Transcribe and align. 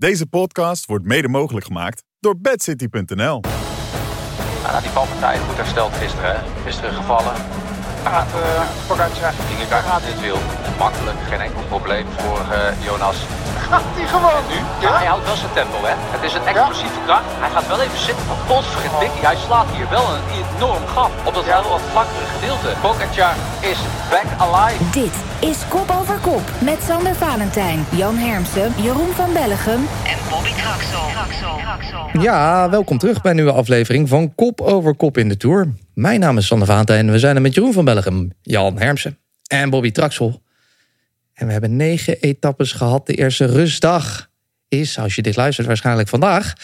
Deze 0.00 0.26
podcast 0.26 0.86
wordt 0.86 1.04
mede 1.04 1.28
mogelijk 1.28 1.66
gemaakt 1.66 2.04
door 2.20 2.40
bedcity.nl. 2.40 3.40
Die 4.80 4.90
valpartij 4.90 5.38
goed 5.38 5.56
hersteld 5.56 5.92
gisteren. 5.92 6.42
Gisteren 6.64 6.92
gevallen. 6.92 7.34
Gaat 8.04 8.26
uh, 8.34 8.60
Pogacar. 8.86 9.32
Ging 9.48 9.60
ik 9.60 9.68
gaat 9.68 10.02
dit 10.04 10.20
wiel. 10.20 10.38
Makkelijk, 10.78 11.16
geen 11.28 11.40
enkel 11.40 11.62
probleem 11.68 12.06
voor 12.16 12.40
uh, 12.52 12.84
Jonas. 12.86 13.16
Gaat 13.68 13.82
hij 13.96 14.06
gewoon? 14.06 14.42
Nu? 14.48 14.58
Ja, 14.84 14.96
hij 14.98 15.06
houdt 15.06 15.26
wel 15.26 15.36
zijn 15.36 15.52
tempo, 15.52 15.78
hè. 15.82 15.94
Het 16.14 16.22
is 16.28 16.34
een 16.34 16.46
explosieve 16.46 17.00
kracht. 17.06 17.24
Hij 17.44 17.50
gaat 17.50 17.66
wel 17.66 17.80
even 17.80 17.98
zitten 17.98 18.24
van 18.30 18.36
potverdikkie. 18.46 19.24
Hij 19.30 19.36
slaat 19.46 19.66
hier 19.76 19.88
wel 19.90 20.06
een 20.14 20.26
enorm 20.40 20.84
gat 20.94 21.10
op 21.24 21.34
dat 21.34 21.44
heel 21.44 21.70
wat 21.70 21.84
vlakkere 21.92 22.26
gedeelte. 22.34 22.68
Pogacar 22.80 23.34
is 23.60 23.78
back 24.12 24.28
alive. 24.44 24.84
Dit 25.00 25.16
is 25.50 25.58
Kop 25.68 25.88
over 26.00 26.18
Kop 26.18 26.44
met 26.58 26.78
Sander 26.88 27.14
Valentijn, 27.14 27.86
Jan 27.90 28.16
Hermsen, 28.16 28.72
Jeroen 28.76 29.12
van 29.20 29.32
Bellegem 29.32 29.82
en 30.12 30.18
Bobby 30.30 30.52
Traxel. 30.62 31.06
Ja, 32.12 32.70
welkom 32.70 32.98
terug 32.98 33.20
bij 33.20 33.30
een 33.30 33.36
nieuwe 33.36 33.52
aflevering 33.52 34.08
van 34.08 34.34
Kop 34.34 34.60
over 34.60 34.94
Kop 34.94 35.18
in 35.18 35.28
de 35.28 35.36
Tour. 35.36 35.68
Mijn 36.00 36.20
naam 36.20 36.38
is 36.38 36.46
Sander 36.46 36.66
Valentijn 36.66 37.06
en 37.06 37.12
we 37.12 37.18
zijn 37.18 37.36
er 37.36 37.42
met 37.42 37.54
Jeroen 37.54 37.72
van 37.72 37.84
Bellegem, 37.84 38.30
Jan 38.42 38.78
Hermsen 38.78 39.18
en 39.46 39.70
Bobby 39.70 39.90
Traxel. 39.90 40.42
En 41.34 41.46
we 41.46 41.52
hebben 41.52 41.76
negen 41.76 42.20
etappes 42.20 42.72
gehad. 42.72 43.06
De 43.06 43.14
eerste 43.14 43.44
rustdag 43.44 44.30
is, 44.68 44.98
als 44.98 45.14
je 45.14 45.22
dit 45.22 45.36
luistert, 45.36 45.66
waarschijnlijk 45.66 46.08
vandaag. 46.08 46.54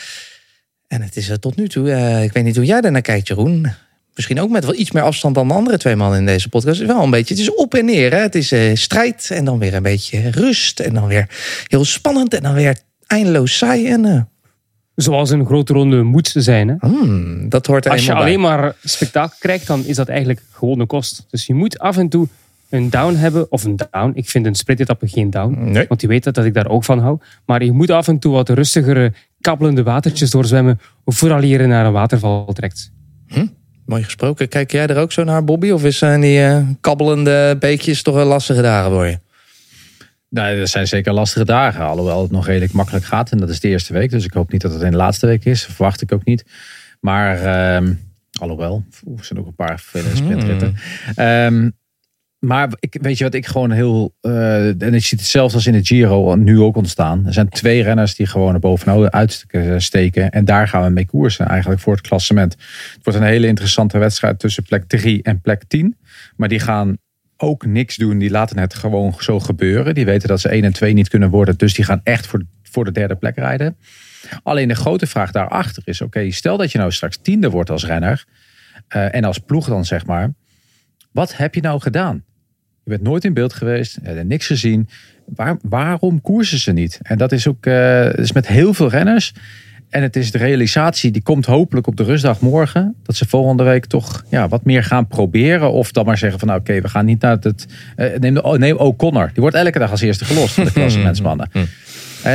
En 0.87 1.03
het 1.03 1.17
is 1.17 1.29
er 1.29 1.39
tot 1.39 1.57
nu 1.57 1.69
toe, 1.69 1.89
uh, 1.89 2.23
ik 2.23 2.33
weet 2.33 2.45
niet 2.45 2.57
hoe 2.57 2.65
jij 2.65 2.81
daar 2.81 2.93
naar 2.93 3.01
kijkt, 3.01 3.29
Jeroen. 3.29 3.73
Misschien 4.15 4.41
ook 4.41 4.51
met 4.51 4.65
wel 4.65 4.75
iets 4.75 4.91
meer 4.91 5.03
afstand 5.03 5.35
dan 5.35 5.49
de 5.49 5.55
andere 5.55 5.79
twee 5.79 5.97
mannen 5.97 6.19
in 6.19 6.27
deze 6.27 6.49
podcast. 6.49 6.81
Wel 6.81 7.03
een 7.03 7.11
beetje, 7.11 7.35
het 7.35 7.43
is 7.43 7.55
op 7.55 7.75
en 7.75 7.85
neer. 7.85 8.13
Hè? 8.13 8.19
Het 8.19 8.35
is 8.35 8.53
uh, 8.53 8.75
strijd 8.75 9.31
en 9.31 9.45
dan 9.45 9.59
weer 9.59 9.75
een 9.75 9.83
beetje 9.83 10.31
rust. 10.31 10.81
En 10.81 10.95
dan 10.95 11.07
weer 11.07 11.29
heel 11.67 11.85
spannend 11.85 12.35
en 12.35 12.43
dan 12.43 12.55
weer 12.55 12.79
eindeloos 13.07 13.57
saai. 13.57 13.89
En. 13.89 14.31
Zoals 14.97 15.31
een 15.31 15.47
grote 15.47 15.73
ronde 15.73 16.03
moet 16.03 16.33
zijn. 16.37 16.69
Hè? 16.69 16.75
Hmm, 16.81 17.49
dat 17.49 17.67
hoort 17.67 17.85
er 17.85 17.91
Als 17.91 18.07
je 18.07 18.13
bij. 18.13 18.21
alleen 18.21 18.41
maar 18.41 18.75
spektakel 18.85 19.37
krijgt, 19.39 19.67
dan 19.67 19.85
is 19.85 19.97
dat 19.97 20.09
eigenlijk 20.09 20.43
gewoon 20.51 20.81
een 20.81 20.87
kost. 20.87 21.27
Dus 21.31 21.47
je 21.47 21.55
moet 21.55 21.79
af 21.79 21.97
en 21.97 22.09
toe 22.09 22.29
een 22.69 22.91
down 22.91 23.15
hebben. 23.15 23.53
Of 23.53 23.65
een 23.65 23.77
down. 23.91 24.11
Ik 24.15 24.29
vind 24.29 24.47
een 24.47 24.55
sprintetappe 24.55 25.09
geen 25.09 25.31
down. 25.31 25.71
Nee. 25.73 25.85
Want 25.89 26.01
je 26.01 26.07
weet 26.07 26.25
dat, 26.25 26.35
dat 26.35 26.45
ik 26.45 26.55
daar 26.55 26.69
ook 26.69 26.85
van 26.85 26.99
hou. 26.99 27.19
Maar 27.47 27.65
je 27.65 27.73
moet 27.73 27.91
af 27.91 28.09
en 28.09 28.19
toe 28.19 28.33
wat 28.33 28.49
rustigere, 28.49 29.13
kabbelende 29.41 29.83
watertjes 29.83 30.31
doorzwemmen. 30.31 30.81
Vooral 31.05 31.43
je 31.43 31.59
naar 31.59 31.87
een 31.87 31.93
waterval 31.93 32.53
trekt. 32.53 32.93
Hm? 33.27 33.47
Mooi 33.87 34.03
gesproken. 34.03 34.49
Kijk 34.49 34.73
jij 34.73 34.87
er 34.87 34.99
ook 34.99 35.13
zo 35.13 35.25
naar, 35.25 35.45
Bobby? 35.45 35.71
Of 35.71 35.85
is 35.85 35.99
zijn 35.99 36.21
die 36.21 36.39
uh, 36.39 36.59
kabbelende 36.81 37.57
beekjes 37.59 38.03
toch 38.03 38.15
een 38.15 38.27
lastige 38.27 38.63
dagen 38.63 38.91
voor 38.91 39.07
je? 39.07 39.19
Nee, 40.29 40.59
dat 40.59 40.69
zijn 40.69 40.87
zeker 40.87 41.13
lastige 41.13 41.45
dagen. 41.45 41.85
Alhoewel 41.85 42.23
het 42.23 42.31
nog 42.31 42.47
redelijk 42.47 42.73
makkelijk 42.73 43.05
gaat. 43.05 43.31
En 43.31 43.39
dat 43.39 43.49
is 43.49 43.61
de 43.61 43.69
eerste 43.69 43.93
week. 43.93 44.11
Dus 44.11 44.25
ik 44.25 44.33
hoop 44.33 44.53
niet 44.53 44.61
dat 44.61 44.73
het 44.73 44.83
in 44.83 44.91
de 44.91 44.97
laatste 44.97 45.27
week 45.27 45.45
is. 45.45 45.65
Verwacht 45.65 46.03
ik 46.03 46.13
ook 46.13 46.25
niet. 46.25 46.45
Maar, 47.01 47.43
uh, 47.83 47.91
alhoewel, 48.41 48.85
er 49.17 49.25
zijn 49.25 49.39
ook 49.39 49.47
een 49.47 49.55
paar 49.55 49.81
vervelende 49.81 50.17
sprintritten. 50.17 50.77
Hmm. 51.15 51.25
Um, 51.25 51.75
maar 52.39 52.69
ik, 52.81 52.99
weet 53.01 53.19
je 53.19 53.25
wat 53.25 53.35
ik 53.35 53.47
gewoon 53.47 53.71
heel. 53.71 54.15
Uh, 54.23 54.83
en 54.83 54.95
ik 54.95 55.05
zie 55.05 55.19
het 55.19 55.27
zelfs 55.27 55.55
als 55.55 55.67
in 55.67 55.75
het 55.75 55.87
Giro 55.87 56.35
nu 56.35 56.61
ook 56.61 56.77
ontstaan. 56.77 57.27
Er 57.27 57.33
zijn 57.33 57.49
twee 57.49 57.83
renners 57.83 58.15
die 58.15 58.27
gewoon 58.27 58.55
er 58.55 58.61
bovenop 58.61 59.11
uitsteken. 59.11 60.31
En 60.31 60.45
daar 60.45 60.69
gaan 60.69 60.83
we 60.83 60.91
mee 60.91 61.07
koersen 61.07 61.47
eigenlijk 61.47 61.81
voor 61.81 61.93
het 61.93 62.07
klassement. 62.07 62.53
Het 62.95 63.05
wordt 63.05 63.19
een 63.19 63.25
hele 63.25 63.47
interessante 63.47 63.99
wedstrijd 63.99 64.39
tussen 64.39 64.63
plek 64.63 64.85
3 64.85 65.23
en 65.23 65.41
plek 65.41 65.65
10. 65.65 65.97
Maar 66.37 66.49
die 66.49 66.61
gaan 66.61 66.97
ook 67.37 67.67
niks 67.67 67.97
doen. 67.97 68.19
Die 68.19 68.31
laten 68.31 68.59
het 68.59 68.75
gewoon 68.75 69.15
zo 69.19 69.41
gebeuren. 69.41 69.95
Die 69.95 70.05
weten 70.05 70.29
dat 70.29 70.41
ze 70.41 70.49
1 70.49 70.65
en 70.65 70.73
2 70.73 70.93
niet 70.93 71.09
kunnen 71.09 71.31
worden. 71.31 71.57
Dus 71.57 71.75
die 71.75 71.85
gaan 71.85 72.01
echt 72.05 72.27
voor, 72.27 72.43
voor 72.63 72.85
de 72.85 72.93
derde 72.93 73.15
plek 73.15 73.37
rijden. 73.37 73.77
Alleen 74.43 74.69
de 74.69 74.75
grote 74.75 75.07
vraag 75.07 75.31
daarachter 75.31 75.83
is: 75.87 76.01
oké, 76.01 76.31
stel 76.31 76.57
dat 76.57 76.73
je 76.73 76.79
nou 76.79 76.93
straks 76.93 77.17
tiende 77.23 77.51
wordt 77.51 77.71
als 77.71 77.87
renner. 77.87 78.25
Uh, 78.97 79.15
en 79.15 79.25
als 79.25 79.39
ploeg 79.39 79.69
dan 79.69 79.85
zeg 79.85 80.07
maar. 80.07 80.33
Wat 81.13 81.37
heb 81.37 81.55
je 81.55 81.61
nou 81.61 81.81
gedaan? 81.81 82.25
Je 82.85 82.91
bent 82.91 83.03
nooit 83.03 83.25
in 83.25 83.35
beeld 83.35 83.53
geweest, 83.53 83.99
je 84.03 84.09
hebt 84.09 84.29
niks 84.29 84.47
gezien. 84.47 84.89
Waar, 85.27 85.57
waarom 85.63 86.21
koersen 86.21 86.59
ze 86.59 86.73
niet? 86.73 86.99
En 87.03 87.19
dat 87.19 87.33
is 87.33 87.47
ook 87.47 87.67
uh, 87.67 88.15
is 88.15 88.33
met 88.33 88.47
heel 88.47 88.75
veel 88.75 88.89
renners. 88.89 89.35
En 89.91 90.03
het 90.03 90.17
is 90.17 90.31
de 90.31 90.39
realisatie, 90.39 91.11
die 91.11 91.23
komt 91.23 91.47
hopelijk 91.47 91.87
op 91.87 91.97
de 91.97 92.03
rustdag 92.03 92.41
morgen. 92.41 92.95
Dat 93.03 93.17
ze 93.17 93.27
volgende 93.29 93.63
week 93.63 93.87
toch 93.87 94.25
ja, 94.31 94.49
wat 94.49 94.65
meer 94.65 94.85
gaan 94.85 95.07
proberen. 95.07 95.73
Of 95.73 95.93
dan 95.93 96.05
maar 96.05 96.19
zeggen 96.19 96.39
van 96.39 96.49
nou, 96.49 96.61
oké, 96.61 96.71
okay, 96.71 96.83
we 96.83 96.89
gaan 96.89 97.05
niet 97.05 97.21
naar 97.21 97.37
het... 97.41 97.67
Uh, 97.97 98.07
neem, 98.19 98.35
de, 98.35 98.43
oh, 98.43 98.59
neem 98.59 98.77
O'Connor. 98.77 99.27
Die 99.27 99.41
wordt 99.41 99.57
elke 99.57 99.79
dag 99.79 99.91
als 99.91 100.01
eerste 100.01 100.25
gelost 100.25 100.55
van 100.55 100.65
de 100.65 100.73
klassementsmannen. 100.81 101.51
uh, 101.55 102.35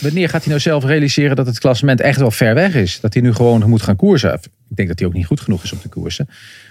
wanneer 0.00 0.28
gaat 0.28 0.40
hij 0.40 0.48
nou 0.48 0.60
zelf 0.60 0.84
realiseren 0.84 1.36
dat 1.36 1.46
het 1.46 1.58
klassement 1.58 2.00
echt 2.00 2.18
wel 2.18 2.30
ver 2.30 2.54
weg 2.54 2.74
is? 2.74 3.00
Dat 3.00 3.14
hij 3.14 3.22
nu 3.22 3.32
gewoon 3.32 3.68
moet 3.68 3.82
gaan 3.82 3.96
koersen? 3.96 4.34
Ik 4.34 4.76
denk 4.76 4.88
dat 4.88 4.98
hij 4.98 5.08
ook 5.08 5.14
niet 5.14 5.26
goed 5.26 5.40
genoeg 5.40 5.62
is 5.62 5.72
om 5.72 5.80
te 5.80 5.88
koersen. 5.88 6.28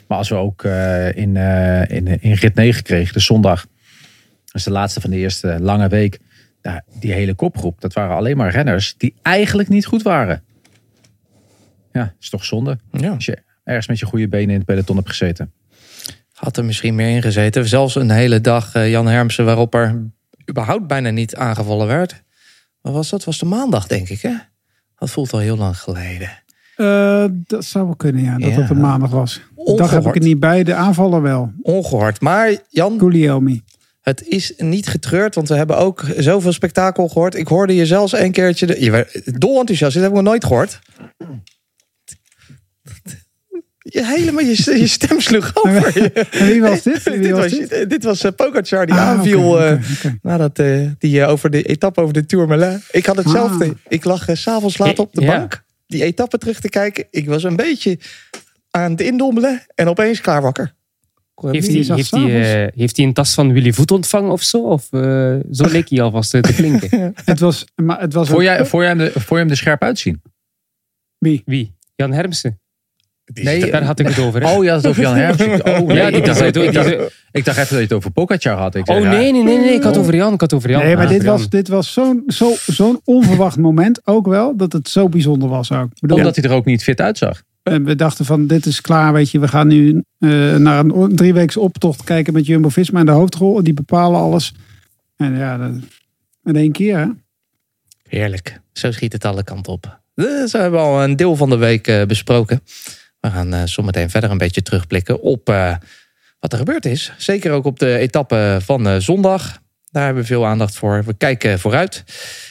Maar 0.08 0.18
als 0.18 0.30
we 0.30 0.36
ook 0.36 0.64
uh, 0.64 1.16
in, 1.16 1.36
in, 1.88 2.22
in 2.22 2.34
rit 2.34 2.56
9 2.56 2.84
kregen, 2.84 3.14
de 3.14 3.20
zondag. 3.20 3.66
Dat 4.46 4.56
is 4.56 4.64
de 4.64 4.72
laatste 4.72 5.02
van 5.02 5.10
de 5.10 5.18
eerste 5.18 5.58
lange 5.60 5.88
week. 5.88 6.20
Nou, 6.62 6.82
die 7.00 7.12
hele 7.12 7.34
kopgroep, 7.34 7.82
dat 7.82 7.94
waren 7.94 8.16
alleen 8.16 8.38
maar 8.38 8.52
renners 8.52 8.96
die 8.98 9.14
eigenlijk 9.22 9.70
niet 9.70 9.86
goed 9.86 10.02
waren. 10.02 10.44
Ja, 11.92 12.14
is 12.20 12.30
toch 12.30 12.46
zonde. 12.46 12.80
Ja. 12.92 13.10
Als 13.10 13.26
je 13.26 13.38
ergens 13.64 13.88
met 13.88 14.00
je 14.00 14.06
goede 14.06 14.28
benen 14.28 14.50
in 14.50 14.56
het 14.56 14.66
peloton 14.66 14.96
hebt 14.96 15.10
gezeten. 15.10 15.54
Had 16.34 16.58
er 16.58 16.66
misschien 16.66 16.96
meer 16.96 17.16
in 17.16 17.22
gezeten. 17.22 17.68
Zelfs 17.68 17.96
een 17.96 18.10
hele 18.10 18.42
dag, 18.42 18.76
uh, 18.76 18.90
Jan 18.90 19.08
Hermsen, 19.08 19.46
waarop 19.46 19.74
er 19.74 20.12
überhaupt 20.50 20.88
bijna 20.88 21.10
niet 21.10 21.36
aangevallen 21.36 21.88
werd. 21.88 22.24
Wat 22.82 22.94
was 22.94 23.10
dat? 23.10 23.24
Was 23.24 23.38
de 23.38 23.46
maandag, 23.46 23.88
denk 23.88 24.10
ik, 24.10 24.22
hè? 24.22 24.34
Dat 24.98 25.10
voelt 25.10 25.34
al 25.34 25.40
heel 25.40 25.58
lang 25.58 25.78
geleden. 25.78 26.30
Uh, 26.78 27.26
dat 27.32 27.66
zou 27.66 27.86
wel 27.86 27.96
kunnen, 27.96 28.24
ja. 28.24 28.38
Dat 28.38 28.50
ja. 28.50 28.56
dat 28.56 28.70
een 28.70 28.80
maandag 28.80 29.10
was. 29.10 29.42
Dag 29.76 29.92
heb 29.92 30.06
ik 30.06 30.14
het 30.14 30.24
niet 30.24 30.40
bij, 30.40 30.64
de 30.64 30.74
aanvallen 30.74 31.22
wel. 31.22 31.52
Ongehoord. 31.62 32.22
Maar 32.22 32.58
Jan, 32.70 33.00
Guglielmi. 33.00 33.64
Het 34.10 34.28
is 34.28 34.54
niet 34.58 34.88
getreurd, 34.88 35.36
want 35.36 35.48
we 35.48 35.56
hebben 35.56 35.78
ook 35.78 36.06
zoveel 36.18 36.54
spektakel 36.54 37.08
gehoord. 37.08 37.36
Ik 37.36 37.48
hoorde 37.48 37.76
je 37.76 37.86
zelfs 37.86 38.14
een 38.14 38.32
keertje... 38.32 38.66
De, 38.66 38.84
je 38.84 38.92
werd 38.92 39.42
dol 39.42 39.60
enthousiast, 39.60 39.94
dit 39.94 40.02
heb 40.02 40.12
ik 40.12 40.18
nog 40.18 40.28
nooit 40.28 40.46
gehoord. 40.46 40.80
Je 43.78 44.06
helemaal 44.06 44.44
je, 44.44 44.80
je 44.80 44.88
stem 44.88 45.20
sloeg 45.20 45.52
over. 45.64 46.12
Wie 46.32 46.62
was 46.62 46.84
dit? 46.84 47.04
Wie 47.10 47.20
dit, 47.20 47.32
was 47.32 47.60
was, 47.60 47.70
dit? 47.70 48.04
was 48.04 48.24
uh, 48.24 48.32
Pogacar 48.36 48.86
die 48.86 48.96
ah, 48.96 49.02
aanviel 49.02 49.50
okay, 49.50 49.74
okay, 49.74 49.86
okay. 49.98 50.20
nadat 50.22 50.60
uh, 50.60 50.90
die 51.00 51.26
over 51.26 51.50
de 51.50 51.64
etappe 51.64 52.02
over 52.02 52.14
de 52.14 52.26
Tourmalet. 52.26 52.82
Ik 52.92 53.06
had 53.06 53.16
hetzelfde. 53.16 53.66
Ah. 53.66 53.72
Ik 53.88 54.04
lag 54.04 54.26
s 54.34 54.42
s'avonds 54.42 54.78
laat 54.78 55.00
op 55.00 55.14
de 55.14 55.22
ja. 55.22 55.38
bank 55.38 55.64
die 55.88 56.04
etappe 56.04 56.38
terug 56.38 56.60
te 56.60 56.70
kijken. 56.70 57.08
Ik 57.12 57.28
was 57.28 57.44
een 57.44 57.56
beetje 57.56 58.00
aan 58.70 58.92
het 58.92 59.02
indommelen 59.02 59.66
en 59.76 59.88
opeens 59.88 60.22
klaar 60.22 60.42
wakker. 60.42 60.74
Heeft 61.42 61.68
hij, 61.68 61.96
heeft, 61.96 62.12
hij, 62.12 62.66
uh, 62.66 62.72
heeft 62.76 62.98
hij 62.98 63.06
een 63.06 63.14
tas 63.14 63.34
van 63.34 63.54
Willy 63.54 63.74
Voet 63.74 63.92
ontvangen 63.92 64.32
of 64.32 64.44
zo? 64.44 64.58
Of 64.58 64.88
uh, 64.92 65.02
zo 65.52 65.68
leek 65.68 65.90
hij 65.90 66.02
alvast 66.02 66.30
te 66.30 66.40
klinken? 66.40 67.14
het 67.26 67.40
was, 67.40 67.66
maar 67.76 68.00
het 68.00 68.14
was 68.14 68.30
voor, 68.30 68.44
jij, 68.44 68.66
voor, 68.66 68.82
je 68.82 68.88
hem 68.88 68.98
de, 68.98 69.12
voor 69.16 69.38
je 69.38 69.44
hem 69.44 69.52
er 69.52 69.58
scherp 69.58 69.84
uitzien? 69.84 70.22
Wie? 71.18 71.42
Wie? 71.46 71.76
Jan 71.96 72.14
Hermsen. 72.14 72.60
Nee, 73.34 73.72
daar 73.72 73.84
had 73.84 74.00
ik 74.00 74.08
het 74.08 74.20
over. 74.20 74.42
Hè? 74.42 74.56
Oh, 74.56 74.64
ja, 74.64 74.74
dat 74.74 74.84
is 74.84 74.90
over 74.90 75.02
Jan 75.02 75.16
Hermsen. 75.16 75.48
Oh, 75.80 75.88
nee, 75.88 75.98
ja, 75.98 76.08
ik, 76.08 76.26
dacht, 76.26 76.56
ik, 76.56 76.74
dacht, 76.74 76.90
ik 77.32 77.46
dacht 77.46 77.58
even 77.58 77.70
dat 77.70 77.70
je 77.70 77.76
het 77.76 77.94
over 77.94 78.12
Pogacar 78.12 78.58
had. 78.58 78.76
Ik 78.76 78.90
oh, 78.90 79.10
nee, 79.10 79.32
nee, 79.32 79.44
nee, 79.44 79.58
nee. 79.58 79.74
Ik 79.74 79.84
had 79.84 79.98
over 79.98 80.16
Jan. 80.16 80.34
Ik 80.34 80.42
had 80.42 80.54
over 80.54 80.70
Jan. 80.70 80.84
Nee, 80.84 80.96
maar 80.96 81.06
ah, 81.06 81.12
dit 81.12 81.22
Jan. 81.22 81.38
was, 81.38 81.50
dit 81.50 81.68
was 81.68 81.94
zo'n 81.94 82.24
zo, 82.28 82.54
zo'n 82.66 83.02
onverwacht 83.04 83.58
moment 83.58 84.02
ook 84.08 84.28
wel. 84.28 84.58
Dat 84.58 84.74
het 84.74 84.90
zo 84.90 85.10
bijzonder 85.10 85.50
was 85.50 85.72
ook. 85.72 85.88
Bedoel, 86.00 86.18
Omdat 86.18 86.36
hij 86.36 86.46
er 86.46 86.56
ook 86.56 86.66
niet 86.66 86.84
fit 86.84 87.02
uitzag. 87.02 87.44
We 87.78 87.96
dachten 87.96 88.26
van, 88.26 88.48
dit 88.48 88.66
is 88.66 88.82
klaar, 88.82 89.14
weet 89.14 89.32
je. 89.32 89.40
We 89.40 89.48
gaan 89.48 89.68
nu 89.68 90.04
uh, 90.20 90.56
naar 90.56 90.86
een 90.86 91.16
drieweeks 91.16 91.58
optocht 91.58 92.04
kijken 92.04 92.34
met 92.34 92.46
Jumbo-Visma 92.46 93.00
in 93.00 93.06
de 93.06 93.12
hoofdrol. 93.12 93.64
Die 93.64 93.74
bepalen 93.74 94.20
alles. 94.20 94.54
En 95.16 95.38
ja, 95.38 95.58
dat, 95.58 95.72
in 96.44 96.56
één 96.56 96.72
keer. 96.72 97.16
Heerlijk. 98.08 98.62
Zo 98.74 98.92
schiet 98.92 99.14
het 99.14 99.26
alle 99.26 99.44
kanten 99.44 99.74
op. 99.74 100.00
Dus 100.16 100.52
we 100.52 100.58
hebben 100.58 100.80
al 100.80 101.04
een 101.04 101.16
deel 101.16 101.36
van 101.36 101.50
de 101.50 101.58
week 101.58 101.88
uh, 101.88 102.04
besproken. 102.04 102.62
We 103.20 103.30
gaan 103.30 103.54
uh, 103.54 103.64
zometeen 103.64 104.10
verder 104.10 104.32
een 104.32 104.38
beetje 104.38 104.62
terugblikken 104.62 105.22
op 105.22 105.46
wat 106.40 106.52
er 106.52 106.58
gebeurd 106.58 106.86
is. 106.86 107.14
Zeker 107.18 107.52
ook 107.52 107.66
op 107.66 107.80
de 107.80 107.98
etappe 107.98 108.58
van 108.62 109.02
zondag. 109.02 109.62
Daar 109.92 110.06
hebben 110.06 110.22
we 110.22 110.28
veel 110.28 110.46
aandacht 110.46 110.76
voor. 110.76 111.04
We 111.04 111.14
kijken 111.14 111.60
vooruit 111.60 112.04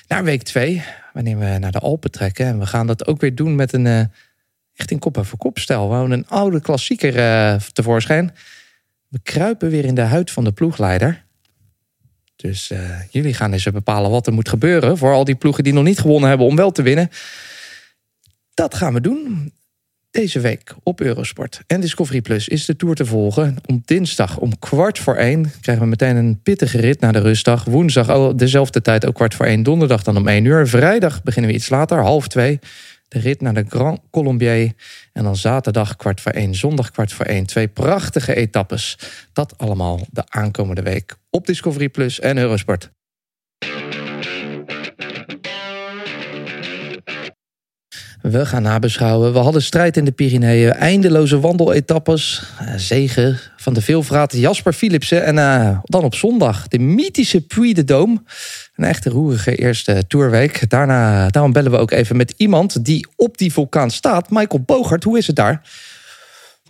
naar 0.08 0.24
week 0.24 0.42
2, 0.42 0.82
wanneer 1.12 1.38
we 1.38 1.58
naar 1.58 1.72
de 1.72 1.78
Alpen 1.78 2.10
trekken. 2.10 2.46
En 2.46 2.58
we 2.58 2.66
gaan 2.66 2.86
dat 2.86 3.06
ook 3.06 3.20
weer 3.20 3.34
doen 3.34 3.54
met 3.54 3.72
een 3.72 4.10
echt 4.78 4.90
in 4.90 4.98
kop 4.98 5.16
en 5.16 5.24
kop 5.36 5.58
stijl. 5.58 5.82
Gewoon 5.82 6.10
een 6.10 6.28
oude 6.28 6.60
klassieker 6.60 7.16
uh, 7.16 7.54
tevoorschijn. 7.54 8.34
We 9.08 9.18
kruipen 9.22 9.70
weer 9.70 9.84
in 9.84 9.94
de 9.94 10.00
huid 10.00 10.30
van 10.30 10.44
de 10.44 10.52
ploegleider. 10.52 11.24
Dus 12.36 12.70
uh, 12.70 12.78
jullie 13.10 13.34
gaan 13.34 13.52
eens 13.52 13.64
bepalen 13.64 14.10
wat 14.10 14.26
er 14.26 14.32
moet 14.32 14.48
gebeuren... 14.48 14.98
voor 14.98 15.12
al 15.12 15.24
die 15.24 15.34
ploegen 15.34 15.64
die 15.64 15.72
nog 15.72 15.84
niet 15.84 15.98
gewonnen 15.98 16.28
hebben 16.28 16.46
om 16.46 16.56
wel 16.56 16.70
te 16.70 16.82
winnen. 16.82 17.10
Dat 18.54 18.74
gaan 18.74 18.94
we 18.94 19.00
doen. 19.00 19.52
Deze 20.10 20.40
week 20.40 20.74
op 20.82 21.00
Eurosport 21.00 21.60
en 21.66 21.80
Discovery 21.80 22.20
Plus 22.20 22.48
is 22.48 22.64
de 22.64 22.76
Tour 22.76 22.94
te 22.94 23.06
volgen. 23.06 23.56
Om 23.66 23.82
dinsdag 23.84 24.38
om 24.38 24.58
kwart 24.58 24.98
voor 24.98 25.16
één 25.16 25.52
krijgen 25.60 25.84
we 25.84 25.90
meteen 25.90 26.16
een 26.16 26.40
pittige 26.42 26.78
rit 26.78 27.00
na 27.00 27.12
de 27.12 27.18
rustdag. 27.18 27.64
Woensdag 27.64 28.08
al 28.08 28.36
dezelfde 28.36 28.82
tijd 28.82 29.06
ook 29.06 29.14
kwart 29.14 29.34
voor 29.34 29.46
één. 29.46 29.62
Donderdag 29.62 30.02
dan 30.02 30.16
om 30.16 30.28
één 30.28 30.44
uur. 30.44 30.68
Vrijdag 30.68 31.22
beginnen 31.22 31.50
we 31.50 31.56
iets 31.56 31.68
later, 31.68 31.98
half 31.98 32.28
twee. 32.28 32.58
De 33.08 33.18
rit 33.18 33.40
naar 33.40 33.54
de 33.54 33.64
Grand 33.68 34.00
Colombier. 34.10 34.72
En 35.12 35.24
dan 35.24 35.36
zaterdag 35.36 35.96
kwart 35.96 36.20
voor 36.20 36.32
één, 36.32 36.54
zondag 36.54 36.90
kwart 36.90 37.12
voor 37.12 37.26
één. 37.26 37.46
Twee 37.46 37.68
prachtige 37.68 38.34
etappes. 38.34 38.98
Dat 39.32 39.58
allemaal 39.58 40.06
de 40.10 40.22
aankomende 40.28 40.82
week 40.82 41.16
op 41.30 41.46
Discovery 41.46 41.88
Plus 41.88 42.20
en 42.20 42.38
Eurosport. 42.38 42.90
We 48.22 48.46
gaan 48.46 48.62
nabeschouwen. 48.62 49.32
We 49.32 49.38
hadden 49.38 49.62
strijd 49.62 49.96
in 49.96 50.04
de 50.04 50.12
Pyreneeën. 50.12 50.72
Eindeloze 50.72 51.40
wandeletappes. 51.40 52.42
Uh, 52.62 52.74
zegen 52.76 53.38
van 53.56 53.74
de 53.74 53.80
veelvrate 53.80 54.40
Jasper 54.40 54.72
Philipsen. 54.72 55.24
En 55.24 55.36
uh, 55.36 55.78
dan 55.82 56.04
op 56.04 56.14
zondag 56.14 56.68
de 56.68 56.78
mythische 56.78 57.40
Puy 57.40 57.72
de 57.72 57.82
Dôme. 57.82 58.22
Een 58.78 58.84
echte 58.84 59.10
roerige 59.10 59.54
eerste 59.54 60.06
tourweek. 60.06 60.70
Daarna, 60.70 61.28
daarom 61.28 61.52
bellen 61.52 61.70
we 61.70 61.76
ook 61.76 61.90
even 61.90 62.16
met 62.16 62.34
iemand 62.36 62.84
die 62.84 63.06
op 63.16 63.38
die 63.38 63.52
vulkaan 63.52 63.90
staat. 63.90 64.30
Michael 64.30 64.62
Bogert, 64.62 65.04
hoe 65.04 65.18
is 65.18 65.26
het 65.26 65.36
daar? 65.36 65.70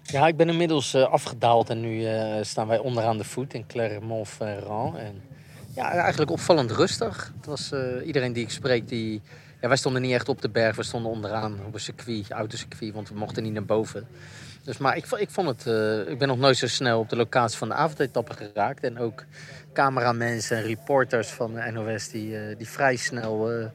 Ja, 0.03 0.27
ik 0.27 0.37
ben 0.37 0.49
inmiddels 0.49 0.95
uh, 0.95 1.03
afgedaald 1.03 1.71
en 1.71 1.81
nu 1.81 2.07
staan 2.43 2.67
wij 2.67 2.79
onderaan 2.79 3.19
de 3.19 3.25
voet 3.25 3.55
in 3.55 3.67
Clermont-Ferrand. 3.67 4.97
En 4.97 5.23
ja, 5.75 5.93
eigenlijk 5.93 6.31
opvallend 6.31 6.71
rustig. 6.71 7.33
Het 7.37 7.47
was 7.47 7.73
iedereen 8.05 8.33
die 8.33 8.43
ik 8.43 8.51
spreek 8.51 8.89
die 8.89 9.23
ja, 9.61 9.69
wij 9.69 9.77
stonden 9.77 10.03
niet 10.03 10.13
echt 10.13 10.29
op 10.29 10.43
de 10.43 10.51
berg, 10.51 10.77
we 10.77 10.83
stonden 10.83 11.11
onderaan 11.11 11.59
op 11.67 11.75
een 11.75 11.81
circuit, 11.81 12.31
autocircuit, 12.31 12.95
want 12.95 13.09
we 13.09 13.19
mochten 13.19 13.43
niet 13.43 13.53
naar 13.53 13.65
boven. 13.65 14.07
Dus, 14.65 14.79
maar 14.79 14.97
ik, 14.97 15.07
ik 15.07 15.31
vond 15.31 15.49
het, 15.49 15.67
ik 16.09 16.19
ben 16.19 16.29
nog 16.29 16.39
nooit 16.39 16.57
zo 16.57 16.67
snel 16.67 16.99
op 16.99 17.09
de 17.09 17.17
locatie 17.17 17.59
van 17.59 17.69
de 17.69 17.75
avondetappe 17.75 18.35
geraakt. 18.35 18.85
En 18.85 18.99
ook 18.99 19.25
cameramensen 19.79 20.57
en 20.57 20.63
reporters 20.63 21.29
van 21.29 21.55
de 21.55 21.71
NOS 21.73 22.09
die, 22.09 22.29
uh, 22.29 22.57
die 22.57 22.69
vrij 22.69 22.97
snel 22.97 23.59
uh, 23.59 23.67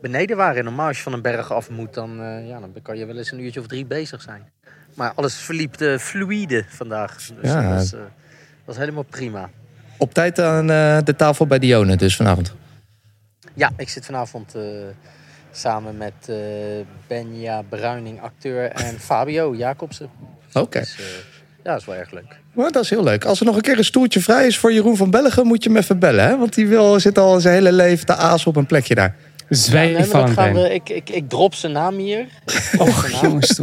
beneden 0.00 0.36
waren. 0.36 0.56
En 0.56 0.64
normaal 0.64 0.86
als 0.86 0.96
je 0.96 1.02
van 1.02 1.12
een 1.12 1.22
berg 1.22 1.52
af 1.52 1.70
moet, 1.70 1.94
dan, 1.94 2.16
ja, 2.46 2.60
dan 2.60 2.74
kan 2.82 2.96
je 2.96 3.06
wel 3.06 3.16
eens 3.16 3.32
een 3.32 3.40
uurtje 3.40 3.60
of 3.60 3.66
drie 3.66 3.86
bezig 3.86 4.22
zijn. 4.22 4.50
Maar 4.94 5.12
alles 5.14 5.34
verliep 5.34 5.76
fluide 5.98 6.64
vandaag. 6.68 7.16
Dus 7.16 7.50
ja. 7.50 7.62
dat 7.62 7.78
was, 7.78 7.94
was 8.64 8.76
helemaal 8.76 9.02
prima. 9.02 9.50
Op 9.98 10.14
tijd 10.14 10.38
aan 10.38 10.66
de 11.04 11.14
tafel 11.16 11.46
bij 11.46 11.58
Dione 11.58 11.96
dus 11.96 12.16
vanavond? 12.16 12.54
Ja, 13.54 13.70
ik 13.76 13.88
zit 13.88 14.04
vanavond 14.04 14.54
Samen 15.56 15.96
met 15.96 16.14
uh, 16.30 16.36
Benja 17.06 17.62
Bruining, 17.62 18.20
acteur, 18.20 18.70
en 18.70 19.00
Fabio 19.08 19.54
Jacobsen. 19.54 20.10
Oké. 20.48 20.58
Okay. 20.58 20.82
Dus, 20.82 20.98
uh, 20.98 21.06
ja, 21.64 21.70
dat 21.70 21.80
is 21.80 21.86
wel 21.86 21.94
erg 21.96 22.10
leuk. 22.10 22.36
Maar 22.52 22.70
dat 22.70 22.82
is 22.84 22.90
heel 22.90 23.02
leuk. 23.04 23.24
Als 23.24 23.40
er 23.40 23.46
nog 23.46 23.56
een 23.56 23.62
keer 23.62 23.78
een 23.78 23.84
stoeltje 23.84 24.20
vrij 24.20 24.46
is 24.46 24.58
voor 24.58 24.72
Jeroen 24.72 24.96
van 24.96 25.10
Bellegem, 25.10 25.46
moet 25.46 25.62
je 25.64 25.68
hem 25.68 25.78
even 25.78 25.98
bellen. 25.98 26.24
Hè? 26.24 26.38
Want 26.38 26.54
die 26.54 26.66
wil, 26.68 27.00
zit 27.00 27.18
al 27.18 27.40
zijn 27.40 27.54
hele 27.54 27.72
leven 27.72 28.06
te 28.06 28.14
aas 28.14 28.46
op 28.46 28.56
een 28.56 28.66
plekje 28.66 28.94
daar. 28.94 29.16
Zwijg 29.48 29.90
ja, 29.90 29.98
nee, 29.98 30.06
van 30.06 30.28
gaan 30.28 30.52
we, 30.54 30.74
ik, 30.74 30.88
ik, 30.88 31.10
ik 31.10 31.28
drop 31.28 31.54
zijn 31.54 31.72
naam 31.72 31.96
hier. 31.96 32.26
Och, 32.78 33.20
jongens. 33.22 33.58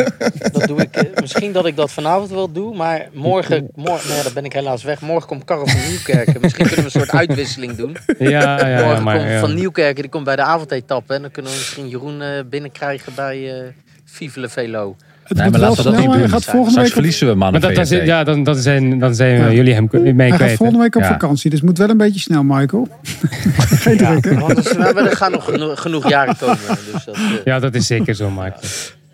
Dat 0.51 0.68
doe 0.68 0.81
ik. 0.81 0.95
eh, 0.95 1.21
Misschien 1.21 1.51
dat 1.51 1.65
ik 1.65 1.75
dat 1.75 1.92
vanavond 1.92 2.30
wel 2.30 2.51
doe, 2.51 2.75
maar 2.75 3.07
morgen, 3.13 3.69
morgen 3.75 4.15
ja, 4.15 4.24
dan 4.24 4.33
ben 4.33 4.45
ik 4.45 4.54
helaas 4.54 4.83
weg. 4.83 5.01
Morgen 5.01 5.27
komt 5.27 5.44
Karel 5.44 5.68
van 5.68 5.80
Nieuwkerken. 5.89 6.42
Misschien 6.42 6.65
kunnen 6.68 6.86
we 6.86 6.92
een 6.94 7.00
soort 7.06 7.12
uitwisseling 7.19 7.75
doen. 7.75 7.97
Ja, 8.18 8.30
ja, 8.30 8.68
ja, 8.68 8.86
morgen 8.86 9.04
maar, 9.04 9.18
komt 9.18 9.30
ja. 9.30 9.39
Van 9.39 9.54
Nieuwkerken, 9.54 10.01
die 10.01 10.12
komt 10.12 10.24
bij 10.25 10.36
de 10.36 10.42
avondetappe. 10.42 11.13
En 11.13 11.21
dan 11.21 11.31
kunnen 11.31 11.51
we 11.51 11.57
misschien 11.57 11.89
Jeroen 11.89 12.21
eh, 12.21 12.30
binnenkrijgen 12.50 13.13
bij 13.15 13.59
eh 13.62 13.68
Vive 14.06 14.39
le 14.39 14.50
Velo. 14.50 14.95
Het 15.31 15.39
Nee, 15.39 15.50
maar 15.50 15.60
wel 15.60 15.69
laten 15.69 15.83
we 15.83 15.92
dat 15.92 16.00
niet 16.07 16.19
doen. 16.19 16.30
gaat 16.30 16.44
volgende 16.45 16.78
week 16.78 16.88
op, 16.88 16.94
verliezen 16.94 17.28
we 17.28 17.33
mannen 17.36 17.62
Maar 17.62 17.69
dat, 17.69 17.78
dat 17.78 17.92
is, 17.92 17.98
VRT. 17.98 18.06
ja, 18.07 18.24
dan, 18.24 18.44
dan 18.44 18.56
zijn, 18.56 19.00
dan 19.00 19.16
zijn 19.16 19.36
Ja. 19.38 19.51
jullie 19.51 19.74
hem 19.74 19.88
mee 19.92 20.13
hij 20.16 20.30
gaat 20.30 20.38
kwijt. 20.38 20.57
volgende 20.57 20.81
week 20.81 20.95
op 20.95 21.01
Ja. 21.01 21.07
vakantie, 21.07 21.50
dus 21.50 21.60
het 21.60 21.68
moet 21.68 21.78
wel 21.78 21.89
een 21.89 21.98
beetje 21.98 22.19
snel, 22.19 22.44
Michael. 22.44 22.88
Geen 23.83 23.98
Ja, 23.98 24.19
druk, 24.19 24.25
hè? 24.33 24.39
want 24.39 24.69
er, 24.69 24.98
er 24.98 25.16
gaan 25.18 25.31
nog 25.31 25.44
genoeg, 25.44 25.81
genoeg 25.81 26.10
jaren 26.10 26.38
komen. 26.38 26.57
Dus 26.94 27.04
dat, 27.06 27.16
eh, 27.16 27.22
Ja, 27.45 27.60
dat 27.60 27.75
is 27.75 27.88
zeker 27.88 28.16
zo, 28.16 28.30
Michael. 28.30 28.60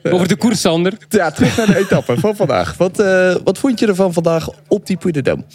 Over 0.04 0.28
de 0.28 0.36
koers, 0.36 0.62
Sander. 0.62 0.94
Ja, 1.10 1.32
terug 1.32 1.58
naar 1.58 1.66
de 1.66 1.78
etappe 1.78 2.20
van 2.20 2.36
vandaag. 2.36 2.78
Wat, 2.78 3.00
eh, 3.00 3.36
wat 3.44 3.58
vond 3.58 3.80
je 3.80 3.88
ervan 3.88 4.14
vandaag 4.14 4.50
op 4.68 4.86
die 4.86 4.98
Puy 4.98 5.12
de 5.12 5.22
Dôme? 5.36 5.46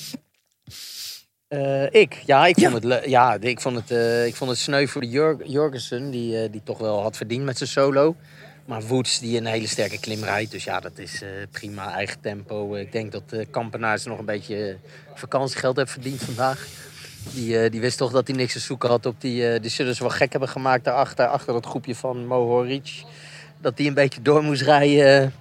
Eh, 1.48 1.82
ik? 1.90 2.22
Ja, 2.26 2.46
ik 2.46 2.56
vond 2.60 2.82
het, 2.82 3.02
ja, 3.06 3.36
ik 3.40 3.60
vond 3.60 3.76
het, 3.76 3.90
eh, 3.90 4.26
ik 4.26 4.36
vond 4.36 4.50
het 4.50 4.58
sneu 4.58 4.86
voor 4.86 5.00
de 5.00 5.08
Jur 5.08 5.36
Jurgensen, 5.46 6.10
die, 6.10 6.36
eh, 6.42 6.52
die 6.52 6.60
toch 6.64 6.78
wel 6.78 7.02
had 7.02 7.16
verdiend 7.16 7.44
met 7.44 7.58
zijn 7.58 7.68
solo. 7.68 8.16
Maar 8.72 8.86
Woods, 8.86 9.18
die 9.18 9.36
een 9.36 9.46
hele 9.46 9.66
sterke 9.66 9.98
klim 10.00 10.24
rijdt. 10.24 10.50
Dus 10.50 10.64
ja, 10.64 10.80
dat 10.80 10.98
is 10.98 11.22
eh, 11.22 11.28
prima, 11.50 11.94
eigen 11.94 12.20
tempo. 12.20 12.74
Ik 12.74 12.92
denk 12.92 13.12
dat 13.12 13.30
de 13.30 13.46
Kampenaars 13.46 14.04
nog 14.04 14.18
een 14.18 14.24
beetje 14.24 14.68
eh, 14.68 14.74
vakantiegeld 15.14 15.76
heeft 15.76 15.90
verdiend 15.90 16.22
vandaag. 16.22 16.66
Die, 17.34 17.58
eh, 17.58 17.70
die 17.70 17.80
wist 17.80 17.98
toch 17.98 18.12
dat 18.12 18.26
hij 18.26 18.36
niks 18.36 18.52
te 18.52 18.58
zoeken 18.58 18.88
had 18.88 19.06
op 19.06 19.20
die... 19.20 19.48
eh 19.48 19.60
die 19.60 19.70
zullen 19.70 19.94
ze 19.94 20.02
wel 20.02 20.10
gek 20.10 20.30
hebben 20.30 20.48
gemaakt 20.48 20.84
daarachter, 20.84 21.26
achter 21.26 21.54
het 21.54 21.66
groepje 21.66 21.94
van 21.94 22.26
Mohoric. 22.26 23.02
Dat 23.60 23.76
die 23.76 23.88
een 23.88 23.94
beetje 23.94 24.22
door 24.22 24.42
moest 24.42 24.62
rijden. 24.62 25.32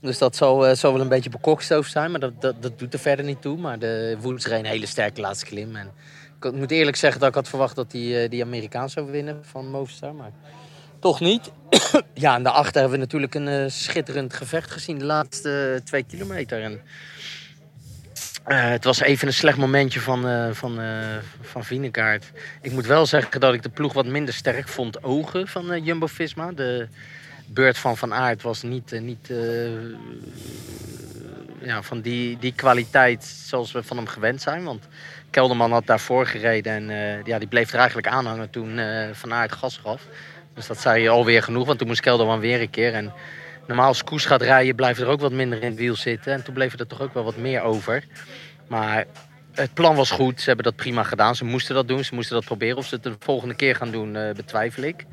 Dus 0.00 0.18
dat 0.18 0.36
zal, 0.36 0.66
eh, 0.66 0.74
zal 0.74 0.92
wel 0.92 1.00
een 1.00 1.08
beetje 1.08 1.30
bekokstoofd 1.30 1.90
zijn, 1.90 2.10
maar 2.10 2.20
dat, 2.20 2.40
dat, 2.40 2.62
dat 2.62 2.78
doet 2.78 2.92
er 2.92 2.98
verder 2.98 3.24
niet 3.24 3.42
toe. 3.42 3.58
Maar 3.58 3.78
de 3.78 4.16
Woods 4.20 4.46
reed 4.46 4.58
een 4.58 4.64
hele 4.64 4.86
sterke 4.86 5.20
laatste 5.20 5.46
klim. 5.46 5.76
En 5.76 5.90
ik 6.40 6.52
moet 6.52 6.70
eerlijk 6.70 6.96
zeggen 6.96 7.20
dat 7.20 7.28
ik 7.28 7.34
had 7.34 7.48
verwacht 7.48 7.76
dat 7.76 7.90
die, 7.90 8.22
eh, 8.22 8.30
die 8.30 8.42
Amerikaan 8.42 8.90
zou 8.90 9.10
winnen 9.10 9.44
van 9.44 9.70
Movistar, 9.70 10.14
maar 10.14 10.30
toch 11.02 11.20
niet. 11.20 11.50
ja, 12.14 12.34
en 12.34 12.42
daarachter 12.42 12.80
hebben 12.80 12.98
we 12.98 13.04
natuurlijk 13.04 13.34
een 13.34 13.48
eh, 13.48 13.64
schitterend 13.66 14.34
gevecht 14.34 14.70
gezien 14.70 14.98
de 14.98 15.04
laatste 15.04 15.72
eh, 15.74 15.84
twee 15.86 16.02
kilometer. 16.02 16.62
En, 16.62 16.80
eh, 18.44 18.70
het 18.70 18.84
was 18.84 19.00
even 19.00 19.26
een 19.26 19.34
slecht 19.34 19.56
momentje 19.56 20.00
van, 20.00 20.28
eh 20.28 20.48
van, 20.52 20.80
van 21.40 21.64
Vinegaard. 21.64 22.32
Ik 22.60 22.72
moet 22.72 22.86
wel 22.86 23.06
zeggen 23.06 23.40
dat 23.40 23.54
ik 23.54 23.62
de 23.62 23.68
ploeg 23.68 23.92
wat 23.92 24.06
minder 24.06 24.34
sterk 24.34 24.68
vond 24.68 25.02
ogen 25.02 25.48
van 25.48 25.82
Jumbo-Visma. 25.82 26.52
De 26.52 26.88
beurt 27.46 27.78
van 27.78 27.96
Van 27.96 28.14
Aert 28.14 28.42
was 28.42 28.62
niet, 28.62 29.00
niet 29.00 29.32
ja, 31.60 31.82
van 31.82 32.00
die, 32.00 32.38
die 32.38 32.52
kwaliteit 32.52 33.24
zoals 33.24 33.72
we 33.72 33.82
van 33.82 33.96
hem 33.96 34.06
gewend 34.06 34.42
zijn. 34.42 34.64
Want 34.64 34.88
Kelderman 35.30 35.72
had 35.72 35.86
daarvoor 35.86 36.26
gereden 36.26 36.90
en 36.90 37.22
ja, 37.24 37.38
die 37.38 37.48
bleef 37.48 37.72
er 37.72 37.78
eigenlijk 37.78 38.06
aanhangen 38.06 38.50
toen 38.50 38.80
Van 39.12 39.32
Aert 39.32 39.52
gas 39.52 39.76
gaf. 39.76 40.06
Dus 40.54 40.66
dat 40.66 40.80
zei 40.80 41.02
je 41.02 41.08
alweer 41.08 41.42
genoeg, 41.42 41.66
want 41.66 41.78
toen 41.78 41.88
moest 41.88 42.00
Kelderman 42.00 42.40
weer 42.40 42.60
een 42.60 42.70
keer. 42.70 42.94
En 42.94 43.12
normaal 43.66 43.86
als 43.86 44.04
Koes 44.04 44.24
gaat 44.24 44.42
rijden 44.42 44.74
blijft 44.74 45.00
er 45.00 45.06
ook 45.06 45.20
wat 45.20 45.32
minder 45.32 45.62
in 45.62 45.68
het 45.70 45.78
wiel 45.78 45.96
zitten. 45.96 46.32
En 46.32 46.42
toen 46.44 46.54
bleef 46.54 46.78
er 46.78 46.86
toch 46.86 47.00
ook 47.02 47.14
wel 47.14 47.24
wat 47.24 47.36
meer 47.36 47.62
over. 47.62 48.04
Maar 48.68 49.04
het 49.52 49.74
plan 49.74 49.94
was 49.96 50.10
goed, 50.10 50.38
ze 50.40 50.46
hebben 50.46 50.64
dat 50.64 50.76
prima 50.76 51.02
gedaan. 51.02 51.36
Ze 51.36 51.44
moesten 51.44 51.74
dat 51.74 51.88
doen, 51.88 52.04
ze 52.04 52.14
moesten 52.14 52.34
dat 52.34 52.44
proberen. 52.44 52.76
Of 52.76 52.86
ze 52.86 52.94
het 52.94 53.02
de 53.04 53.14
volgende 53.18 53.54
keer 53.54 53.76
gaan 53.76 53.90
doen, 53.90 54.16
eh, 54.16 54.34
betwijfel 54.34 54.82
ik. 54.82 55.04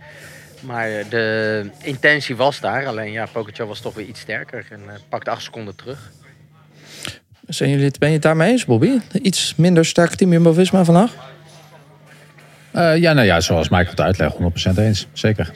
Maar 0.62 0.88
de 1.10 1.70
intentie 1.84 2.36
was 2.36 2.60
daar. 2.60 2.88
Alleen 2.88 3.12
ja, 3.12 3.26
Pogacar 3.26 3.68
was 3.68 3.80
toch 3.80 3.94
weer 3.94 4.06
iets 4.06 4.20
sterker 4.20 4.66
en 4.70 4.80
eh, 4.88 4.96
pakte 5.10 5.30
acht 5.30 5.44
seconden 5.44 5.76
terug. 5.76 6.12
Zijn 7.48 7.70
jullie, 7.70 7.86
het- 7.86 8.00
ben 8.00 8.08
je 8.08 8.14
het 8.14 8.24
daarmee 8.24 8.52
eens, 8.52 8.66
Bobby? 8.66 9.00
Iets 9.22 9.54
minder 9.56 9.86
sterk 9.86 10.16
team 10.16 10.32
Jumbo-Visma 10.32 10.84
vandaag? 10.86 11.14
Eh, 12.72 12.98
ja, 12.98 13.14
nou 13.14 13.26
ja, 13.26 13.40
zoals 13.40 13.70
Michael 13.70 13.90
het 13.90 14.02
uitlegt, 14.02 14.36
100% 14.74 14.78
eens. 14.78 15.08
Zeker. 15.14 15.52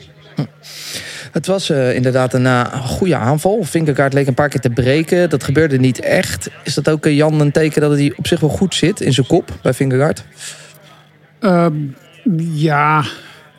Het 1.32 1.46
was 1.46 1.70
eh, 1.70 1.94
inderdaad 1.94 2.34
een 2.34 2.46
eh, 2.46 2.86
goede 2.86 3.16
aanval. 3.16 3.62
Vingegaard 3.62 4.12
leek 4.12 4.26
een 4.26 4.34
paar 4.34 4.48
keer 4.48 4.60
te 4.60 4.70
breken. 4.70 5.30
Dat 5.30 5.44
gebeurde 5.44 5.78
niet 5.78 6.00
echt. 6.00 6.50
Is 6.64 6.74
dat 6.74 6.88
ook 6.88 7.04
Jan 7.04 7.40
een 7.40 7.52
teken 7.52 7.80
dat 7.80 7.92
hij 7.98 8.12
op 8.16 8.26
zich 8.26 8.40
wel 8.40 8.50
goed 8.50 8.74
zit 8.74 9.00
in 9.00 9.12
zijn 9.12 9.26
kop 9.26 9.58
bij 9.62 9.74
Vingegaard? 9.74 10.24
Ehm, 11.40 11.74
ja, 12.52 13.04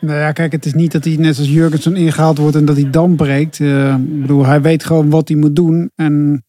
nou 0.00 0.18
ja, 0.18 0.32
kijk, 0.32 0.52
het 0.52 0.66
is 0.66 0.74
niet 0.74 0.92
dat 0.92 1.04
hij 1.04 1.16
net 1.16 1.38
als 1.38 1.48
Jurgensen 1.48 1.96
ingehaald 1.96 2.38
wordt 2.38 2.56
en 2.56 2.64
dat 2.64 2.76
hij 2.76 2.90
dan 2.90 3.16
breekt. 3.16 3.60
Eh, 3.60 3.94
ik 3.94 4.20
bedoel, 4.20 4.46
hij 4.46 4.60
weet 4.60 4.84
gewoon 4.84 5.10
wat 5.10 5.28
hij 5.28 5.36
moet 5.36 5.56
doen. 5.56 5.90
En 5.96 6.44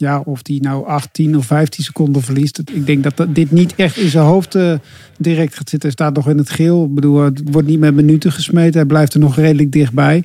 ja, 0.00 0.20
of 0.24 0.40
hij 0.42 0.58
nou 0.60 0.86
18 0.86 1.36
of 1.36 1.46
15 1.46 1.84
seconden 1.84 2.22
verliest. 2.22 2.58
Ik 2.72 2.86
denk 2.86 3.02
dat 3.02 3.26
dit 3.34 3.50
niet 3.50 3.74
echt 3.74 3.96
in 3.96 4.08
zijn 4.08 4.24
hoofd 4.24 4.54
eh, 4.54 4.74
direct 5.18 5.54
gaat 5.56 5.68
zitten. 5.68 5.88
Hij 5.88 5.90
staat 5.90 6.14
nog 6.14 6.28
in 6.28 6.38
het 6.38 6.50
geel. 6.50 6.84
Ik 6.84 6.94
bedoel, 6.94 7.22
het 7.22 7.40
wordt 7.44 7.68
niet 7.68 7.78
met 7.80 7.94
minuten 7.94 8.32
gesmeten. 8.32 8.74
Hij 8.80 8.84
blijft 8.84 9.14
er 9.14 9.20
nog 9.20 9.36
redelijk 9.36 9.72
dichtbij. 9.72 10.24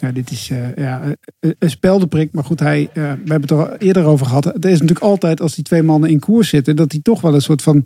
Ja, 0.00 0.12
dit 0.12 0.30
is 0.30 0.50
eh, 0.50 0.76
ja, 0.76 1.02
een- 1.40 1.54
een 1.58 1.70
speldeprik. 1.70 2.32
Maar 2.32 2.44
goed, 2.44 2.60
hij, 2.60 2.80
eh, 2.88 2.94
we 2.94 3.00
hebben 3.02 3.40
het 3.40 3.50
er 3.50 3.56
al 3.70 3.76
eerder 3.76 4.04
over 4.04 4.26
gehad. 4.26 4.44
Het 4.44 4.64
is 4.64 4.72
natuurlijk 4.80 5.00
altijd 5.00 5.40
als 5.40 5.54
die 5.54 5.64
twee 5.64 5.82
mannen 5.82 6.10
in 6.10 6.18
koers 6.18 6.48
zitten... 6.48 6.76
dat 6.76 6.92
hij 6.92 7.00
toch 7.00 7.20
wel 7.20 7.34
een 7.34 7.42
soort 7.42 7.62
van... 7.62 7.84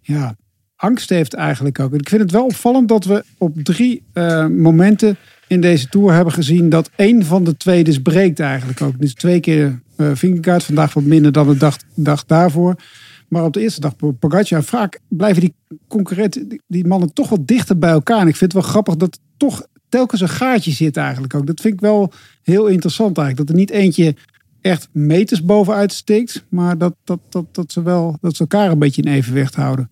Ja, 0.00 0.36
angst 0.76 1.08
heeft 1.08 1.34
eigenlijk 1.34 1.80
ook. 1.80 1.94
Ik 1.94 2.08
vind 2.08 2.22
het 2.22 2.30
wel 2.30 2.44
opvallend 2.44 2.88
dat 2.88 3.04
we 3.04 3.24
op 3.38 3.62
drie 3.62 4.02
eh, 4.12 4.46
momenten 4.46 5.16
in 5.46 5.60
deze 5.60 5.88
Tour 5.88 6.12
hebben 6.12 6.32
gezien... 6.32 6.68
dat 6.68 6.90
één 6.96 7.24
van 7.24 7.44
de 7.44 7.56
twee 7.56 7.84
dus 7.84 7.98
breekt 8.02 8.40
eigenlijk 8.40 8.80
ook. 8.80 9.00
Dus 9.00 9.14
twee 9.14 9.40
keer 9.40 9.64
eh 9.66 9.72
Vingegaard, 10.14 10.64
vandaag 10.64 10.94
wat 10.94 11.04
minder 11.04 11.32
dan 11.32 11.48
de 11.48 11.56
dag, 11.56 11.76
dag 11.94 12.24
daarvoor. 12.24 12.76
Maar 13.28 13.44
op 13.44 13.52
de 13.52 13.60
eerste 13.60 13.80
dag 13.80 13.96
Pogacar. 14.18 14.62
Vaak 14.62 15.00
blijven 15.08 15.40
die 15.40 15.54
concurrenten, 15.88 16.48
die, 16.48 16.62
die 16.66 16.86
mannen 16.86 17.12
toch 17.12 17.28
wat 17.28 17.46
dichter 17.46 17.78
bij 17.78 17.90
elkaar. 17.90 18.20
En 18.20 18.28
ik 18.28 18.36
vind 18.36 18.52
het 18.52 18.62
wel 18.62 18.70
grappig 18.70 18.96
dat 18.96 19.18
toch 19.36 19.66
telkens 19.88 20.20
een 20.20 20.28
gaatje 20.28 20.70
zit 20.70 20.96
eigenlijk 20.96 21.34
ook. 21.34 21.46
Dat 21.46 21.60
vind 21.60 21.74
ik 21.74 21.80
wel 21.80 22.12
heel 22.42 22.66
interessant 22.66 23.18
eigenlijk. 23.18 23.48
Dat 23.48 23.56
er 23.56 23.62
niet 23.62 23.70
eentje 23.70 24.16
echt 24.60 24.88
meters 24.92 25.44
bovenuit 25.44 25.92
steekt. 25.92 26.44
Maar 26.48 26.78
dat, 26.78 26.94
dat, 27.04 27.20
dat, 27.28 27.54
dat, 27.54 27.72
ze, 27.72 27.82
wel, 27.82 28.18
dat 28.20 28.36
ze 28.36 28.40
elkaar 28.40 28.70
een 28.70 28.78
beetje 28.78 29.02
in 29.02 29.12
evenwicht 29.12 29.54
houden. 29.54 29.90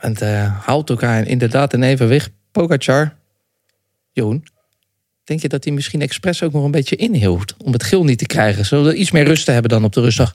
En 0.00 0.16
uh, 0.22 0.66
houdt 0.66 0.90
elkaar 0.90 1.26
inderdaad 1.26 1.72
in 1.72 1.82
evenwicht. 1.82 2.30
Pogacar, 2.50 3.16
Joen, 4.12 4.44
denk 5.30 5.42
je 5.42 5.48
dat 5.48 5.64
hij 5.64 5.72
misschien 5.72 6.02
expres 6.02 6.42
ook 6.42 6.52
nog 6.52 6.64
een 6.64 6.70
beetje 6.70 6.96
inhield 6.96 7.54
om 7.64 7.72
het 7.72 7.82
geel 7.82 8.04
niet 8.04 8.18
te 8.18 8.26
krijgen? 8.26 8.66
Zullen 8.66 8.84
we 8.84 8.94
iets 8.94 9.10
meer 9.10 9.24
rust 9.24 9.44
te 9.44 9.50
hebben 9.50 9.70
dan 9.70 9.84
op 9.84 9.92
de 9.92 10.00
rustdag? 10.00 10.34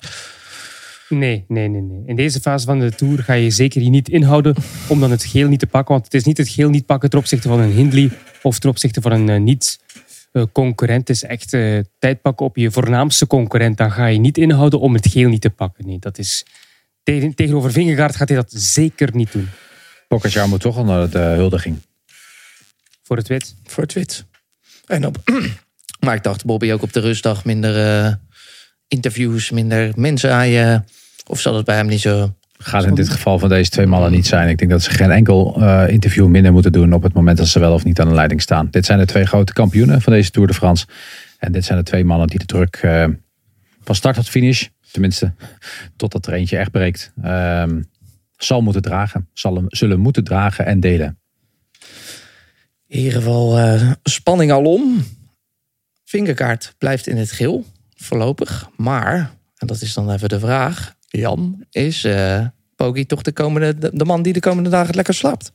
Nee, 1.09 1.45
nee, 1.47 1.67
nee, 1.67 1.81
nee. 1.81 2.03
In 2.05 2.15
deze 2.15 2.39
fase 2.39 2.65
van 2.65 2.79
de 2.79 2.91
Tour 2.91 3.23
ga 3.23 3.33
je 3.33 3.49
zeker 3.49 3.81
je 3.81 3.89
niet 3.89 4.09
inhouden 4.09 4.55
om 4.87 4.99
dan 4.99 5.11
het 5.11 5.23
geel 5.23 5.47
niet 5.47 5.59
te 5.59 5.67
pakken. 5.67 5.93
Want 5.93 6.05
het 6.05 6.13
is 6.13 6.23
niet 6.23 6.37
het 6.37 6.49
geel 6.49 6.69
niet 6.69 6.85
pakken 6.85 7.09
ten 7.09 7.19
opzichte 7.19 7.47
van 7.47 7.59
een 7.59 7.71
Hindley 7.71 8.09
of 8.41 8.59
ten 8.59 8.69
opzichte 8.69 9.01
van 9.01 9.11
een 9.11 9.27
uh, 9.27 9.39
niet 9.39 9.79
uh, 10.33 10.43
concurrent. 10.51 11.07
Het 11.07 11.17
is 11.17 11.23
echt 11.23 11.53
uh, 11.53 11.79
tijd 11.99 12.21
pakken 12.21 12.45
op 12.45 12.55
je 12.55 12.71
voornaamste 12.71 13.27
concurrent. 13.27 13.77
Dan 13.77 13.91
ga 13.91 14.05
je 14.05 14.19
niet 14.19 14.37
inhouden 14.37 14.79
om 14.79 14.93
het 14.93 15.07
geel 15.07 15.29
niet 15.29 15.41
te 15.41 15.49
pakken. 15.49 15.87
Nee, 15.87 15.99
dat 15.99 16.17
is... 16.17 16.45
Tegen, 17.03 17.35
tegenover 17.35 17.71
Vingegaard 17.71 18.15
gaat 18.15 18.29
hij 18.29 18.37
dat 18.37 18.51
zeker 18.51 19.09
niet 19.15 19.31
doen. 19.31 19.49
Pogacar 20.07 20.47
moet 20.49 20.61
toch 20.61 20.77
al 20.77 20.85
naar 20.85 21.09
de 21.09 21.19
huldiging. 21.19 21.77
Voor 23.03 23.17
het 23.17 23.27
wit. 23.27 23.55
Voor 23.63 23.83
het 23.83 23.93
wit. 23.93 24.25
En 24.85 25.05
op... 25.05 25.17
maar 26.05 26.15
ik 26.15 26.23
dacht, 26.23 26.45
Bobby, 26.45 26.71
ook 26.71 26.81
op 26.81 26.93
de 26.93 26.99
rustdag 26.99 27.45
minder 27.45 28.05
uh, 28.05 28.13
interviews, 28.87 29.51
minder 29.51 29.91
mensen 29.95 30.33
aan 30.33 30.49
je. 30.49 30.81
Of 31.27 31.39
zal 31.39 31.55
het 31.55 31.65
bij 31.65 31.75
hem 31.75 31.87
niet 31.87 32.01
zo. 32.01 32.33
Gaat 32.57 32.85
in 32.85 32.95
dit 32.95 33.09
geval 33.09 33.39
van 33.39 33.49
deze 33.49 33.69
twee 33.69 33.85
mannen 33.85 34.11
niet 34.11 34.27
zijn. 34.27 34.49
Ik 34.49 34.57
denk 34.57 34.71
dat 34.71 34.83
ze 34.83 34.89
geen 34.89 35.11
enkel 35.11 35.55
uh, 35.59 35.83
interview 35.87 36.27
minder 36.27 36.51
moeten 36.51 36.71
doen 36.71 36.93
op 36.93 37.03
het 37.03 37.13
moment 37.13 37.37
dat 37.37 37.47
ze 37.47 37.59
wel 37.59 37.73
of 37.73 37.83
niet 37.83 37.99
aan 37.99 38.07
de 38.07 38.13
leiding 38.13 38.41
staan. 38.41 38.67
Dit 38.71 38.85
zijn 38.85 38.99
de 38.99 39.05
twee 39.05 39.25
grote 39.25 39.53
kampioenen 39.53 40.01
van 40.01 40.13
deze 40.13 40.31
Tour 40.31 40.47
de 40.47 40.53
France. 40.53 40.85
En 41.39 41.51
dit 41.51 41.65
zijn 41.65 41.77
de 41.77 41.83
twee 41.83 42.05
mannen 42.05 42.27
die 42.27 42.39
de 42.39 42.45
druk 42.45 42.81
uh, 42.85 43.05
van 43.83 43.95
start 43.95 44.15
tot 44.15 44.29
finish, 44.29 44.67
tenminste 44.91 45.33
totdat 45.97 46.27
er 46.27 46.33
eentje 46.33 46.57
echt 46.57 46.71
breekt, 46.71 47.11
ehm, 47.21 47.81
zal 48.37 48.61
moeten 48.61 48.81
dragen. 48.81 49.29
Zal, 49.33 49.63
zullen 49.67 49.99
moeten 49.99 50.23
dragen 50.23 50.65
en 50.65 50.79
delen. 50.79 51.19
In 52.95 53.01
ieder 53.01 53.17
geval 53.17 53.59
uh, 53.59 53.91
spanning 54.03 54.51
alom. 54.51 55.03
Vingerkaart 56.03 56.75
blijft 56.77 57.07
in 57.07 57.17
het 57.17 57.31
geel, 57.31 57.65
voorlopig. 57.95 58.69
Maar, 58.77 59.15
en 59.57 59.67
dat 59.67 59.81
is 59.81 59.93
dan 59.93 60.11
even 60.11 60.29
de 60.29 60.39
vraag, 60.39 60.95
Jan, 61.07 61.65
is 61.71 62.03
uh, 62.03 62.45
Pogi 62.75 63.05
toch 63.05 63.21
de, 63.21 63.31
komende, 63.31 63.91
de, 63.93 64.05
man 64.05 64.21
die 64.21 64.33
de 64.33 64.39
komende 64.39 64.69
dagen 64.69 64.95
lekker 64.95 65.13
slaapt? 65.13 65.51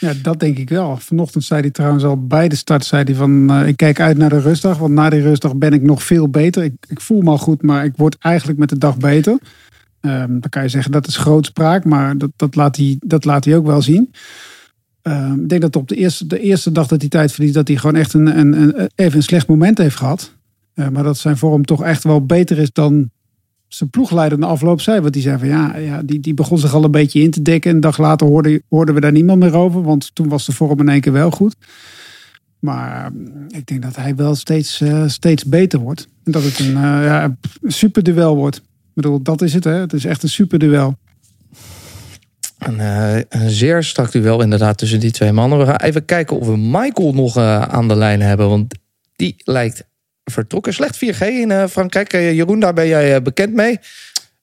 Ja, 0.00 0.12
dat 0.22 0.40
denk 0.40 0.58
ik 0.58 0.68
wel. 0.68 0.96
Vanochtend 0.96 1.44
zei 1.44 1.60
hij 1.60 1.70
trouwens 1.70 2.04
al 2.04 2.26
bij 2.26 2.48
de 2.48 2.56
start, 2.56 2.84
zei 2.84 3.04
hij 3.04 3.14
van 3.14 3.52
uh, 3.60 3.66
ik 3.66 3.76
kijk 3.76 4.00
uit 4.00 4.16
naar 4.16 4.30
de 4.30 4.40
rustdag. 4.40 4.78
Want 4.78 4.94
na 4.94 5.10
die 5.10 5.22
rustdag 5.22 5.56
ben 5.56 5.72
ik 5.72 5.82
nog 5.82 6.02
veel 6.02 6.28
beter. 6.28 6.64
Ik, 6.64 6.74
ik 6.88 7.00
voel 7.00 7.20
me 7.20 7.30
al 7.30 7.38
goed, 7.38 7.62
maar 7.62 7.84
ik 7.84 7.96
word 7.96 8.16
eigenlijk 8.18 8.58
met 8.58 8.68
de 8.68 8.78
dag 8.78 8.96
beter. 8.96 9.38
Um, 10.00 10.40
dan 10.40 10.50
kan 10.50 10.62
je 10.62 10.68
zeggen 10.68 10.92
dat 10.92 11.06
is 11.06 11.16
grootspraak, 11.16 11.84
maar 11.84 12.18
dat, 12.18 12.30
dat, 12.36 12.54
laat 12.54 12.76
hij, 12.76 12.96
dat 13.00 13.24
laat 13.24 13.44
hij 13.44 13.56
ook 13.56 13.66
wel 13.66 13.82
zien. 13.82 14.12
Uh, 15.08 15.32
ik 15.36 15.48
denk 15.48 15.60
dat 15.60 15.76
op 15.76 15.88
de 15.88 15.96
eerste, 15.96 16.26
de 16.26 16.40
eerste 16.40 16.72
dag 16.72 16.86
dat 16.86 17.00
hij 17.00 17.10
tijd 17.10 17.32
verliest, 17.32 17.54
dat 17.54 17.68
hij 17.68 17.76
gewoon 17.76 17.96
echt 17.96 18.12
een, 18.12 18.38
een, 18.38 18.52
een, 18.52 18.90
even 18.94 19.16
een 19.16 19.22
slecht 19.22 19.46
moment 19.46 19.78
heeft 19.78 19.96
gehad. 19.96 20.34
Uh, 20.74 20.88
maar 20.88 21.02
dat 21.02 21.18
zijn 21.18 21.36
vorm 21.36 21.64
toch 21.64 21.82
echt 21.82 22.04
wel 22.04 22.26
beter 22.26 22.58
is 22.58 22.72
dan 22.72 23.10
zijn 23.68 23.90
ploegleider 23.90 24.38
na 24.38 24.46
afloop 24.46 24.80
zei. 24.80 25.00
Want 25.00 25.12
die 25.12 25.22
zei 25.22 25.38
van 25.38 25.48
ja, 25.48 25.76
ja 25.76 26.02
die, 26.02 26.20
die 26.20 26.34
begon 26.34 26.58
zich 26.58 26.74
al 26.74 26.84
een 26.84 26.90
beetje 26.90 27.20
in 27.20 27.30
te 27.30 27.42
dekken. 27.42 27.70
Een 27.70 27.80
dag 27.80 27.98
later 27.98 28.26
hoorden, 28.26 28.94
we 28.94 29.00
daar 29.00 29.12
niemand 29.12 29.38
meer 29.38 29.54
over, 29.54 29.82
want 29.82 30.14
toen 30.14 30.28
was 30.28 30.46
de 30.46 30.52
vorm 30.52 30.80
in 30.80 30.88
één 30.88 31.00
keer 31.00 31.12
wel 31.12 31.30
goed. 31.30 31.56
Maar 32.58 33.12
ik 33.48 33.66
denk 33.66 33.82
dat 33.82 33.96
hij 33.96 34.16
wel 34.16 34.34
steeds, 34.34 34.80
uh, 34.80 35.08
steeds 35.08 35.44
beter 35.44 35.78
wordt. 35.78 36.08
En 36.24 36.32
dat 36.32 36.42
het 36.42 36.58
een, 36.58 36.72
ja, 36.80 37.24
een 37.24 37.72
super 37.72 38.02
duel 38.02 38.36
wordt. 38.36 38.56
Ik 38.56 38.62
bedoel, 38.94 39.22
dat 39.22 39.42
is 39.42 39.54
het 39.54 39.64
hè. 39.64 39.72
Het 39.72 39.92
is 39.92 40.04
echt 40.04 40.22
een 40.22 40.28
super 40.28 40.58
duel. 40.58 40.96
Een, 42.66 42.78
uh, 42.78 43.16
een, 43.28 43.50
zeer 43.50 43.82
strak 43.82 44.12
duel 44.12 44.42
inderdaad 44.42 44.78
tussen 44.78 45.00
die 45.00 45.10
twee 45.10 45.32
mannen. 45.32 45.58
We 45.58 45.64
gaan 45.64 45.76
even 45.76 46.04
kijken 46.04 46.38
of 46.38 46.46
we 46.46 46.56
Michael 46.56 47.12
nog 47.12 47.36
uh, 47.36 47.62
aan 47.62 47.88
de 47.88 47.96
lijn 47.96 48.20
hebben. 48.20 48.48
Want 48.48 48.74
die 49.16 49.36
lijkt 49.44 49.84
vertrokken. 50.24 50.72
Slecht 50.74 50.96
4G 50.96 51.18
in 51.18 51.50
uh, 51.50 51.66
Frankrijk. 51.66 52.12
Jeroen, 52.12 52.60
daar 52.60 52.74
ben 52.74 52.86
jij 52.86 53.22
bekend 53.22 53.52
mee. 53.54 53.78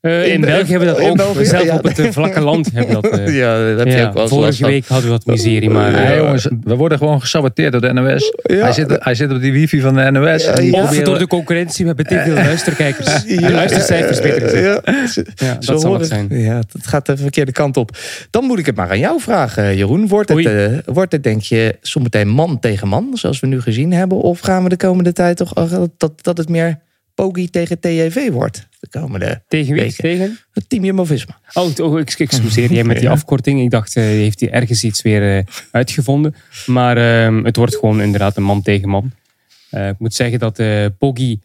Uh, 0.02 0.26
in, 0.26 0.32
in 0.32 0.42
België 0.42 0.72
hebben 0.72 0.88
we 0.88 1.02
dat 1.02 1.10
ook. 1.10 1.18
België, 1.18 1.46
zelf 1.46 1.64
ja. 1.64 1.76
op 1.76 1.84
het 1.84 2.00
uh, 2.00 2.12
vlakke 2.12 2.40
land 2.40 2.72
hebben 2.74 3.02
we 3.02 3.10
dat. 3.10 3.20
Uh, 3.20 3.36
ja, 3.42 3.76
dat 3.76 3.78
heb 3.78 3.88
je 3.88 4.08
ook 4.08 4.14
wel 4.14 4.28
Vorige 4.28 4.66
week 4.66 4.88
hadden 4.88 5.06
we 5.06 5.12
wat 5.12 5.26
miserie, 5.26 5.70
maar... 5.70 5.92
Nee, 5.92 6.18
jongens, 6.18 6.48
we 6.64 6.76
worden 6.76 6.98
gewoon 6.98 7.22
gesaboteerd 7.22 7.72
door 7.72 7.82
de 7.82 7.94
NOS. 7.94 8.34
Hij, 8.42 8.72
zit, 8.72 8.96
hij 9.00 9.16
zit 9.16 9.32
op 9.32 9.42
die 9.42 9.52
wifi 9.52 9.82
van 9.82 9.96
de 9.96 10.12
NOS. 10.12 10.48
of 10.48 10.54
proberen... 10.54 11.04
door 11.04 11.18
de 11.18 11.28
concurrentie. 11.28 11.86
We 11.86 11.94
hebben 11.96 12.06
te 12.06 12.22
veel 12.26 12.34
luisterkijkers. 12.34 13.10
En 13.26 13.52
luistercijfers 13.52 14.22
beter 14.22 14.42
gezegd. 14.42 15.32
Ja, 15.36 15.58
dat 15.60 15.82
zal 15.82 15.94
het 15.94 16.08
zijn. 16.08 16.28
Ja, 16.30 16.54
dat 16.72 16.88
gaat 16.88 17.06
de 17.06 17.18
verkeerde 17.18 17.52
kant 17.52 17.78
op. 17.78 17.98
Dan 18.30 18.44
moet 18.44 18.60
ik 18.60 18.66
het 18.66 18.76
maar 18.76 18.90
aan 18.90 19.00
jou 19.00 19.22
vragen, 19.22 19.76
Jeroen. 19.78 20.08
Wordt 20.08 20.30
het, 20.30 20.82
wordt 20.86 21.12
het 21.12 21.24
denk 21.24 21.42
je, 21.42 21.78
zometeen 21.82 22.28
man 22.28 22.60
tegen 22.60 22.88
man, 22.88 23.10
zoals 23.14 23.40
we 23.40 23.48
nu 23.48 23.62
gezien 23.62 23.94
hebben? 23.94 24.18
Of 24.18 24.40
gaan 24.40 24.64
we 24.64 24.70
de 24.70 24.78
komende 24.78 25.14
tijd 25.14 25.38
toch 25.38 25.54
dat, 25.98 26.24
dat 26.24 26.38
het 26.38 26.50
meer... 26.50 26.80
Pogi 27.16 27.50
tegen 27.50 27.80
TJV 27.80 28.32
wordt 28.32 28.68
de 28.82 29.00
komende 29.00 29.42
Tegen 29.48 29.74
wie? 29.74 29.82
weken. 29.82 29.98
Tegen? 29.98 30.40
Het 30.54 30.70
Team 30.70 30.84
Jumbo-Visma. 30.84 31.40
Oh, 31.54 31.70
oh 31.78 32.00
ik 32.00 32.10
excuseer 32.10 32.72
jij 32.72 32.84
met 32.84 33.00
die 33.00 33.10
afkorting. 33.18 33.62
Ik 33.62 33.70
dacht, 33.70 33.96
uh, 33.96 34.04
heeft 34.04 34.40
hij 34.40 34.52
ergens 34.52 34.84
iets 34.84 35.02
weer 35.02 35.38
uh, 35.38 35.44
uitgevonden. 35.72 36.36
Maar 36.66 36.98
uh, 37.32 37.44
het 37.44 37.56
wordt 37.56 37.76
gewoon 37.76 38.02
inderdaad 38.02 38.38
een 38.38 38.44
man 38.44 38.62
tegen 38.62 38.90
man. 38.90 39.12
Uh, 39.72 39.88
ik 39.88 40.00
moet 40.00 40.14
zeggen 40.14 40.40
dat 40.40 40.62
Poggi 40.98 41.40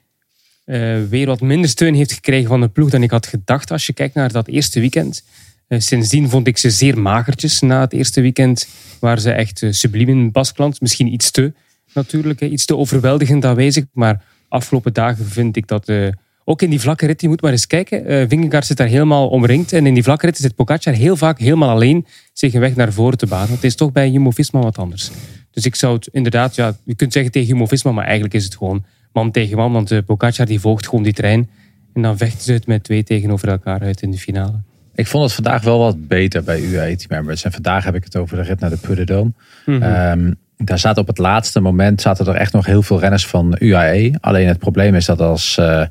weer 1.09 1.27
wat 1.27 1.41
minder 1.41 1.71
steun 1.71 1.95
heeft 1.95 2.13
gekregen 2.13 2.49
van 2.49 2.61
de 2.61 2.69
ploeg 2.69 2.91
dan 2.91 3.03
ik 3.03 3.11
had 3.11 3.27
gedacht. 3.27 3.71
Als 3.71 3.87
je 3.87 3.93
kijkt 3.93 4.15
naar 4.15 4.33
dat 4.33 4.49
eerste 4.49 4.81
weekend. 4.81 5.25
sindsdien 5.69 6.29
vond 6.29 6.47
ik 6.47 6.59
ze 6.59 6.71
zeer 6.71 6.99
magertjes 6.99 7.61
na 7.61 7.81
het 7.81 7.93
eerste 7.93 8.21
weekend. 8.21 8.69
Waar 8.99 9.21
ze 9.21 9.31
echt 9.31 9.63
subliem 9.71 10.09
in 10.09 10.33
Baskland. 10.33 10.81
Misschien 10.81 11.13
iets 11.13 11.31
te 11.31 11.53
natuurlijk, 11.93 12.41
iets 12.41 12.65
te 12.65 12.77
overweldigend 12.77 13.45
aanwezig. 13.45 13.85
Maar 13.93 14.23
afgelopen 14.57 14.93
dagen 14.93 15.25
vind 15.25 15.57
ik 15.57 15.67
dat 15.67 15.89
uh, 15.89 16.09
ook 16.45 16.63
in 16.63 16.71
die 16.71 16.81
vlakke 16.81 17.07
rit, 17.07 17.21
je 17.21 17.29
moet 17.29 17.43
maar 17.43 17.51
eens 17.51 17.67
kijken. 17.67 18.11
Uh, 18.11 18.25
Vingegaard 18.29 18.67
zit 18.67 18.77
daar 18.77 18.87
helemaal 18.87 19.29
omringd. 19.29 19.73
En 19.73 19.87
in 19.87 19.95
die 19.95 20.03
vlakke 20.03 20.27
rit 20.27 20.37
zit 20.37 20.55
Pogacar 20.55 20.95
heel 20.95 21.17
vaak 21.17 21.39
helemaal 21.39 21.69
alleen 21.69 22.07
zich 22.33 22.55
een 22.55 22.61
weg 22.61 22.77
naar 22.77 22.93
voren 22.93 23.19
te 23.19 23.27
banen. 23.27 23.51
Het 23.51 23.65
is 23.65 23.75
toch 23.75 23.93
bij 23.93 24.11
Jumbo-Visma 24.11 24.61
wat 24.61 24.79
anders. 24.79 25.11
Dus 25.51 25.65
ik 25.65 25.75
zou 25.75 25.95
het 25.95 26.07
inderdaad, 26.07 26.55
ja, 26.55 26.77
je 26.85 26.95
kunt 26.95 27.13
zeggen 27.13 27.33
tegen 27.33 27.49
Jumbo-Visma, 27.49 27.93
maar 27.93 28.05
eigenlijk 28.05 28.35
is 28.35 28.45
het 28.45 28.57
gewoon 28.57 28.85
man 29.13 29.31
tegen 29.31 29.57
man. 29.57 29.73
Want 29.73 29.93
uh, 29.93 29.99
Pogacar 30.07 30.47
die 30.47 30.61
volgt 30.61 30.89
gewoon 30.89 31.05
die 31.05 31.13
trein. 31.13 31.51
En 31.95 32.03
dan 32.03 32.17
vechten 32.17 32.43
ze 32.43 32.53
het 32.53 32.67
met 32.67 32.85
twee 32.85 33.03
tegenover 33.03 33.49
elkaar 33.49 33.81
uit 33.81 34.03
in 34.03 34.11
de 34.11 34.19
finale. 34.19 34.63
Ik 34.95 35.07
vond 35.07 35.25
het 35.25 35.33
vandaag 35.33 35.63
wel 35.63 35.79
wat 35.79 36.09
beter 36.09 36.43
bij 36.43 36.61
UAE 36.61 36.97
Team 36.97 37.09
Members. 37.09 37.45
En 37.45 37.53
vandaag 37.53 37.85
heb 37.85 37.95
ik 37.95 38.05
het 38.05 38.17
over 38.17 38.37
de 38.37 38.43
rit 38.43 38.61
naar 38.61 38.71
de 38.71 38.77
Puy 38.77 38.95
de 38.95 39.13
Dôme. 39.13 39.43
Mm 39.67 39.83
-hmm. 39.83 39.83
um, 39.83 40.37
daar 40.57 40.79
zaten 40.79 41.03
op 41.03 41.09
het 41.09 41.19
laatste 41.19 41.61
moment 41.61 42.01
zaten 42.01 42.27
er 42.27 42.35
echt 42.35 42.53
nog 42.53 42.67
heel 42.67 42.83
veel 42.83 43.01
renners 43.01 43.27
van 43.27 43.57
UAE. 43.59 44.15
Alleen 44.21 44.49
het 44.49 44.59
probleem 44.59 44.95
is 44.95 45.05
dat 45.05 45.21
als 45.21 45.57
uh, 45.61 45.85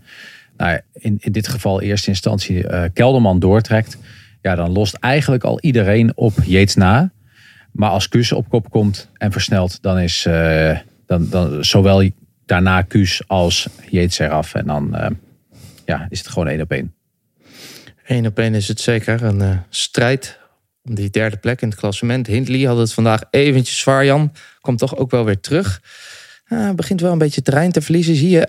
nou, 0.57 0.79
in, 0.93 1.17
in 1.19 1.31
dit 1.31 1.47
geval 1.47 1.81
eerste 1.81 2.09
instantie 2.09 2.63
uh, 2.63 2.83
Kelderman 2.93 3.39
doortrekt, 3.39 3.97
ja, 4.41 4.55
dan 4.55 4.71
lost 4.71 4.95
eigenlijk 4.95 5.43
al 5.43 5.59
iedereen 5.59 6.11
op 6.15 6.33
Yates 6.43 6.75
na. 6.75 7.11
Maar 7.71 7.89
als 7.89 8.09
Kuus 8.09 8.31
op 8.31 8.49
kop 8.49 8.69
komt 8.69 9.09
en 9.17 9.31
versnelt, 9.31 9.81
dan 9.81 9.99
is 9.99 10.25
uh, 10.27 10.77
dan, 11.05 11.29
dan 11.29 11.65
zowel 11.65 12.09
daarna 12.45 12.81
Kuus 12.81 13.21
als 13.27 13.67
Yates 13.89 14.19
eraf. 14.19 14.53
En 14.53 14.65
dan 14.65 14.95
ja, 15.85 16.05
is 16.09 16.19
het 16.19 16.27
gewoon 16.27 16.47
één 16.47 16.61
op 16.61 16.71
één. 16.71 16.93
Eén 18.05 18.25
op 18.25 18.39
één 18.39 18.53
is 18.53 18.67
het 18.67 18.79
zeker. 18.79 19.23
Een 19.23 19.59
strijd 19.69 20.39
om 20.87 20.95
die 20.95 21.09
derde 21.09 21.37
plek 21.37 21.61
in 21.61 21.69
het 21.69 21.77
klassement. 21.77 22.27
Hindley 22.27 22.61
had 22.61 22.77
het 22.77 22.93
vandaag 22.93 23.21
eventjes 23.29 23.79
zwaar, 23.79 24.05
Jan. 24.05 24.31
Komt 24.61 24.79
toch 24.79 24.95
ook 24.97 25.11
wel 25.11 25.25
weer 25.25 25.39
terug. 25.39 25.81
Uh, 26.49 26.71
begint 26.71 27.01
wel 27.01 27.11
een 27.11 27.17
beetje 27.17 27.41
terrein 27.41 27.71
te 27.71 27.81
verliezen. 27.81 28.15
Zie 28.15 28.29
je, 28.29 28.47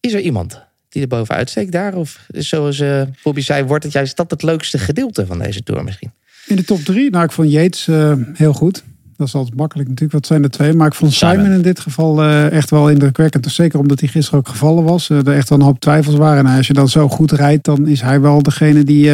is 0.00 0.12
er 0.12 0.20
iemand 0.20 0.66
die 0.88 1.02
er 1.02 1.08
bovenuit 1.08 1.50
steekt 1.50 1.72
daar? 1.72 1.94
Of 1.94 2.26
zoals 2.28 2.80
uh, 2.80 3.02
Bobby 3.22 3.40
zei, 3.40 3.64
wordt 3.64 3.84
het 3.84 3.92
juist 3.92 4.16
dat 4.16 4.30
het 4.30 4.42
leukste 4.42 4.78
gedeelte 4.78 5.26
van 5.26 5.38
deze 5.38 5.62
Tour 5.62 5.84
misschien? 5.84 6.12
In 6.46 6.56
de 6.56 6.64
top 6.64 6.80
drie? 6.80 7.10
Nou, 7.10 7.24
ik 7.24 7.32
vond 7.32 7.50
Yates 7.50 7.86
uh, 7.86 8.12
heel 8.34 8.52
goed. 8.52 8.84
Dat 9.16 9.26
is 9.26 9.34
altijd 9.34 9.56
makkelijk 9.56 9.88
natuurlijk, 9.88 10.18
wat 10.18 10.26
zijn 10.26 10.42
er 10.42 10.50
twee. 10.50 10.72
Maar 10.72 10.86
ik 10.86 10.94
vond 10.94 11.12
Simon, 11.12 11.34
Simon 11.34 11.52
in 11.52 11.62
dit 11.62 11.80
geval 11.80 12.24
uh, 12.24 12.50
echt 12.50 12.70
wel 12.70 12.90
indrukwekkend. 12.90 13.44
Dus 13.44 13.54
zeker 13.54 13.78
omdat 13.78 14.00
hij 14.00 14.08
gisteren 14.08 14.38
ook 14.38 14.48
gevallen 14.48 14.84
was. 14.84 15.08
er 15.08 15.28
echt 15.28 15.48
wel 15.48 15.58
een 15.58 15.64
hoop 15.64 15.80
twijfels 15.80 16.14
waren. 16.14 16.46
En 16.46 16.56
als 16.56 16.66
je 16.66 16.72
dan 16.72 16.88
zo 16.88 17.08
goed 17.08 17.32
rijdt, 17.32 17.64
dan 17.64 17.86
is 17.86 18.00
hij 18.00 18.20
wel 18.20 18.42
degene 18.42 18.84
die 18.84 19.10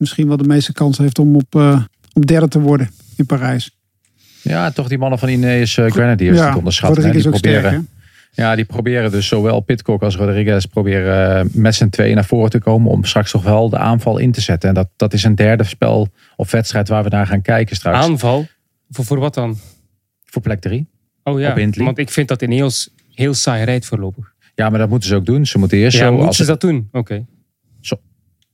misschien 0.00 0.28
wel 0.28 0.36
de 0.36 0.46
meeste 0.48 0.72
kans 0.72 0.98
heeft 0.98 1.18
om 1.18 1.36
op, 1.36 1.54
uh, 1.54 1.82
om 2.12 2.26
derde 2.26 2.48
te 2.48 2.60
worden 2.60 2.90
in 3.16 3.26
Parijs. 3.26 3.78
Ja, 4.42 4.70
toch 4.70 4.88
die 4.88 4.98
mannen 4.98 5.18
van 5.18 5.28
Ineos 5.28 5.76
uh, 5.76 5.90
Grenadiers 5.90 6.38
ja, 6.38 6.48
die 6.48 6.58
onderschatten. 6.58 7.02
Rodriguez 7.02 7.24
die 7.24 7.32
ook 7.34 7.40
proberen, 7.40 7.70
sterk, 7.70 7.84
ja, 8.32 8.54
die 8.56 8.64
proberen 8.64 9.10
dus 9.10 9.28
zowel 9.28 9.60
Pitcock 9.60 10.02
als 10.02 10.16
Rodriguez 10.16 10.64
proberen 10.64 11.46
uh, 11.46 11.52
met 11.52 11.74
z'n 11.74 11.88
tweeën 11.88 12.14
naar 12.14 12.24
voren 12.24 12.50
te 12.50 12.58
komen 12.58 12.90
om 12.90 13.04
straks 13.04 13.30
toch 13.30 13.42
wel 13.42 13.68
de 13.68 13.78
aanval 13.78 14.18
in 14.18 14.32
te 14.32 14.40
zetten. 14.40 14.68
En 14.68 14.74
dat, 14.74 14.88
dat 14.96 15.12
is 15.12 15.24
een 15.24 15.34
derde 15.34 15.64
spel 15.64 16.08
of 16.36 16.50
wedstrijd 16.50 16.88
waar 16.88 17.02
we 17.02 17.08
naar 17.08 17.26
gaan 17.26 17.42
kijken 17.42 17.76
straks. 17.76 18.04
Aanval? 18.04 18.46
Voor, 18.90 19.04
voor 19.04 19.18
wat 19.18 19.34
dan? 19.34 19.58
Voor 20.24 20.42
plek 20.42 20.60
drie. 20.60 20.88
Oh 21.22 21.40
ja, 21.40 21.68
want 21.74 21.98
ik 21.98 22.10
vind 22.10 22.28
dat 22.28 22.42
Ineos 22.42 22.90
heel 23.14 23.34
saai 23.34 23.64
rijdt 23.64 23.86
voorlopig. 23.86 24.32
Ja, 24.54 24.70
maar 24.70 24.78
dat 24.78 24.88
moeten 24.88 25.08
ze 25.08 25.14
ook 25.14 25.26
doen. 25.26 25.46
Ze 25.46 25.58
moeten 25.58 25.78
eerst 25.78 25.96
Ja, 25.96 26.04
zo... 26.04 26.08
moeten 26.10 26.26
als 26.26 26.36
ze 26.36 26.42
het- 26.42 26.50
dat 26.50 26.70
doen? 26.70 26.88
Oké. 26.92 27.26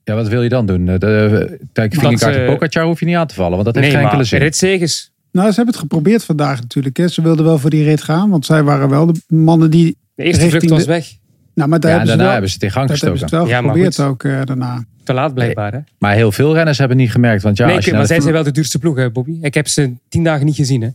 Ja, 0.06 0.14
wat 0.14 0.28
wil 0.28 0.42
je 0.42 0.48
dan 0.48 0.66
doen? 0.66 0.88
Eh, 0.88 0.98
De, 0.98 1.58
kijk, 1.72 1.94
Dat 1.94 2.00
Vingegaard 2.02 2.36
en 2.36 2.46
Pogacar 2.46 2.84
hoef 2.84 3.00
je 3.00 3.06
niet 3.06 3.16
aan 3.16 3.26
te 3.26 3.34
vallen, 3.34 3.52
want 3.52 3.64
dat 3.64 3.74
heeft 3.74 3.86
Nee, 3.86 3.94
geen 3.94 4.00
enkele 4.04 4.16
maar 4.16 4.26
zin. 4.26 4.38
ritzegers. 4.40 5.10
Nou, 5.32 5.48
ze 5.48 5.54
hebben 5.54 5.74
het 5.74 5.82
geprobeerd 5.82 6.24
vandaag 6.24 6.60
natuurlijk. 6.60 6.96
Hè. 6.96 7.08
Ze 7.08 7.22
wilden 7.22 7.44
wel 7.44 7.58
voor 7.58 7.70
die 7.70 7.84
rit 7.84 8.02
gaan, 8.02 8.30
want 8.30 8.46
zij 8.46 8.62
waren 8.62 8.88
wel 8.88 9.06
de 9.06 9.20
mannen 9.28 9.70
die... 9.70 9.96
De 10.14 10.22
eerste 10.22 10.48
vlucht 10.48 10.68
was 10.68 10.80
de- 10.84 10.86
weg. 10.86 11.06
Nou, 11.54 11.68
maar 11.68 11.80
daar 11.80 11.90
Ja, 11.90 11.96
en 12.00 12.06
hebben 12.06 12.06
ze 12.06 12.06
daarna 12.06 12.22
wel, 12.22 12.32
hebben 12.32 12.48
ze 12.50 12.54
het 12.54 12.62
in 12.64 12.70
gang 12.70 12.88
dat 12.88 13.00
hebben 13.00 13.18
ze 13.18 13.24
gestoken. 13.24 13.46
het 13.46 13.54
wel 13.54 13.62
Ja, 13.62 13.68
geprobeerd 13.68 13.96
goed. 13.96 14.04
ook 14.04 14.24
eh, 14.24 14.46
daarna. 14.46 14.84
Te 15.04 15.12
laat 15.12 15.34
blijkbaar, 15.34 15.72
hè? 15.72 15.78
Maar 15.98 16.14
heel 16.14 16.32
veel 16.32 16.54
renners 16.54 16.78
hebben 16.78 16.96
niet 16.96 17.10
gemerkt. 17.10 17.42
Want 17.42 17.56
ja, 17.56 17.66
nee, 17.66 17.76
als 17.76 17.84
je 17.84 17.92
maar 17.92 18.06
zij 18.06 18.20
zijn 18.20 18.32
wel 18.32 18.42
de 18.42 18.50
duurste 18.50 18.78
ploeg, 18.78 18.96
hè, 18.96 19.10
Bobby? 19.10 19.38
Ik 19.40 19.54
heb 19.54 19.68
ze 19.68 19.92
tien 20.08 20.24
dagen 20.24 20.46
niet 20.46 20.54
gezien, 20.56 20.82
hè? 20.82 20.88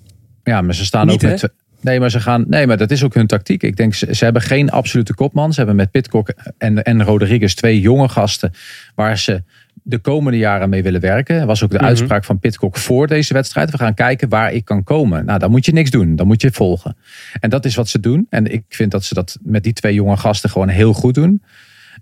Ja, 0.43 0.61
maar 0.61 0.75
ze 0.75 0.85
staan 0.85 1.07
Niet, 1.07 1.23
ook 1.25 1.29
met. 1.31 1.49
Nee, 1.81 1.99
maar 1.99 2.11
ze 2.11 2.19
gaan. 2.19 2.45
Nee, 2.47 2.67
maar 2.67 2.77
dat 2.77 2.91
is 2.91 3.03
ook 3.03 3.13
hun 3.13 3.27
tactiek. 3.27 3.63
Ik 3.63 3.75
denk, 3.75 3.93
ze, 3.93 4.15
ze 4.15 4.23
hebben 4.23 4.41
geen 4.41 4.69
absolute 4.69 5.13
kopman. 5.13 5.51
Ze 5.51 5.57
hebben 5.57 5.75
met 5.75 5.91
Pitcock 5.91 6.29
en, 6.57 6.83
en 6.83 7.03
Rodriguez 7.03 7.53
twee 7.53 7.79
jonge 7.79 8.09
gasten. 8.09 8.53
waar 8.95 9.17
ze 9.17 9.43
de 9.83 9.97
komende 9.97 10.37
jaren 10.37 10.69
mee 10.69 10.83
willen 10.83 11.01
werken. 11.01 11.37
Dat 11.37 11.47
was 11.47 11.63
ook 11.63 11.69
de 11.71 11.77
Mhm. 11.77 11.85
uitspraak 11.85 12.23
van 12.23 12.39
Pitcock 12.39 12.77
voor 12.77 13.07
deze 13.07 13.33
wedstrijd. 13.33 13.71
We 13.71 13.77
gaan 13.77 13.93
kijken 13.93 14.29
waar 14.29 14.53
ik 14.53 14.65
kan 14.65 14.83
komen. 14.83 15.25
Nou, 15.25 15.39
dan 15.39 15.51
moet 15.51 15.65
je 15.65 15.71
niks 15.73 15.89
doen. 15.89 16.15
Dan 16.15 16.27
moet 16.27 16.41
je 16.41 16.51
volgen. 16.51 16.97
En 17.39 17.49
dat 17.49 17.65
is 17.65 17.75
wat 17.75 17.87
ze 17.89 17.99
doen. 17.99 18.27
En 18.29 18.51
ik 18.53 18.63
vind 18.69 18.91
dat 18.91 19.03
ze 19.03 19.13
dat 19.13 19.37
met 19.41 19.63
die 19.63 19.73
twee 19.73 19.93
jonge 19.93 20.17
gasten 20.17 20.49
gewoon 20.49 20.67
heel 20.67 20.93
goed 20.93 21.13
doen. 21.13 21.41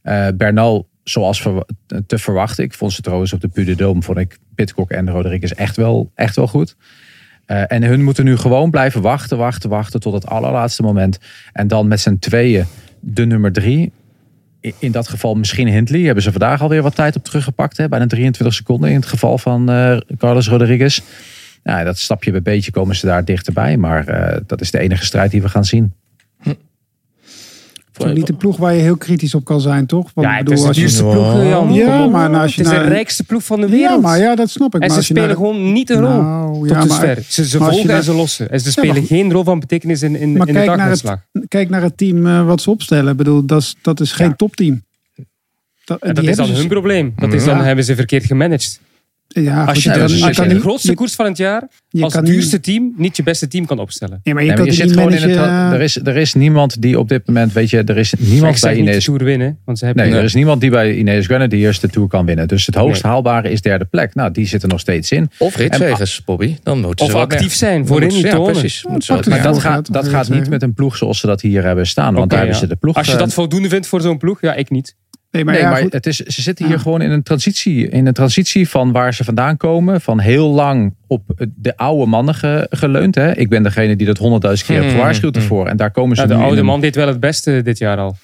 Eh 0.01 0.27
Bernal, 0.35 0.87
zoals 1.03 1.47
te 2.07 2.17
verwachten. 2.17 2.63
Ik 2.63 2.73
vond 2.73 2.93
ze 2.93 3.01
trouwens 3.01 3.33
op 3.33 3.41
de 3.41 3.47
Puy 3.47 3.65
de 3.65 3.73
Dôme, 3.75 3.97
vond 4.05 4.17
ik 4.17 4.37
Pitcock 4.55 4.89
en 4.91 5.09
Rodriguez 5.09 5.51
echt 5.51 5.75
wel, 5.75 6.11
echt 6.15 6.35
wel 6.35 6.47
goed. 6.47 6.75
Eh, 7.49 7.63
en 7.67 7.83
hun 7.83 8.03
moeten 8.03 8.25
nu 8.25 8.37
gewoon 8.37 8.69
blijven 8.69 9.01
wachten, 9.01 9.37
wachten, 9.37 9.69
wachten 9.69 9.99
tot 9.99 10.13
het 10.13 10.25
allerlaatste 10.25 10.81
moment. 10.81 11.19
En 11.53 11.67
dan 11.67 11.87
met 11.87 11.99
z'n 11.99 12.17
tweeën 12.19 12.65
de 12.99 13.25
nummer 13.25 13.51
drie. 13.51 13.91
In 14.79 14.91
dat 14.91 15.07
geval 15.07 15.35
misschien 15.35 15.67
Hindley. 15.67 16.01
Hebben 16.01 16.23
ze 16.23 16.31
vandaag 16.31 16.61
alweer 16.61 16.81
wat 16.81 16.95
tijd 16.95 17.15
op 17.15 17.23
teruggepakt. 17.23 17.77
Hè? 17.77 17.87
Bijna 17.87 18.07
23 18.07 18.55
seconden 18.55 18.89
in 18.89 18.95
het 18.95 19.05
geval 19.05 19.37
van 19.37 19.69
eh, 19.69 19.97
Carlos 20.17 20.47
Rodriguez. 20.47 21.01
Ja, 21.63 21.83
dat 21.83 21.97
stapje 21.97 22.31
bij 22.31 22.41
beetje 22.41 22.71
komen 22.71 22.95
ze 22.95 23.05
daar 23.05 23.25
dichterbij. 23.25 23.77
Maar 23.77 24.07
eh, 24.07 24.41
dat 24.45 24.61
is 24.61 24.71
de 24.71 24.79
enige 24.79 25.05
strijd 25.05 25.31
die 25.31 25.41
we 25.41 25.49
gaan 25.49 25.65
zien. 25.65 25.93
Niet 28.05 28.27
de 28.27 28.33
ploeg 28.33 28.57
waar 28.57 28.73
je 28.73 28.81
heel 28.81 28.97
kritisch 28.97 29.35
op 29.35 29.45
kan 29.45 29.61
zijn, 29.61 29.85
toch? 29.85 30.11
Want 30.13 30.27
Ja, 30.27 30.35
het 30.35 30.45
bedoel, 30.45 30.63
is 30.69 30.75
de 30.75 30.79
duurste 30.81 31.03
ploeg, 31.03 31.33
eh, 31.39 31.49
Jan. 31.49 31.73
Ja, 31.73 32.07
maar 32.07 32.29
nou, 32.29 32.43
als 32.43 32.55
je 32.55 32.61
Het 32.63 32.71
is 32.71 32.77
de 32.77 32.83
rijkste 32.83 33.23
ploeg 33.23 33.43
van 33.43 33.61
de 33.61 33.69
wereld. 33.69 33.89
Ja, 34.01 34.07
maar 34.09 34.19
ja, 34.19 34.35
dat 34.35 34.49
snap 34.49 34.75
ik. 34.75 34.81
En 34.81 34.87
maar 34.87 34.97
ze 34.97 35.03
spelen 35.03 35.27
naar- 35.27 35.35
gewoon 35.35 35.71
niet 35.73 35.89
een 35.89 35.99
rol. 35.99 36.21
Nou, 36.21 36.59
Tot 36.59 36.69
ja, 36.69 36.73
maar, 36.77 36.87
dusver. 36.87 37.23
Ze, 37.27 37.45
ze 37.47 37.57
volgen 37.57 37.79
en 37.79 37.87
naar- 37.87 38.03
ze 38.03 38.13
lossen. 38.13 38.51
En 38.51 38.59
ze 38.59 38.65
Ja, 38.65 38.71
spelen 38.71 38.95
maar- 38.95 39.03
geen 39.05 39.31
rol 39.31 39.43
van 39.43 39.59
betekenis 39.59 40.01
in, 40.01 40.15
in, 40.15 40.31
maar 40.37 40.47
in 40.47 40.53
de 40.53 40.59
kijk, 40.59 40.77
naar 40.77 40.89
het, 40.89 41.01
daguitslag. 41.03 41.47
kijk 41.47 41.69
naar 41.69 41.81
het 41.81 41.97
team 41.97 42.27
eh, 42.27 42.45
wat 42.45 42.61
ze 42.61 42.69
opstellen. 42.69 43.11
Ik 43.11 43.17
bedoel, 43.17 43.45
dat 43.45 43.61
is, 43.61 43.75
dat 43.81 43.99
is 43.99 44.11
geen 44.11 44.27
Ja. 44.27 44.33
topteam. 44.35 44.83
Dat, 45.85 46.01
En 46.01 46.13
dat 46.15 46.23
is 46.23 46.35
dan 46.35 46.49
hun 46.49 46.67
probleem. 46.67 47.13
Dat 47.15 47.33
is 47.33 47.43
dan 47.45 47.57
Ja. 47.57 47.63
hebben 47.63 47.85
ze 47.85 47.95
verkeerd 47.95 48.25
gemanaged. 48.25 48.79
Ja, 49.33 49.63
Als 49.65 49.83
je, 49.83 49.89
ja, 49.89 49.95
de, 49.95 50.01
als 50.01 50.13
je 50.35 50.43
de 50.43 50.49
in- 50.49 50.59
grootste 50.59 50.89
je- 50.89 50.95
koers 50.95 51.15
van 51.15 51.25
het 51.25 51.37
jaar 51.37 51.67
je 51.89 52.03
als 52.03 52.13
kan 52.13 52.25
duurste 52.25 52.55
niet- 52.55 52.63
team 52.63 52.93
niet 52.97 53.17
je 53.17 53.23
beste 53.23 53.47
team 53.47 53.65
kan 53.65 53.79
opstellen. 53.79 54.19
Ja, 54.23 54.33
maar 54.33 54.43
je 54.43 54.47
Nee, 54.49 54.57
maar 54.57 54.65
je 54.65 54.71
zit 54.71 54.91
gewoon 54.91 55.13
in 55.13 55.29
het, 55.29 55.35
er, 55.73 55.81
is, 55.81 55.95
er 55.97 56.17
is 56.17 56.33
niemand 56.33 56.81
die 56.81 56.99
op 56.99 57.09
dit 57.09 57.27
moment, 57.27 57.53
weet 57.53 57.69
je, 57.69 57.83
er 57.83 57.97
is 57.97 58.13
niemand 58.17 58.61
bij 58.61 58.73
de 58.73 58.79
Ineos. 58.79 59.03
Tour 59.03 59.23
winnen, 59.23 59.57
want 59.65 59.79
ze 59.79 59.85
hebben 59.85 60.05
Nee, 60.09 60.13
er 60.17 60.23
is 60.23 60.33
niemand 60.33 60.61
die 60.61 60.69
bij 60.69 60.95
Ineos 60.95 61.25
Grenadiers 61.25 61.79
de 61.79 61.87
Tour 61.89 62.07
kan 62.07 62.25
winnen. 62.25 62.47
Dus 62.47 62.65
het 62.65 62.75
hoogst 62.75 63.01
haalbare 63.01 63.51
is 63.51 63.61
derde 63.61 63.85
plek. 63.85 64.15
Nou, 64.15 64.31
die 64.31 64.47
zit 64.47 64.63
er 64.63 64.69
nog 64.69 64.79
steeds 64.79 65.11
in. 65.11 65.29
Of 65.37 65.55
ritzegers, 65.55 66.23
Bobby. 66.25 66.55
Dan 66.63 66.79
moeten 66.81 67.05
of 67.05 67.11
ze 67.11 67.17
actief 67.17 67.39
meer. 67.41 67.49
zijn 67.49 67.87
voorin 67.87 68.07
moeten 68.13 68.23
niet 68.23 68.31
ze- 68.31 68.43
ja, 68.45 68.51
precies. 68.59 68.81
De 69.23 69.29
Maar 69.29 69.41
dat 69.41 69.59
gaat, 69.59 69.93
dat 69.93 70.07
gaat 70.07 70.29
niet 70.29 70.49
met 70.49 70.61
een 70.61 70.73
ploeg 70.73 70.97
zoals 70.97 71.19
ze 71.19 71.27
dat 71.27 71.41
hier 71.41 71.63
hebben 71.63 71.87
staan. 71.87 72.13
Want 72.13 72.29
daar 72.29 72.39
hebben 72.39 72.57
ze 72.57 72.67
de 72.67 72.75
ploeg. 72.75 72.95
Als 72.95 73.07
je 73.07 73.13
eh, 73.13 73.19
dat 73.19 73.33
voldoende 73.33 73.69
vindt 73.69 73.87
voor 73.87 74.01
zo'n 74.01 74.17
ploeg, 74.17 74.41
ja, 74.41 74.53
ik 74.53 74.69
niet. 74.69 74.95
Nee, 75.31 75.43
maar, 75.45 75.53
nee, 75.53 75.63
ja, 75.63 75.69
maar 75.69 75.81
goed. 75.81 75.93
het 75.93 76.05
is, 76.05 76.17
ze 76.19 76.41
zitten 76.41 76.65
hier 76.67 76.79
gewoon 76.79 77.01
in 77.01 77.11
een, 77.11 77.23
transitie, 77.23 77.89
in 77.89 78.07
een 78.07 78.13
transitie 78.13 78.69
van 78.69 78.91
waar 78.91 79.13
ze 79.13 79.23
vandaan 79.23 79.57
komen. 79.57 80.01
Van 80.01 80.19
heel 80.19 80.49
lang 80.49 80.95
op 81.07 81.21
de 81.55 81.77
oude 81.77 82.05
mannen 82.05 82.35
ge- 82.35 82.67
geleund. 82.69 83.15
Hè. 83.15 83.35
Ik 83.35 83.49
ben 83.49 83.63
degene 83.63 83.95
die 83.95 84.05
dat 84.07 84.17
honderdduizend 84.17 84.67
keer 84.67 84.77
heeft 84.77 84.89
Hmm, 84.89 84.99
gewaarschuwd 84.99 85.33
hmm. 85.35 85.43
ervoor. 85.43 85.67
En 85.67 85.77
daar 85.77 85.91
komen 85.91 86.15
ze 86.15 86.27
de 86.27 86.33
oude 86.33 86.59
een- 86.59 86.65
man 86.65 86.81
deed 86.81 86.95
wel 86.95 87.07
het 87.07 87.19
beste 87.19 87.61
dit 87.61 87.77
jaar 87.77 87.97
al. 87.97 88.17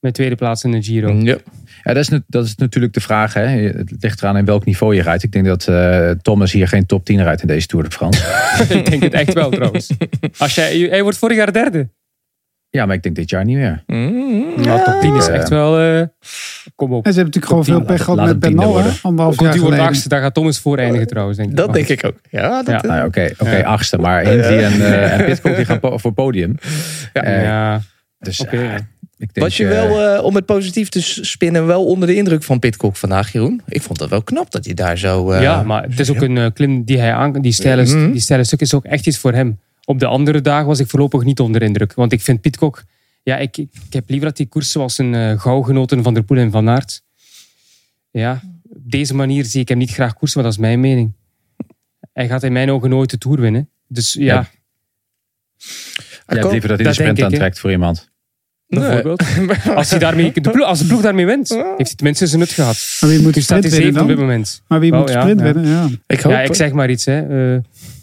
Met 0.00 0.14
tweede 0.14 0.34
plaats 0.34 0.64
in 0.64 0.70
de 0.70 0.82
Giro. 0.82 1.12
Ja. 1.12 1.36
Ja, 1.82 1.92
dat, 1.94 2.10
is, 2.10 2.18
dat 2.26 2.44
is 2.44 2.54
natuurlijk 2.54 2.94
de 2.94 3.00
vraag. 3.00 3.34
Hè. 3.34 3.42
Het 3.46 3.92
ligt 4.00 4.22
eraan 4.22 4.36
in 4.36 4.44
welk 4.44 4.64
niveau 4.64 4.94
je 4.94 5.02
rijdt. 5.02 5.22
Ik 5.22 5.32
denk 5.32 5.44
dat 5.46 5.68
eh, 5.68 6.10
Thomas 6.10 6.52
hier 6.52 6.68
geen 6.68 6.86
top 6.86 7.04
10 7.04 7.22
rijdt 7.22 7.40
in 7.42 7.46
deze 7.48 7.66
Tour 7.66 7.84
de 7.84 7.90
France. 7.90 8.22
ik 8.78 8.90
denk 8.90 9.02
het 9.02 9.12
echt 9.12 9.32
wel 9.32 9.50
trouwens. 9.50 9.90
Als 10.38 10.54
jij, 10.54 10.78
hij 10.78 11.02
wordt 11.02 11.18
vorig 11.18 11.36
jaar 11.36 11.52
derde. 11.52 11.88
Ja, 12.74 12.86
maar 12.86 12.94
ik 12.96 13.02
denk 13.02 13.14
dit 13.16 13.30
jaar 13.30 13.44
niet 13.44 13.56
meer. 13.56 13.82
Nou, 14.56 14.84
top 14.84 15.00
10 15.00 15.14
is 15.16 15.26
Ja. 15.26 15.32
echt 15.32 15.48
wel... 15.48 15.78
eh, 15.80 16.06
kom 16.74 16.92
op. 16.92 17.06
En 17.06 17.12
ze 17.12 17.18
hebben 17.20 17.40
natuurlijk 17.40 17.46
gewoon 17.46 17.64
veel 17.64 17.82
pech 17.96 18.04
gehad 18.04 18.26
met 18.26 18.38
Bernal. 18.40 18.82
Anderhalf 19.02 19.02
Goed, 19.02 19.12
jaar 19.12 19.32
die 19.34 19.36
wordt 19.40 19.54
geleden. 19.60 19.84
achtste. 19.84 20.08
Daar 20.08 20.20
gaat 20.20 20.34
Thomas 20.34 20.58
voor 20.58 20.78
eindigen 20.78 21.06
trouwens, 21.06 21.36
denk 21.38 21.50
ik. 21.50 21.56
Dat 21.56 21.72
denk 21.72 21.88
ik 21.88 22.04
ook. 22.06 22.16
Ja, 22.30 22.62
dat, 22.62 22.66
Ja. 22.82 22.88
Nou 22.88 22.94
ja, 22.98 23.04
Oké, 23.04 23.30
oké, 23.38 23.56
Ja. 23.56 23.62
achtste. 23.64 23.98
Maar 23.98 24.24
Hindley 24.26 24.64
en, 24.64 24.72
eh 24.72 25.18
en 25.18 25.24
Pitcock 25.26 25.56
die 25.56 25.64
gaan 25.64 25.80
po- 25.80 25.98
voor 25.98 26.12
podium. 26.12 26.54
Eh, 27.12 27.42
Ja, 27.42 27.80
Dus 28.18 28.40
oké. 28.40 28.56
eh, 28.56 28.74
ik 29.18 29.34
denk, 29.34 29.46
Was 29.46 29.56
je 29.56 29.66
wel, 29.66 30.02
eh, 30.16 30.24
om 30.24 30.34
het 30.34 30.46
positief 30.46 30.88
te 30.88 31.02
spinnen, 31.02 31.66
wel 31.66 31.84
onder 31.86 32.08
de 32.08 32.14
indruk 32.14 32.42
van 32.42 32.58
Pitcock 32.58 32.96
vandaag, 32.96 33.32
Jeroen? 33.32 33.62
Ik 33.68 33.82
vond 33.82 34.00
het 34.00 34.10
wel 34.10 34.22
knap 34.22 34.50
dat 34.50 34.64
hij 34.64 34.74
daar 34.74 34.98
zo... 34.98 35.30
eh, 35.30 35.42
ja, 35.42 35.62
maar 35.62 35.82
het 35.82 36.00
is 36.00 36.10
ook 36.10 36.20
een 36.22 36.52
klim 36.52 36.84
die 36.84 36.98
hij 36.98 37.12
aan... 37.12 37.32
Die 37.32 37.52
steile, 37.52 37.82
Mhm. 37.82 38.12
die 38.12 38.20
stuk 38.44 38.60
is 38.60 38.74
ook 38.74 38.84
echt 38.84 39.06
iets 39.06 39.18
voor 39.18 39.32
hem. 39.32 39.58
Op 39.84 39.98
de 39.98 40.06
andere 40.06 40.40
dagen 40.40 40.66
was 40.66 40.78
ik 40.78 40.88
voorlopig 40.88 41.24
niet 41.24 41.40
onder 41.40 41.62
indruk. 41.62 41.94
Want 41.94 42.12
ik 42.12 42.20
vind 42.20 42.40
Pitcock... 42.40 42.84
Ja, 43.22 43.36
ik, 43.36 43.56
ik, 43.56 43.68
heb 43.90 44.08
liever 44.08 44.28
dat 44.28 44.36
die 44.36 44.46
koers 44.46 44.70
zoals 44.70 44.98
een 44.98 45.12
uh, 45.12 45.40
gauwgenoten 45.40 46.02
van 46.02 46.14
der 46.14 46.22
Poel 46.22 46.38
en 46.38 46.50
Van 46.50 46.68
Aert. 46.68 47.02
Ja, 48.10 48.42
op 48.68 48.90
deze 48.90 49.14
manier 49.14 49.44
zie 49.44 49.60
ik 49.60 49.68
hem 49.68 49.78
niet 49.78 49.90
graag 49.90 50.14
koersen, 50.14 50.40
maar 50.40 50.50
dat 50.50 50.58
is 50.58 50.64
mijn 50.66 50.80
mening. 50.80 51.12
Hij 52.12 52.28
gaat 52.28 52.42
in 52.42 52.52
mijn 52.52 52.70
ogen 52.70 52.90
nooit 52.90 53.10
de 53.10 53.18
Tour 53.18 53.40
winnen. 53.40 53.70
Dus 53.88 54.12
ja, 54.12 54.48
Ja. 56.26 56.48
Liever 56.50 56.68
dat 56.68 56.78
hij 56.78 56.88
de 56.88 56.92
sprint 56.94 57.22
aantrekt 57.22 57.58
voor 57.58 57.70
iemand. 57.70 58.10
bijvoorbeeld. 58.66 59.22
Als, 59.74 59.90
hij 59.90 59.98
daarmee, 59.98 60.32
de 60.32 60.40
ploeg, 60.40 60.66
als 60.66 60.78
de 60.78 60.86
ploeg 60.86 61.02
daarmee 61.02 61.26
wint, 61.26 61.48
heeft 61.48 61.76
hij 61.76 61.94
tenminste 61.94 62.26
zijn 62.26 62.40
nut 62.40 62.50
gehad. 62.50 62.96
Maar 63.00 63.10
wie 63.10 63.20
moet 63.20 63.34
de 63.34 63.42
hij 63.46 63.58
sprint 63.60 63.74
winnen 63.76 64.02
op 64.02 64.08
dit 64.08 64.16
dan? 64.16 64.26
moment. 64.26 64.62
Maar 64.68 64.80
wie 64.80 64.92
Oh, 64.92 64.98
moet 64.98 65.06
de 65.06 65.12
sprint 65.12 65.40
ja. 65.40 65.52
winnen? 65.52 65.66
Ja. 65.66 65.88
Ik 66.06 66.20
hoop... 66.20 66.32
Ja, 66.32 66.40
ik 66.40 66.54
zeg 66.54 66.72
maar 66.72 66.90
iets. 66.90 67.04
Hè. 67.04 67.54
Eh, 67.54 67.60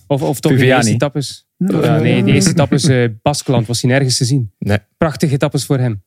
of, 0.08 0.22
of 0.22 0.39
toch 0.39 0.58
de 0.58 0.65
eerste 0.65 0.91
etappes. 0.91 1.46
Nee, 1.67 2.24
de 2.24 2.32
eerste 2.32 2.50
etappes 2.50 2.84
eh 2.84 3.10
Baskeland 3.21 3.67
was 3.67 3.82
hij 3.82 3.91
nergens 3.91 4.17
te 4.17 4.26
zien. 4.26 4.52
Nee. 4.60 4.78
Prachtige 4.97 5.34
etappes 5.34 5.65
voor 5.65 5.78
hem. 5.78 6.04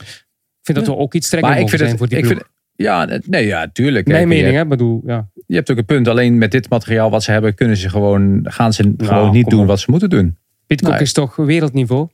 Ik 0.00 0.66
vind 0.66 0.78
dat 0.78 0.86
we 0.86 0.96
ook 0.96 1.14
iets 1.14 1.32
ik 1.32 1.40
mogen 1.40 1.56
vind 1.56 1.70
zijn 1.70 1.88
het... 1.88 1.98
voor 1.98 2.08
die 2.08 2.18
Ik 2.18 2.26
vind, 2.26 2.42
ja, 2.74 3.20
nee, 3.26 3.46
ja, 3.46 3.68
tuurlijk. 3.72 4.06
Mijn 4.06 4.18
Kijk, 4.18 4.28
mening, 4.28 4.50
je, 4.52 4.56
hè. 4.56 4.66
bedoel, 4.66 5.02
ja. 5.06 5.28
je 5.46 5.54
hebt 5.54 5.70
ook 5.70 5.76
een 5.76 5.84
punt. 5.84 6.08
Alleen 6.08 6.38
met 6.38 6.50
dit 6.50 6.68
materiaal 6.68 7.10
wat 7.10 7.22
ze 7.22 7.30
hebben, 7.30 7.54
kunnen 7.54 7.76
ze 7.76 7.88
gewoon, 7.88 8.40
gaan 8.42 8.72
ze 8.72 8.94
gewoon 8.96 9.32
niet 9.32 9.50
doen 9.50 9.60
op. 9.60 9.66
wat 9.66 9.80
ze 9.80 9.90
moeten 9.90 10.10
doen. 10.10 10.36
Pitcock 10.66 11.00
is 11.00 11.12
toch 11.12 11.36
wereldniveau. 11.36 12.08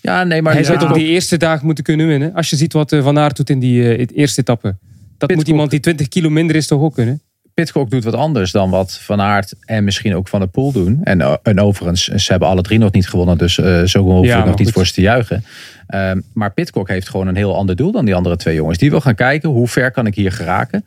Ja, 0.00 0.24
nee, 0.24 0.42
maar 0.42 0.52
hij 0.52 0.64
zou 0.64 0.78
toch 0.78 0.92
die 0.92 1.06
eerste 1.06 1.36
dag 1.36 1.62
moeten 1.62 1.84
kunnen 1.84 2.06
winnen. 2.06 2.34
Als 2.34 2.50
je 2.50 2.56
ziet 2.56 2.72
wat 2.72 2.92
eh, 2.92 3.02
Van 3.02 3.18
Aert 3.18 3.36
doet 3.36 3.50
in 3.50 3.58
die 3.58 3.96
eh, 3.96 4.06
eerste 4.14 4.40
etappe. 4.40 4.68
Dat 4.68 4.78
Pitcock- 5.18 5.36
moet 5.36 5.48
iemand 5.48 5.70
die 5.70 5.80
20 5.80 6.08
kilo 6.08 6.30
minder 6.30 6.56
is 6.56 6.66
toch 6.66 6.80
ook 6.80 6.94
kunnen. 6.94 7.22
Pitcock 7.60 7.90
doet 7.90 8.04
wat 8.04 8.14
anders 8.14 8.52
dan 8.52 8.70
wat 8.70 8.98
Van 9.02 9.20
Aert 9.20 9.54
en 9.64 9.84
misschien 9.84 10.14
ook 10.14 10.28
Van 10.28 10.40
der 10.40 10.48
Poel 10.48 10.72
doen. 10.72 11.00
En, 11.02 11.20
eh, 11.20 11.34
en 11.42 11.60
overigens, 11.60 12.04
ze 12.04 12.30
hebben 12.30 12.48
alle 12.48 12.62
drie 12.62 12.78
nog 12.78 12.92
niet 12.92 13.08
gewonnen, 13.08 13.38
dus 13.38 13.58
eh 13.58 13.82
zo 13.82 14.04
we 14.20 14.26
Ja, 14.26 14.44
nog 14.44 14.58
niet 14.58 14.72
voor 14.72 14.86
ze 14.86 14.92
te 14.92 15.00
juichen. 15.00 15.44
Ehm, 15.86 16.20
maar 16.32 16.52
Pitcock 16.52 16.88
heeft 16.88 17.08
gewoon 17.08 17.26
een 17.26 17.36
heel 17.36 17.56
ander 17.56 17.76
doel 17.76 17.92
dan 17.92 18.04
die 18.04 18.14
andere 18.14 18.36
twee 18.36 18.54
jongens. 18.54 18.78
Die 18.78 18.90
wil 18.90 19.00
gaan 19.00 19.14
kijken, 19.14 19.48
hoe 19.48 19.68
ver 19.68 19.90
kan 19.90 20.06
ik 20.06 20.14
hier 20.14 20.32
geraken? 20.32 20.84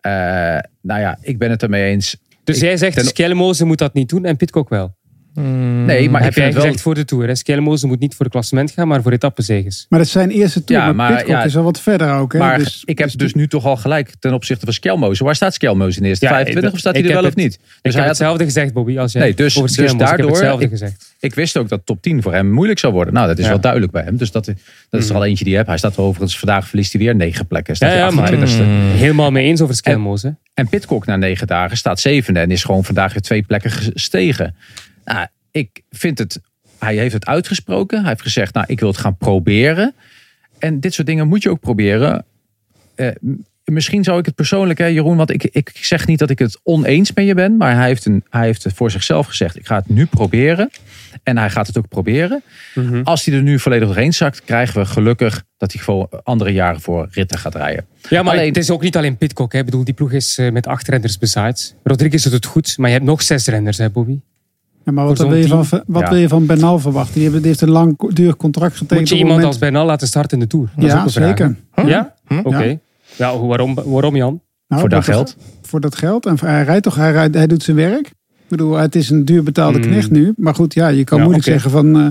Eh, 0.00 0.12
nou 0.82 1.00
ja, 1.00 1.18
ik 1.20 1.38
ben 1.38 1.50
het 1.50 1.62
ermee 1.62 1.90
eens. 1.90 2.16
Dus 2.44 2.56
Ik- 2.56 2.62
jij 2.62 2.76
zegt, 2.76 2.96
ten- 2.96 3.66
moet 3.66 3.78
dat 3.78 3.94
niet 3.94 4.08
doen 4.08 4.24
en 4.24 4.36
Pitcock 4.36 4.68
wel. 4.68 4.94
Nee, 5.34 6.10
maar 6.10 6.20
ik 6.20 6.24
heb 6.24 6.32
vind 6.32 6.34
jij 6.34 6.44
het 6.44 6.54
wel... 6.54 6.62
gezegd 6.62 6.80
voor 6.80 6.94
de 6.94 7.04
Tour. 7.04 7.26
hè? 7.26 7.34
Skelmoze 7.34 7.86
moet 7.86 8.00
niet 8.00 8.14
voor 8.14 8.24
de 8.24 8.30
klassement 8.30 8.70
gaan, 8.70 8.88
maar 8.88 9.02
voor 9.02 9.12
etappenzegers. 9.12 9.86
Maar 9.88 9.98
dat 9.98 10.08
is 10.08 10.14
zijn 10.14 10.30
eerste 10.30 10.64
tour. 10.64 10.80
Ja, 10.80 10.86
maar, 10.86 10.94
maar 10.94 11.10
Pitcock 11.16 11.28
ja, 11.34 11.44
is 11.44 11.56
al 11.56 11.62
wat 11.62 11.80
verder 11.80 12.12
ook. 12.12 12.32
Hè? 12.32 12.38
Maar 12.38 12.58
dus, 12.58 12.82
ik 12.84 12.98
heb 12.98 13.18
dus 13.18 13.34
nu 13.34 13.48
toch 13.48 13.64
al 13.64 13.76
gelijk 13.76 14.10
ten 14.18 14.32
opzichte 14.32 14.64
van 14.64 14.74
Skelmoze. 14.74 15.24
Waar 15.24 15.34
staat 15.34 15.54
Skelmoze 15.54 15.96
in 15.96 16.02
de 16.02 16.08
eerste 16.08 16.24
Ja, 16.24 16.30
25 16.30 16.68
ik- 16.68 16.74
of 16.74 16.80
staat 16.80 16.92
hij 16.92 17.02
ik 17.02 17.08
er 17.08 17.14
wel 17.14 17.22
heb 17.24 17.32
of 17.32 17.38
niet? 17.38 17.54
ik 17.54 17.60
Dus 17.60 17.70
heb 17.82 17.92
hij 17.92 18.00
had, 18.00 18.10
hetzelfde 18.10 18.44
gezegd, 18.44 18.72
Bobby, 18.72 18.98
als 18.98 19.12
jij 19.12 19.22
Nee, 19.22 19.34
dus- 19.34 19.56
over 19.56 19.62
dus 19.68 19.72
Skelmoze. 19.72 19.94
ik 19.94 20.00
heb 20.00 20.08
daardoor- 20.08 20.36
hetzelfde 20.36 20.64
ik- 20.64 20.70
gezegd. 20.70 21.14
ik 21.20 21.34
wist 21.34 21.56
ook 21.56 21.68
dat 21.68 21.80
top 21.84 22.02
10 22.02 22.22
voor 22.22 22.32
hem 22.32 22.50
moeilijk 22.50 22.78
zou 22.78 22.92
worden. 22.92 23.14
Nou, 23.14 23.26
dat 23.26 23.38
is 23.38 23.44
Ja. 23.44 23.50
wel 23.50 23.60
duidelijk 23.60 23.92
bij 23.92 24.02
hem. 24.02 24.16
Dus 24.16 24.30
dat, 24.30 24.44
dat 24.90 25.00
is 25.02 25.08
er 25.08 25.14
al 25.14 25.24
eentje 25.24 25.42
die 25.44 25.50
je 25.52 25.58
hebt. 25.58 25.68
Hij 25.68 25.78
staat 25.78 25.96
er 25.96 26.02
overigens, 26.02 26.38
vandaag 26.38 26.68
verliest 26.68 26.92
hij 26.92 27.02
weer 27.02 27.14
negen 27.14 27.46
plekken. 27.46 27.76
Staat 27.76 27.92
Ja, 27.92 28.10
maar 28.10 28.24
28ste. 28.32 28.62
helemaal 28.96 29.30
mee 29.30 29.44
eens 29.46 29.60
over 29.60 29.74
Skelmoze. 29.74 30.34
En 30.54 30.68
Pitcock 30.68 31.06
na 31.06 31.16
negen 31.16 31.46
dagen 31.46 31.76
staat 31.76 32.00
zevende 32.00 32.40
en 32.40 32.50
is 32.50 32.64
gewoon 32.64 32.84
vandaag 32.84 33.12
weer 33.12 33.22
twee 33.22 33.42
plekken 33.42 33.70
gestegen. 33.70 34.54
Nou, 35.04 35.26
ik 35.50 35.82
vind 35.90 36.18
het, 36.18 36.40
hij 36.78 36.96
heeft 36.96 37.12
het 37.12 37.26
uitgesproken. 37.26 38.00
Hij 38.00 38.08
heeft 38.08 38.22
gezegd, 38.22 38.54
nou, 38.54 38.66
ik 38.68 38.80
wil 38.80 38.88
het 38.88 38.98
gaan 38.98 39.16
proberen. 39.16 39.94
En 40.58 40.80
dit 40.80 40.94
soort 40.94 41.06
dingen 41.06 41.28
moet 41.28 41.42
je 41.42 41.50
ook 41.50 41.60
proberen. 41.60 42.24
Eh, 42.94 43.08
misschien 43.64 44.04
zou 44.04 44.18
ik 44.18 44.26
het 44.26 44.34
persoonlijk, 44.34 44.78
hè, 44.78 44.86
Jeroen, 44.86 45.16
want 45.16 45.30
ik, 45.30 45.44
ik 45.44 45.70
zeg 45.74 46.06
niet 46.06 46.18
dat 46.18 46.30
ik 46.30 46.38
het 46.38 46.60
oneens 46.62 47.12
met 47.12 47.26
je 47.26 47.34
ben, 47.34 47.56
maar 47.56 47.74
hij 47.74 47.86
heeft, 47.86 48.04
een, 48.06 48.24
hij 48.30 48.44
heeft 48.44 48.64
het 48.64 48.72
voor 48.72 48.90
zichzelf 48.90 49.26
gezegd: 49.26 49.56
ik 49.56 49.66
ga 49.66 49.76
het 49.76 49.88
nu 49.88 50.06
proberen. 50.06 50.70
En 51.22 51.38
hij 51.38 51.50
gaat 51.50 51.66
het 51.66 51.78
ook 51.78 51.88
proberen. 51.88 52.42
Mhm. 52.74 53.00
Als 53.02 53.24
hij 53.24 53.34
er 53.34 53.42
nu 53.42 53.58
volledig 53.58 53.88
doorheen 53.88 54.12
zakt, 54.12 54.44
krijgen 54.44 54.80
we 54.80 54.86
gelukkig 54.86 55.44
dat 55.56 55.72
hij 55.72 55.82
gewoon 55.82 56.08
andere 56.22 56.52
jaren 56.52 56.80
voor 56.80 57.08
ritten 57.10 57.38
gaat 57.38 57.54
rijden. 57.54 57.86
Ja, 58.08 58.22
maar 58.22 58.32
Alleen- 58.32 58.48
het 58.48 58.56
is 58.56 58.70
ook 58.70 58.82
niet 58.82 58.96
alleen 58.96 59.16
Pitcock. 59.16 59.52
Hè. 59.52 59.58
Ik 59.58 59.64
bedoel, 59.64 59.84
die 59.84 59.94
ploeg 59.94 60.12
is 60.12 60.38
eh, 60.38 60.52
met 60.52 60.66
acht 60.66 60.88
renners 60.88 61.18
bezaaid. 61.18 61.74
Rodriguez 61.82 62.22
doet 62.22 62.32
het 62.32 62.46
goed, 62.46 62.78
maar 62.78 62.88
je 62.88 62.94
hebt 62.94 63.08
nog 63.08 63.22
zes 63.22 63.46
renners, 63.46 63.78
hè, 63.78 63.90
Bobby? 63.90 64.20
Ja, 64.84 64.92
maar 64.92 65.04
wat, 65.04 65.18
wil 65.18 65.34
je, 65.34 65.48
van, 65.48 65.82
wat 65.86 66.02
Ja. 66.02 66.08
wil 66.10 66.18
je 66.18 66.28
van 66.28 66.46
Bernal 66.46 66.78
verwachten? 66.78 67.20
Die, 67.20 67.40
heeft 67.42 67.60
een 67.60 67.70
lang 67.70 68.12
duur 68.12 68.36
contract 68.36 68.72
getekend. 68.76 68.98
Moet 69.00 69.08
je 69.08 69.14
iemand 69.14 69.30
moment- 69.34 69.48
als 69.52 69.58
Bernal 69.58 69.86
laten 69.86 70.06
starten 70.08 70.38
in 70.38 70.42
de 70.44 70.46
Tour? 70.50 70.68
Dat 70.76 70.84
is 70.84 70.92
ook 70.92 70.98
Ja, 70.98 71.08
zeker. 71.08 71.56
Ja? 71.86 72.14
Hm? 72.26 72.38
Oké. 72.42 72.78
Ja. 73.16 73.38
waarom, 73.38 73.74
waarom 73.84 74.16
Jan? 74.16 74.40
Nou, 74.68 74.80
voor 74.80 74.90
dat 74.90 75.04
geld. 75.04 75.36
Voor 75.62 75.80
dat 75.80 75.96
geld. 75.96 76.26
En 76.26 76.36
hij 76.40 76.62
rijdt 76.64 76.82
toch, 76.82 76.94
hij, 76.94 77.12
rijdt, 77.12 77.34
hij 77.34 77.46
doet 77.46 77.62
zijn 77.62 77.76
werk. 77.76 78.06
Ik 78.06 78.50
bedoel, 78.60 78.74
het 78.74 78.94
is 78.94 79.10
een 79.10 79.24
duur 79.24 79.42
betaalde 79.42 79.78
Mm. 79.78 79.84
knecht 79.84 80.10
nu. 80.10 80.32
Maar 80.36 80.54
goed, 80.54 80.74
ja, 80.74 80.88
je 80.88 81.04
kan 81.04 81.16
Ja, 81.18 81.24
moeilijk 81.24 81.46
zeggen 81.48 81.70
van... 81.70 81.96
eh, 81.96 82.06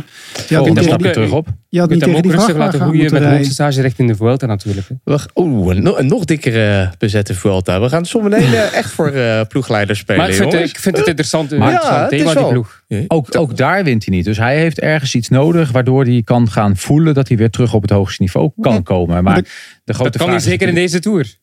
je 0.47 0.55
had 0.55 0.75
dat 0.75 1.13
terug 1.13 1.31
op. 1.31 1.47
je 1.73 1.79
had 1.79 1.89
Je 1.89 1.95
niet 1.95 2.03
tegen 2.03 2.21
die 2.21 2.31
rustig 2.31 2.55
laten 2.55 2.79
groeien 2.79 3.01
moeten 3.01 3.29
met 3.29 3.45
stage 3.45 3.81
richting 3.81 4.09
de 4.09 4.15
Vuelta 4.15 4.45
natuurlijk. 4.45 4.87
Oeh, 5.35 5.75
een, 5.75 5.83
nog- 5.83 5.99
een 5.99 6.07
nog 6.07 6.25
dikkere 6.25 6.91
bezette 6.97 7.33
Vuelta. 7.33 7.81
We 7.81 7.89
gaan 7.89 8.05
zometeen 8.05 8.53
eh, 8.53 8.73
echt 8.73 8.91
voor 8.91 9.07
eh 9.07 9.41
ploegleiders 9.47 9.99
spelen, 9.99 10.21
Maar 10.21 10.29
ik 10.29 10.35
vind, 10.35 10.51
jongens. 10.51 10.71
ik 10.71 10.79
vind 10.79 10.97
het 10.97 11.07
interessant, 11.07 11.51
interessant 11.51 11.83
Ja, 11.93 12.03
het 12.03 12.11
is 12.11 12.19
thema, 12.19 12.33
die 12.33 12.47
ploeg. 12.47 12.83
Ook, 13.07 13.37
ook 13.37 13.57
daar 13.57 13.83
wint 13.83 14.05
hij 14.05 14.15
niet. 14.15 14.25
Dus 14.25 14.37
hij 14.37 14.57
heeft 14.57 14.79
ergens 14.79 15.15
iets 15.15 15.29
nodig 15.29 15.71
waardoor 15.71 16.03
hij 16.03 16.21
kan 16.25 16.49
gaan 16.49 16.77
voelen 16.77 17.13
dat 17.13 17.27
hij 17.27 17.37
weer 17.37 17.49
terug 17.49 17.73
op 17.73 17.81
het 17.81 17.91
hoogste 17.91 18.21
niveau 18.21 18.51
kan 18.61 18.83
komen. 18.83 19.23
Maar 19.23 19.41
de 19.83 19.93
grote 19.93 20.09
Dat 20.09 20.17
kan 20.17 20.27
vraag 20.29 20.41
hij 20.41 20.51
zeker 20.51 20.67
in 20.67 20.75
deze 20.75 20.99
Tour. 20.99 21.35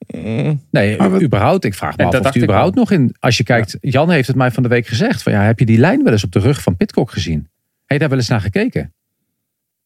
Nee, 0.70 0.96
Maar 0.96 1.22
überhaupt. 1.22 1.64
Ik 1.64 1.74
vraag 1.74 1.96
me 1.96 2.04
af 2.04 2.10
dat 2.10 2.18
of 2.18 2.22
dacht 2.22 2.34
hij 2.34 2.44
überhaupt 2.44 2.74
nog 2.74 2.90
in... 2.90 3.14
Als 3.18 3.36
je 3.36 3.42
kijkt, 3.42 3.76
Jan 3.80 4.10
heeft 4.10 4.26
het 4.26 4.36
mij 4.36 4.50
van 4.50 4.62
de 4.62 4.68
week 4.68 4.86
gezegd. 4.86 5.22
Van, 5.22 5.32
ja, 5.32 5.42
heb 5.42 5.58
je 5.58 5.66
die 5.66 5.78
lijn 5.78 6.02
wel 6.04 6.12
eens 6.12 6.24
op 6.24 6.32
de 6.32 6.38
rug 6.38 6.62
van 6.62 6.76
Pitcock 6.76 7.10
gezien? 7.10 7.38
Heb 7.38 7.48
je 7.86 7.98
daar 7.98 8.08
wel 8.08 8.18
eens 8.18 8.28
naar 8.28 8.40
gekeken, 8.40 8.94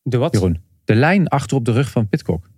De 0.07 0.17
wat? 0.19 0.33
Jeroen? 0.33 0.59
De 0.85 0.95
lijn 0.95 1.29
achter 1.29 1.57
op 1.57 1.65
de 1.65 1.73
rug 1.73 1.91
van 1.91 2.09
Pitcock. 2.09 2.53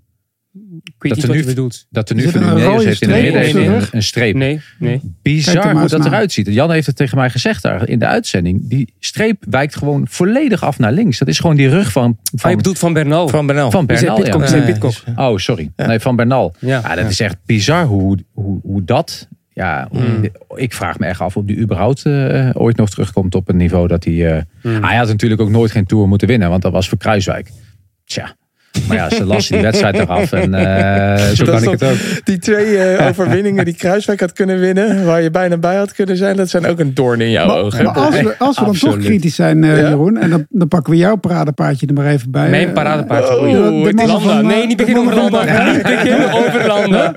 Ik 1.00 1.09
Dat 1.09 1.18
er 1.18 1.26
wat 1.26 1.37
nu- 1.37 1.42
je 1.42 1.46
bedoelt. 1.48 1.87
Dat 1.90 2.09
er 2.09 2.14
nu 2.16 2.22
Zit 2.22 2.30
van 2.30 2.42
een 2.42 2.56
Ineos 2.56 2.64
rode 2.72 2.85
heeft 2.85 3.02
in 3.02 3.09
de 3.09 3.14
midden 3.14 3.40
heeft 3.40 3.54
een, 3.54 3.66
rug? 3.66 3.92
een 3.92 4.02
streep. 4.02 4.35
Nee, 4.35 4.61
nee. 4.78 5.00
Bizar 5.22 5.72
hoe 5.78 5.88
dat 5.88 6.04
eruit 6.06 6.32
ziet. 6.32 6.46
Jan 6.46 6.70
heeft 6.70 6.87
het 6.87 6.96
tegen 6.96 7.18
mij 7.18 7.30
gezegd 7.30 7.62
daar 7.62 7.88
in 7.88 7.98
de 7.98 8.06
uitzending. 8.06 8.68
Die 8.68 8.92
streep 8.98 9.44
wijkt 9.50 9.76
gewoon 9.76 10.06
volledig 10.09 10.62
af 10.62 10.78
naar 10.78 10.92
links. 10.92 11.18
Dat 11.18 11.28
is 11.28 11.38
gewoon 11.38 11.56
die 11.56 11.68
rug 11.68 11.92
van, 11.92 12.04
Ah, 12.04 12.30
je 12.32 12.38
van, 12.38 12.56
bedoelt 12.56 12.78
van 12.78 12.92
Bernal. 12.92 13.28
Van 13.28 13.46
Bernal. 13.46 13.70
van 13.70 13.80
Je 13.80 13.87
Bernal. 13.87 14.16
Pitcock, 14.16 14.46
ja. 14.46 14.56
je 14.56 14.62
Pitcock. 14.62 14.92
Oh, 15.16 15.37
sorry. 15.37 15.72
Nee, 15.76 15.98
van 16.00 16.16
Bernal. 16.16 16.54
Ja. 16.59 16.80
Ja, 16.85 16.94
dat 16.94 17.11
is 17.11 17.20
echt 17.20 17.37
bizar 17.46 17.85
hoe, 17.85 18.18
hoe, 18.32 18.61
hoe 18.62 18.85
dat. 18.85 19.28
Ja, 19.57 19.88
Hmm. 19.90 20.25
ik 20.55 20.73
vraag 20.73 20.99
me 20.99 21.07
echt 21.07 21.21
af 21.21 21.37
of 21.37 21.45
die 21.45 21.57
überhaupt 21.59 22.05
eh, 22.05 22.51
ooit 22.53 22.77
nog 22.77 22.88
terugkomt 22.90 23.35
op 23.35 23.49
een 23.49 23.57
niveau 23.57 23.88
dat 23.88 24.05
hij. 24.05 24.45
Hmm. 24.61 24.83
Hij 24.85 24.97
had 24.97 25.09
natuurlijk 25.09 25.40
ook 25.40 25.51
nooit 25.51 25.71
geen 25.71 25.87
tour 25.87 26.09
moeten 26.09 26.29
winnen, 26.29 26.51
want 26.51 26.62
dat 26.62 26.73
was 26.73 26.88
voor 26.88 26.99
Kruiswijk. 26.99 27.51
Tja. 28.05 28.37
Maar 28.89 28.97
ja, 28.97 29.11
ze 29.11 29.25
lassen 29.25 29.53
die 29.55 29.62
wedstrijd 29.62 29.95
eraf 29.99 30.33
en 30.33 30.55
eh, 30.55 31.25
zo 31.27 31.45
Dat 31.45 31.55
kan 31.62 31.73
ik 31.73 31.81
het 31.81 31.91
ook. 31.91 31.97
Die 32.25 32.39
twee 32.39 32.79
eh, 32.79 33.07
overwinningen 33.09 33.65
die 33.65 33.75
Kruiswijk 33.75 34.21
had 34.21 34.33
kunnen 34.33 34.59
winnen, 34.59 35.05
waar 35.05 35.23
je 35.23 35.31
bijna 35.31 35.57
bij 35.57 35.77
had 35.77 35.93
kunnen 35.93 36.17
zijn, 36.17 36.37
dat 36.37 36.49
zijn 36.49 36.67
ook 36.67 36.81
een 36.81 36.95
doorn 36.95 37.21
in 37.21 37.31
jouw 37.31 37.47
Maar, 37.47 37.57
ogen. 37.57 37.85
maar 37.85 37.95
als 37.95 38.21
we, 38.21 38.35
als 38.39 38.59
we 38.59 38.65
dan 38.65 38.75
toch 38.75 38.99
kritisch 38.99 39.35
zijn, 39.35 39.65
eh, 39.65 39.81
Ja? 39.81 39.89
Jeroen, 39.89 40.17
en 40.17 40.31
dan, 40.31 40.47
dan 40.49 40.69
pakken 40.69 40.93
we 40.93 40.99
jouw 40.99 41.17
paradepaardje 41.17 41.87
er 41.87 41.95
maar 41.95 42.07
even 42.07 42.31
bij. 42.31 42.51
Mijn 42.51 42.73
paradepaardje. 42.73 43.37
Oh, 43.39 43.43
de- 43.43 43.49
de 43.51 43.62
het 43.62 43.87
is 43.87 43.93
mannen 43.95 44.07
Landa. 44.07 44.35
van, 44.35 44.47
Nee, 44.47 44.67
niet 44.67 44.79
de 44.79 44.85
beginnen 44.85 45.03
over 45.05 45.15
Landa. 45.15 45.45
Bahrein. 45.45 45.73
Niet 45.75 45.83
beginnen 45.83 46.33
over 46.33 46.67
Landa. 46.67 47.12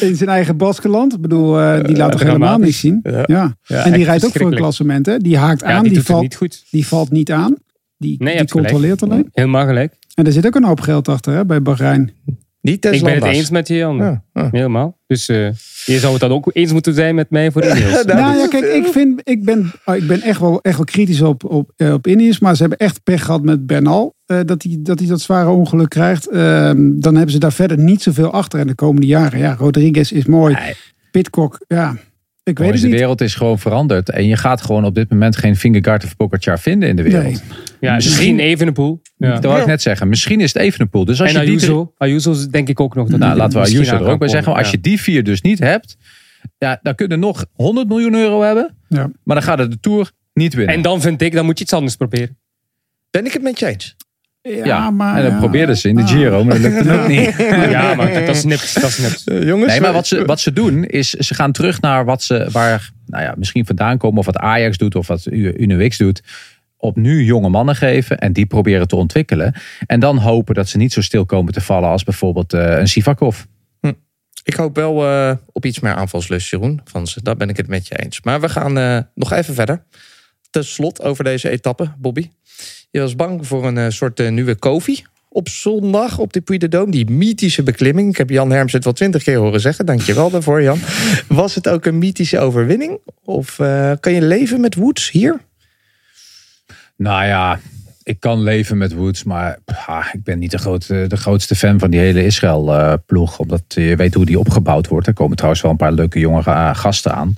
In 0.00 0.16
zijn 0.16 0.28
eigen 0.28 0.56
Baskeland. 0.56 1.14
Ik 1.14 1.20
bedoel, 1.20 1.60
eh, 1.60 1.84
die 1.84 1.96
laat 1.96 2.12
toch 2.12 2.22
helemaal 2.22 2.58
niks 2.58 2.78
zien. 2.80 3.00
Ja. 3.02 3.22
Ja. 3.26 3.54
Ja, 3.64 3.84
en 3.84 3.92
die 3.92 4.04
rijdt 4.04 4.24
ook 4.24 4.32
voor 4.32 4.50
een 4.50 4.56
klassement. 4.56 5.06
Hè? 5.06 5.16
Die 5.18 5.36
haakt 5.38 5.60
Ja, 5.60 5.66
aan, 5.66 5.82
die 5.84 6.02
valt, 6.02 6.22
niet 6.22 6.36
goed. 6.36 6.64
die 6.70 6.86
valt 6.86 7.10
niet 7.10 7.32
aan. 7.32 7.56
Die, 7.98 8.18
die 8.18 8.48
controleert 8.48 9.02
alleen. 9.02 9.28
Helemaal 9.32 9.66
gelijk. 9.66 9.94
En 10.20 10.26
er 10.26 10.32
zit 10.32 10.46
ook 10.46 10.54
een 10.54 10.64
hoop 10.64 10.80
geld 10.80 11.08
achter 11.08 11.32
hè, 11.34 11.46
bij 11.46 11.62
Bahrein. 11.62 12.12
Die 12.62 12.74
Ik 12.74 13.02
ben 13.02 13.14
het 13.14 13.24
eens 13.24 13.50
met 13.50 13.68
je, 13.68 13.74
Jan. 13.76 13.96
Ja, 13.96 14.22
ja. 14.32 14.48
Helemaal. 14.50 14.98
Dus 15.06 15.28
eh, 15.28 15.36
je 15.84 15.98
zou 15.98 16.12
het 16.12 16.20
dan 16.20 16.30
ook 16.30 16.50
eens 16.52 16.72
moeten 16.72 16.94
zijn 16.94 17.14
met 17.14 17.30
mij 17.30 17.50
voor 17.50 17.64
Ineos. 17.70 18.04
Nou, 18.04 18.06
nou 18.06 18.36
ja, 18.36 18.48
kijk, 18.48 18.64
ik, 18.64 18.86
vind, 18.86 19.20
ik, 19.24 19.44
ben, 19.44 19.72
oh, 19.84 19.96
ik 19.96 20.06
ben 20.06 20.20
echt 20.20 20.40
wel, 20.40 20.60
echt 20.62 20.76
wel 20.76 20.84
kritisch 20.84 21.20
op, 21.22 21.44
op, 21.44 21.72
eh, 21.76 21.92
op 21.92 22.06
Ineos. 22.06 22.38
Maar 22.38 22.54
ze 22.54 22.60
hebben 22.60 22.78
echt 22.78 23.02
pech 23.02 23.24
gehad 23.24 23.42
met 23.42 23.66
Bernal. 23.66 24.14
eh, 24.26 24.38
dat, 24.44 24.62
hij, 24.62 24.76
dat 24.80 24.98
hij 24.98 25.08
dat 25.08 25.20
zware 25.20 25.48
ongeluk 25.48 25.88
krijgt. 25.88 26.28
Ehm, 26.28 26.90
dan 27.00 27.14
hebben 27.14 27.32
ze 27.32 27.38
daar 27.38 27.52
verder 27.52 27.78
niet 27.78 28.02
zoveel 28.02 28.30
achter 28.32 28.60
in 28.60 28.66
de 28.66 28.74
komende 28.74 29.06
jaren. 29.06 29.38
Ja, 29.38 29.54
Rodriguez 29.58 30.10
is 30.12 30.24
mooi. 30.26 30.54
Nee. 30.54 30.74
Pitcock, 31.10 31.64
ja. 31.66 31.96
Ik 32.50 32.58
weet 32.58 32.66
het 32.66 32.76
Deze 32.76 32.86
niet. 32.86 32.98
wereld 32.98 33.20
is 33.20 33.34
gewoon 33.34 33.58
veranderd. 33.58 34.10
En 34.10 34.26
je 34.26 34.36
gaat 34.36 34.62
gewoon 34.62 34.84
op 34.84 34.94
dit 34.94 35.10
moment 35.10 35.36
geen 35.36 35.56
Fingergaard 35.56 36.04
of 36.04 36.16
Pogacar 36.16 36.58
vinden 36.58 36.88
in 36.88 36.96
de 36.96 37.02
wereld. 37.02 37.24
Nee. 37.24 37.36
Ja, 37.80 37.94
Misschien- 37.94 38.38
Evenepoel. 38.38 39.00
Ja. 39.16 39.34
Dat 39.34 39.44
wou 39.44 39.60
ik 39.60 39.66
net 39.66 39.82
zeggen. 39.82 40.08
Misschien 40.08 40.40
is 40.40 40.52
het 40.52 40.62
even 40.62 40.80
een 40.80 40.88
pool. 40.88 41.04
Dus 41.04 41.20
als 41.20 41.32
En 41.32 41.40
je 41.40 41.46
die 41.46 41.56
Ayuso. 41.58 41.92
Ayuso 41.96 42.34
denk 42.50 42.68
ik 42.68 42.80
ook 42.80 42.94
nog. 42.94 43.08
Dat 43.08 43.18
Nou, 43.18 43.30
die 43.32 43.40
laten 43.40 43.60
we 43.60 43.66
Ayuso 43.66 43.94
er 43.94 44.06
ook 44.06 44.18
bij 44.18 44.28
zeggen. 44.28 44.52
Maar 44.52 44.60
als 44.62 44.70
je 44.70 44.80
die 44.80 45.00
vier 45.00 45.24
dus 45.24 45.40
niet 45.40 45.58
hebt, 45.58 45.96
ja, 46.58 46.78
dan 46.82 46.94
kun 46.94 47.08
je 47.08 47.16
nog 47.16 47.44
100 47.52 47.88
miljoen 47.88 48.14
euro 48.14 48.42
hebben. 48.42 48.76
Ja. 48.88 49.10
Maar 49.24 49.36
dan 49.36 49.44
gaat 49.44 49.58
het 49.58 49.70
de 49.70 49.80
Tour 49.80 50.10
niet 50.34 50.54
winnen. 50.54 50.74
En 50.74 50.82
dan 50.82 51.00
vind 51.00 51.22
ik, 51.22 51.32
dan 51.32 51.44
moet 51.44 51.58
je 51.58 51.64
iets 51.64 51.72
anders 51.72 51.96
proberen. 51.96 52.38
Ben 53.10 53.26
ik 53.26 53.32
het 53.32 53.42
met 53.42 53.58
je 53.58 53.66
eens? 53.66 53.96
Ja, 54.42 54.64
ja, 54.64 54.90
maar... 54.90 55.16
en 55.16 55.22
dan 55.22 55.32
ja. 55.32 55.38
probeerden 55.38 55.76
ze 55.76 55.88
in 55.88 55.96
de 55.96 56.02
Ah. 56.02 56.08
Giro, 56.08 56.44
maar 56.44 56.60
dat 56.60 56.72
lukt 56.72 56.84
dan 56.84 57.00
ook 57.00 57.08
niet. 57.08 57.34
Ja, 57.70 57.94
maar 57.94 58.12
dat 58.12 58.36
is 58.36 58.44
nipt. 58.44 58.80
Dat 58.80 58.90
is. 58.90 59.24
Eh, 59.24 59.42
jongens, 59.42 59.70
Nee, 59.70 59.80
maar 59.80 59.88
we- 59.90 59.94
wat 59.96 60.06
ze, 60.06 60.24
wat 60.24 60.40
ze 60.40 60.52
doen 60.52 60.84
is, 60.84 61.10
ze 61.10 61.34
gaan 61.34 61.52
terug 61.52 61.80
naar 61.80 62.04
wat 62.04 62.22
ze, 62.22 62.48
waar 62.52 62.90
nou 63.06 63.22
ja, 63.24 63.34
misschien 63.36 63.66
vandaan 63.66 63.98
komen. 63.98 64.18
Of 64.18 64.26
wat 64.26 64.36
Ajax 64.36 64.76
doet 64.78 64.94
of 64.94 65.06
wat 65.06 65.26
U- 65.26 65.54
UNOX 65.56 65.98
doet. 65.98 66.22
Op 66.76 66.96
nu 66.96 67.24
jonge 67.24 67.48
mannen 67.48 67.76
geven 67.76 68.18
en 68.18 68.32
die 68.32 68.46
proberen 68.46 68.88
te 68.88 68.96
ontwikkelen. 68.96 69.54
En 69.86 70.00
dan 70.00 70.16
hopen 70.18 70.54
dat 70.54 70.68
ze 70.68 70.76
niet 70.76 70.92
zo 70.92 71.00
stil 71.00 71.26
komen 71.26 71.52
te 71.52 71.60
vallen 71.60 71.88
als 71.88 72.04
bijvoorbeeld 72.04 72.52
eh, 72.52 72.78
een 72.78 72.88
Sivakov. 72.88 73.42
Ik 74.44 74.54
hoop 74.54 74.76
wel 74.76 75.06
eh, 75.06 75.32
op 75.52 75.64
iets 75.64 75.80
meer 75.80 75.94
aanvalslust, 75.94 76.50
Jeroen. 76.50 76.80
Van 76.84 77.06
ze. 77.06 77.22
Daar 77.22 77.36
ben 77.36 77.48
ik 77.48 77.56
het 77.56 77.68
met 77.68 77.86
je 77.88 77.96
eens. 78.04 78.20
Maar 78.22 78.40
we 78.40 78.48
gaan 78.48 78.78
eh, 78.78 78.98
nog 79.14 79.32
even 79.32 79.54
verder. 79.54 79.84
Ten 80.50 80.64
slot 80.64 81.02
over 81.02 81.24
deze 81.24 81.48
etappe, 81.50 81.92
Bobby. 81.98 82.28
Je 82.90 83.00
was 83.00 83.16
bang 83.16 83.46
voor 83.46 83.66
een 83.66 83.78
eh, 83.78 83.88
soort 83.88 84.20
eh, 84.20 84.30
nieuwe 84.30 84.54
Kofi 84.54 85.04
op 85.28 85.48
zondag 85.48 86.18
op 86.18 86.32
de 86.32 86.40
Puy 86.40 86.58
de 86.58 86.68
Dôme. 86.76 86.90
Die 86.90 87.10
mythische 87.10 87.62
beklimming. 87.62 88.10
Ik 88.10 88.16
heb 88.16 88.30
Jan 88.30 88.50
Herms 88.50 88.72
het 88.72 88.84
wel 88.84 88.92
twintig 88.92 89.22
keer 89.22 89.38
horen 89.38 89.60
zeggen. 89.60 89.86
Dankjewel 89.86 90.30
daarvoor, 90.30 90.62
Jan. 90.62 90.78
Was 91.28 91.54
het 91.54 91.68
ook 91.68 91.84
een 91.84 91.98
mythische 91.98 92.38
overwinning? 92.38 92.98
Of 93.24 93.58
eh, 93.58 93.92
kan 94.00 94.12
je 94.12 94.22
leven 94.22 94.60
met 94.60 94.74
Woods 94.74 95.10
hier? 95.10 95.40
Nou 96.96 97.24
ja, 97.24 97.60
ik 98.02 98.20
kan 98.20 98.42
leven 98.42 98.78
met 98.78 98.92
Woods, 98.92 99.24
maar 99.24 99.58
ah, 99.86 100.06
ik 100.12 100.24
ben 100.24 100.38
niet 100.38 100.50
de, 100.50 100.58
grote, 100.58 101.04
de 101.06 101.16
grootste 101.16 101.54
fan 101.54 101.78
van 101.78 101.90
die 101.90 102.00
hele 102.00 102.24
Israël-ploeg. 102.24 103.38
omdat 103.38 103.62
je 103.68 103.96
weet 103.96 104.14
hoe 104.14 104.24
die 104.24 104.38
opgebouwd 104.38 104.88
wordt. 104.88 105.06
Er 105.06 105.12
komen 105.12 105.36
trouwens 105.36 105.62
wel 105.62 105.70
een 105.70 105.76
paar 105.76 105.92
leuke 105.92 106.18
jonge 106.18 106.42
gasten 106.74 107.14
aan. 107.14 107.34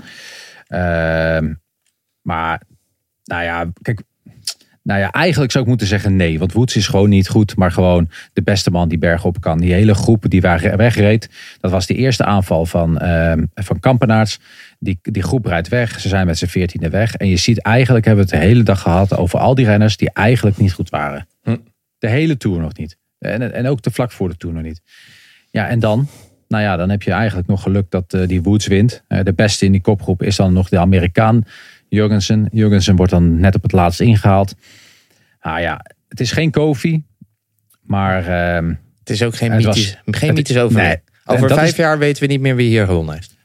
Ehm, 0.67 1.55
maar, 2.23 2.63
nou 3.25 3.43
ja, 3.43 3.71
kijk. 3.83 4.03
Nou 4.83 5.01
ja, 5.01 5.11
eigenlijk 5.11 5.53
zou 5.53 5.65
ik 5.65 5.71
moeten 5.71 5.87
zeggen 5.87 6.17
nee. 6.17 6.39
Want 6.39 6.53
Woods 6.53 6.77
is 6.77 6.87
gewoon 6.87 7.09
niet 7.09 7.29
goed. 7.29 7.57
Maar 7.57 7.73
gewoon 7.73 8.11
de 8.33 8.43
beste 8.43 8.71
man 8.71 8.89
die 8.89 8.99
berg 8.99 9.25
op 9.25 9.41
kan. 9.41 9.59
Die 9.59 9.73
hele 9.73 9.95
groep 9.95 10.25
die 10.29 10.41
wegreed. 10.41 11.31
Dat 11.61 11.71
was 11.71 11.87
de 11.87 11.95
eerste 11.95 12.25
aanval 12.25 12.67
van, 12.67 12.99
ehm 12.99 13.45
van 13.55 13.81
Kampenaerts. 13.81 14.41
Die, 14.79 14.99
die 15.03 15.23
groep 15.23 15.47
rijdt 15.47 15.69
weg. 15.69 16.01
Ze 16.01 16.09
zijn 16.09 16.27
met 16.27 16.39
z'n 16.39 16.47
veertiende 16.47 16.89
weg. 16.89 17.15
En 17.15 17.29
je 17.29 17.37
ziet 17.37 17.59
eigenlijk 17.59 18.05
hebben 18.05 18.25
we 18.25 18.31
het 18.31 18.41
de 18.41 18.49
hele 18.49 18.63
dag 18.63 18.81
gehad 18.81 19.17
over 19.17 19.39
al 19.39 19.55
die 19.55 19.67
renners 19.67 19.97
die 19.97 20.11
eigenlijk 20.13 20.57
niet 20.59 20.73
goed 20.73 20.91
waren. 20.91 21.27
Hm. 21.43 21.57
De 21.99 22.09
hele 22.09 22.37
Tour 22.37 22.61
nog 22.61 22.77
niet. 22.77 22.97
En, 23.19 23.53
en 23.53 23.67
ook 23.67 23.83
de 23.83 23.91
vlak 23.91 24.13
voor 24.13 24.29
de 24.29 24.37
Tour 24.37 24.55
nog 24.55 24.65
niet. 24.65 24.81
Ja, 25.51 25.69
en 25.69 25.79
dan? 25.79 26.09
Nou 26.49 26.65
ja, 26.65 26.77
dan 26.77 26.91
heb 26.91 27.03
je 27.03 27.13
eigenlijk 27.13 27.49
nog 27.49 27.63
geluk 27.63 27.91
dat 27.91 28.15
eh, 28.15 28.27
die 28.27 28.43
Woods 28.43 28.67
wint. 28.67 29.03
Eh, 29.09 29.25
de 29.25 29.33
beste 29.33 29.65
in 29.65 29.73
die 29.73 29.81
kopgroep 29.81 30.23
is 30.23 30.37
dan 30.37 30.53
nog 30.53 30.69
de 30.69 30.79
Amerikaan 30.79 31.45
Jurgensen. 31.97 32.49
Jurgensen 32.53 32.97
wordt 32.97 33.13
dan 33.13 33.41
net 33.41 33.55
op 33.55 33.63
het 33.63 33.73
laatst 33.73 34.01
ingehaald. 34.01 34.55
Nou 35.43 35.61
ja, 35.61 35.85
het 36.09 36.21
is 36.21 36.33
geen 36.33 36.51
Kofi. 36.51 37.03
Maar 37.83 38.27
ehm, 38.27 38.75
Het 38.99 39.11
is 39.11 39.23
ook 39.23 39.35
geen 39.37 39.53
Het 39.53 39.65
was- 39.65 39.77
mythisch, 39.77 39.99
geen 40.05 40.29
het- 40.29 40.37
mythisch 40.39 40.75
nee. 40.75 40.97
Over 41.25 41.49
dat 41.49 41.59
vijf 41.59 41.71
is- 41.71 41.77
jaar 41.77 41.99
weten 41.99 42.23
we 42.23 42.29
niet 42.29 42.41
meer 42.41 42.57
wie 42.57 42.69
hier 42.69 42.87
gewonnen 42.87 43.15
heeft. 43.15 43.37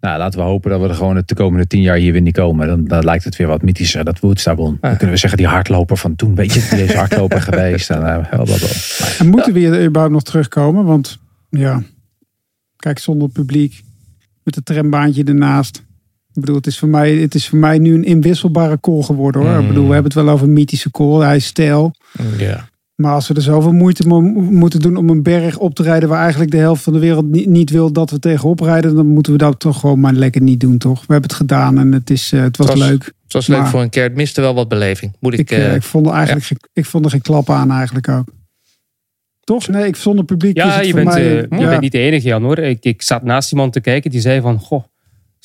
nou, 0.00 0.18
laten 0.18 0.38
we 0.38 0.44
hopen 0.44 0.70
dat 0.70 0.80
we 0.80 0.88
er 0.88 0.94
gewoon 0.94 1.22
de 1.26 1.34
komende 1.34 1.66
tien 1.66 1.80
jaar 1.82 1.96
hier 1.96 2.12
weer 2.12 2.20
niet 2.20 2.34
komen. 2.34 2.66
Dan, 2.66 2.84
dan 2.84 3.04
lijkt 3.04 3.24
het 3.24 3.36
weer 3.36 3.46
wat 3.46 3.62
mythischer 3.62 4.04
dat 4.04 4.20
Woods 4.20 4.44
daar 4.44 4.56
won. 4.56 4.78
Dan 4.80 4.90
kunnen 4.96 5.14
we 5.14 5.20
zeggen 5.20 5.38
die 5.38 5.46
hardloper 5.48 5.96
van 5.96 6.16
toen. 6.16 6.34
Weet 6.34 6.52
je, 6.52 6.66
die 6.70 6.84
is 6.84 6.92
hardloper 6.94 7.42
geweest. 7.50 7.90
En, 7.90 8.02
eh, 8.06 9.20
En 9.20 9.28
moeten 9.28 9.52
we 9.52 9.58
hier 9.58 9.84
überhaupt 9.84 10.12
nog 10.12 10.22
terugkomen? 10.22 10.84
Want 10.84 11.18
ja, 11.50 11.82
kijk, 12.76 12.98
zonder 12.98 13.28
publiek, 13.28 13.82
met 14.42 14.54
het 14.54 14.64
trambaantje 14.64 15.24
ernaast. 15.24 15.82
Ik 16.34 16.40
bedoel, 16.40 16.56
het 16.56 16.66
is 16.66 16.78
voor 16.78 16.88
mij, 16.88 17.14
het 17.16 17.34
is 17.34 17.48
voor 17.48 17.58
mij 17.58 17.78
nu 17.78 17.94
een 17.94 18.04
inwisselbare 18.04 18.80
call 18.80 19.02
geworden 19.02 19.42
hoor. 19.42 19.50
Mm. 19.54 19.60
Ik 19.60 19.68
bedoel, 19.68 19.86
we 19.86 19.92
hebben 19.92 20.12
het 20.12 20.22
wel 20.22 20.32
over 20.34 20.46
een 20.46 20.52
mythische 20.52 20.90
call. 20.90 21.20
Hij 21.20 21.36
is 21.36 21.46
stijl. 21.46 21.94
Ja. 22.38 22.68
Maar 22.94 23.12
als 23.14 23.28
we 23.28 23.34
er 23.34 23.42
zoveel 23.42 23.72
moeite 23.72 24.06
mo- 24.08 24.20
moeten 24.50 24.80
doen 24.80 24.96
om 24.96 25.08
een 25.10 25.22
berg 25.22 25.58
op 25.58 25.74
te 25.74 25.82
rijden 25.82 26.08
waar 26.08 26.20
eigenlijk 26.20 26.50
de 26.50 26.56
helft 26.56 26.82
van 26.82 26.92
de 26.92 26.98
wereld 26.98 27.24
niet, 27.30 27.46
niet 27.46 27.70
wil 27.70 27.92
dat 27.92 28.10
we 28.10 28.18
tegenop 28.18 28.60
rijden, 28.60 28.94
dan 28.94 29.06
moeten 29.06 29.32
we 29.32 29.38
dat 29.38 29.60
toch 29.60 29.80
gewoon 29.80 30.00
maar 30.00 30.12
lekker 30.12 30.40
niet 30.42 30.60
doen, 30.60 30.78
toch? 30.78 30.98
We 31.06 31.12
hebben 31.12 31.30
het 31.30 31.38
gedaan 31.38 31.78
en 31.78 31.92
het, 31.92 32.10
is, 32.10 32.32
eh, 32.32 32.40
het 32.40 32.56
was 32.56 32.68
Het 32.68 32.78
was- 32.78 32.88
leuk. 32.88 33.04
Het 33.04 33.32
was 33.32 33.46
leuk 33.46 33.58
Maar- 33.58 33.68
voor 33.70 33.82
een 33.82 33.90
keer. 33.90 34.02
Het 34.02 34.14
miste 34.14 34.40
wel 34.40 34.54
wat 34.54 34.68
beleving. 34.68 35.12
Moet 35.20 35.32
ik... 35.32 35.38
Ik, 35.38 35.50
eh, 35.50 35.66
eh, 35.68 35.74
ik, 35.74 35.82
vond 35.82 36.06
er 36.06 36.12
eigenlijk 36.12 36.46
geen, 36.46 36.58
ik 36.72 36.84
vond 36.86 37.04
er 37.04 37.10
geen 37.10 37.20
klap 37.22 37.50
aan 37.50 37.70
eigenlijk 37.70 38.08
ook. 38.08 38.24
Toch? 39.40 39.68
Nee, 39.68 39.86
ik 39.86 39.96
zonder 39.96 40.24
publiek 40.24 40.56
is 40.56 40.62
Ja, 40.62 40.70
het 40.76 40.84
je 40.86 40.90
voor 40.90 41.00
bent, 41.00 41.12
mij... 41.14 41.42
eh, 41.48 41.58
je 41.60 41.66
bent 41.68 41.80
niet 41.80 41.92
de 41.92 41.98
enige, 41.98 42.28
Jan 42.28 42.42
hoor. 42.42 42.58
Ik, 42.58 42.84
ik 42.84 43.02
zat 43.02 43.22
naast 43.22 43.52
iemand 43.52 43.72
te 43.72 43.80
kijken 43.80 44.10
die 44.10 44.20
zei 44.20 44.40
van, 44.40 44.58
goh, 44.58 44.84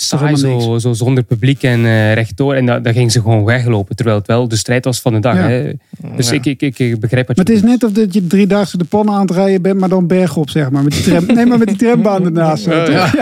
saai 0.02 0.36
helemaal 0.36 0.62
zo, 0.62 0.78
zo 0.78 0.94
zonder 0.94 1.24
publiek 1.24 1.64
en 1.64 1.86
eh 1.86 2.14
rechtdoor. 2.14 2.54
En 2.54 2.66
dan, 2.66 2.84
dan 2.84 2.94
ging 2.94 3.12
ze 3.12 3.22
gewoon 3.22 3.44
weglopen, 3.44 3.96
terwijl 3.96 4.18
het 4.18 4.28
wel 4.28 4.48
de 4.48 4.56
strijd 4.56 4.86
was 4.86 5.02
van 5.02 5.14
de 5.14 5.20
dag. 5.20 5.36
Ja. 5.36 5.48
Hè. 5.48 5.72
Dus 6.16 6.30
Ja. 6.30 6.36
ik, 6.36 6.46
ik, 6.46 6.62
ik, 6.80 7.00
begrijp 7.00 7.28
wat 7.28 7.36
Maar 7.38 7.46
je 7.46 7.52
het 7.54 7.64
is 7.64 7.70
net 7.70 7.84
of 7.84 7.92
dat 7.92 8.14
je 8.14 8.28
driedaagse 8.28 8.78
de 8.78 8.84
pannen 8.84 9.14
aan 9.14 9.22
het 9.22 9.32
rijden 9.32 9.62
bent, 9.62 9.80
maar 9.80 9.90
dan 9.90 10.08
bergop, 10.08 10.50
zeg 10.50 10.70
maar. 10.70 10.84
Met 10.84 10.94
die 10.94 11.04
tram, 11.04 11.26
nee, 11.26 11.46
maar 11.46 11.58
met 11.58 11.68
die 11.68 11.78
trambaan 11.78 12.26
ernaast. 12.26 12.68
Oh, 12.68 12.74
ja. 12.88 13.14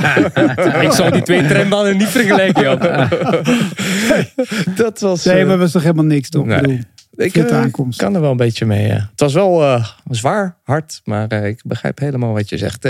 Ik 0.82 0.92
zou 0.92 1.12
die 1.12 1.22
twee 1.22 1.48
trambanen 1.48 1.98
niet 1.98 2.08
vergelijken, 2.08 2.63
Jan. 2.63 2.80
dat 4.84 5.00
was... 5.00 5.26
Nee, 5.26 5.40
eh, 5.40 5.48
maar 5.48 5.58
was 5.58 5.72
toch 5.72 5.82
helemaal 5.82 6.06
niks, 6.06 6.30
toch? 6.30 6.46
Nee. 6.46 6.56
Ik 6.56 6.62
bedoel, 6.62 6.80
ik 7.26 7.32
vette 7.32 7.54
aankomst. 7.54 8.00
kan 8.00 8.16
er 8.16 8.22
wel 8.22 8.32
een 8.32 8.38
beetje 8.38 8.66
mee. 8.66 8.88
ja. 8.88 9.08
Het 9.12 9.20
was 9.20 9.34
wel 9.34 9.63
eh, 9.63 9.86
zwaar, 10.10 10.56
hard, 10.63 11.02
maar 11.04 11.28
eh, 11.28 11.46
ik 11.46 11.62
begrijp 11.66 12.00
helemaal 12.00 12.34
wat 12.34 12.50
je 12.50 12.58
zegt. 12.58 12.88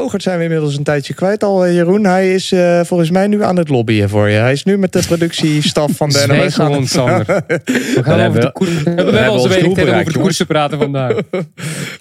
Pogert 0.00 0.22
zijn 0.22 0.38
we 0.38 0.44
inmiddels 0.44 0.76
een 0.76 0.82
tijdje 0.84 1.14
kwijt 1.14 1.44
al, 1.44 1.64
eh, 1.64 1.74
Jeroen. 1.74 2.04
Hij 2.04 2.34
is 2.34 2.52
eh, 2.52 2.80
volgens 2.84 3.10
mij 3.10 3.26
nu 3.26 3.42
aan 3.42 3.56
het 3.56 3.68
lobbyen 3.68 4.08
voor 4.08 4.28
je. 4.28 4.36
Hij 4.38 4.52
is 4.52 4.64
nu 4.64 4.78
met 4.78 4.92
de 4.92 5.02
productiestaf 5.06 5.90
van 5.92 6.08
de 6.08 6.24
NOS 6.28 6.60
aan 6.60 6.66
gewoon, 6.66 6.86
Sander. 6.86 7.24
We 7.26 8.00
gaan 8.02 8.20
over 8.20 8.20
hebben 8.20 8.40
de 8.40 8.46
we- 8.46 8.52
koers. 8.52 8.82
We 8.82 8.90
hebben 8.90 9.32
over 9.32 10.12
de 10.12 10.18
koers 10.18 10.36
te 10.36 10.46
praten 10.46 10.78
vandaag. 10.78 11.14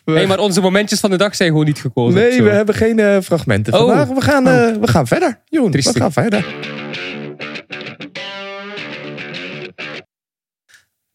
Nee, 0.06 0.28
maar 0.28 0.40
onze 0.40 0.62
momentjes 0.62 1.00
van 1.00 1.10
de 1.10 1.18
dag 1.18 1.36
zijn 1.36 1.50
gewoon 1.50 1.66
niet 1.66 1.80
gekozen. 1.80 2.20
Nee, 2.20 2.32
Zo. 2.32 2.44
we 2.44 2.50
hebben 2.50 2.76
geen 2.76 3.00
eh, 3.00 3.18
fragmenten 3.24 3.74
Oh. 3.74 3.80
vandaag. 3.80 4.08
We 4.08 4.22
gaan, 4.22 4.48
eh, 4.48 4.76
we 4.82 4.88
gaan 4.88 5.08
verder, 5.08 5.40
Jeroen. 5.50 5.72
Triestig. 5.72 5.94
We 5.94 6.00
gaan 6.00 6.12
verder. 6.12 6.46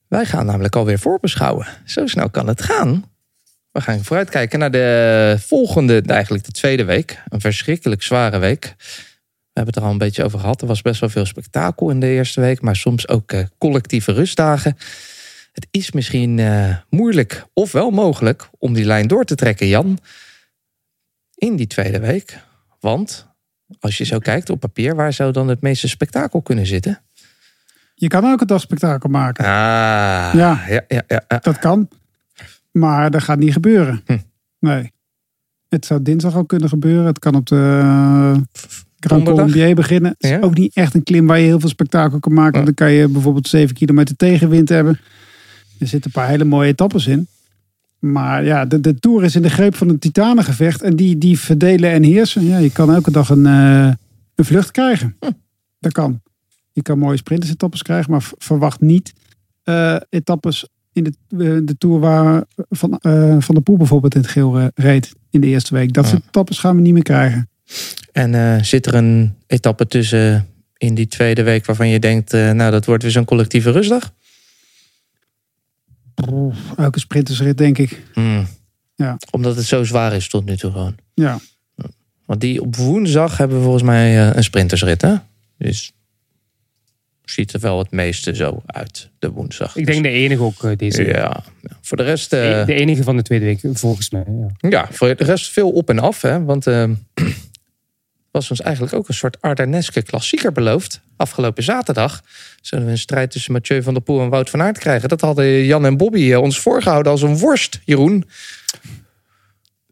Wij 0.09 0.25
gaan 0.25 0.47
namelijk 0.47 0.77
alweer 0.77 0.99
voorbeschouwen. 0.99 1.67
Zo 1.85 2.07
snel 2.07 2.31
kan 2.31 2.47
het 2.49 2.63
gaan. 2.63 3.05
We 3.73 3.81
gaan 3.81 4.05
vooruitkijken 4.05 4.59
naar 4.59 4.71
de 4.71 5.37
volgende, 5.39 6.03
eigenlijk 6.07 6.45
de 6.45 6.53
tweede 6.53 6.85
week. 6.85 7.23
Een 7.29 7.41
verschrikkelijk 7.41 8.03
zware 8.03 8.39
week. 8.39 8.75
We 9.53 9.57
hebben 9.61 9.75
het 9.75 9.77
er 9.77 9.83
al 9.83 9.91
een 9.91 9.99
beetje 10.07 10.25
over 10.25 10.39
gehad. 10.39 10.61
Er 10.61 10.67
was 10.67 10.83
best 10.83 11.01
wel 11.01 11.09
veel 11.09 11.25
spektakel 11.27 11.91
in 11.91 12.01
de 12.01 12.07
eerste 12.07 12.41
week, 12.41 12.61
maar 12.61 12.77
soms 12.77 13.09
ook 13.09 13.33
eh, 13.33 13.45
collectieve 13.59 14.13
rustdagen. 14.13 14.77
Het 15.53 15.67
is 15.71 15.93
misschien 15.93 16.39
eh, 16.39 16.77
moeilijk 16.89 17.45
of 17.53 17.73
wel 17.73 17.91
mogelijk 17.91 18.49
om 18.59 18.73
die 18.73 18.85
lijn 18.85 19.07
door 19.07 19.25
te 19.25 19.35
trekken, 19.35 19.67
Jan. 19.67 19.99
In 21.35 21.57
die 21.57 21.67
tweede 21.67 22.01
week. 22.01 22.39
Want 22.81 23.27
als 23.81 23.99
je 23.99 24.05
zo 24.05 24.19
kijkt 24.19 24.51
op 24.51 24.61
papier, 24.61 24.95
waar 24.95 25.13
zou 25.13 25.33
dan 25.33 25.49
het 25.49 25.61
meeste 25.61 25.89
spektakel 25.89 26.43
kunnen 26.43 26.67
zitten? 26.67 27.03
Je 27.95 28.09
kan 28.09 28.25
elke 28.25 28.45
dag 28.47 28.61
spektakel 28.61 29.09
maken. 29.09 29.45
Ah, 29.45 29.51
Ja. 29.51 30.33
ja, 30.35 30.65
ja, 30.69 30.83
ja, 30.89 31.03
ja. 31.29 31.39
Dat 31.39 31.59
kan. 31.59 31.89
Maar 32.71 33.11
dat 33.11 33.23
gaat 33.23 33.39
niet 33.39 33.53
gebeuren. 33.53 34.01
Hm. 34.07 34.19
Nee. 34.59 34.93
Het 35.69 35.87
zou 35.87 36.03
dinsdag 36.03 36.35
al 36.35 36.45
kunnen 36.45 36.69
gebeuren. 36.69 37.05
Het 37.07 37.19
kan 37.19 37.35
op 37.35 37.47
de 37.47 37.81
uh, 37.83 38.37
Grand? 38.99 39.25
Colombier 39.25 39.75
beginnen. 39.75 40.11
Het 40.11 40.23
is 40.23 40.31
Ja. 40.31 40.41
ook 40.41 40.55
niet 40.55 40.75
echt 40.75 40.95
een 40.95 41.03
klim 41.03 41.27
waar 41.27 41.39
je 41.39 41.45
heel 41.47 41.61
veel 41.61 41.69
spektakel 41.69 42.19
kan 42.21 42.33
maken. 42.33 42.59
Ja. 42.59 42.65
Dan 42.65 42.75
kan 42.75 42.93
je 42.93 43.09
bijvoorbeeld 43.09 43.49
7 43.49 43.75
kilometer 43.75 44.17
tegenwind 44.17 44.69
hebben. 44.69 44.99
Er 45.79 45.87
zitten 45.87 46.11
een 46.15 46.21
paar 46.23 46.29
hele 46.31 46.45
mooie 46.45 46.69
etappes 46.69 47.07
in. 47.07 47.27
Maar 47.99 48.45
ja, 48.45 48.65
de, 48.65 48.81
de 48.81 48.99
Tour 48.99 49.25
is 49.25 49.37
in 49.37 49.43
de 49.43 49.51
greep 49.51 49.75
van 49.75 49.89
een 49.89 49.99
titanengevecht. 49.99 50.83
En 50.83 50.97
die, 50.97 51.19
die 51.19 51.39
verdelen 51.39 51.91
en 51.91 52.03
heersen. 52.03 52.45
Ja, 52.45 52.59
je 52.59 52.73
kan 52.73 52.93
elke 52.95 53.11
dag 53.11 53.29
een, 53.29 53.47
eh, 53.47 53.93
een 54.35 54.45
vlucht 54.45 54.71
krijgen. 54.71 55.17
Hm. 55.21 55.31
Dat 55.79 55.93
kan. 55.93 56.21
Je 56.73 56.83
kan 56.83 56.99
mooie 56.99 57.17
sprintersetappes 57.17 57.83
krijgen. 57.83 58.11
Maar 58.11 58.31
verwacht 58.39 58.81
niet 58.81 59.13
eh, 59.63 59.97
etappes 60.09 60.69
in 60.93 61.05
de, 61.05 61.13
eh, 61.31 61.39
de 61.67 61.75
Tour 61.79 62.01
waar 62.01 62.45
Van, 62.69 62.99
eh, 62.99 63.37
van 63.39 63.55
der 63.55 63.65
Poel 63.65 63.77
bijvoorbeeld 63.77 64.15
in 64.15 64.21
het 64.21 64.31
geel 64.31 64.59
eh, 64.59 64.67
reed 64.75 65.15
in 65.31 65.41
de 65.41 65.47
eerste 65.47 65.75
week. 65.75 65.93
Dat 65.93 66.05
Ja. 66.05 66.11
soort 66.11 66.23
etappes 66.27 66.59
gaan 66.59 66.77
we 66.77 66.83
niet 66.83 66.93
meer 66.93 67.03
krijgen. 67.03 67.49
En 68.13 68.65
zit 68.65 68.87
er 68.87 68.95
een 68.95 69.35
etappe 69.47 69.87
tussen 69.87 70.49
in 70.77 70.95
die 70.95 71.07
tweede 71.07 71.43
week 71.43 71.67
waarvan 71.67 71.89
je 71.89 71.99
denkt, 71.99 72.33
nou 72.33 72.71
dat 72.71 72.85
wordt 72.85 73.03
weer 73.03 73.13
zo'n 73.13 73.25
collectieve 73.25 73.71
rustdag? 73.71 74.13
Elke 76.77 76.99
sprintersrit 76.99 77.59
denk 77.59 77.79
ik. 77.79 78.03
Hmm. 78.15 78.47
Ja. 78.95 79.17
Omdat 79.31 79.57
het 79.57 79.65
zo 79.65 79.85
zwaar 79.85 80.13
is 80.13 80.29
tot 80.29 80.45
nu 80.45 80.57
toe 80.57 80.71
gewoon. 80.71 80.95
Ja. 81.15 81.39
Want 82.27 82.41
die 82.41 82.63
op 82.63 82.77
woensdag 82.77 83.37
hebben 83.37 83.57
we 83.57 83.63
volgens 83.63 83.83
mij 83.83 84.35
een 84.37 84.45
sprintersrit, 84.45 85.03
hè? 85.03 85.15
Dus 85.59 85.93
ziet 87.31 87.53
er 87.53 87.61
wel 87.61 87.79
het 87.79 87.91
meeste 87.91 88.35
zo 88.35 88.63
uit, 88.67 89.11
de 89.19 89.31
woensdag. 89.31 89.77
Ik 89.77 89.87
denk 89.87 90.03
de 90.03 90.09
enige 90.09 90.43
ook 90.43 90.65
eh, 90.65 90.77
deze 90.77 91.05
week. 91.05 91.15
Ja, 91.17 91.43
voor 91.81 91.97
de 91.97 92.03
rest... 92.03 92.33
eh, 92.33 92.67
De 92.67 92.75
enige 92.75 93.03
van 93.03 93.17
de 93.17 93.23
tweede 93.23 93.45
week, 93.45 93.61
volgens 93.73 94.11
mij. 94.11 94.25
Ja. 94.59 94.69
Ja, 94.71 94.89
voor 94.91 95.17
de 95.17 95.25
rest 95.25 95.51
veel 95.51 95.71
op 95.71 95.89
en 95.89 95.99
af. 95.99 96.23
Hè? 96.23 96.45
Want 96.45 96.67
eh 96.67 96.85
was 98.31 98.51
ons 98.51 98.61
eigenlijk 98.61 98.95
ook 98.95 99.09
een 99.09 99.15
soort 99.15 99.41
Ardenneske 99.41 100.03
klassieker 100.03 100.53
beloofd. 100.53 101.01
Afgelopen 101.17 101.63
zaterdag 101.63 102.23
zullen 102.61 102.85
we 102.85 102.91
een 102.91 102.99
strijd 102.99 103.31
tussen 103.31 103.53
Mathieu 103.53 103.83
van 103.83 103.95
der 103.95 104.03
Poel 104.03 104.21
en 104.21 104.29
Wout 104.29 104.51
van 104.51 104.63
Aert 104.63 104.79
krijgen. 104.79 105.09
Dat 105.09 105.21
hadden 105.21 105.65
Jan 105.65 105.85
en 105.87 105.97
Bobby 105.97 106.33
eh, 106.33 106.41
ons 106.41 106.59
voorgehouden 106.61 107.13
als 107.13 107.23
een 107.23 107.39
worst, 107.39 107.81
Jeroen. 107.85 108.25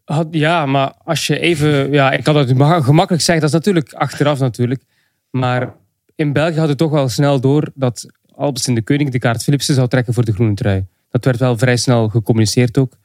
Had- 0.05 0.27
Ja, 0.31 0.65
maar 0.65 0.93
als 1.03 1.27
je 1.27 1.39
even... 1.39 1.91
Ja, 1.91 2.11
ik 2.11 2.23
kan 2.23 2.35
het 2.35 2.57
ma- 2.57 2.81
gemakkelijk 2.81 3.23
zeggen. 3.23 3.49
Dat 3.49 3.53
is 3.61 3.65
natuurlijk 3.65 3.93
achteraf 3.93 4.39
natuurlijk. 4.39 4.81
Maar 5.29 5.73
in 6.19 6.33
België 6.33 6.57
hadden 6.57 6.77
we 6.77 6.83
toch 6.83 6.91
wel 6.91 7.09
snel 7.09 7.39
door 7.39 7.71
dat 7.75 8.05
Albers 8.35 8.67
in 8.67 8.75
de 8.75 8.81
Koning 8.81 9.09
de 9.09 9.19
kaart 9.19 9.43
Philipsen 9.43 9.75
zou 9.75 9.87
trekken 9.87 10.13
voor 10.13 10.25
de 10.25 10.33
groene 10.33 10.53
trui. 10.53 10.85
Dat 11.09 11.25
werd 11.25 11.39
wel 11.39 11.57
vrij 11.57 11.77
snel 11.77 12.09
gecommuniceerd 12.09 12.77
ook. 12.77 12.97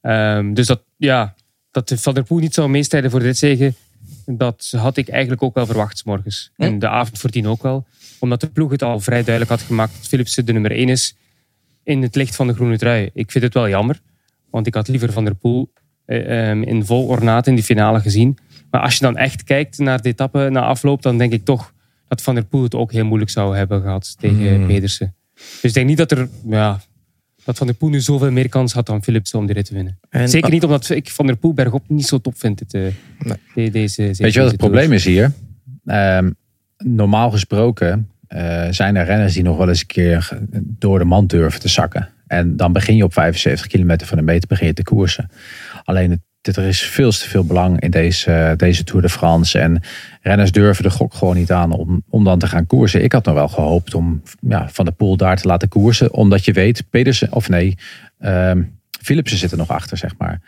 Ehm, 0.00 0.52
dus 0.52 0.66
dat, 0.66 0.82
ja, 0.96 1.34
dat 1.70 1.92
Van 1.96 2.14
der 2.14 2.22
Poel 2.22 2.38
niet 2.38 2.54
zou 2.54 2.68
meestrijden 2.68 3.10
voor 3.10 3.20
dit 3.20 3.38
zegen, 3.38 3.74
dat 4.26 4.72
had 4.76 4.96
ik 4.96 5.08
eigenlijk 5.08 5.42
ook 5.42 5.54
wel 5.54 5.66
verwacht 5.66 5.98
's 5.98 6.04
morgens. 6.04 6.50
En 6.56 6.78
de 6.78 6.88
avond 6.88 7.18
voordien 7.18 7.46
ook 7.46 7.62
wel. 7.62 7.86
Omdat 8.18 8.40
de 8.40 8.46
ploeg 8.46 8.70
het 8.70 8.82
al 8.82 9.00
vrij 9.00 9.22
duidelijk 9.22 9.50
had 9.50 9.62
gemaakt 9.62 9.92
dat 9.96 10.08
Philipsen 10.08 10.46
de 10.46 10.52
nummer 10.52 10.70
1 10.70 10.88
is 10.88 11.16
in 11.82 12.02
het 12.02 12.14
licht 12.14 12.36
van 12.36 12.46
de 12.46 12.54
groene 12.54 12.78
trui. 12.78 13.10
Ik 13.14 13.30
vind 13.30 13.44
het 13.44 13.54
wel 13.54 13.68
jammer, 13.68 14.00
want 14.50 14.66
ik 14.66 14.74
had 14.74 14.88
liever 14.88 15.12
Van 15.12 15.24
der 15.24 15.34
Poel 15.34 15.72
eh, 16.04 16.50
ehm, 16.50 16.62
in 16.62 16.84
vol 16.84 17.06
ornaat 17.06 17.46
in 17.46 17.54
die 17.54 17.64
finale 17.64 18.00
gezien. 18.00 18.38
Maar 18.70 18.80
als 18.80 18.94
je 18.94 19.04
dan 19.04 19.16
echt 19.16 19.44
kijkt 19.44 19.78
naar 19.78 20.02
de 20.02 20.08
etappe 20.08 20.48
na 20.50 20.60
afloop, 20.60 21.02
dan 21.02 21.18
denk 21.18 21.32
ik 21.32 21.44
toch 21.44 21.72
dat 22.08 22.22
Van 22.22 22.34
der 22.34 22.44
Poel 22.44 22.62
het 22.62 22.74
ook 22.74 22.92
heel 22.92 23.04
moeilijk 23.04 23.30
zou 23.30 23.56
hebben 23.56 23.82
gehad 23.82 24.14
tegen 24.18 24.54
Hmm. 24.54 24.66
Pedersen. 24.66 25.14
Dus 25.34 25.60
ik 25.62 25.72
denk 25.74 25.86
niet 25.86 25.96
dat 25.96 26.10
er 26.10 26.28
ja, 26.46 26.80
dat 27.44 27.56
Van 27.56 27.66
der 27.66 27.76
Poel 27.76 27.88
nu 27.88 28.00
zoveel 28.00 28.30
meer 28.30 28.48
kans 28.48 28.72
had 28.72 28.86
dan 28.86 29.02
Philipsen 29.02 29.38
om 29.38 29.46
die 29.46 29.54
rit 29.54 29.64
te 29.66 29.74
winnen. 29.74 29.98
En, 30.10 30.28
Zeker 30.28 30.50
niet 30.50 30.64
omdat 30.64 30.88
ik 30.90 31.10
Van 31.10 31.26
der 31.26 31.36
Poel 31.36 31.54
bergop 31.54 31.84
niet 31.88 32.06
zo 32.06 32.18
top 32.18 32.38
vind. 32.38 32.60
Het, 32.60 32.74
eh, 32.74 32.80
Nee. 33.18 33.36
de- 33.54 33.70
deze, 33.70 34.02
Weet 34.02 34.32
je 34.32 34.40
wat 34.40 34.48
het 34.48 34.56
probleem 34.56 34.92
is 34.92 35.04
hier? 35.04 35.32
Ehm, 35.84 36.30
normaal 36.76 37.30
gesproken 37.30 38.08
eh, 38.28 38.66
zijn 38.70 38.96
er 38.96 39.04
renners 39.04 39.34
die 39.34 39.42
nog 39.42 39.56
wel 39.56 39.68
eens 39.68 39.80
een 39.80 39.86
keer 39.86 40.38
door 40.62 40.98
de 40.98 41.04
mand 41.04 41.30
durven 41.30 41.60
te 41.60 41.68
zakken. 41.68 42.08
En 42.26 42.56
dan 42.56 42.72
begin 42.72 42.96
je 42.96 43.04
op 43.04 43.12
75 43.12 43.66
kilometer 43.66 44.06
van 44.06 44.18
de 44.18 44.24
meter 44.24 44.48
begin 44.48 44.66
je 44.66 44.72
te 44.72 44.82
koersen. 44.82 45.30
Alleen 45.84 46.10
het, 46.10 46.20
dit- 46.54 46.56
er 46.64 46.68
is 46.68 46.80
veel 46.82 47.10
te 47.10 47.28
veel 47.28 47.44
belang 47.44 47.80
in 47.80 47.90
deze, 47.90 48.54
deze 48.56 48.84
Tour 48.84 49.02
de 49.02 49.08
France. 49.08 49.58
En 49.58 49.82
renners 50.22 50.52
durven 50.52 50.82
de 50.84 50.90
gok 50.90 51.14
gewoon 51.14 51.36
niet 51.36 51.52
aan 51.52 51.72
om, 51.72 52.02
om 52.08 52.24
dan 52.24 52.38
te 52.38 52.46
gaan 52.46 52.66
koersen. 52.66 53.02
Ik 53.04 53.12
had 53.12 53.24
nog 53.24 53.34
wel 53.34 53.48
gehoopt 53.48 53.94
om 53.94 54.22
ja, 54.40 54.68
Van 54.72 54.84
de 54.84 54.90
Poel 54.90 55.16
daar 55.16 55.36
te 55.36 55.48
laten 55.48 55.68
koersen. 55.68 56.12
Omdat 56.12 56.44
je 56.44 56.52
weet, 56.52 56.84
Pedersen, 56.90 57.32
of 57.32 57.48
nee, 57.48 57.76
ehm 58.18 58.62
Philipsen 59.02 59.38
zit 59.38 59.50
er 59.52 59.56
nog 59.58 59.68
achter, 59.68 59.96
zeg 59.96 60.14
maar. 60.18 60.40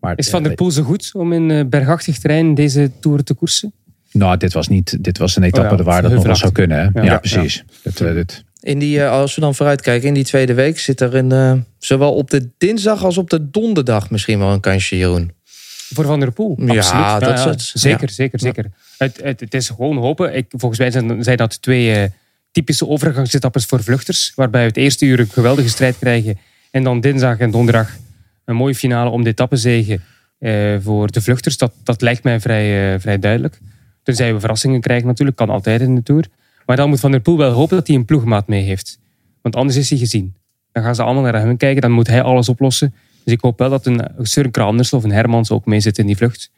maar 0.00 0.12
Is 0.18 0.30
Van 0.30 0.42
der 0.42 0.54
Poel 0.54 0.70
zo 0.70 0.82
goed 0.82 1.10
om 1.14 1.32
in 1.32 1.50
eh, 1.50 1.64
bergachtig 1.66 2.18
terrein 2.18 2.54
deze 2.54 2.90
Tour 3.00 3.22
te 3.22 3.34
koersen? 3.34 3.72
Nou, 4.12 4.36
dit 4.36 4.52
was, 4.52 4.68
niet, 4.68 5.04
dit 5.04 5.18
was 5.18 5.36
een 5.36 5.42
etappe 5.42 5.72
Oh 5.72 5.78
ja, 5.78 5.84
waar 5.84 6.02
dat 6.02 6.12
nog 6.12 6.24
wel 6.24 6.36
zou 6.36 6.52
kunnen. 6.52 6.78
Hè? 6.78 7.00
Ja, 7.00 7.06
Ja. 7.06 7.18
precies. 7.18 7.64
Dit, 7.82 8.00
eh, 8.00 8.12
dit, 8.14 8.44
in 8.60 8.78
die, 8.78 9.02
eh, 9.02 9.10
als 9.10 9.34
we 9.34 9.40
dan 9.40 9.54
vooruitkijken, 9.54 10.08
in 10.08 10.14
die 10.14 10.24
tweede 10.24 10.54
week 10.54 10.78
zit 10.78 11.00
er 11.00 11.14
een, 11.14 11.32
eh, 11.32 11.52
zowel 11.78 12.14
op 12.14 12.30
de 12.30 12.48
dinsdag 12.58 13.04
als 13.04 13.18
op 13.18 13.30
de 13.30 13.50
donderdag 13.50 14.10
misschien 14.10 14.38
wel 14.38 14.52
een 14.52 14.60
kansje, 14.60 14.96
Jeroen. 14.96 15.32
Voor 15.94 16.04
Van 16.04 16.20
der 16.20 16.32
Poel? 16.32 16.56
Ja, 16.58 16.76
Absoluut. 16.78 17.44
dat 17.46 17.54
is. 17.60 17.72
Zeker, 17.72 18.08
Ja. 18.08 18.14
zeker, 18.14 18.40
zeker. 18.40 18.70
Het, 18.98 19.20
het, 19.22 19.40
het 19.40 19.54
is 19.54 19.68
gewoon 19.68 19.96
hopen. 19.96 20.34
Ik, 20.34 20.46
volgens 20.48 20.80
mij 20.80 20.90
zijn, 20.90 21.24
zijn 21.24 21.36
dat 21.36 21.62
twee 21.62 21.92
eh, 21.92 22.10
typische 22.52 22.86
overgangsetappes 22.88 23.64
voor 23.64 23.82
vluchters. 23.82 24.32
Waarbij 24.34 24.60
we 24.60 24.66
het 24.66 24.76
eerste 24.76 25.04
uur 25.04 25.20
een 25.20 25.28
geweldige 25.30 25.68
strijd 25.68 25.98
krijgen. 25.98 26.38
En 26.70 26.82
dan 26.84 27.00
dinsdag 27.00 27.38
en 27.38 27.50
donderdag 27.50 27.96
een 28.44 28.56
mooie 28.56 28.74
finale 28.74 29.10
om 29.10 29.22
de 29.22 29.30
etappezegen 29.30 30.02
eh 30.38 30.76
voor 30.80 31.10
de 31.10 31.20
vluchters. 31.20 31.56
Dat, 31.56 31.72
dat 31.82 32.00
lijkt 32.02 32.22
mij 32.22 32.40
vrij, 32.40 33.00
vrij 33.00 33.18
duidelijk. 33.18 33.58
Tenzij 34.02 34.34
we 34.34 34.40
verrassingen 34.40 34.80
krijgen 34.80 35.06
natuurlijk. 35.06 35.36
Kan 35.36 35.50
altijd 35.50 35.80
in 35.80 35.94
de 35.94 36.02
Tour. 36.02 36.24
Maar 36.70 36.78
dan 36.78 36.88
moet 36.88 37.00
Van 37.00 37.10
der 37.10 37.20
Poel 37.20 37.36
wel 37.36 37.52
hopen 37.52 37.76
dat 37.76 37.86
hij 37.86 37.96
een 37.96 38.04
ploegmaat 38.04 38.48
mee 38.48 38.62
heeft. 38.62 38.98
Want 39.42 39.56
anders 39.56 39.76
is 39.76 39.90
hij 39.90 39.98
gezien. 39.98 40.34
Dan 40.72 40.82
gaan 40.82 40.94
ze 40.94 41.02
allemaal 41.02 41.22
naar 41.22 41.34
hem 41.40 41.56
kijken. 41.56 41.82
Dan 41.82 41.90
moet 41.90 42.06
hij 42.06 42.22
alles 42.22 42.48
oplossen. 42.48 42.94
Dus 43.24 43.32
ik 43.32 43.40
hoop 43.40 43.58
wel 43.58 43.70
dat 43.70 43.86
een 43.86 44.00
Søren 44.22 44.90
of 44.90 45.04
een 45.04 45.12
Hermans 45.12 45.50
ook 45.50 45.66
mee 45.66 45.80
zit 45.80 45.98
in 45.98 46.06
die 46.06 46.16
vlucht. 46.16 46.50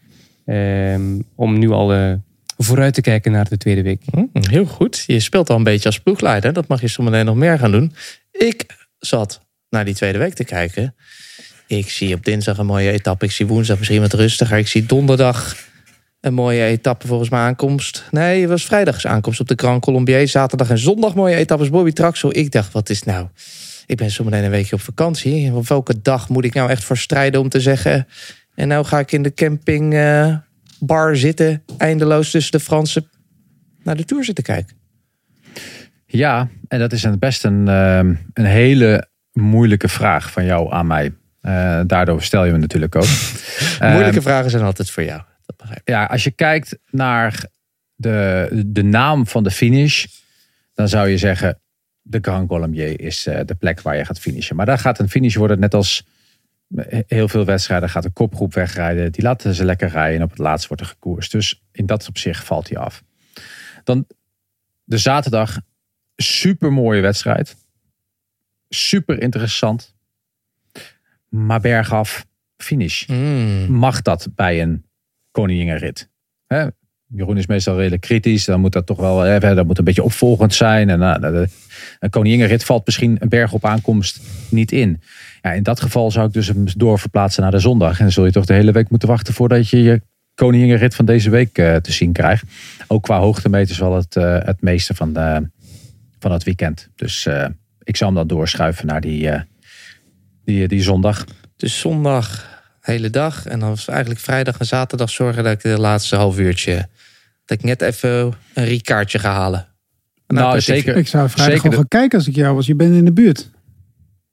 Ehm, 0.44 1.20
om 1.35 1.59
nu 1.59 1.70
al 1.70 1.92
eh, 1.92 2.12
vooruit 2.57 2.94
te 2.94 3.01
kijken 3.01 3.33
naar 3.33 3.48
de 3.48 3.57
tweede 3.57 3.83
week. 3.83 4.03
Hm, 4.11 4.25
heel 4.33 4.64
goed. 4.64 5.05
Je 5.07 5.20
speelt 5.20 5.51
al 5.51 5.57
een 5.57 5.62
beetje 5.62 5.88
als 5.88 6.01
ploegleider. 6.01 6.53
Dat 6.53 6.68
mag 6.68 6.81
je 6.81 6.88
zometeen 6.88 7.25
nog 7.25 7.37
meer 7.37 7.59
gaan 7.59 7.72
doen. 7.72 7.92
Ik 8.31 8.66
zat 8.98 9.40
naar 9.68 9.85
die 9.85 9.94
tweede 9.94 10.18
week 10.18 10.35
te 10.35 10.44
kijken. 10.44 10.94
Ik 11.66 11.90
zie 11.90 12.14
op 12.14 12.25
dinsdag 12.25 12.59
een 12.59 12.66
mooie 12.66 12.90
etappe. 12.90 13.25
Ik 13.25 13.33
zie 13.33 13.46
woensdag 13.46 13.79
misschien 13.79 14.01
wat 14.01 14.12
rustiger. 14.12 14.59
Ik 14.59 14.68
zie 14.68 14.87
donderdag 14.87 15.57
een 16.23 16.35
mooie 16.35 16.65
etappe 16.65 17.07
volgens 17.07 17.31
mij 17.31 17.41
aankomst. 17.41 18.05
Nee, 18.11 18.41
het 18.41 18.51
was 18.51 18.65
vrijdags 18.65 19.07
aankomst 19.07 19.41
op 19.41 19.49
de 19.49 19.55
Grand 19.57 19.83
Colombier. 19.83 20.29
Zaterdag 20.29 20.71
en 20.71 20.79
zondag 20.79 21.15
mooie 21.15 21.35
etappes. 21.37 21.71
Bobby 21.71 21.93
Traxel. 21.93 22.37
Ik 22.37 22.51
dacht, 22.51 22.73
wat 22.73 22.91
is 22.91 23.03
nou... 23.03 23.27
Ik 23.87 23.97
ben 23.97 24.11
zometeen 24.11 24.45
een 24.45 24.51
weekje 24.51 24.75
op 24.75 24.81
vakantie. 24.81 25.53
Op 25.53 25.69
welke 25.69 26.03
dag 26.03 26.29
moet 26.29 26.45
ik 26.45 26.55
nou 26.55 26.71
echt 26.71 26.85
voor 26.85 26.97
strijden 26.97 27.41
om 27.41 27.49
te 27.49 27.61
zeggen... 27.61 28.07
En 28.55 28.69
nou 28.69 28.85
ga 28.85 28.99
ik 28.99 29.13
in 29.13 29.23
de 29.23 29.35
campingbar 29.35 30.45
bar 30.79 31.17
zitten... 31.17 31.63
eindeloos 31.79 32.31
tussen 32.31 32.53
de 32.53 32.61
Fransen 32.61 33.11
naar 33.83 33.97
de 33.97 34.05
Tour 34.05 34.25
zitten 34.25 34.45
kijken. 34.45 34.77
Ja, 36.07 36.49
en 36.69 36.79
dat 36.79 36.93
is 36.93 37.07
best 37.19 37.45
een, 37.45 37.69
ehm, 37.69 38.15
een 38.33 38.45
hele 38.45 39.09
moeilijke 39.33 39.89
vraag 39.89 40.31
van 40.33 40.45
jou 40.45 40.73
aan 40.73 40.87
mij. 40.87 41.13
Eh, 41.41 41.81
daardoor 41.87 42.23
stel 42.23 42.45
je 42.45 42.53
me 42.53 42.59
natuurlijk 42.59 42.97
ook. 42.97 43.07
Moeilijke 43.81 44.17
Ehm, 44.17 44.23
vragen 44.23 44.51
zijn 44.51 44.63
altijd 44.63 44.91
voor 44.91 45.03
jou. 45.03 45.23
Dat 45.46 45.57
begrijp 45.57 45.81
ik. 45.81 45.88
ja, 45.88 46.05
als 46.05 46.24
je 46.24 46.31
kijkt 46.31 46.78
naar 46.90 47.46
de, 47.94 48.62
de 48.66 48.83
naam 48.83 49.26
van 49.26 49.42
de 49.42 49.50
finish, 49.50 50.07
dan 50.74 50.88
zou 50.88 51.09
je 51.09 51.18
zeggen: 51.18 51.61
de 52.02 52.18
Grand 52.22 52.48
Colombier 52.48 53.00
is 53.00 53.26
eh, 53.26 53.40
de 53.44 53.55
plek 53.55 53.81
waar 53.81 53.96
je 53.96 54.05
gaat 54.05 54.20
finishen. 54.20 54.57
Maar 54.57 54.66
daar 54.66 54.78
gaat 54.78 54.98
een 54.98 55.09
finish 55.09 55.35
worden, 55.37 55.61
net 55.61 55.74
als 55.74 56.07
heel 57.07 57.28
veel 57.28 57.44
wedstrijden, 57.44 57.88
gaat 57.88 58.05
een 58.05 58.12
kopgroep 58.12 58.55
wegrijden. 58.55 59.12
Die 59.12 59.22
laten 59.24 59.55
ze 59.55 59.64
lekker 59.64 59.88
rijden 59.88 60.16
en 60.16 60.24
op 60.24 60.31
het 60.31 60.38
laatst 60.38 60.66
wordt 60.68 60.83
er 60.83 60.88
gekoerst. 60.88 61.33
Dus 61.33 61.62
in 61.72 61.87
dat 61.87 62.09
opzicht 62.09 62.44
valt 62.44 62.68
hij 62.68 62.78
af. 62.78 63.02
Dan 63.85 64.07
de 64.85 64.98
zaterdag, 64.98 65.61
super 66.16 66.72
mooie 66.72 67.00
wedstrijd. 67.00 67.57
Super 68.68 69.22
interessant. 69.22 69.94
Maar 71.28 71.61
bergaf, 71.61 72.26
finish 72.57 73.07
Mm. 73.07 73.70
mag 73.72 74.02
dat 74.02 74.28
bij 74.35 74.62
een 74.62 74.85
koninginrit? 75.33 76.11
Hè? 76.47 76.66
Jeroen 77.07 77.37
is 77.37 77.47
meestal 77.47 77.77
redelijk 77.77 78.03
kritisch. 78.03 78.45
Dan 78.45 78.61
moet 78.61 78.73
dat 78.73 78.87
toch 78.87 78.99
wel, 78.99 79.18
hè, 79.18 79.55
dat 79.55 79.66
moet 79.66 79.79
een 79.79 79.85
beetje 79.85 80.03
opvolgend 80.03 80.55
zijn. 80.55 80.90
En 80.90 80.99
nou, 80.99 81.47
een 81.99 82.11
koninginrit 82.11 82.64
valt 82.64 82.87
misschien 82.87 83.16
een 83.21 83.29
berg 83.29 83.53
op 83.53 83.64
aankomst 83.64 84.21
niet 84.49 84.73
in. 84.73 85.03
Ja, 85.42 85.53
in 85.53 85.62
dat 85.62 85.81
geval 85.81 86.11
zou 86.11 86.27
ik 86.27 86.33
dus 86.33 86.47
hem 86.47 86.64
doorverplaatsen 86.77 87.42
naar 87.42 87.51
de 87.51 87.59
zondag. 87.59 87.97
En 87.97 88.03
dan 88.03 88.12
zul 88.12 88.25
je 88.25 88.33
toch 88.33 88.47
de 88.47 88.55
hele 88.55 88.73
week 88.73 88.90
moeten 88.90 89.09
wachten 89.09 89.35
voordat 89.35 89.68
je 89.68 89.83
je 89.83 90.03
koninginrit 90.35 90.95
van 90.95 91.05
deze 91.05 91.31
week 91.31 91.59
eh, 91.59 91.77
te 91.77 91.92
zien 91.92 92.12
krijgt. 92.12 92.45
Ook 92.87 93.03
qua 93.03 93.18
hoogtemeters 93.18 93.79
wel 93.79 93.97
het, 93.97 94.16
eh, 94.16 94.38
het 94.38 94.61
meeste 94.61 94.95
van, 94.95 95.12
de, 95.12 95.51
van 96.18 96.33
het 96.33 96.45
weekend. 96.45 96.88
Dus 96.95 97.27
eh, 97.27 97.47
ik 97.83 97.97
zou 97.97 98.11
hem 98.11 98.27
dan 98.27 98.37
doorschuiven 98.37 98.87
naar 98.87 99.01
die, 99.01 99.29
eh, 99.29 99.40
die, 100.45 100.68
die 100.68 100.83
zondag. 100.83 101.25
Dus 101.57 101.81
zondag 101.81 102.52
hele 102.83 103.11
dag. 103.11 103.47
En 103.47 103.59
dan 103.61 103.68
was 103.68 103.88
eigenlijk 103.88 104.21
vrijdag 104.21 104.59
en 104.59 104.66
zaterdag 104.66 105.11
zorgen 105.11 105.45
dat 105.45 105.53
ik 105.53 105.62
de 105.62 105.79
laatste 105.81 106.16
half 106.16 106.38
uurtje... 106.38 106.88
dat 107.45 107.59
ik 107.59 107.64
net 107.64 107.83
even 107.83 108.35
een 108.55 108.64
Ricardje 108.64 109.18
ga 109.18 109.33
halen. 109.33 109.66
Nou, 110.27 110.47
aperitief. 110.47 110.75
zeker. 110.75 110.97
Ik 110.97 111.09
zou 111.09 111.31
vrijdag 111.31 111.61
Zeker 111.61 111.77
gaan 111.77 111.88
kijken 111.88 112.18
als 112.18 112.29
ik 112.29 112.35
jou 112.35 112.55
was. 112.55 112.66
Je 112.66 112.75
bent 112.75 112.95
in 112.95 113.05
de 113.05 113.12
buurt. 113.12 113.51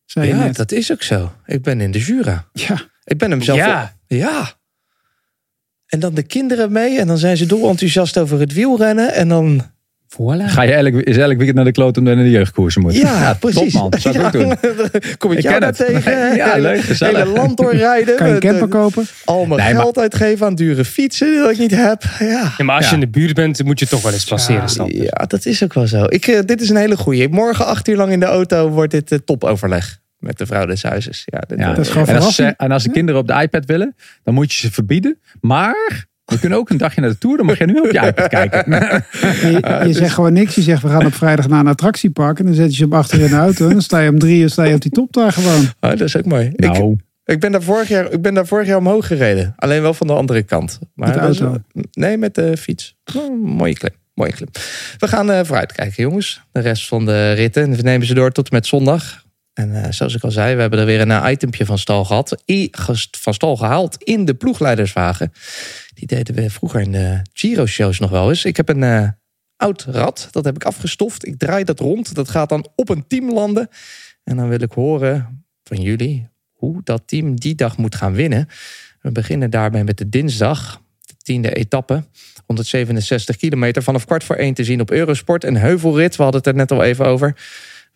Zei 0.06 0.28
je 0.28 0.34
Ja, 0.36 0.44
net. 0.44 0.56
dat 0.56 0.72
is 0.72 0.92
ook 0.92 1.04
zo. 1.04 1.34
Ik 1.46 1.62
ben 1.62 1.82
in 1.82 1.92
de 1.92 2.00
Jura. 2.00 2.48
Ja. 2.54 2.82
Ik 3.04 3.18
ben 3.18 3.32
hem 3.32 3.42
zelf... 3.42 3.58
Ja. 3.58 3.98
Ja. 4.08 4.54
En 5.86 6.00
dan 6.00 6.14
de 6.14 6.24
kinderen 6.24 6.72
mee. 6.72 7.00
En 7.00 7.08
dan 7.08 7.18
zijn 7.18 7.38
ze 7.38 7.46
dolenthousiast 7.46 8.18
over 8.18 8.40
het 8.40 8.54
wielrennen. 8.54 9.14
En 9.14 9.28
dan... 9.28 9.72
Voilà. 10.14 10.46
Ga 10.46 10.62
je 10.62 10.74
elk, 10.74 10.94
is 10.94 11.18
elk 11.18 11.36
weekend 11.38 11.56
naar 11.56 11.66
de 11.66 11.72
kloot 11.72 11.98
om 11.98 12.04
naar 12.04 12.16
de 12.16 12.30
jeugdkoersen 12.30 12.82
moet? 12.82 12.96
Ja, 12.96 13.34
precies. 13.34 13.72
Top 13.72 13.82
man, 13.82 13.90
dat 13.90 14.02
zou 14.02 14.16
ik 14.20 14.22
ook 14.26 14.34
Ja, 14.34 14.40
doen. 14.40 14.56
Kom 15.18 15.32
ik, 15.32 15.38
Ik 15.38 15.44
jou 15.44 15.60
ken 15.60 15.60
daar 15.60 15.70
het. 15.70 15.76
tegen. 16.04 16.36
Ja, 16.36 16.52
Hele- 16.54 16.68
leuk, 16.68 16.82
gezellig. 16.82 17.18
Hele 17.24 17.32
land 17.34 17.58
doorrijden. 17.58 18.16
Kan 18.16 18.28
je 18.28 18.34
een 18.34 18.40
camper 18.40 18.68
kopen? 18.68 19.06
Al 19.26 19.46
mijn 19.46 19.62
Nee, 19.62 19.74
maar- 19.74 19.82
geld 19.82 19.98
uitgeven 19.98 20.46
aan 20.46 20.56
dure 20.56 20.86
fietsen 20.86 21.38
dat 21.42 21.52
ik 21.52 21.58
niet 21.58 21.76
heb. 21.76 22.04
Ja. 22.20 22.54
Ja, 22.58 22.64
maar 22.64 22.76
als 22.76 22.84
Ja. 22.84 22.90
je 22.90 22.96
in 22.96 23.12
de 23.12 23.20
buurt 23.20 23.34
bent, 23.34 23.64
moet 23.64 23.80
je 23.80 23.88
toch 23.88 24.02
wel 24.02 24.12
eens 24.14 24.26
passeren. 24.26 24.70
Stan. 24.70 24.90
Ja, 24.94 25.26
dat 25.28 25.46
is 25.46 25.64
ook 25.64 25.74
wel 25.74 25.88
zo. 25.88 26.04
Ik, 26.08 26.28
eh, 26.28 26.40
dit 26.46 26.62
is 26.62 26.70
een 26.70 26.76
hele 26.76 26.98
goeie. 26.98 27.30
Morgen 27.30 27.66
acht 27.66 27.88
uur 27.88 27.96
lang 27.98 28.12
in 28.12 28.20
de 28.20 28.26
auto 28.26 28.70
wordt 28.70 28.92
dit 28.92 29.12
eh, 29.12 29.18
topoverleg 29.26 29.98
met 30.18 30.38
de 30.38 30.46
vrouw 30.46 30.66
des 30.66 30.84
huizes. 30.84 31.24
Ja, 31.26 31.40
dit, 31.48 31.60
Ja. 31.60 31.70
eh, 31.70 31.76
Dat 31.76 31.86
is 31.86 31.92
gewoon 31.92 32.08
en, 32.08 32.16
als 32.16 32.36
ze, 32.36 32.44
en 32.58 32.72
als 32.72 32.84
de 32.84 32.92
kinderen 32.92 33.22
op 33.22 33.28
de 33.28 33.34
iPad 33.42 33.66
willen, 33.66 33.96
dan 34.24 34.34
moet 34.34 34.54
je 34.54 34.60
ze 34.60 34.72
verbieden. 34.72 35.20
Maar 35.42 36.06
we 36.30 36.40
kunnen 36.40 36.58
ook 36.58 36.70
een 36.70 36.78
dagje 36.78 37.02
naar 37.02 37.10
de 37.10 37.18
Tour, 37.18 37.38
dan 37.38 37.46
mag 37.46 37.58
je 37.58 37.66
nu 37.66 37.80
op 37.80 37.92
je 37.92 38.00
iPad 38.00 38.28
kijken. 38.38 38.72
Je, 38.72 39.84
je 39.88 39.94
zegt 39.94 40.14
gewoon 40.14 40.34
niks. 40.34 40.56
Je 40.56 40.62
zegt, 40.62 40.82
we 40.82 40.88
gaan 40.88 41.06
op 41.06 41.14
vrijdag 41.14 41.48
naar 41.48 41.60
een 41.60 41.68
attractiepark. 41.68 42.40
En 42.40 42.46
dan 42.46 42.54
zet 42.54 42.70
je 42.70 42.76
ze 42.76 42.86
op 42.86 42.94
achter 42.94 43.20
in 43.20 43.30
de 43.30 43.36
auto. 43.36 43.66
En 43.66 43.72
dan 43.72 43.82
sta 43.82 44.00
je 44.00 44.10
om 44.10 44.20
drie 44.20 44.42
uur 44.42 44.50
sta 44.50 44.64
je 44.64 44.76
op 44.76 44.82
die 44.82 44.92
top 44.92 45.14
daar 45.14 45.32
gewoon. 45.32 45.62
oh, 45.80 45.90
dat 45.90 46.02
is 46.02 46.18
ook 46.18 46.26
mooi. 46.26 46.52
Ik, 46.56 46.60
nou, 46.60 46.96
ik, 47.26 47.40
ben 47.40 47.52
daar 47.52 47.64
vorig 47.64 47.88
jaar, 47.88 48.12
ik 48.12 48.22
ben 48.22 48.34
daar 48.34 48.48
vorig 48.48 48.68
jaar 48.68 48.78
omhoog 48.78 49.08
gereden. 49.08 49.54
Alleen 49.56 49.82
wel 49.82 49.94
van 49.94 50.08
de 50.08 50.14
andere 50.14 50.44
kant. 50.44 50.80
Maar 50.94 51.28
Met 51.28 51.38
de 51.38 51.62
nee, 51.92 52.18
met 52.18 52.36
de 52.36 52.58
fiets. 52.58 52.96
Oh, 53.16 53.44
mooie 53.44 53.74
klim. 53.74 53.94
Mooie 54.14 54.34
klim. 54.34 54.50
We 54.98 55.08
gaan 55.08 55.32
eh 55.32 55.40
vooruit 55.44 55.72
kijken, 55.72 56.04
jongens. 56.04 56.42
De 56.52 56.60
rest 56.60 56.88
van 56.88 57.06
de 57.06 57.32
ritten. 57.32 57.76
We 57.76 57.82
nemen 57.82 58.08
ze 58.08 58.14
door 58.14 58.32
tot 58.32 58.50
en 58.50 58.56
met 58.56 58.68
zondag. 58.68 59.24
En 59.60 59.84
eh, 59.84 59.92
zoals 59.92 60.16
ik 60.16 60.24
al 60.24 60.32
zei, 60.32 60.56
we 60.56 60.62
hebben 60.62 60.80
er 60.80 60.86
weer 60.86 61.02
een 61.02 61.12
eh, 61.12 61.32
itempje 61.32 61.66
van 61.66 61.78
stal 61.78 62.06
gehad. 62.06 62.44
Van 63.18 63.34
stal 63.34 63.58
gehaald 63.58 64.04
in 64.04 64.26
de 64.26 64.34
ploegleiderswagen. 64.34 65.32
Die 65.94 66.08
deden 66.08 66.36
we 66.36 66.50
vroeger 66.50 66.82
in 66.82 66.92
de 66.92 67.22
Giro-shows 67.34 68.00
nog 68.00 68.10
wel 68.10 68.30
eens. 68.30 68.46
Ik 68.46 68.58
heb 68.58 68.70
een 68.70 68.84
eh, 68.84 69.08
oud 69.56 69.84
rad, 69.84 70.28
dat 70.32 70.46
heb 70.46 70.56
ik 70.56 70.64
afgestoft. 70.64 71.26
Ik 71.26 71.38
draai 71.38 71.64
dat 71.64 71.80
rond. 71.80 72.16
Dat 72.16 72.30
gaat 72.30 72.50
dan 72.50 72.68
op 72.76 72.90
een 72.90 73.08
team 73.08 73.34
landen. 73.34 73.68
En 74.24 74.36
dan 74.36 74.50
wil 74.50 74.62
ik 74.62 74.72
horen 74.72 75.46
van 75.64 75.82
jullie 75.82 76.30
hoe 76.52 76.82
dat 76.84 77.02
team 77.06 77.40
die 77.40 77.56
dag 77.56 77.78
moet 77.78 77.96
gaan 77.96 78.14
winnen. 78.14 78.48
We 79.02 79.12
beginnen 79.12 79.50
daarbij 79.50 79.84
met 79.84 79.98
de 79.98 80.10
dinsdag, 80.10 80.82
de 81.06 81.16
tiende 81.18 81.54
etappe. 81.54 82.04
167 82.46 83.36
kilometer 83.36 83.84
vanaf 83.84 84.06
kwart 84.06 84.24
voor 84.24 84.36
één 84.36 84.54
te 84.54 84.64
zien 84.64 84.82
op 84.82 84.92
Eurosport. 84.92 85.44
Een 85.44 85.58
heuvelrit, 85.58 86.16
we 86.16 86.24
hadden 86.24 86.42
het 86.42 86.50
er 86.50 86.56
net 86.56 86.72
al 86.72 86.84
even 86.84 87.06
over. 87.06 87.36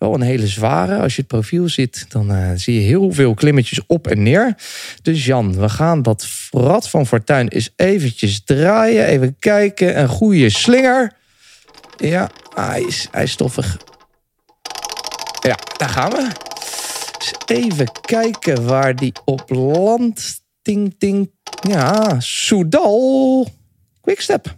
Wel 0.03 0.13
een 0.13 0.21
hele 0.21 0.47
zware. 0.47 0.99
Als 0.99 1.15
je 1.15 1.21
het 1.21 1.29
profiel 1.29 1.69
ziet, 1.69 2.05
dan 2.09 2.31
eh, 2.31 2.51
zie 2.55 2.73
je 2.73 2.81
heel 2.81 3.11
veel 3.11 3.33
klimmetjes 3.33 3.85
op 3.87 4.07
en 4.07 4.23
neer. 4.23 4.55
Dus 5.01 5.25
Jan, 5.25 5.59
we 5.59 5.69
gaan 5.69 6.01
dat 6.01 6.27
rad 6.51 6.89
van 6.89 7.07
Fortuin 7.07 7.47
eens 7.47 7.69
eventjes 7.75 8.43
draaien. 8.43 9.05
Even 9.05 9.35
kijken, 9.39 9.99
een 9.99 10.07
goede 10.07 10.49
slinger. 10.49 11.13
Ja, 11.97 12.29
hij 12.55 12.81
is, 12.81 13.07
hij 13.11 13.23
is 13.23 13.31
stoffig. 13.31 13.77
Ja, 15.41 15.57
daar 15.77 15.89
gaan 15.89 16.11
we. 16.11 16.27
Even 17.45 17.91
kijken 18.01 18.65
waar 18.65 18.95
die 18.95 19.13
op 19.25 19.49
landt. 19.49 20.41
Ting, 20.61 20.95
ting. 20.97 21.31
Ja, 21.69 22.19
Soudal. 22.19 23.47
Quickstep. 24.01 24.55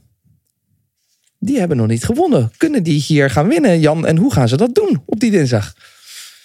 Die 1.46 1.60
hebben 1.60 1.78
nog 1.78 1.88
niet 1.88 2.06
gewonnen. 2.06 2.52
Kunnen 2.58 2.84
die 2.84 3.02
hier 3.02 3.30
gaan 3.30 3.48
winnen, 3.48 3.80
Jan? 3.80 4.06
En 4.06 4.18
hoe 4.18 4.34
gaan 4.34 4.48
ze 4.48 4.58
dat 4.58 4.76
doen 4.76 5.02
op 5.06 5.20
die 5.20 5.32
dinsdag? 5.32 5.74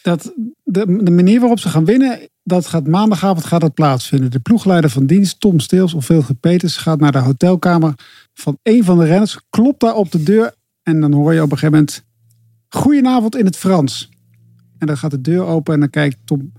Dat, 0.03 0.33
de, 0.65 1.01
de 1.03 1.11
manier 1.11 1.41
waarop 1.41 1.59
ze 1.59 1.69
gaan 1.69 1.85
winnen, 1.85 2.29
dat 2.43 2.67
gaat 2.67 2.87
maandagavond 2.87 3.45
gaat 3.45 3.61
dat 3.61 3.75
plaatsvinden. 3.75 4.31
De 4.31 4.41
ploegleider 4.41 4.91
van 4.91 5.07
dienst, 5.07 5.41
Tom 5.41 5.61
Steels 5.61 5.95
of 5.95 6.09
Wilfried 6.09 6.41
Peters, 6.41 6.77
gaat 6.77 7.01
naar 7.01 7.13
de 7.13 7.19
hotelkamer 7.19 7.95
van 8.35 8.59
een 8.63 8.85
van 8.85 8.99
de 8.99 9.05
renners, 9.05 9.39
klopt 9.51 9.81
daar 9.81 9.95
op 9.95 10.13
de 10.13 10.23
deur 10.23 10.55
en 10.83 11.01
dan 11.01 11.13
hoor 11.13 11.33
je 11.35 11.43
op 11.43 11.53
een 11.53 11.59
gegeven 11.59 11.79
moment 11.79 12.05
goedenavond 12.69 13.37
in 13.37 13.45
het 13.45 13.57
Frans. 13.57 14.09
En 14.79 14.87
dan 14.87 14.97
gaat 14.97 15.11
de 15.11 15.21
deur 15.21 15.45
open 15.45 15.75
en 15.75 15.81
dan 15.81 15.91
kijkt 15.91 16.17
Tom, 16.25 16.53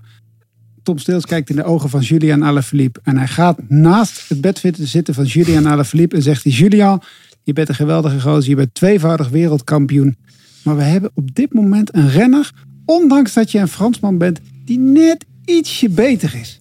Tom 0.82 0.98
Steels 0.98 1.26
kijkt 1.26 1.50
in 1.50 1.56
de 1.56 1.64
ogen 1.64 1.90
van 1.90 2.00
Julian 2.00 2.44
Alaphilippe. 2.44 3.00
En 3.02 3.16
hij 3.16 3.28
gaat 3.28 3.68
naast 3.68 4.28
het 4.28 4.40
bed 4.40 4.62
zitten 4.78 5.14
van 5.14 5.24
Julian 5.24 5.66
Alaphilippe 5.66 6.16
en 6.16 6.22
zegt 6.22 6.44
hij, 6.44 6.52
Julian, 6.52 7.02
je 7.42 7.52
bent 7.52 7.68
een 7.68 7.74
geweldige 7.74 8.20
gozer, 8.20 8.50
je 8.50 8.56
bent 8.56 8.74
tweevoudig 8.74 9.28
wereldkampioen. 9.28 10.16
Maar 10.64 10.76
we 10.76 10.82
hebben 10.82 11.10
op 11.14 11.34
dit 11.34 11.52
moment 11.52 11.94
een 11.94 12.08
renner, 12.08 12.52
ondanks 12.84 13.32
dat 13.32 13.50
je 13.50 13.58
een 13.58 13.68
Fransman 13.68 14.18
bent, 14.18 14.40
die 14.64 14.78
net 14.78 15.24
ietsje 15.44 15.88
beter 15.88 16.34
is. 16.34 16.60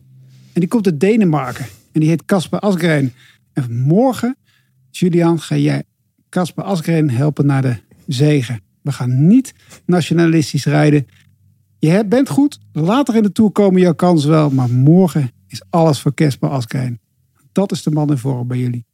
En 0.53 0.59
die 0.59 0.69
komt 0.69 0.85
uit 0.85 0.99
Denemarken. 0.99 1.65
En 1.91 1.99
die 1.99 2.09
heet 2.09 2.25
Casper 2.25 2.59
Asgreen. 2.59 3.13
En 3.53 3.77
morgen, 3.77 4.35
Julian, 4.89 5.39
ga 5.39 5.55
jij 5.57 5.83
Casper 6.29 6.63
Asgreen 6.63 7.09
helpen 7.09 7.45
naar 7.45 7.61
de 7.61 7.75
zegen. 8.07 8.61
We 8.81 8.91
gaan 8.91 9.27
niet 9.27 9.53
nationalistisch 9.85 10.65
rijden. 10.65 11.07
Je 11.79 12.05
bent 12.05 12.29
goed. 12.29 12.59
Later 12.71 13.15
in 13.15 13.23
de 13.23 13.31
Tour 13.31 13.51
komen 13.51 13.81
jouw 13.81 13.93
kansen 13.93 14.29
wel. 14.29 14.49
Maar 14.49 14.69
morgen 14.69 15.31
is 15.47 15.61
alles 15.69 15.99
voor 15.99 16.13
Casper 16.13 16.49
Asgreen. 16.49 16.99
Dat 17.51 17.71
is 17.71 17.83
de 17.83 17.91
man 17.91 18.09
in 18.09 18.17
vorm 18.17 18.47
bij 18.47 18.57
jullie. 18.57 18.85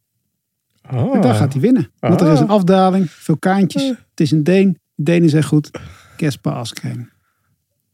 En 0.92 1.22
daar 1.22 1.34
gaat 1.36 1.54
hij 1.54 1.62
winnen. 1.62 1.92
Want 2.00 2.22
er 2.22 2.32
is 2.34 2.40
een 2.40 2.48
afdaling, 2.50 3.12
vulkaantjes. 3.12 3.84
Het 3.88 4.20
is 4.20 4.32
een 4.32 4.44
Deen. 4.44 4.78
De 4.96 5.04
Denen 5.04 5.30
zijn 5.30 5.44
goed. 5.44 5.72
Casper 6.18 6.52
Asgreen. 6.52 7.10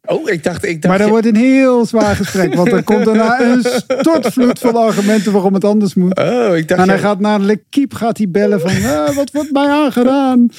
Oh, 0.06 0.30
ik 0.30 0.44
dacht... 0.44 0.64
Ik 0.66 0.82
dacht 0.82 0.88
Maar 0.88 0.98
dat 0.98 1.06
je- 1.06 1.12
wordt 1.12 1.26
een 1.28 1.36
heel 1.36 1.86
zwaar 1.86 2.16
gesprek. 2.16 2.54
Want 2.54 2.72
er 2.72 2.84
komt 2.84 3.06
daarna 3.06 3.42
een 3.52 3.64
stortvloed 4.00 4.60
van 4.60 4.76
argumenten 4.76 5.32
waarom 5.32 5.54
het 5.54 5.64
anders 5.66 5.94
moet. 5.94 6.20
Oh, 6.20 6.56
ik 6.58 6.68
dacht... 6.68 6.82
En 6.82 6.90
hij 6.90 7.00
gaat 7.00 7.20
naar 7.20 7.40
L'Equipe 7.40 7.96
gaat 7.96 8.18
hij 8.18 8.30
bellen 8.30 8.60
van... 8.62 8.72
"Ah, 8.72 9.16
wat 9.16 9.32
wordt 9.32 9.52
mij 9.52 9.68
aangedaan? 9.68 10.50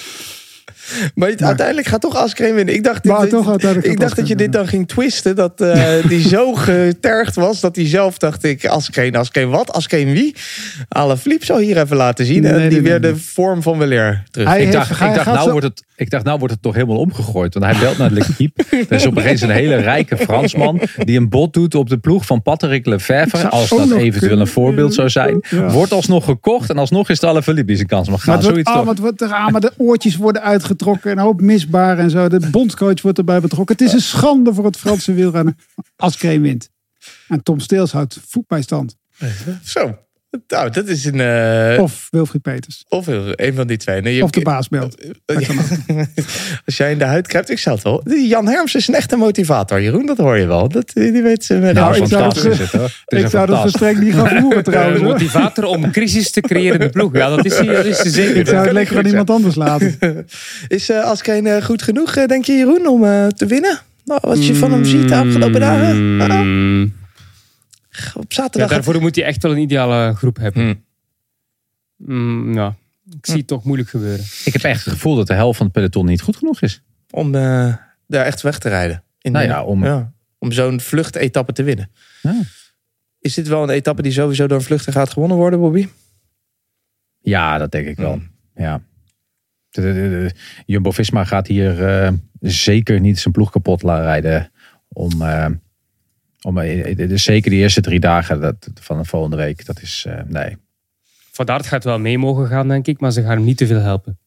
Maar 1.14 1.28
het- 1.28 1.42
uiteindelijk 1.42 1.86
gaat 1.86 2.00
toch 2.00 2.16
Askreen 2.16 2.54
winnen. 2.54 2.74
Ik 2.74 2.84
dacht, 2.84 3.04
Maar 3.04 3.20
dit- 3.20 3.30
toch 3.30 3.48
uiteindelijk 3.50 3.92
ik 3.92 4.00
dacht 4.00 4.16
dat 4.16 4.28
je 4.28 4.36
dit 4.36 4.52
dan 4.52 4.66
ging 4.68 4.88
twisten. 4.88 5.36
Dat 5.36 5.60
eh, 5.60 5.92
die 6.08 6.28
zo 6.28 6.54
getergd 6.54 7.34
was 7.34 7.60
dat 7.60 7.76
hij 7.76 7.86
zelf 7.88 8.18
dacht 8.18 8.44
ik... 8.44 8.66
Askreen, 8.66 9.16
Askreen 9.16 9.48
wat? 9.50 9.72
Askreen 9.72 10.12
wie? 10.12 10.34
Alle 10.88 11.16
Flip 11.16 11.44
zou 11.44 11.62
hier 11.62 11.78
even 11.80 11.96
laten 11.96 12.26
zien. 12.26 12.44
en 12.44 12.58
die 12.60 12.68
nee, 12.70 12.80
weer 12.82 13.00
nee, 13.00 13.12
de 13.12 13.16
vorm 13.18 13.62
van 13.62 13.78
weleer 13.78 14.22
terug. 14.30 14.48
Hij 14.48 14.56
Ik 14.56 14.62
heeft- 14.64 14.76
dacht, 14.76 14.98
hij 14.98 15.08
ik, 15.08 15.14
dacht, 15.14 15.26
nou 15.26 15.38
zo- 15.44 15.50
wordt 15.50 15.66
het, 15.66 15.82
ik 15.96 16.10
dacht, 16.10 16.24
nou 16.24 16.38
wordt 16.38 16.54
het 16.54 16.62
toch 16.62 16.74
helemaal 16.74 16.96
omgegooid. 16.98 17.54
Want 17.54 17.66
hij 17.66 17.80
belt 17.80 17.98
naar 17.98 18.10
L'Equipe. 18.10 18.62
Er 18.88 18.96
is 18.96 19.06
opeens 19.06 19.40
een 19.40 19.50
hele 19.50 19.76
rijke 19.76 20.16
Fransman 20.16 20.80
die 21.04 21.18
een 21.18 21.28
bod 21.28 21.52
doet 21.52 21.74
op 21.74 21.88
de 21.88 21.98
ploeg 21.98 22.26
van 22.26 22.42
Patrick 22.42 22.86
Lefevre. 22.86 23.48
Als 23.48 23.68
dat 23.68 23.78
eventueel 23.80 24.10
kunnen. 24.18 24.38
een 24.38 24.46
voorbeeld 24.46 24.94
zou 24.94 25.08
zijn. 25.10 25.42
Ja. 25.50 25.70
Wordt 25.70 25.92
alsnog 25.92 26.24
gekocht 26.24 26.70
en 26.70 26.78
alsnog 26.78 27.08
is 27.10 27.20
het 27.20 27.30
alle 27.30 27.42
Philippe 27.42 27.66
die 27.66 27.76
zijn 27.76 27.88
kans 27.88 28.08
mag 28.08 28.22
gaan. 28.22 28.34
Maar 28.34 28.42
het, 28.44 28.52
wordt, 28.52 28.66
Zoiets 28.68 28.70
toch? 28.78 28.84
maar 28.84 28.94
het 28.94 29.02
wordt 29.02 29.32
er 29.32 29.38
aan, 29.44 29.52
maar 29.52 29.60
de 29.60 29.72
oortjes 29.76 30.16
worden 30.16 30.42
uitgetrokken. 30.42 30.72
En 31.10 31.10
een 31.10 31.18
hoop 31.18 31.40
misbaar 31.40 31.98
en 31.98 32.10
zo. 32.10 32.28
De 32.28 32.50
bondscoach 32.50 33.02
wordt 33.02 33.18
erbij 33.18 33.40
betrokken. 33.40 33.76
Het 33.76 33.86
is 33.86 33.92
een 33.92 34.00
schande 34.00 34.54
voor 34.54 34.64
het 34.64 34.76
Franse 34.76 35.12
wielrennen. 35.12 35.56
Als 35.96 36.16
Kreen 36.16 36.42
wint. 36.42 36.70
En 37.28 37.42
Tom 37.42 37.60
Steels 37.60 37.92
houdt 37.92 38.20
voet. 38.26 38.44
Zo. 39.64 39.98
Nou, 40.48 40.70
dat 40.70 40.88
is 40.88 41.04
een... 41.04 41.20
eh, 41.20 41.82
Of 41.82 42.08
Wilfried 42.10 42.42
Peters. 42.42 42.84
of 42.88 43.06
een 43.06 43.54
van 43.54 43.66
die 43.66 43.76
twee. 43.76 44.00
Nee, 44.00 44.14
je- 44.14 44.22
Of 44.22 44.30
de 44.30 44.40
baas 44.40 44.68
belt. 44.68 45.02
Als 46.66 46.76
jij 46.76 46.92
in 46.92 46.98
de 46.98 47.04
huid 47.04 47.26
kruipt, 47.26 47.50
ik 47.50 47.58
zou 47.58 47.74
het 47.74 47.84
wel. 47.84 48.02
Jan 48.28 48.46
Herms 48.48 48.74
is 48.74 48.88
een 48.88 48.94
echte 48.94 49.16
motivator, 49.16 49.82
Jeroen. 49.82 50.06
Dat 50.06 50.16
hoor 50.16 50.36
je 50.38 50.46
wel. 50.46 50.68
Dat, 50.68 50.90
die 50.94 51.22
weet 51.22 51.44
ze. 51.44 51.54
Nou, 51.54 51.74
Nou, 51.74 51.96
ik 51.96 52.06
zou 52.06 52.22
fantastisch 52.22 52.42
het- 52.42 52.52
is 52.52 52.58
het 52.58 52.70
hoor. 52.70 52.82
Het 53.04 53.12
is 53.12 53.18
Ik 53.18 53.24
een 53.24 53.30
zou 53.30 53.46
dat 53.46 53.60
verstrekt 53.60 54.00
niet 54.00 54.14
gaan 54.14 54.28
voeren 54.40 54.64
trouwens. 54.64 54.98
Een 54.98 55.04
hoor. 55.04 55.12
motivator 55.12 55.64
om 55.64 55.90
crisis 55.90 56.30
te 56.30 56.40
creëren 56.40 56.72
in 56.80 56.86
de 56.86 56.92
ploeg. 56.92 57.12
Ja, 57.16 57.28
dat 57.28 57.44
is 57.44 57.56
hij 57.58 57.66
dat 57.66 57.84
is 57.84 57.98
hij 58.02 58.10
zeker. 58.10 58.36
Ik 58.36 58.46
zou 58.46 58.64
het 58.64 58.72
lekker 58.72 58.98
aan 58.98 59.06
iemand 59.06 59.30
anders 59.30 59.54
laten. 59.54 59.98
Is 60.68 60.90
uh, 60.90 61.56
eh, 61.56 61.64
goed 61.64 61.82
genoeg, 61.82 62.16
eh, 62.16 62.26
denk 62.26 62.44
je, 62.44 62.52
Jeroen, 62.52 62.86
om 62.86 63.04
eh, 63.04 63.26
te 63.26 63.46
winnen? 63.46 63.78
Nou, 64.04 64.20
wat 64.22 64.46
je 64.46 64.54
van 64.54 64.72
hem 64.72 64.84
ziet 64.84 65.08
de 65.08 65.14
afgelopen 65.14 65.60
dagen. 65.60 66.94
Op 68.14 68.32
Ja, 68.32 68.42
zaterdag. 68.42 68.70
daarvoor 68.70 69.00
moet 69.00 69.16
hij 69.16 69.24
echt 69.24 69.42
wel 69.42 69.52
een 69.52 69.58
ideale 69.58 70.14
groep 70.14 70.36
hebben. 70.36 70.62
Hmm. 70.62 70.84
Mm, 71.96 72.54
ja, 72.54 72.74
ik 73.18 73.26
zie 73.26 73.36
het 73.36 73.46
toch 73.46 73.64
moeilijk 73.64 73.88
gebeuren. 73.88 74.24
Ik 74.44 74.52
heb 74.52 74.62
echt 74.62 74.84
het 74.84 74.92
gevoel 74.94 75.16
dat 75.16 75.26
de 75.26 75.34
helft 75.34 75.56
van 75.56 75.66
het 75.66 75.74
peloton 75.74 76.06
niet 76.06 76.20
goed 76.20 76.36
genoeg 76.36 76.60
is. 76.60 76.82
om 77.10 77.34
eh, 77.34 77.74
daar 78.06 78.24
echt 78.24 78.42
weg 78.42 78.58
te 78.58 78.68
rijden. 78.68 79.02
In 79.20 79.32
Nou 79.32 79.44
de- 79.44 79.50
ja, 79.52 79.64
om- 79.64 80.12
om 80.38 80.52
zo'n 80.52 80.80
vluchtetappe 80.80 81.52
te 81.52 81.62
winnen. 81.62 81.90
Ja. 82.22 82.40
Is 83.20 83.34
dit 83.34 83.48
wel 83.48 83.62
een 83.62 83.68
etappe 83.70 84.02
die 84.02 84.12
sowieso 84.12 84.46
door 84.46 84.58
een 84.58 84.64
vluchter 84.64 84.92
gaat 84.92 85.10
gewonnen 85.10 85.36
worden, 85.36 85.58
Bobby? 85.60 85.88
Ja, 87.20 87.58
dat 87.58 87.70
denk 87.72 87.86
ik 87.86 87.96
wel. 87.96 88.12
Hmm. 88.12 88.30
Ja. 88.56 88.82
Jumbo-Visma 90.66 91.24
gaat 91.24 91.46
hier 91.46 91.86
eh, 91.88 92.12
zeker 92.40 93.00
niet 93.00 93.18
zijn 93.18 93.34
ploeg 93.34 93.50
kapot 93.50 93.82
laten 93.82 94.04
rijden. 94.04 94.50
Om, 94.88 95.22
eh, 95.22 95.46
om, 96.44 96.58
eh, 96.58 96.96
dus 96.96 97.22
zeker 97.22 97.50
de 97.50 97.56
eerste 97.56 97.80
drie 97.80 98.00
dagen 98.00 98.40
dat, 98.40 98.70
van 98.80 98.98
de 98.98 99.04
volgende 99.04 99.36
week. 99.36 99.66
Dat 99.66 99.80
is, 99.82 100.04
eh, 100.08 100.20
nee. 100.26 100.56
Van 101.32 101.48
Aert 101.48 101.66
gaat 101.66 101.84
wel 101.84 101.98
mee 101.98 102.18
mogen 102.18 102.46
gaan, 102.48 102.68
denk 102.68 102.86
ik. 102.86 103.00
Maar 103.00 103.12
ze 103.12 103.22
gaan 103.22 103.30
hem 103.30 103.44
niet 103.44 103.56
te 103.56 103.66
veel 103.66 103.80
helpen. 103.80 104.18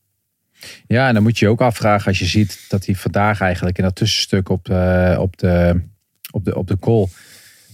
Ja, 0.88 1.08
en 1.08 1.14
dan 1.14 1.24
moet 1.24 1.40
je 1.40 1.46
je 1.46 1.52
ook 1.52 1.62
afvragen 1.62 2.08
als 2.08 2.20
je 2.20 2.26
ziet 2.26 2.66
dat 2.70 2.86
hij 2.86 2.96
vandaag 2.96 3.42
eigenlijk 3.42 3.78
in 3.78 3.84
dat 3.84 3.96
tussenstuk 3.96 4.50
op 4.50 4.66
de, 4.66 5.16
op 5.20 5.38
de, 5.38 5.82
op 6.32 6.46
de, 6.46 6.56
op 6.56 6.68
de 6.68 6.80
call 6.80 7.08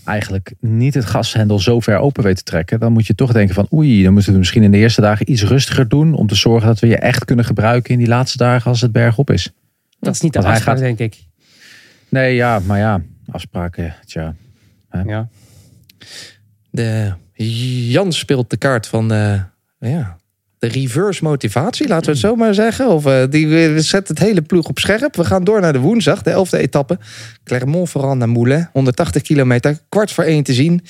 eigenlijk 0.06 0.54
niet 0.60 0.94
het 0.94 1.06
gashendel 1.06 1.60
zo 1.60 1.80
ver 1.80 1.98
open 1.98 2.24
weet 2.24 2.36
te 2.36 2.44
trekken. 2.44 2.80
Dan 2.80 2.92
moet 2.92 3.08
je 3.08 3.16
toch 3.16 3.32
denken 3.32 3.56
van 3.56 3.68
oei, 3.74 4.04
dan 4.04 4.14
moeten 4.14 4.26
we 4.32 4.32
het 4.32 4.40
misschien 4.40 4.64
in 4.64 4.72
de 4.72 4.78
eerste 4.78 5.02
dagen 5.02 5.32
iets 5.32 5.44
rustiger 5.44 5.88
doen. 5.88 6.14
Om 6.14 6.28
te 6.28 6.36
zorgen 6.36 6.68
dat 6.68 6.80
we 6.80 6.88
je 6.88 6.98
echt 6.98 7.26
kunnen 7.26 7.46
gebruiken 7.46 7.92
in 7.94 7.98
die 8.00 8.08
laatste 8.08 8.38
dagen 8.38 8.70
als 8.70 8.82
het 8.82 8.92
bergop 8.92 9.32
is. 9.32 9.52
Dat 10.00 10.14
is 10.14 10.22
niet 10.22 10.34
de 10.34 10.40
afspraak, 10.40 10.62
gaat- 10.62 10.78
denk 10.78 11.00
ik. 11.00 11.24
Nee, 12.10 12.36
ja, 12.36 12.60
maar 12.60 12.80
ja, 12.80 13.02
afspraken, 13.32 13.96
tja. 14.06 14.36
Ja. 15.06 15.28
De 16.70 17.14
Jan 17.90 18.12
speelt 18.12 18.50
de 18.50 18.58
kaart 18.58 18.88
van 18.88 19.08
de, 19.08 19.42
ja, 19.80 20.18
de 20.60 20.68
reverse 20.68 21.24
motivatie, 21.24 21.88
laten 21.88 22.06
we 22.06 22.12
het 22.12 22.20
zo 22.20 22.36
maar 22.36 22.54
zeggen. 22.54 22.88
Of 22.90 23.06
eh, 23.06 23.24
die 23.30 23.82
zet 23.82 24.08
het 24.08 24.20
hele 24.20 24.42
ploeg 24.42 24.68
op 24.68 24.80
scherp. 24.80 25.16
We 25.16 25.26
gaan 25.26 25.44
door 25.44 25.62
naar 25.62 25.74
de 25.74 25.80
woensdag, 25.80 26.22
de 26.22 26.30
elfde 26.30 26.58
etappe. 26.58 26.98
Clermont-Ferrand 27.44 28.20
naar 28.20 28.30
Moulin, 28.30 28.70
180 28.72 29.22
kilometer, 29.22 29.80
kwart 29.90 30.12
voor 30.12 30.24
één 30.24 30.44
te 30.44 30.54
zien. 30.54 30.82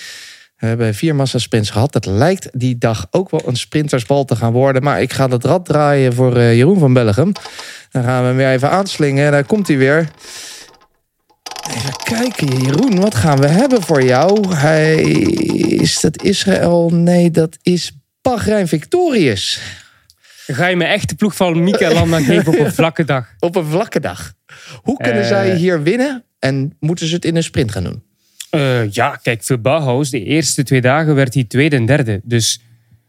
We 0.58 0.70
hebben 0.70 0.96
vier 0.96 1.16
massasprints 1.16 1.70
gehad. 1.70 1.94
Het 1.94 2.06
lijkt 2.06 2.50
die 2.52 2.78
dag 2.78 3.08
ook 3.12 3.30
wel 3.30 3.42
een 3.46 3.56
sprintersbal 3.56 4.26
te 4.26 4.36
gaan 4.36 4.52
worden. 4.52 4.84
Maar 4.84 5.02
ik 5.02 5.14
ga 5.14 5.30
het 5.30 5.44
rad 5.44 5.66
draaien 5.66 6.14
voor 6.14 6.36
eh, 6.38 6.56
Jeroen 6.56 6.80
van 6.80 6.94
Bellegem. 6.94 7.32
Dan 7.92 8.04
gaan 8.04 8.22
we 8.22 8.28
hem 8.28 8.38
weer 8.38 8.52
even 8.52 8.70
aanslingen. 8.70 9.32
Daar 9.32 9.46
komt 9.46 9.68
hij 9.68 9.78
weer. 9.78 10.10
Even 11.70 11.96
kijken, 12.04 12.48
Jeroen. 12.62 13.00
Wat 13.00 13.16
gaan 13.16 13.40
we 13.40 13.48
hebben 13.48 13.82
voor 13.82 14.04
jou? 14.04 14.56
Hij, 14.56 14.96
is 15.02 16.00
dat 16.00 16.24
Israël? 16.24 16.90
Nee, 16.94 17.32
dat 17.32 17.58
is 17.62 17.92
Bahrein 18.22 18.68
Victorious. 18.68 19.60
Ga 20.48 20.68
je 20.68 20.76
me 20.76 20.84
echt 20.86 21.10
de 21.10 21.16
ploeg 21.16 21.36
van 21.36 21.64
Mika 21.64 21.92
Landa 21.94 22.20
geven 22.20 22.54
op 22.54 22.60
een 22.60 22.74
vlakke 22.82 23.04
dag? 23.04 23.28
Op 23.40 23.56
een 23.56 23.66
vlakke 23.66 24.00
dag. 24.00 24.34
Hoe 24.82 24.98
kunnen 24.98 25.22
Eh. 25.22 25.28
zij 25.28 25.56
hier 25.56 25.84
winnen? 25.84 26.24
En 26.40 26.76
moeten 26.80 27.08
ze 27.08 27.16
het 27.16 27.26
in 27.26 27.36
een 27.36 27.44
sprint 27.44 27.72
gaan 27.72 27.84
doen? 27.84 28.04
Eh, 28.50 28.92
ja, 28.92 29.16
kijk, 29.16 29.44
voor 29.44 29.60
Bauhaus, 29.60 30.10
de 30.10 30.24
eerste 30.24 30.64
twee 30.64 30.82
dagen 30.82 31.16
werd 31.16 31.34
hij 31.34 31.44
tweede 31.44 31.76
en 31.76 31.86
derde. 31.86 32.22
Dus 32.24 32.62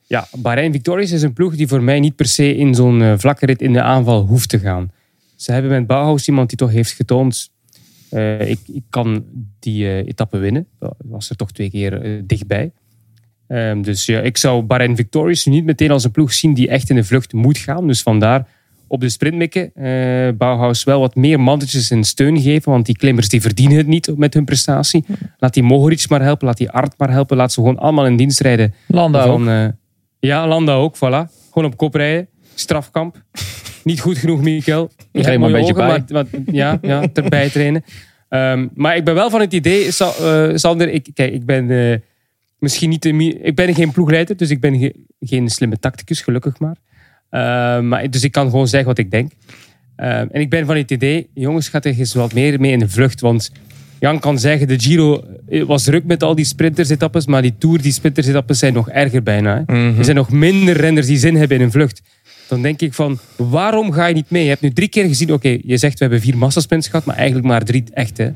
ja, 0.07 0.27
Bahrein 0.39 0.73
Victorious 0.73 1.11
is 1.13 1.23
een 1.23 1.33
ploeg 1.33 1.57
die 1.57 1.69
voor 1.69 1.83
mij 1.83 2.01
niet 2.01 2.17
per 2.17 2.27
se 2.27 2.57
in 2.57 2.75
zo'n 2.75 3.03
eh, 3.03 3.13
vlakke 3.17 3.47
rit 3.47 3.63
in 3.63 3.73
de 3.73 3.83
aanval 3.83 4.27
hoeft 4.27 4.49
te 4.49 4.59
gaan. 4.59 4.93
Ze 5.37 5.53
hebben 5.53 5.71
met 5.71 5.87
Bauhaus 5.87 6.29
iemand 6.29 6.49
die 6.49 6.59
toch 6.59 6.71
heeft 6.71 6.93
getoond, 6.93 7.51
eh, 8.15 8.51
ik, 8.51 8.59
ik 8.67 8.83
kan 8.91 9.25
die 9.59 9.87
eh, 9.87 9.97
etappe 9.99 10.39
winnen. 10.39 10.67
Dat 10.79 10.95
was 11.05 11.31
er 11.31 11.37
toch 11.37 11.53
twee 11.53 11.71
keer 11.71 12.03
eh, 12.03 12.23
dichtbij. 12.25 12.73
Ehm, 13.47 13.83
dus 13.83 14.07
ja, 14.07 14.21
ik 14.21 14.37
zou 14.37 14.63
Bahrein 14.63 14.97
Victorious 14.97 15.45
niet 15.45 15.65
meteen 15.65 15.91
als 15.91 16.05
een 16.05 16.11
ploeg 16.11 16.33
zien 16.33 16.55
die 16.55 16.69
echt 16.69 16.91
in 16.91 16.97
de 16.97 17.05
vlucht 17.05 17.33
moet 17.33 17.59
gaan. 17.59 17.87
Dus 17.87 18.03
vandaar 18.03 18.49
op 18.87 19.01
de 19.01 19.09
sprint 19.09 19.37
mikken. 19.37 19.73
Bauhaus 20.39 20.85
wel 20.85 21.01
wat 21.01 21.15
meer 21.15 21.41
mannetjes 21.41 21.91
en 21.91 22.05
steun 22.05 22.41
geven. 22.41 22.73
Want 22.73 22.87
die 22.87 22.97
klimmers 22.97 23.29
die 23.29 23.41
verdienen 23.41 23.77
het 23.77 23.87
niet 23.87 24.17
met 24.17 24.35
hun 24.35 24.45
prestatie. 24.45 25.05
Laat 25.39 25.55
die 25.55 25.63
Mohoric 25.63 26.09
maar 26.09 26.23
helpen. 26.23 26.47
Laat 26.47 26.57
die 26.57 26.71
Art 26.71 26.99
maar 26.99 27.11
helpen. 27.11 27.37
Laat 27.37 27.53
ze 27.53 27.61
gewoon 27.61 27.79
allemaal 27.79 28.07
in 28.07 28.17
dienst 28.17 28.41
rijden. 28.41 28.75
Landa 28.87 29.23
ook. 29.25 29.27
Van, 29.27 29.49
eh, 29.49 29.69
ja, 30.21 30.47
Landa 30.47 30.75
ook. 30.75 30.97
Voilà. 30.97 31.33
Gewoon 31.53 31.71
op 31.71 31.77
kop 31.77 31.95
rijden. 31.95 32.29
Strafkamp. 32.55 33.23
Niet 33.85 34.01
goed 34.01 34.19
genoeg. 34.19 34.43
Je 35.13 35.23
Train 35.23 35.25
hebt 35.25 35.39
maar 35.39 35.49
een 35.49 35.67
beetje 35.67 35.73
ogen, 35.75 35.87
maar, 36.13 36.27
maar- 36.33 36.55
ja, 36.55 36.79
ja, 36.83 37.07
erbij 37.13 37.51
trainen. 37.51 37.85
Ehm, 38.29 38.67
maar 38.75 38.97
ik 38.97 39.05
ben 39.05 39.15
wel 39.15 39.31
van 39.31 39.41
het 39.41 39.53
idee, 39.53 39.91
Sa- 39.91 40.13
eh, 40.21 40.51
Sander, 40.55 40.89
ik, 40.89 41.09
kijk, 41.15 41.33
ik 41.33 41.45
ben 41.45 41.71
eh, 41.71 41.97
misschien 42.59 42.89
niet 42.89 43.05
ik 43.43 43.55
ben 43.55 43.75
geen 43.75 43.93
ploegleider, 43.93 44.37
dus 44.37 44.51
ik 44.51 44.61
ben 44.61 44.79
ge- 44.79 44.95
geen 45.21 45.49
slimme 45.49 45.79
tacticus, 45.79 46.21
gelukkig 46.21 46.59
maar. 46.59 46.77
Ehm, 47.31 47.89
maar. 47.89 48.11
Dus 48.11 48.25
ik 48.25 48.33
kan 48.33 48.51
gewoon 48.51 48.69
zeggen 48.69 48.89
wat 48.89 48.99
ik 48.99 49.11
denk. 49.11 49.33
Ehm, 49.97 50.27
en 50.31 50.41
ik 50.41 50.51
ben 50.51 50.67
van 50.67 50.77
het 50.77 50.91
idee, 50.91 51.29
jongens, 51.35 51.69
gaat 51.69 51.85
er 51.85 51.99
eens 51.99 52.15
wat 52.15 52.35
meer 52.35 52.61
mee 52.61 52.73
in 52.73 52.79
de 52.79 52.89
vlucht, 52.89 53.21
want 53.21 53.51
Jan 54.01 54.19
kan 54.19 54.39
zeggen, 54.39 54.69
de 54.69 54.81
Giro 54.81 55.25
eh, 55.49 55.63
was 55.63 55.85
druk 55.85 56.05
met 56.05 56.23
al 56.23 56.35
die 56.35 56.45
sprintersetappes, 56.45 57.27
maar 57.27 57.43
die 57.43 57.55
Tour, 57.59 57.83
die 57.83 57.93
sprintersetappes 57.93 58.59
zijn 58.59 58.73
nog 58.73 58.89
erger 58.91 59.23
bijna. 59.23 59.65
Hè? 59.67 59.75
Er 59.99 60.05
zijn 60.05 60.17
nog 60.17 60.31
minder 60.31 60.77
renners 60.77 61.07
die 61.07 61.17
zin 61.19 61.37
hebben 61.37 61.57
in 61.59 61.63
een 61.63 61.71
vlucht. 61.71 62.03
Dan 62.49 62.63
denk 62.63 62.81
ik 62.81 62.95
van, 62.95 63.19
waarom 63.37 63.93
ga 63.93 64.07
je 64.07 64.15
niet 64.15 64.31
mee? 64.31 64.43
Je 64.43 64.49
hebt 64.49 64.61
nu 64.61 64.73
drie 64.73 64.89
keer 64.89 65.05
gezien, 65.07 65.33
oké, 65.33 65.59
je 65.63 65.77
zegt 65.77 65.99
we 65.99 66.05
hebben 66.05 66.21
vier 66.21 66.37
massasprints 66.37 66.89
gehad, 66.89 67.05
maar 67.05 67.17
eigenlijk 67.17 67.47
maar 67.47 67.65
drie 67.65 67.85
echte. 67.93 68.33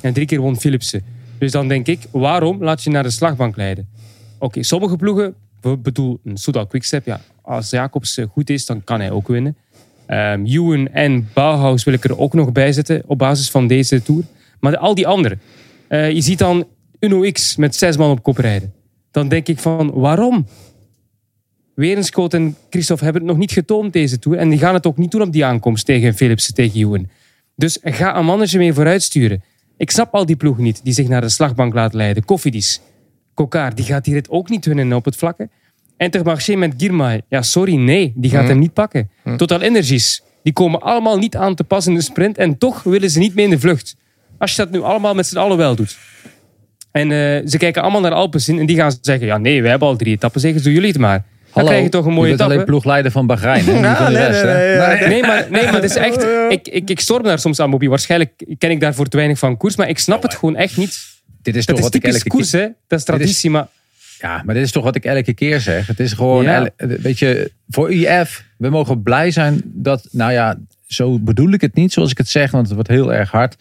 En 0.00 0.12
drie 0.12 0.26
keer 0.26 0.40
won 0.40 0.60
Philipsen. 0.60 1.02
Dus 1.38 1.52
dan 1.52 1.68
denk 1.68 1.86
ik, 1.86 1.98
waarom 2.10 2.64
laat 2.64 2.82
je 2.82 2.90
naar 2.90 3.02
de 3.02 3.10
slagbank 3.10 3.56
leiden? 3.56 3.88
Oké, 4.38 4.62
sommige 4.62 4.96
ploegen, 4.96 5.34
bedoel, 5.82 6.20
een 6.24 6.36
Soudal 6.36 6.66
Quickstep, 6.66 7.06
ja, 7.06 7.20
als 7.42 7.70
Jacobs 7.70 8.18
eh, 8.18 8.26
goed 8.32 8.50
is, 8.50 8.66
dan 8.66 8.84
kan 8.84 9.00
hij 9.00 9.10
ook 9.10 9.28
winnen. 9.28 9.56
Ehm 10.06 10.44
Ewan 10.44 10.88
en 10.88 11.28
Bauhaus 11.34 11.84
wil 11.84 11.94
ik 11.94 12.04
er 12.04 12.18
ook 12.18 12.34
nog 12.34 12.52
bij 12.52 12.72
zetten 12.72 13.02
op 13.06 13.18
basis 13.18 13.50
van 13.50 13.66
deze 13.66 14.02
Tour. 14.02 14.22
Maar 14.60 14.76
al 14.76 14.94
die 14.94 15.06
anderen. 15.06 15.40
eh, 15.88 16.10
je 16.10 16.20
ziet 16.20 16.38
dan 16.38 16.66
Uno 17.00 17.30
X 17.30 17.56
met 17.56 17.76
zes 17.76 17.96
man 17.96 18.10
op 18.10 18.22
kop 18.22 18.36
rijden. 18.38 18.72
Dan 19.10 19.28
denk 19.28 19.48
ik 19.48 19.58
van, 19.58 19.90
waarom? 19.90 20.46
Werenskoot 21.74 22.34
en 22.34 22.56
Christophe 22.70 23.04
hebben 23.04 23.22
het 23.22 23.30
nog 23.30 23.40
niet 23.40 23.52
getoond 23.52 23.92
deze 23.92 24.18
Tour. 24.18 24.38
En 24.38 24.48
die 24.48 24.58
gaan 24.58 24.74
het 24.74 24.86
ook 24.86 24.96
niet 24.96 25.10
doen 25.10 25.22
op 25.22 25.32
die 25.32 25.44
aankomst 25.44 25.86
tegen 25.86 26.14
Philipsen, 26.14 26.54
tegen 26.54 26.80
Ewan. 26.80 27.08
Dus 27.56 27.78
ga 27.82 28.16
een 28.16 28.24
mannetje 28.24 28.58
mee 28.58 28.72
vooruit 28.72 29.02
sturen. 29.02 29.42
Ik 29.76 29.90
snap 29.90 30.14
al 30.14 30.26
die 30.26 30.36
ploegen 30.36 30.62
niet 30.62 30.80
die 30.84 30.92
zich 30.92 31.08
naar 31.08 31.20
de 31.20 31.28
slagbank 31.28 31.74
laten 31.74 31.96
leiden. 31.96 32.24
Koffiedis, 32.24 32.80
Kokar, 33.34 33.74
die 33.74 33.84
gaat 33.84 34.04
die 34.04 34.14
rit 34.14 34.30
ook 34.30 34.48
niet 34.48 34.66
winnen 34.66 34.92
op 34.92 35.04
het 35.04 35.16
vlakke. 35.16 35.48
Intermarché 35.96 36.56
met 36.56 36.74
Girmay. 36.76 37.22
Ja, 37.28 37.42
sorry, 37.42 37.74
nee, 37.74 38.12
die 38.16 38.30
gaat 38.30 38.48
hem 38.48 38.58
niet 38.58 38.72
pakken. 38.72 39.10
Total 39.36 39.60
Energies, 39.60 40.22
die 40.42 40.52
komen 40.52 40.80
allemaal 40.80 41.18
niet 41.18 41.36
aan 41.36 41.54
te 41.54 41.64
pas 41.64 41.86
in 41.86 41.94
de 41.94 42.00
sprint 42.00 42.38
en 42.38 42.58
toch 42.58 42.82
willen 42.82 43.10
ze 43.10 43.18
niet 43.18 43.34
mee 43.34 43.44
in 43.44 43.50
de 43.50 43.58
vlucht. 43.58 43.96
Als 44.38 44.50
je 44.50 44.62
dat 44.62 44.70
nu 44.70 44.80
allemaal 44.80 45.14
met 45.14 45.26
z'n 45.26 45.36
allen 45.36 45.56
wel 45.56 45.74
doet. 45.74 45.98
En 46.90 47.10
eh, 47.10 47.46
ze 47.46 47.58
kijken 47.58 47.82
allemaal 47.82 48.00
naar 48.00 48.12
Alpecin 48.12 48.58
en 48.58 48.66
die 48.66 48.76
gaan 48.76 48.92
zeggen, 49.00 49.26
ja 49.26 49.38
nee, 49.38 49.60
wij 49.60 49.70
hebben 49.70 49.88
al 49.88 49.96
drie 49.96 50.14
etappen, 50.14 50.40
zeggen, 50.40 50.62
doen 50.62 50.72
jullie 50.72 50.88
het 50.88 50.98
maar. 50.98 51.24
Dan 51.54 51.64
krijg 51.64 51.82
je 51.82 51.88
toch 51.88 52.06
een 52.06 52.12
mooie 52.12 52.32
etappe. 52.32 52.52
alleen 52.52 52.64
ploegleider 52.64 53.10
van 53.10 53.26
Bahrein. 53.26 53.64
hè? 53.64 53.72
Van 53.94 54.12
nee, 54.12 54.26
rest, 54.26 54.42
nee, 54.42 54.52
hè? 54.52 54.86
nee, 54.86 54.98
Nee. 54.98 55.08
Nee, 55.08 55.22
maar, 55.22 55.46
nee, 55.50 55.64
maar 55.64 55.74
het 55.74 55.84
is 55.84 55.96
echt. 55.96 56.26
Ik, 56.48 56.68
ik, 56.68 56.90
ik 56.90 57.00
storm 57.00 57.22
daar 57.22 57.38
soms 57.38 57.60
aan, 57.60 57.70
Bobby. 57.70 57.86
Waarschijnlijk 57.88 58.44
ken 58.58 58.70
ik 58.70 58.80
daarvoor 58.80 59.06
te 59.06 59.16
weinig 59.16 59.38
van 59.38 59.56
koers, 59.56 59.76
maar 59.76 59.88
ik 59.88 59.98
snap 59.98 60.22
het 60.22 60.34
gewoon 60.34 60.56
echt 60.56 60.76
niet. 60.76 60.98
Dit 61.42 61.56
is 61.56 61.66
Dat 61.66 61.76
toch 61.76 61.84
is 61.84 61.90
wat 61.90 61.94
ik 61.94 62.00
typisch 62.00 62.16
elke 62.16 62.28
koers, 62.28 62.52
hè? 62.52 62.66
Dat 62.86 62.98
is 62.98 63.04
traditie, 63.04 63.50
maar. 63.50 63.66
Ja, 64.18 64.42
maar 64.44 64.54
dit 64.54 64.64
is 64.64 64.72
toch 64.72 64.84
wat 64.84 64.96
ik 64.96 65.04
elke 65.04 65.34
keer 65.34 65.60
zeg. 65.60 65.86
Het 65.86 66.00
is 66.00 66.12
gewoon, 66.12 66.42
Ja. 66.44 66.68
weet 66.76 67.18
je, 67.18 67.50
voor 67.68 67.92
IF, 67.92 68.44
we 68.56 68.68
mogen 68.68 69.02
blij 69.02 69.30
zijn 69.30 69.60
dat, 69.64 70.08
nou 70.10 70.32
ja, 70.32 70.56
zo 70.86 71.18
bedoel 71.18 71.50
ik 71.52 71.60
het 71.60 71.74
niet 71.74 71.92
zoals 71.92 72.10
ik 72.10 72.18
het 72.18 72.28
zeg, 72.28 72.50
want 72.50 72.64
het 72.66 72.74
wordt 72.74 72.88
heel 72.88 73.12
erg 73.12 73.30
hard. 73.30 73.56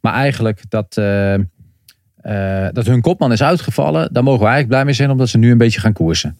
Maar 0.00 0.12
eigenlijk 0.14 0.60
dat, 0.68 0.96
eh, 0.96 1.34
eh, 1.34 1.40
dat 2.72 2.86
hun 2.86 3.00
kopman 3.00 3.32
is 3.32 3.42
uitgevallen, 3.42 4.08
daar 4.12 4.22
mogen 4.22 4.40
we 4.40 4.46
eigenlijk 4.46 4.68
blij 4.72 4.84
mee 4.84 4.94
zijn, 4.94 5.10
omdat 5.10 5.28
ze 5.28 5.38
nu 5.38 5.50
een 5.50 5.58
beetje 5.58 5.80
gaan 5.80 5.92
koersen. 5.92 6.36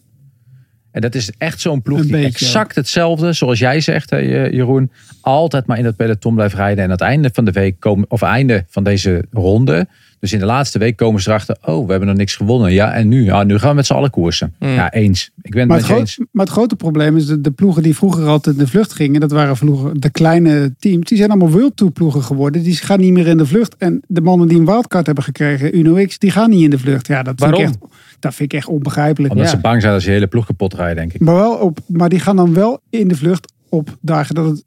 En 0.97 1.03
dat 1.03 1.15
is 1.15 1.31
echt 1.37 1.61
zo'n 1.61 1.81
ploeg 1.81 1.97
Een 1.97 2.03
die 2.03 2.11
beetje, 2.11 2.27
exact 2.27 2.75
hetzelfde, 2.75 3.33
zoals 3.33 3.59
jij 3.59 3.81
zegt, 3.81 4.09
hè, 4.09 4.17
Jeroen. 4.17 4.91
Altijd 5.21 5.65
maar 5.65 5.77
in 5.77 5.83
dat 5.83 5.95
peloton 5.95 6.35
blijft 6.35 6.55
rijden. 6.55 6.77
En 6.77 6.83
aan 6.83 6.91
het 6.91 7.01
einde 7.01 7.29
van 7.33 7.45
de 7.45 7.51
week 7.51 7.79
komen, 7.79 8.05
of 8.09 8.21
einde 8.21 8.65
van 8.69 8.83
deze 8.83 9.25
ronde. 9.31 9.87
Dus 10.19 10.33
in 10.33 10.39
de 10.39 10.45
laatste 10.45 10.79
week 10.79 10.95
komen 10.95 11.21
ze 11.21 11.29
erachter. 11.29 11.57
Oh, 11.65 11.85
we 11.85 11.89
hebben 11.91 12.07
nog 12.09 12.17
niks 12.17 12.35
gewonnen. 12.35 12.73
Ja, 12.73 12.93
en 12.93 13.07
nu? 13.07 13.23
Ja, 13.23 13.43
nu 13.43 13.57
gaan 13.59 13.69
we 13.69 13.75
met 13.75 13.85
z'n 13.85 13.93
allen 13.93 14.09
koersen. 14.09 14.53
Ja, 14.59 14.91
eens. 14.93 15.31
Ik 15.41 15.51
ben 15.53 15.67
Maar 15.67 15.77
met 15.77 15.87
het, 15.87 15.97
eens. 15.97 16.17
maar 16.31 16.45
het 16.45 16.53
grote 16.53 16.75
probleem 16.75 17.17
is 17.17 17.25
de, 17.25 17.41
de 17.41 17.51
ploegen 17.51 17.83
die 17.83 17.95
vroeger 17.95 18.25
altijd 18.25 18.55
in 18.57 18.63
de 18.63 18.69
vlucht 18.69 18.93
gingen. 18.93 19.19
Dat 19.19 19.31
waren 19.31 19.57
vroeger 19.57 19.99
de 19.99 20.09
kleine 20.09 20.75
teams. 20.79 21.07
Die 21.07 21.17
zijn 21.17 21.29
allemaal 21.29 21.49
World 21.51 21.75
Tour 21.77 21.91
ploegen 21.93 22.23
geworden. 22.23 22.63
Die 22.63 22.75
gaan 22.75 22.99
niet 22.99 23.13
meer 23.13 23.27
in 23.27 23.37
de 23.37 23.45
vlucht. 23.45 23.75
En 23.77 24.01
de 24.07 24.21
mannen 24.21 24.47
die 24.47 24.57
een 24.59 24.65
wildcard 24.65 25.05
hebben 25.05 25.23
gekregen, 25.23 25.77
Uno 25.77 26.05
X, 26.05 26.17
die 26.19 26.31
gaan 26.31 26.49
niet 26.49 26.61
in 26.63 26.69
de 26.69 26.79
vlucht. 26.79 27.07
Ja, 27.07 27.23
dat 27.23 27.33
vind, 27.37 27.51
ik 27.51 27.57
Waarom? 27.57 27.63
echt, 27.63 27.77
dat 28.19 28.35
vind 28.35 28.51
ik 28.53 28.57
echt 28.57 28.67
onbegrijpelijk. 28.67 29.33
Omdat 29.33 29.49
Ja. 29.49 29.55
ze 29.55 29.61
bang 29.61 29.81
zijn 29.81 29.93
dat 29.93 30.01
ze 30.01 30.07
je 30.07 30.13
hele 30.13 30.27
ploeg 30.27 30.45
kapot 30.45 30.73
rijden, 30.73 30.95
denk 30.95 31.13
ik. 31.13 31.21
Maar, 31.21 31.35
wel 31.35 31.53
op, 31.53 31.79
maar 31.87 32.09
die 32.09 32.19
gaan 32.19 32.35
dan 32.35 32.53
wel 32.53 32.81
in 32.89 33.07
de 33.07 33.15
vlucht 33.15 33.53
op 33.69 33.97
dagen 34.01 34.35
dat 34.35 34.45
het 34.45 34.63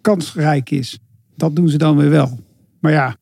kansrijk 0.00 0.70
is. 0.70 0.98
Dat 1.36 1.56
doen 1.56 1.68
ze 1.68 1.78
dan 1.78 1.96
weer 1.96 2.10
wel. 2.10 2.38
Maar 2.80 2.92
ja, 2.92 3.16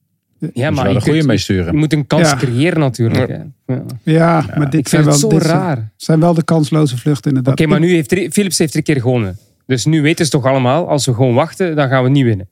Ja, 0.52 0.70
maar 0.70 0.88
je, 0.88 0.94
de 0.94 1.00
goede 1.00 1.24
kunt- 1.24 1.48
mee 1.48 1.56
je 1.64 1.72
moet 1.72 1.92
een 1.92 2.06
kans 2.06 2.30
Ja. 2.30 2.36
creëren, 2.36 2.78
natuurlijk. 2.80 3.28
Ja. 3.66 3.82
ja, 4.02 4.44
maar 4.56 4.70
dit 4.70 4.80
Ik 4.80 4.88
zijn 4.88 5.02
vind 5.02 5.04
wel, 5.04 5.12
het 5.12 5.20
zo 5.20 5.28
dit 5.28 5.42
raar. 5.42 5.90
zijn 5.96 6.20
wel 6.20 6.34
de 6.34 6.44
kansloze 6.44 6.98
vluchten 6.98 7.28
inderdaad. 7.30 7.60
Oké, 7.60 7.68
maar 7.70 7.80
nu 7.80 7.90
heeft 7.94 8.12
Philips 8.32 8.58
heeft 8.58 8.72
er 8.72 8.76
een 8.78 8.82
keer 8.84 9.00
gewonnen. 9.00 9.38
Dus 9.66 9.84
nu 9.84 10.02
weten 10.02 10.24
ze 10.24 10.30
toch 10.30 10.44
allemaal, 10.44 10.88
als 10.88 11.06
we 11.06 11.14
gewoon 11.14 11.34
wachten, 11.34 11.76
dan 11.76 11.88
gaan 11.88 12.02
we 12.02 12.08
niet 12.08 12.24
winnen. 12.24 12.48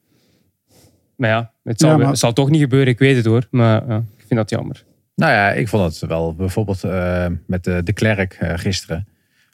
Maar 1.17 1.31
ja, 1.31 1.51
het 1.65 1.81
zal, 1.81 1.91
Ja, 1.91 1.97
maar- 1.97 2.07
het 2.09 2.19
zal 2.19 2.33
toch 2.33 2.51
niet 2.51 2.61
gebeuren, 2.61 2.89
ik 2.93 2.99
weet 2.99 3.17
het 3.17 3.25
hoor. 3.25 3.47
Maar 3.51 3.83
ja, 3.89 3.97
ik 3.97 4.25
vind 4.27 4.35
dat 4.41 4.51
jammer. 4.51 4.85
Nou 5.17 5.33
ja, 5.33 5.51
ik 5.51 5.69
vond 5.69 6.01
het 6.01 6.11
wel 6.11 6.35
bijvoorbeeld 6.35 6.85
eh, 6.85 7.27
met 7.47 7.65
de, 7.65 7.83
de 7.83 7.93
Klerk 7.93 8.37
eh, 8.41 8.53
gisteren. 8.57 9.07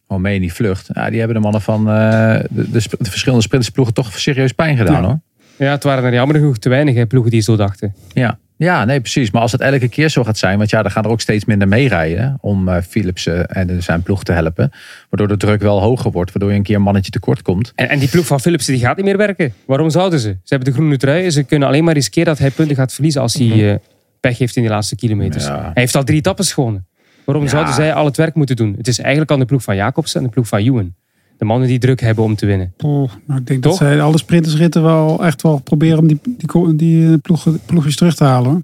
Gewoon 0.07 0.22
mee 0.22 0.35
in 0.35 0.41
die 0.41 0.53
vlucht. 0.53 0.89
Ja, 0.93 1.09
die 1.11 1.18
hebben 1.18 1.37
de 1.37 1.43
mannen 1.43 1.61
van 1.61 1.89
eh, 1.91 2.41
de, 2.51 2.70
de, 2.70 2.81
verschillende 3.11 3.45
sprintersploegen 3.45 3.95
toch 3.95 4.18
serieus 4.18 4.53
pijn 4.53 4.76
gedaan 4.76 5.03
Ja. 5.03 5.09
hoor. 5.09 5.20
Ja, 5.61 5.70
het 5.70 5.82
waren 5.82 6.04
er 6.04 6.12
jammer 6.12 6.36
genoeg 6.36 6.58
te 6.58 6.68
weinig 6.68 6.94
hè, 6.94 7.06
ploegen 7.06 7.30
die 7.30 7.40
zo 7.40 7.56
dachten. 7.56 7.94
Ja. 8.12 8.38
ja, 8.56 8.84
nee 8.84 9.00
precies. 9.00 9.30
Maar 9.30 9.42
als 9.42 9.52
het 9.52 9.61
elke 9.61 9.88
keer 9.88 10.08
zo 10.08 10.24
gaat 10.24 10.38
zijn. 10.38 10.58
Want 10.58 10.70
ja, 10.70 10.82
dan 10.82 10.90
gaan 10.90 11.04
er 11.04 11.11
ook 11.11 11.20
steeds 11.20 11.44
minder 11.44 11.68
meerijden. 11.68 12.38
Om 12.40 12.68
eh, 12.68 12.82
Philips 12.82 13.26
eh, 13.26 13.40
en 13.56 13.82
zijn 13.82 14.02
ploeg 14.02 14.22
te 14.24 14.32
helpen. 14.32 14.70
Waardoor 15.11 15.28
de 15.28 15.36
druk 15.46 15.61
wel 15.62 15.80
hoger 15.80 16.11
wordt. 16.11 16.32
Waardoor 16.32 16.50
je 16.50 16.56
een 16.56 16.62
keer 16.62 16.76
een 16.76 16.82
mannetje 16.82 17.11
tekort 17.11 17.42
komt. 17.42 17.72
En, 17.74 17.88
en 17.88 17.98
die 17.98 18.08
ploeg 18.08 18.26
van 18.26 18.40
Philips 18.40 18.66
die 18.66 18.78
gaat 18.78 18.96
niet 18.96 19.04
meer 19.04 19.16
werken. 19.16 19.52
Waarom 19.66 19.90
zouden 19.90 20.20
ze? 20.20 20.28
Ze 20.28 20.38
hebben 20.54 20.68
de 20.68 20.74
groene 20.74 20.96
trui. 20.96 21.30
Ze 21.30 21.42
kunnen 21.42 21.68
alleen 21.68 21.84
maar 21.84 21.94
riskeren 21.94 22.26
dat 22.28 22.38
hij 22.38 22.50
punten 22.50 22.76
gaat 22.76 22.92
verliezen 22.92 23.20
als 23.20 23.34
hij 23.34 23.70
eh, 23.72 23.76
pech 24.20 24.38
heeft 24.38 24.56
in 24.56 24.62
die 24.62 24.70
laatste 24.70 24.96
kilometers. 24.96 25.44
Ja. 25.44 25.61
Hij 25.62 25.70
heeft 25.74 25.94
al 25.96 26.04
drie 26.04 26.18
etappes 26.18 26.52
gewonnen. 26.52 26.86
Waarom 27.24 27.44
Ja. 27.44 27.50
zouden 27.50 27.74
zij 27.74 27.94
al 27.94 28.04
het 28.04 28.16
werk 28.16 28.34
moeten 28.34 28.56
doen? 28.56 28.74
Het 28.76 28.88
is 28.88 28.98
eigenlijk 28.98 29.30
aan 29.30 29.38
de 29.38 29.44
ploeg 29.44 29.62
van 29.62 29.76
Jacobsen 29.76 30.20
en 30.20 30.26
de 30.26 30.32
ploeg 30.32 30.48
van 30.48 30.58
Ewan. 30.58 30.94
De 31.41 31.47
mannen 31.47 31.68
die 31.68 31.78
druk 31.78 32.01
hebben 32.01 32.24
om 32.24 32.34
te 32.36 32.47
winnen. 32.47 32.72
Oh, 32.78 33.11
nou, 33.26 33.41
ik 33.41 33.47
denk 33.47 33.62
Toch? 33.62 33.78
dat 33.78 33.88
zij 33.88 34.01
alle 34.01 34.18
sprintersritten 34.18 34.82
wel 34.82 35.24
echt 35.24 35.43
wel 35.43 35.59
proberen 35.59 35.99
om 35.99 36.07
die, 36.07 36.20
die, 36.22 36.76
die 36.76 37.12
eh, 37.12 37.14
ploegen, 37.22 37.61
ploegjes 37.66 37.97
terug 37.97 38.14
te 38.14 38.24
halen. 38.24 38.51
Hoor. 38.51 38.62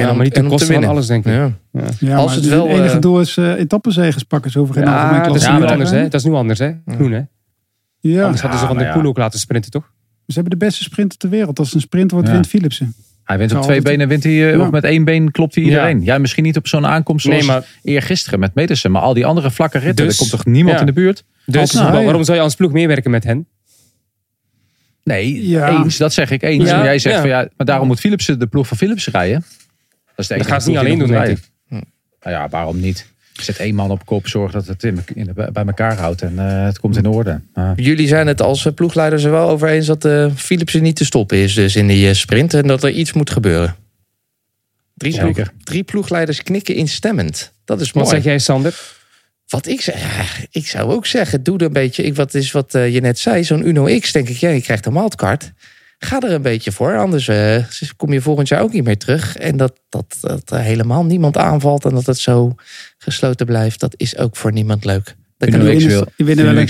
Ja, 0.00 0.12
maar 0.12 0.24
niet 0.24 0.34
ten 0.34 0.44
en 0.44 0.50
om 0.50 0.56
te 0.56 0.64
koste 0.64 0.80
van 0.80 0.90
alles, 0.90 1.06
denk 1.06 1.26
ik. 1.26 1.32
Ja. 1.32 1.52
Ja, 1.72 1.80
Als 1.82 1.98
maar 2.00 2.16
het 2.16 2.34
het 2.34 2.44
wel, 2.48 2.68
enige 2.68 2.94
eh, 2.94 3.00
doel 3.00 3.20
is 3.20 3.36
eh 3.36 3.52
etappenzegens 3.58 4.22
pakken. 4.22 4.50
Geen 4.50 4.62
algemeen 4.62 4.84
Ja, 4.84 5.22
dat 5.22 5.34
is 5.36 5.48
nu 5.48 5.64
anders, 5.64 5.90
hè? 5.90 6.02
Dat 6.02 6.14
is 6.14 6.24
nu 6.24 6.32
anders, 6.32 6.58
hè? 6.58 6.72
Groen, 6.86 7.12
hè? 7.12 7.22
Ja, 8.00 8.22
Anders 8.24 8.40
hadden 8.42 8.60
ze 8.60 8.66
Ja, 8.66 8.74
Van 8.74 8.92
Poel 8.92 9.02
ja. 9.02 9.08
ook 9.08 9.18
laten 9.18 9.38
sprinten, 9.38 9.70
toch? 9.70 9.92
ze 10.26 10.34
hebben 10.34 10.58
de 10.58 10.64
beste 10.64 10.82
sprinter 10.82 11.18
ter 11.18 11.28
wereld. 11.28 11.58
Als 11.58 11.74
een 11.74 11.80
sprint 11.80 12.10
wordt, 12.10 12.26
Ja. 12.26 12.32
wint 12.32 12.46
Philipsen. 12.46 12.94
Hij 13.24 13.38
wint 13.38 13.50
op 13.50 13.56
Zou 13.56 13.64
twee 13.64 13.76
altijd- 13.78 13.96
benen, 13.96 14.08
wint 14.08 14.24
hij, 14.24 14.32
eh, 14.32 14.56
Ja. 14.58 14.64
of 14.64 14.70
met 14.70 14.84
één 14.84 15.04
been 15.04 15.30
klopt 15.30 15.54
hij 15.54 15.64
iedereen. 15.64 16.02
Ja, 16.04 16.18
misschien 16.18 16.44
niet 16.44 16.56
op 16.56 16.66
zo'n 16.68 16.86
aankomst 16.86 17.24
zoals 17.24 17.38
Nee, 17.38 17.48
maar 17.48 17.66
eergisteren 17.82 18.40
met 18.40 18.54
Metersen. 18.54 18.90
Maar 18.90 19.02
al 19.02 19.14
die 19.14 19.26
andere 19.26 19.50
vlakke 19.50 19.78
ritten, 19.78 20.04
Dus- 20.04 20.14
er 20.14 20.18
komt 20.18 20.30
toch 20.30 20.44
niemand 20.44 20.74
ja. 20.74 20.80
in 20.80 20.86
de 20.86 20.92
buurt? 20.92 21.24
dus 21.46 21.72
Nou, 21.72 22.04
waarom 22.04 22.24
zou 22.24 22.36
je 22.36 22.42
als 22.42 22.54
ploeg 22.54 22.72
meewerken 22.72 23.10
met 23.10 23.24
hen? 23.24 23.46
Nee, 25.04 25.48
Ja. 25.48 25.68
eens. 25.68 25.96
Dat 25.96 26.12
zeg 26.12 26.30
ik 26.30 26.42
eens. 26.42 26.68
Ja, 26.68 26.76
maar 26.76 26.84
jij 26.84 26.98
zegt 26.98 27.14
ja. 27.14 27.20
van 27.20 27.30
ja, 27.30 27.48
maar 27.56 27.66
daarom 27.66 27.86
moet 27.86 28.00
Philipsen 28.00 28.38
de 28.38 28.46
ploeg 28.46 28.66
van 28.66 28.76
Philipsen 28.76 29.12
rijden. 29.12 29.44
Dat 30.04 30.12
is 30.16 30.26
de 30.26 30.36
Dat 30.36 30.46
gaan 30.46 30.60
ze 30.60 30.68
niet 30.68 30.78
alleen 30.78 30.98
doen, 30.98 31.08
denk 31.08 31.26
ik. 31.26 31.38
Nou 31.68 31.84
ja, 32.36 32.48
waarom 32.48 32.80
niet? 32.80 33.12
Zet 33.40 33.56
één 33.58 33.74
man 33.74 33.90
op 33.90 34.06
kop, 34.06 34.26
zorg 34.28 34.52
dat 34.52 34.66
het 34.66 34.82
in, 34.84 35.04
in, 35.14 35.30
bij 35.34 35.64
elkaar 35.66 35.96
houdt 35.98 36.22
en 36.22 36.38
eh, 36.38 36.64
het 36.64 36.78
komt 36.78 36.96
in 36.96 37.06
orde. 37.06 37.40
Jullie 37.76 38.06
zijn 38.08 38.26
het 38.26 38.42
als 38.42 38.66
eh, 38.66 38.72
ploegleiders 38.72 39.24
er 39.24 39.30
wel 39.30 39.48
over 39.48 39.68
eens 39.68 39.86
dat 39.86 40.04
eh 40.04 40.26
Philipsen 40.36 40.82
niet 40.82 40.96
te 40.96 41.04
stoppen 41.04 41.36
is 41.38 41.54
dus 41.54 41.76
in 41.76 41.86
die 41.86 42.14
sprint. 42.14 42.54
En 42.54 42.66
dat 42.66 42.82
er 42.82 42.90
iets 42.90 43.12
moet 43.12 43.30
gebeuren. 43.30 43.76
Drie, 44.94 45.18
ploeg- 45.18 45.48
drie 45.64 45.82
ploegleiders 45.82 46.42
knikken 46.42 46.74
instemmend. 46.74 47.52
Dat 47.64 47.80
is 47.80 47.90
Wat 47.92 48.02
mooi. 48.02 48.14
zeg 48.16 48.24
jij, 48.24 48.38
Sander? 48.38 48.80
Wat 49.48 49.66
ik 49.66 49.80
zeg, 49.80 50.00
ja, 50.00 50.24
ik 50.50 50.66
zou 50.66 50.92
ook 50.92 51.06
zeggen, 51.06 51.42
doe 51.42 51.58
er 51.58 51.64
een 51.66 51.72
beetje. 51.72 52.02
Ik, 52.02 52.14
wat 52.14 52.34
is 52.34 52.52
wat 52.52 52.72
je 52.72 52.98
net 53.00 53.18
zei, 53.18 53.44
zo'n 53.44 53.66
Uno 53.68 53.98
X, 53.98 54.12
denk 54.12 54.28
ik, 54.28 54.36
ja, 54.36 54.48
je 54.48 54.60
krijgt 54.62 54.86
een 54.86 54.92
wildcard. 54.92 55.52
Ga 56.04 56.20
er 56.20 56.32
een 56.32 56.42
beetje 56.42 56.72
voor, 56.72 56.96
anders 56.98 57.28
eh, 57.28 57.64
kom 57.96 58.12
je 58.12 58.20
volgend 58.20 58.48
jaar 58.48 58.62
ook 58.62 58.72
niet 58.72 58.84
meer 58.84 58.98
terug. 58.98 59.36
En 59.36 59.56
dat, 59.56 59.80
dat, 59.88 60.16
dat 60.20 60.50
helemaal 60.50 61.04
niemand 61.04 61.36
aanvalt 61.36 61.84
en 61.84 61.90
dat 61.90 62.06
het 62.06 62.18
zo 62.18 62.54
gesloten 62.98 63.46
blijft, 63.46 63.80
dat 63.80 63.94
is 63.96 64.16
ook 64.16 64.36
voor 64.36 64.52
niemand 64.52 64.84
leuk. 64.84 65.04
Dan 65.38 65.50
kan 65.50 65.58
winnen- 65.62 65.88
wil, 65.88 66.06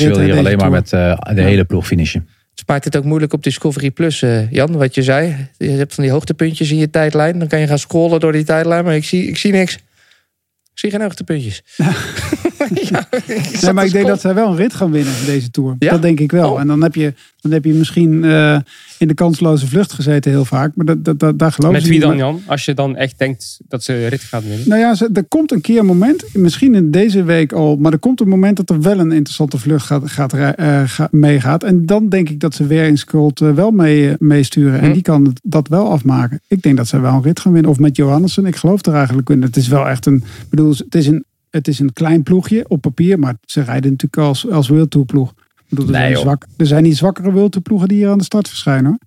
wil 0.08 0.20
hier 0.24 0.36
alleen 0.38 0.58
maar 0.58 0.70
met 0.70 0.92
eh, 0.92 1.18
de 1.34 1.42
hele 1.42 1.64
ploeg 1.64 1.86
finishen. 1.86 2.28
Het 2.54 2.68
maakt 2.68 2.84
het 2.84 2.96
ook 2.96 3.04
moeilijk 3.04 3.32
op 3.32 3.42
Discovery 3.42 3.90
Plus, 3.90 4.22
eh, 4.22 4.50
Jan, 4.50 4.72
wat 4.76 4.94
je 4.94 5.02
zei. 5.02 5.48
Je 5.58 5.70
hebt 5.70 5.94
van 5.94 6.04
die 6.04 6.12
hoogtepuntjes 6.12 6.70
in 6.70 6.76
je 6.76 6.90
tijdlijn. 6.90 7.38
Dan 7.38 7.48
kan 7.48 7.60
je 7.60 7.66
gaan 7.66 7.78
scrollen 7.78 8.20
door 8.20 8.32
die 8.32 8.44
tijdlijn, 8.44 8.84
maar 8.84 8.94
ik 8.94 9.04
zie, 9.04 9.28
ik 9.28 9.36
zie 9.36 9.52
niks. 9.52 9.74
Ik 9.74 10.80
zie 10.80 10.90
geen 10.90 11.00
hoogtepuntjes. 11.00 11.62
ja, 12.90 13.06
ik 13.26 13.58
Nee, 13.62 13.72
maar 13.72 13.84
ik 13.84 13.92
denk 13.92 14.06
dat 14.06 14.20
zij 14.20 14.34
wel 14.34 14.48
een 14.50 14.56
rit 14.56 14.74
gaan 14.74 14.90
winnen 14.90 15.12
deze 15.26 15.50
Tour. 15.50 15.76
Ja? 15.78 15.90
Dat 15.90 16.02
denk 16.02 16.20
ik 16.20 16.32
wel. 16.32 16.50
Oh. 16.52 16.60
En 16.60 16.66
dan 16.66 16.82
heb 16.82 16.94
je, 16.94 17.14
dan 17.40 17.52
heb 17.52 17.64
je 17.64 17.72
misschien 17.72 18.24
eh, 18.24 18.56
in 18.98 19.08
de 19.08 19.14
kansloze 19.14 19.66
vlucht 19.66 19.92
gezeten 19.92 20.30
heel 20.30 20.44
vaak. 20.44 20.72
Maar 20.76 20.86
dat, 20.86 21.04
dat, 21.04 21.18
dat, 21.18 21.38
daar 21.38 21.52
geloof 21.52 21.72
Met 21.72 21.82
ze 21.82 21.88
wie 21.88 22.00
dan, 22.00 22.08
Maar- 22.08 22.18
Jan? 22.18 22.42
Als 22.46 22.64
je 22.64 22.74
dan 22.74 22.96
echt 22.96 23.18
denkt 23.18 23.58
dat 23.68 23.84
ze 23.84 24.06
rit 24.06 24.20
gaat 24.20 24.42
winnen. 24.42 24.68
Nou 24.68 24.80
ja, 24.80 24.94
ze- 24.94 25.10
er 25.12 25.24
komt 25.24 25.52
een 25.52 25.60
keer 25.60 25.78
een 25.78 25.86
moment, 25.86 26.24
misschien 26.32 26.74
in 26.74 26.90
deze 26.90 27.22
week 27.22 27.52
al, 27.52 27.76
maar 27.76 27.92
er 27.92 27.98
komt 27.98 28.20
een 28.20 28.28
moment 28.28 28.56
dat 28.56 28.70
er 28.70 28.80
wel 28.80 28.98
een 28.98 29.12
interessante 29.12 29.58
vlucht 29.58 29.86
gaat, 29.86 30.10
gaat, 30.10 30.32
eh, 30.32 30.82
ga- 30.86 31.08
meegaat. 31.10 31.62
En 31.62 31.86
dan 31.86 32.08
denk 32.08 32.28
ik 32.28 32.40
dat 32.40 32.54
ze 32.54 32.66
weer 32.66 32.84
in 32.84 32.98
Skult 32.98 33.40
eh, 33.40 33.50
wel 33.50 33.70
mee, 33.70 34.14
meesturen. 34.18 34.80
En 34.80 34.86
Hm. 34.86 34.92
die 34.92 35.02
kan 35.02 35.36
dat 35.42 35.68
wel 35.68 35.90
afmaken. 35.90 36.40
Ik 36.48 36.62
denk 36.62 36.76
dat 36.76 36.88
ze 36.88 37.00
wel 37.00 37.12
een 37.12 37.22
rit 37.22 37.40
gaan 37.40 37.52
winnen. 37.52 37.70
Of 37.70 37.78
met 37.78 37.96
Johannessen. 37.96 38.46
Ik 38.46 38.56
geloof 38.56 38.86
er 38.86 38.94
eigenlijk 38.94 39.30
in. 39.30 39.42
Het 39.42 39.56
is 39.56 39.68
wel 39.68 39.88
echt 39.88 40.06
een, 40.06 40.16
ik 40.16 40.48
bedoel, 40.50 40.70
het 40.70 40.94
is 40.94 41.06
een, 41.06 41.24
het 41.54 41.68
is 41.68 41.78
een 41.78 41.92
klein 41.92 42.22
ploegje 42.22 42.64
op 42.68 42.80
papier, 42.80 43.18
maar 43.18 43.34
ze 43.44 43.60
rijden 43.60 43.90
natuurlijk 43.90 44.28
als, 44.28 44.50
als 44.50 44.68
World 44.68 44.90
Tour 44.90 45.06
ploeg. 45.06 45.34
Bedoel, 45.68 45.86
er, 45.86 45.92
Nee, 45.92 46.10
zijn 46.10 46.16
zwak, 46.16 46.46
er 46.56 46.66
zijn 46.66 46.82
niet 46.82 46.96
zwakkere 46.96 47.32
World 47.32 47.52
Tour 47.52 47.66
ploegen 47.66 47.88
die 47.88 47.98
hier 47.98 48.08
aan 48.08 48.18
de 48.18 48.24
start 48.24 48.48
verschijnen. 48.48 48.84
Hoor. 48.84 48.98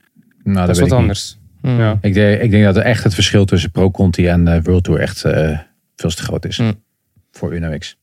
Nou, 0.53 0.67
dat 0.67 0.75
is 0.75 0.81
wat 0.81 0.91
anders. 0.91 1.37
Hmm. 1.61 1.79
Ja. 1.79 1.97
Ik 2.01 2.13
denk, 2.13 2.41
ik 2.41 2.51
denk 2.51 2.63
dat 2.63 2.75
er 2.75 2.81
echt 2.81 3.03
het 3.03 3.13
verschil 3.13 3.45
tussen 3.45 3.71
Pro 3.71 3.91
Conti 3.91 4.27
en 4.27 4.47
eh, 4.47 4.63
World 4.63 4.83
Tour 4.83 4.99
echt 4.99 5.23
eh, 5.23 5.59
veel 5.95 6.09
te 6.09 6.23
groot 6.23 6.45
is. 6.45 6.57
Mm. 6.57 6.73
Voor 7.31 7.55
Uno 7.55 7.77
X. 7.77 7.97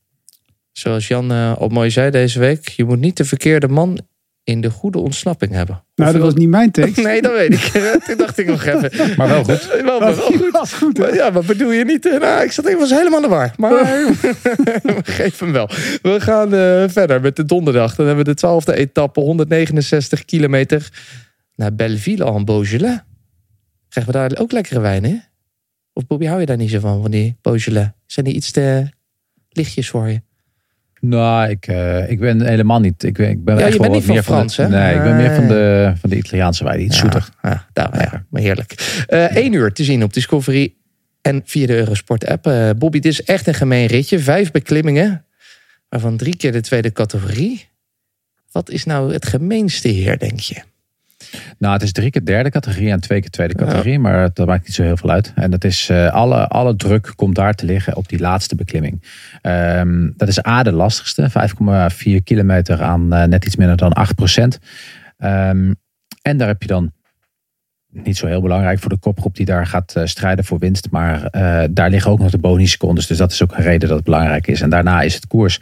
Zoals 0.71 1.07
Jan 1.07 1.31
eh, 1.31 1.57
al 1.57 1.67
mooi 1.67 1.89
zei 1.89 2.11
deze 2.11 2.39
week, 2.39 2.67
je 2.67 2.85
moet 2.85 2.99
niet 2.99 3.17
de 3.17 3.25
verkeerde 3.25 3.67
man 3.67 3.99
in 4.45 4.61
de 4.61 4.69
goede 4.69 4.97
ontsnapping 4.97 5.51
hebben. 5.51 5.83
Nou, 5.95 6.13
dat 6.13 6.21
was 6.21 6.33
niet 6.33 6.49
mijn 6.49 6.71
tekst. 6.71 7.03
Nee, 7.03 7.21
dat 7.21 7.31
weet 7.31 7.53
ik. 7.53 7.59
Toen 8.05 8.17
dacht 8.17 8.37
ik 8.37 8.47
nog 8.47 8.65
even. 8.65 8.91
Maar 9.17 9.27
wel 9.27 9.43
goed. 9.43 9.81
Wel, 9.83 9.99
wel 9.99 10.13
goed. 10.13 10.51
Dat 10.51 10.63
is 10.63 10.73
goed? 10.73 10.97
Maar 10.97 11.13
ja, 11.13 11.31
wat 11.31 11.45
bedoel 11.45 11.71
je 11.71 11.85
niet? 11.85 12.05
Eh, 12.05 12.19
Nou, 12.19 12.43
ik 12.43 12.51
zat 12.51 12.65
even 12.65 12.79
was 12.79 12.89
helemaal 12.89 13.23
in 13.23 13.29
de 13.29 13.35
war. 13.35 13.53
Maar 13.57 13.85
geven 15.03 15.45
hem 15.45 15.51
wel. 15.51 15.69
We 16.01 16.21
gaan 16.21 16.53
eh, 16.53 16.83
verder 16.87 17.21
met 17.21 17.35
de 17.35 17.45
donderdag. 17.45 17.95
Dan 17.95 18.05
hebben 18.05 18.25
we 18.25 18.31
de 18.31 18.37
twaalfde 18.37 18.75
etappe, 18.75 19.19
169 19.19 20.25
kilometer 20.25 20.89
naar 21.55 21.75
Belleville 21.75 22.25
en 22.25 22.45
Beaujolais. 22.45 22.99
Krijgen 23.89 24.13
we 24.13 24.19
daar 24.19 24.37
ook 24.39 24.51
lekkere 24.51 24.79
wijn, 24.79 25.03
hè? 25.03 25.17
Of 25.93 26.07
Bobby, 26.07 26.25
hou 26.25 26.39
je 26.39 26.45
daar 26.45 26.57
niet 26.57 26.69
zo 26.69 26.79
van, 26.79 27.01
van 27.01 27.11
die 27.11 27.37
Beaujolais? 27.41 27.87
Zijn 28.05 28.25
die 28.25 28.35
iets 28.35 28.51
te 28.51 28.89
lichtjes 29.49 29.89
voor 29.89 30.07
je? 30.09 30.21
Nou, 30.99 31.49
ik, 31.49 31.67
eh, 31.67 32.09
ik 32.09 32.19
ben 32.19 32.41
helemaal 32.41 32.79
niet. 32.79 33.03
Ik 33.03 33.13
ben, 33.13 33.29
ik 33.29 33.43
ben 33.43 33.57
Ja, 33.57 33.67
je 33.67 33.79
bent 33.79 33.93
niet 33.93 34.03
van 34.03 34.23
Frans, 34.23 34.57
hè? 34.57 34.67
Nee, 34.67 34.95
ik 34.95 35.03
ben 35.03 35.15
meer 35.15 35.35
van 35.35 35.47
de, 35.47 35.93
van 35.99 36.09
de 36.09 36.17
Italiaanse 36.17 36.63
wijn. 36.63 36.81
Iets 36.81 36.97
zoeter. 36.97 37.29
Ja, 37.41 37.65
daar, 37.73 37.99
ja, 38.01 38.25
maar 38.29 38.41
heerlijk. 38.41 39.03
Eén 39.07 39.53
uur 39.53 39.73
te 39.73 39.83
zien 39.83 40.03
op 40.03 40.13
Discovery 40.13 40.73
en 41.25 41.41
via 41.45 41.67
de 41.67 41.75
Eurosport 41.75 42.25
app. 42.25 42.47
Eh, 42.47 42.69
Bobby, 42.77 42.99
dit 42.99 43.11
is 43.11 43.23
echt 43.23 43.47
een 43.47 43.53
gemeen 43.53 43.85
ritje. 43.85 44.19
Vijf 44.19 44.51
beklimmingen, 44.51 45.25
waarvan 45.89 46.17
drie 46.17 46.37
keer 46.37 46.51
de 46.51 46.61
tweede 46.61 46.91
categorie. 46.91 47.67
Wat 48.51 48.69
is 48.69 48.83
nou 48.83 49.13
het 49.13 49.25
gemeenste 49.25 49.87
hier, 49.87 50.17
denk 50.19 50.39
je? 50.39 50.61
Nou, 51.57 51.73
het 51.73 51.83
is 51.83 51.91
drie 51.91 52.09
keer 52.09 52.25
derde 52.25 52.49
categorie 52.49 52.91
en 52.91 52.99
twee 52.99 53.19
keer 53.19 53.29
tweede 53.29 53.55
categorie. 53.55 53.99
Maar 53.99 54.29
dat 54.33 54.47
maakt 54.47 54.65
niet 54.65 54.75
zo 54.75 54.83
heel 54.83 54.97
veel 54.97 55.09
uit. 55.09 55.31
En 55.35 55.51
dat 55.51 55.63
is 55.63 55.89
eh, 55.89 56.11
alle, 56.11 56.47
alle 56.47 56.75
druk 56.75 57.13
komt 57.15 57.35
daar 57.35 57.53
te 57.53 57.65
liggen 57.65 57.95
op 57.95 58.09
die 58.09 58.19
laatste 58.19 58.55
beklimming. 58.55 59.03
Ehm, 59.41 60.09
dat 60.17 60.27
is 60.27 60.45
A 60.45 60.63
de 60.63 60.71
lastigste. 60.71 61.29
5,4 61.29 62.23
kilometer 62.23 62.81
aan 62.81 63.13
eh, 63.13 63.23
net 63.23 63.45
iets 63.45 63.55
minder 63.55 63.77
dan 63.77 63.93
8 63.93 64.15
procent. 64.15 64.59
Ehm, 65.17 65.73
en 66.21 66.37
daar 66.37 66.47
heb 66.47 66.61
je 66.61 66.67
dan 66.67 66.91
niet 68.03 68.17
zo 68.17 68.27
heel 68.27 68.41
belangrijk 68.41 68.79
voor 68.79 68.89
de 68.89 68.97
kopgroep 68.97 69.35
die 69.35 69.45
daar 69.45 69.67
gaat 69.67 69.95
eh, 69.95 70.05
strijden 70.05 70.45
voor 70.45 70.59
winst. 70.59 70.87
Maar 70.91 71.25
eh, 71.25 71.63
daar 71.71 71.89
liggen 71.89 72.11
ook 72.11 72.19
nog 72.19 72.31
de 72.31 72.37
bonussecondes. 72.37 73.07
Dus 73.07 73.17
dat 73.17 73.31
is 73.31 73.43
ook 73.43 73.51
een 73.57 73.63
reden 73.63 73.87
dat 73.87 73.97
het 73.97 74.05
belangrijk 74.05 74.47
is. 74.47 74.61
En 74.61 74.69
daarna 74.69 75.01
is 75.01 75.15
het 75.15 75.27
koers. 75.27 75.59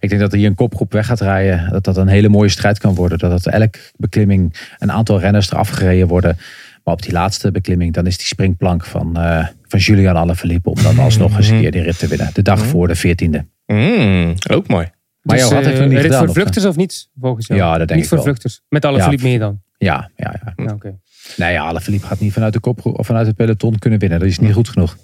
Ik 0.00 0.08
denk 0.08 0.20
dat 0.20 0.32
er 0.32 0.38
hier 0.38 0.46
een 0.48 0.54
kopgroep 0.54 0.92
weg 0.92 1.06
gaat 1.06 1.20
rijden. 1.20 1.70
Dat 1.70 1.84
dat 1.84 1.96
een 1.96 2.08
hele 2.08 2.28
mooie 2.28 2.48
strijd 2.48 2.78
kan 2.78 2.94
worden. 2.94 3.18
Dat 3.18 3.30
het 3.30 3.46
elk 3.46 3.74
beklimming 3.96 4.54
een 4.78 4.92
aantal 4.92 5.20
renners 5.20 5.50
eraf 5.52 5.68
gereden 5.68 6.08
worden. 6.08 6.36
Maar 6.84 6.94
op 6.94 7.02
die 7.02 7.12
laatste 7.12 7.50
beklimming, 7.50 7.92
dan 7.94 8.06
is 8.06 8.16
die 8.16 8.26
springplank 8.26 8.84
van, 8.84 9.16
eh, 9.16 9.46
van 9.68 9.78
Julian 9.78 10.16
Alaphilippe 10.16 10.70
om 10.70 10.82
dan 10.82 10.98
alsnog 10.98 11.36
eens 11.36 11.48
een 11.48 11.60
keer 11.60 11.70
die 11.70 11.82
rit 11.82 11.98
te 11.98 12.06
winnen. 12.06 12.30
De 12.32 12.42
dag 12.42 12.66
voor 12.66 12.88
de 12.88 12.94
14e. 12.96 13.46
Mm, 13.66 14.34
ook 14.50 14.68
mooi. 14.68 14.90
Maar 15.22 15.36
dus, 15.36 15.48
jou 15.48 15.64
had 15.64 15.72
niet 15.80 15.92
rit 15.92 16.00
gedaan, 16.00 16.24
voor 16.24 16.34
vluchters 16.34 16.64
of 16.64 16.76
niet? 16.76 17.08
Volgens 17.20 17.46
jou? 17.46 17.60
Ja, 17.60 17.68
dat 17.68 17.78
denk 17.78 17.90
Niet 17.90 17.98
ik 18.02 18.06
voor 18.06 18.16
wel. 18.16 18.26
vluchters. 18.26 18.62
Met 18.68 18.84
alle 18.84 18.96
Ja. 18.96 19.02
Philippe 19.04 19.24
mee 19.26 19.38
dan. 19.38 19.60
Ja, 19.78 20.10
ja, 20.16 20.34
ja. 20.44 20.64
Ja, 20.64 20.72
oké. 20.72 20.98
Nee, 21.36 21.52
ja, 21.52 21.64
Alaphilippe 21.64 22.06
gaat 22.06 22.20
niet 22.20 22.32
vanuit 22.32 22.52
de 22.52 22.60
kopgroep 22.60 22.98
of 22.98 23.06
vanuit 23.06 23.26
het 23.26 23.36
peloton 23.36 23.78
kunnen 23.78 23.98
winnen. 23.98 24.18
Dat 24.18 24.28
is 24.28 24.38
niet 24.38 24.52
goed 24.52 24.68
genoeg. 24.68 24.96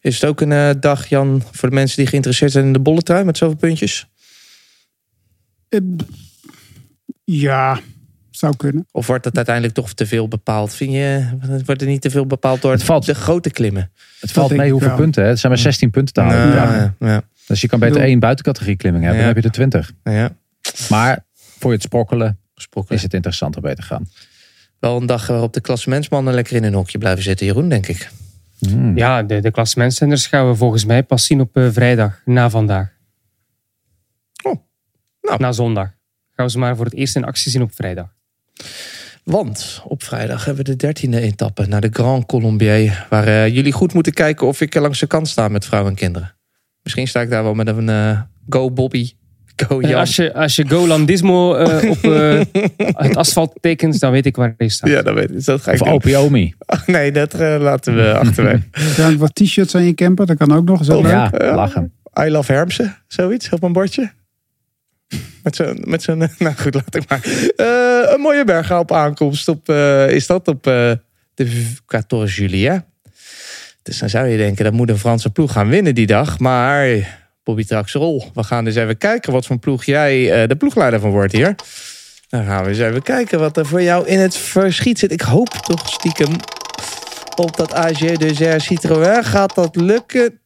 Is 0.00 0.14
het 0.20 0.24
ook 0.30 0.40
een 0.40 0.52
eh, 0.52 0.70
dag, 0.80 1.06
Jan, 1.06 1.42
voor 1.52 1.68
de 1.68 1.74
mensen 1.74 1.96
die 1.96 2.06
geïnteresseerd 2.06 2.52
zijn 2.52 2.64
in 2.64 2.72
de 2.72 2.78
bolletrui 2.80 3.24
met 3.24 3.36
zoveel 3.38 3.56
puntjes? 3.56 4.06
Eh, 5.68 5.80
Ja, 7.24 7.80
zou 8.30 8.56
kunnen. 8.56 8.86
Of 8.90 9.06
wordt 9.06 9.24
het 9.24 9.36
uiteindelijk 9.36 9.74
toch 9.74 9.92
te 9.92 10.06
veel 10.06 10.28
bepaald? 10.28 10.74
Vind 10.74 10.92
je, 10.92 11.26
wordt 11.64 11.80
er 11.80 11.86
niet 11.86 12.00
te 12.02 12.10
veel 12.10 12.26
bepaald 12.26 12.62
door 12.62 12.72
Het 12.72 12.82
valt- 12.84 13.04
de 13.06 13.14
grote 13.14 13.50
klimmen? 13.50 13.90
Het 14.20 14.32
valt 14.32 14.56
mee 14.56 14.70
hoeveel 14.70 14.88
wel. 14.88 14.96
punten. 14.96 15.22
Hè? 15.22 15.28
Het 15.28 15.38
zijn 15.38 15.52
maar 15.52 15.60
16 15.60 15.90
punten 15.90 16.14
te 16.14 16.20
halen. 16.20 16.48
Nou, 16.48 16.72
Ja. 16.72 16.94
ja, 16.98 17.06
ja, 17.08 17.22
Dus 17.46 17.60
je 17.60 17.68
kan 17.68 17.78
beter 17.78 18.00
één 18.00 18.18
buitencategorie 18.18 18.76
klimming 18.76 19.04
hebben. 19.04 19.22
Ja. 19.22 19.26
Dan 19.26 19.34
heb 19.42 19.44
je 19.44 19.48
er 19.50 19.54
20. 19.70 19.92
ja. 20.04 20.30
Maar 20.90 21.24
voor 21.58 21.70
je 21.70 21.76
het 21.76 21.82
sprokkelen 21.82 22.38
is 22.88 23.02
het 23.02 23.14
interessanter 23.14 23.60
bij 23.60 23.74
te 23.74 23.82
gaan. 23.82 24.08
Wel 24.84 24.96
een 24.96 25.06
dag 25.06 25.26
waarop 25.26 25.52
de 25.52 25.60
klassementsmannen 25.60 26.34
lekker 26.34 26.56
in 26.56 26.64
een 26.64 26.74
hokje 26.74 26.98
blijven 26.98 27.22
zitten, 27.22 27.46
Jeroen, 27.46 27.68
denk 27.68 27.86
ik. 27.86 28.10
Hmm. 28.58 28.96
Ja, 28.96 29.22
de, 29.22 29.40
de 29.40 29.50
klassementsrenners 29.50 30.26
gaan 30.26 30.48
we 30.48 30.54
volgens 30.54 30.84
mij 30.84 31.02
pas 31.02 31.26
zien 31.26 31.40
op 31.40 31.56
eh, 31.56 31.68
vrijdag, 31.70 32.20
na 32.24 32.50
vandaag. 32.50 32.92
Oh, 34.42 34.54
nou. 35.20 35.40
Na 35.40 35.52
zondag. 35.52 35.86
Gaan 36.30 36.46
we 36.46 36.50
ze 36.50 36.58
maar 36.58 36.76
voor 36.76 36.84
het 36.84 36.94
eerst 36.94 37.16
in 37.16 37.24
actie 37.24 37.50
zien 37.50 37.62
op 37.62 37.74
vrijdag. 37.74 38.08
Want 39.22 39.82
op 39.84 40.02
vrijdag 40.02 40.44
hebben 40.44 40.64
we 40.64 40.70
de 40.70 40.76
dertiende 40.76 41.20
etappe 41.20 41.66
naar 41.66 41.80
de 41.80 41.90
Grand 41.92 42.26
Colombier. 42.26 43.06
Waar 43.10 43.26
eh, 43.26 43.54
jullie 43.54 43.72
goed 43.72 43.94
moeten 43.94 44.12
kijken 44.12 44.46
of 44.46 44.60
ik 44.60 44.74
er 44.74 44.82
langs 44.82 45.00
de 45.00 45.06
kant 45.06 45.28
sta 45.28 45.48
met 45.48 45.64
vrouwen 45.64 45.90
en 45.90 45.98
kinderen. 45.98 46.34
Misschien 46.82 47.08
sta 47.08 47.20
ik 47.20 47.30
daar 47.30 47.42
wel 47.42 47.54
met 47.54 47.66
een 47.66 47.88
eh, 47.88 48.20
Go 48.48 48.70
Bobby, 48.70 49.12
Go 49.56 49.80
En 49.80 49.88
Jan. 49.88 50.00
als 50.00 50.16
je, 50.16 50.34
als 50.34 50.56
je 50.56 50.68
Go 50.68 50.86
Landismo 50.86 51.54
eh, 51.54 51.90
op 51.90 52.04
eh, 52.04 52.40
het 52.96 53.16
asfalt 53.16 53.58
tekent, 53.60 54.00
dan 54.00 54.12
weet 54.12 54.26
ik 54.26 54.36
waar 54.36 54.54
hij 54.56 54.68
staat. 54.68 54.90
Ja, 54.90 55.02
dat 55.02 55.14
weet 55.14 55.30
ik. 55.30 55.44
Dat 55.44 55.62
ga 55.62 55.72
ik 55.72 55.80
Of 55.80 55.86
doen. 55.86 55.96
Opiomi. 55.96 56.54
Ach, 56.58 56.86
nee, 56.96 57.12
dat 57.12 57.34
eh, 57.34 57.56
laten 57.60 57.94
we 57.94 58.14
achterwege. 58.18 58.62
Er 58.72 59.02
hangt 59.02 59.18
wat 59.18 59.34
t-shirts 59.34 59.74
aan 59.74 59.84
je 59.84 59.94
camper, 59.94 60.26
dat 60.26 60.36
kan 60.36 60.52
ook 60.52 60.64
nog. 60.64 60.90
Oh, 60.90 61.02
leuk. 61.02 61.10
Ja, 61.10 61.54
lachen. 61.54 61.92
I 62.20 62.30
love 62.30 62.52
Hermsen, 62.52 62.96
zoiets 63.06 63.48
op 63.48 63.62
een 63.62 63.72
bordje. 63.72 64.12
Met 65.42 65.56
zo'n, 65.56 65.82
met 65.84 66.02
zo'n, 66.02 66.18
nou 66.38 66.54
goed, 66.56 66.74
laat 66.74 66.94
ik 66.94 67.08
maar. 67.08 67.20
Eh, 67.56 68.12
een 68.14 68.20
mooie 68.20 68.44
berg 68.44 68.72
op 68.72 68.92
aankomst. 68.92 69.48
Op, 69.48 69.68
eh, 69.68 70.10
is 70.10 70.26
dat 70.26 70.48
op 70.48 70.66
eh, 70.66 70.92
de 71.34 71.46
14 71.86 72.24
juli, 72.24 72.66
hè? 72.66 72.76
Dus 73.82 73.98
dan 73.98 74.08
zou 74.08 74.26
je 74.26 74.36
denken, 74.36 74.64
dat 74.64 74.72
moet 74.72 74.88
een 74.90 74.98
Franse 74.98 75.30
ploeg 75.30 75.52
gaan 75.52 75.68
winnen 75.68 75.94
die 75.94 76.06
dag. 76.06 76.38
Maar 76.38 76.86
Bobby 77.44 77.64
Traxerol, 77.64 78.30
we 78.34 78.42
gaan 78.42 78.66
eens 78.66 78.76
even 78.76 78.98
kijken 78.98 79.32
wat 79.32 79.46
voor 79.46 79.58
ploeg 79.58 79.84
jij 79.84 80.42
eh, 80.42 80.48
de 80.48 80.56
ploegleider 80.56 81.00
van 81.00 81.10
wordt 81.10 81.32
hier. 81.32 81.54
Dan 82.28 82.44
gaan 82.44 82.62
we 82.62 82.68
eens 82.68 82.78
even 82.78 83.02
kijken 83.02 83.38
wat 83.38 83.56
er 83.56 83.66
voor 83.66 83.82
jou 83.82 84.06
in 84.06 84.18
het 84.18 84.36
verschiet 84.36 84.98
zit. 84.98 85.12
Ik 85.12 85.20
hoop 85.20 85.48
toch 85.48 85.88
stiekem 85.88 86.36
op 87.36 87.56
dat 87.56 87.74
AG 87.74 87.98
Desert 87.98 88.62
Citroën. 88.62 89.24
Gaat 89.24 89.54
dat 89.54 89.76
lukken? 89.76 90.38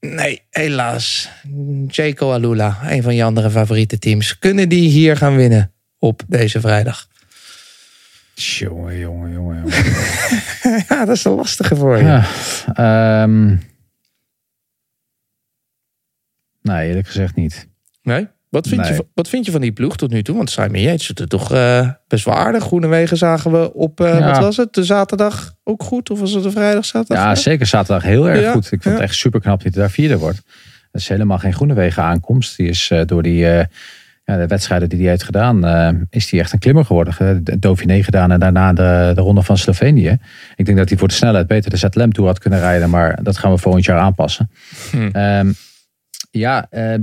Nee, 0.00 0.42
helaas. 0.50 1.28
Jaco 1.86 2.32
Alula, 2.32 2.78
een 2.86 3.02
van 3.02 3.14
je 3.14 3.24
andere 3.24 3.50
favoriete 3.50 3.98
teams. 3.98 4.38
Kunnen 4.38 4.68
die 4.68 4.88
hier 4.88 5.16
gaan 5.16 5.36
winnen 5.36 5.72
op 5.98 6.22
deze 6.26 6.60
vrijdag? 6.60 7.06
Jongen, 8.34 8.98
jongen, 8.98 9.32
jongen. 9.32 9.64
Ja, 10.88 11.04
dat 11.04 11.16
is 11.16 11.24
een 11.24 11.32
lastige 11.32 11.76
voor 11.76 11.96
je. 11.96 12.04
Ja, 12.04 12.26
ehm, 12.74 13.56
nee, 16.68 16.88
eerlijk 16.88 17.06
gezegd 17.06 17.34
niet. 17.34 17.68
Nee? 18.02 18.26
Wat 18.48 18.68
vind, 18.68 18.80
Nee. 18.80 18.90
Je, 18.90 18.96
van- 18.96 19.06
wat 19.14 19.28
vind 19.28 19.44
je 19.44 19.50
van 19.52 19.60
die 19.60 19.72
ploeg 19.72 19.96
tot 19.96 20.10
nu 20.10 20.22
toe? 20.22 20.36
Want 20.36 20.50
Simon 20.50 20.80
Yates 20.80 21.06
doet 21.06 21.18
het 21.18 21.28
toch 21.28 21.52
eh, 21.52 21.88
best 22.08 22.24
wel 22.24 22.34
aardig. 22.34 22.62
Groenewegen 22.64 23.16
zagen 23.16 23.50
we 23.52 23.74
op, 23.74 24.00
eh, 24.00 24.18
Ja. 24.18 24.30
wat 24.30 24.38
was 24.38 24.56
het, 24.56 24.74
de 24.74 24.84
zaterdag 24.84 25.54
ook 25.64 25.82
goed? 25.82 26.10
Of 26.10 26.20
was 26.20 26.32
het 26.32 26.42
de 26.42 26.50
vrijdag, 26.50 26.84
zaterdag? 26.84 27.24
Ja, 27.24 27.34
zeker 27.34 27.66
zaterdag 27.66 28.02
heel 28.02 28.28
erg 28.28 28.40
Ja, 28.40 28.52
goed. 28.52 28.64
Ik 28.64 28.82
vond 28.82 28.84
ja. 28.84 28.90
het 28.90 29.00
echt 29.00 29.14
super 29.14 29.40
knap 29.40 29.62
dat 29.62 29.72
hij 29.74 29.82
daar 29.82 29.90
vierde 29.90 30.18
wordt. 30.18 30.42
Dat 30.92 31.00
is 31.00 31.08
helemaal 31.08 31.38
geen 31.38 31.52
groene 31.54 31.74
wegen 31.74 32.02
aankomst. 32.02 32.56
Die 32.56 32.68
is 32.68 32.90
eh, 32.90 33.00
door 33.06 33.22
die 33.22 33.36
ja, 34.24 34.36
de 34.36 34.46
wedstrijden 34.46 34.88
die 34.88 34.98
hij 35.00 35.08
heeft 35.08 35.22
gedaan, 35.22 36.06
is 36.10 36.30
hij 36.30 36.40
echt 36.40 36.52
een 36.52 36.58
klimmer 36.58 36.84
geworden. 36.84 37.44
De 37.44 37.58
Dauphiné 37.58 38.02
gedaan 38.02 38.30
en 38.30 38.40
daarna 38.40 38.72
de, 38.72 39.12
de 39.14 39.20
ronde 39.20 39.42
van 39.42 39.58
Slovenië. 39.58 40.18
Ik 40.56 40.64
denk 40.64 40.78
dat 40.78 40.88
hij 40.88 40.98
voor 40.98 41.08
de 41.08 41.14
snelheid 41.14 41.46
beter 41.46 41.70
de 41.70 41.76
ZLM 41.76 42.12
toe 42.12 42.26
had 42.26 42.38
kunnen 42.38 42.58
rijden. 42.60 42.90
Maar 42.90 43.22
dat 43.22 43.38
gaan 43.38 43.50
we 43.52 43.58
volgend 43.58 43.84
jaar 43.84 43.98
aanpassen. 43.98 44.50
Hm. 44.90 45.08
Ehm, 45.12 45.52
ja, 46.38 46.66
eh, 46.70 46.94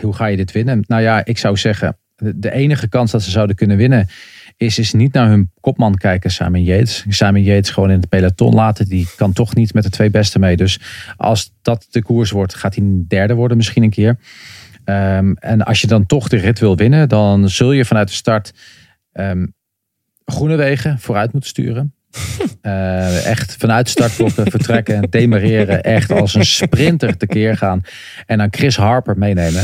hoe 0.00 0.14
ga 0.14 0.26
je 0.26 0.36
dit 0.36 0.52
winnen? 0.52 0.84
Nou 0.86 1.02
ja, 1.02 1.24
ik 1.24 1.38
zou 1.38 1.56
zeggen, 1.56 1.96
de, 2.16 2.52
enige 2.52 2.88
kans 2.88 3.10
dat 3.10 3.22
ze 3.22 3.30
zouden 3.30 3.56
kunnen 3.56 3.76
winnen 3.76 4.08
is, 4.56 4.78
is 4.78 4.92
niet 4.92 5.12
naar 5.12 5.28
hun 5.28 5.50
kopman 5.60 5.94
kijken, 5.94 6.30
Simon 6.30 6.62
Yates. 6.62 7.04
Simon 7.08 7.42
Yates 7.42 7.70
gewoon 7.70 7.90
in 7.90 8.00
het 8.00 8.08
peloton 8.08 8.54
laten. 8.54 8.88
Die 8.88 9.08
kan 9.16 9.32
toch 9.32 9.54
niet 9.54 9.74
met 9.74 9.82
de 9.82 9.90
twee 9.90 10.10
beste 10.10 10.38
mee. 10.38 10.56
Dus 10.56 10.80
als 11.16 11.52
dat 11.62 11.86
de 11.90 12.02
koers 12.02 12.30
wordt, 12.30 12.54
gaat 12.54 12.74
hij 12.74 13.04
derde 13.08 13.34
worden 13.34 13.56
misschien 13.56 13.82
een 13.82 13.90
keer. 13.90 14.18
Ehm, 14.84 15.32
en 15.32 15.62
als 15.62 15.80
je 15.80 15.86
dan 15.86 16.06
toch 16.06 16.28
de 16.28 16.36
rit 16.36 16.58
wil 16.58 16.76
winnen, 16.76 17.08
dan 17.08 17.48
zul 17.48 17.72
je 17.72 17.84
vanuit 17.84 18.08
de 18.08 18.14
start 18.14 18.52
ehm 19.12 19.46
Groenewegen 20.30 20.98
vooruit 20.98 21.32
moeten 21.32 21.50
sturen. 21.50 21.94
Eh, 22.60 23.26
echt 23.26 23.56
vanuit 23.58 23.88
startblokken 23.88 24.50
vertrekken, 24.50 25.10
demareren, 25.10 25.82
echt 25.82 26.10
als 26.10 26.34
een 26.34 26.44
sprinter 26.44 27.16
tekeer 27.16 27.56
gaan. 27.56 27.82
En 28.26 28.38
dan 28.38 28.48
Chris 28.50 28.76
Harper 28.76 29.18
meenemen. 29.18 29.62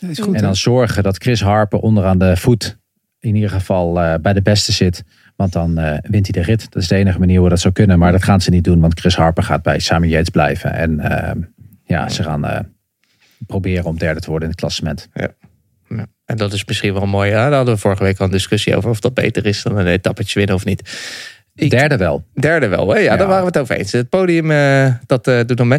Dat 0.00 0.10
is 0.10 0.18
goed. 0.18 0.26
En 0.26 0.34
hè? 0.34 0.40
dan 0.40 0.56
zorgen 0.56 1.02
dat 1.02 1.16
Chris 1.16 1.40
Harper 1.40 1.78
onderaan 1.78 2.18
de 2.18 2.36
voet 2.36 2.78
in 3.18 3.34
ieder 3.34 3.50
geval 3.50 4.00
eh, 4.00 4.14
bij 4.22 4.32
de 4.32 4.42
beste 4.42 4.72
zit. 4.72 5.04
Want 5.40 5.52
dan 5.52 5.78
eh, 5.78 5.98
wint 6.02 6.34
hij 6.34 6.42
de 6.42 6.50
rit. 6.50 6.70
Dat 6.70 6.82
is 6.82 6.88
de 6.88 6.94
enige 6.94 7.18
manier 7.18 7.40
hoe 7.40 7.48
dat 7.48 7.60
zou 7.60 7.74
kunnen. 7.74 7.98
Maar 7.98 8.12
dat 8.12 8.22
gaan 8.22 8.40
ze 8.40 8.50
niet 8.50 8.64
doen, 8.64 8.80
want 8.80 9.00
Chris 9.00 9.16
Harper 9.16 9.42
gaat 9.42 9.62
bij 9.62 9.78
Simon 9.78 10.08
Yates 10.08 10.28
blijven. 10.28 10.72
En 10.72 11.00
eh, 11.00 11.42
ja, 11.84 12.08
ze 12.08 12.22
gaan 12.22 12.44
eh, 12.44 12.60
proberen 13.46 13.84
om 13.84 13.98
derde 13.98 14.20
te 14.20 14.26
worden 14.30 14.44
in 14.44 14.50
het 14.50 14.60
klassement. 14.60 15.08
Ja. 15.14 15.28
En 16.24 16.36
dat 16.36 16.52
is 16.52 16.64
misschien 16.64 16.92
wel 16.94 17.06
mooi. 17.06 17.30
Hè? 17.30 17.36
Daar 17.36 17.52
hadden 17.52 17.74
we 17.74 17.80
vorige 17.80 18.02
week 18.02 18.18
al 18.18 18.26
een 18.26 18.32
discussie 18.32 18.76
over 18.76 18.90
of 18.90 19.00
dat 19.00 19.14
beter 19.14 19.46
is 19.46 19.62
dan 19.62 19.76
een 19.76 19.86
etappetje 19.86 20.38
winnen 20.38 20.56
of 20.56 20.64
niet. 20.64 20.82
Ik- 21.54 21.70
Derde 21.70 21.96
wel. 21.96 22.24
Derde 22.34 22.68
wel, 22.68 22.88
hè? 22.88 22.96
Ja, 22.98 23.02
Ja. 23.04 23.16
daar 23.16 23.26
waren 23.26 23.40
we 23.42 23.46
het 23.48 23.58
over 23.58 23.76
eens. 23.76 23.92
Het 23.92 24.08
podium, 24.08 24.50
eh, 24.50 24.94
dat 25.06 25.26
eh, 25.26 25.40
doet 25.46 25.56
dan 25.56 25.68
mee. 25.68 25.78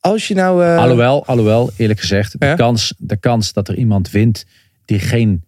Als 0.00 0.28
je 0.28 0.34
nou... 0.34 0.64
eh, 0.64 0.76
Alhoewel, 0.78 1.26
alhoewel, 1.26 1.70
eerlijk 1.76 2.00
gezegd, 2.00 2.40
de, 2.40 2.46
Ja? 2.46 2.54
kans, 2.54 2.94
de 2.98 3.16
kans 3.16 3.52
dat 3.52 3.68
er 3.68 3.74
iemand 3.76 4.10
wint 4.10 4.44
die 4.84 4.98
geen 4.98 5.44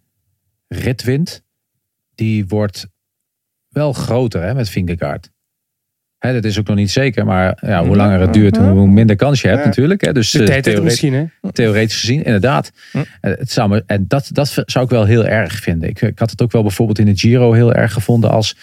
rit 0.67 1.03
wint, 1.03 1.43
die 2.15 2.45
wordt 2.47 2.87
wel 3.69 3.93
groter 3.93 4.41
hè, 4.43 4.53
met 4.53 4.69
Vingegaard. 4.69 5.31
Hè, 6.17 6.33
dat 6.33 6.43
is 6.45 6.59
ook 6.59 6.67
nog 6.67 6.75
niet 6.75 6.91
zeker, 6.91 7.25
maar 7.25 7.57
ja, 7.61 7.85
hoe 7.85 7.95
langer 7.95 8.19
het 8.19 8.33
duurt, 8.33 8.57
hoe 8.57 8.87
minder 8.87 9.15
kans 9.15 9.41
je 9.41 9.47
hebt 9.47 9.59
Ja. 9.59 9.65
natuurlijk. 9.65 10.01
Hè. 10.05 10.11
Dus 10.13 10.31
De 10.31 10.37
tijd 10.37 10.49
heeft 10.49 10.63
theoret- 10.63 10.83
misschien, 10.83 11.13
hè? 11.13 11.25
theoretisch 11.51 11.99
gezien, 11.99 12.23
inderdaad. 12.23 12.71
Hm. 12.91 12.97
Eh, 12.97 13.03
Het 13.37 13.51
zou 13.51 13.69
me, 13.69 13.83
en 13.85 14.05
dat, 14.07 14.29
dat 14.31 14.63
zou 14.65 14.85
ik 14.85 14.91
wel 14.91 15.05
heel 15.05 15.25
erg 15.25 15.53
vinden. 15.53 15.89
Ik, 15.89 16.01
ik 16.01 16.19
had 16.19 16.29
het 16.31 16.41
ook 16.41 16.51
wel 16.51 16.61
bijvoorbeeld 16.61 16.99
in 16.99 17.05
de 17.05 17.17
Giro 17.17 17.53
heel 17.53 17.73
erg 17.73 17.93
gevonden 17.93 18.29
als, 18.29 18.55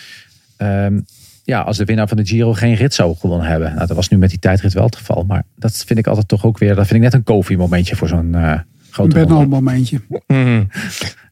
ehm, 0.60 1.00
ja, 1.44 1.60
als 1.60 1.76
de 1.76 1.84
winnaar 1.84 2.08
van 2.08 2.16
de 2.16 2.26
Giro 2.26 2.52
geen 2.52 2.74
rit 2.74 2.94
zou 2.94 3.16
gewonnen 3.16 3.46
hebben. 3.48 3.74
Nou, 3.74 3.86
dat 3.86 3.96
was 3.96 4.08
nu 4.08 4.18
met 4.18 4.30
die 4.30 4.38
tijdrit 4.38 4.72
wel 4.72 4.84
het 4.84 4.96
geval. 4.96 5.24
Maar 5.24 5.42
dat 5.56 5.76
vind 5.86 5.98
ik 5.98 6.06
altijd 6.06 6.28
toch 6.28 6.44
ook 6.44 6.58
weer, 6.58 6.74
dat 6.74 6.86
vind 6.86 6.96
ik 6.98 7.04
net 7.04 7.14
een 7.14 7.22
koffie 7.22 7.56
momentje 7.56 7.96
voor 7.96 8.08
zo'n 8.08 8.34
eh, 8.34 8.58
Grote 8.90 9.14
Bernal 9.14 9.46
momentje. 9.46 10.00
Mhm. 10.26 10.62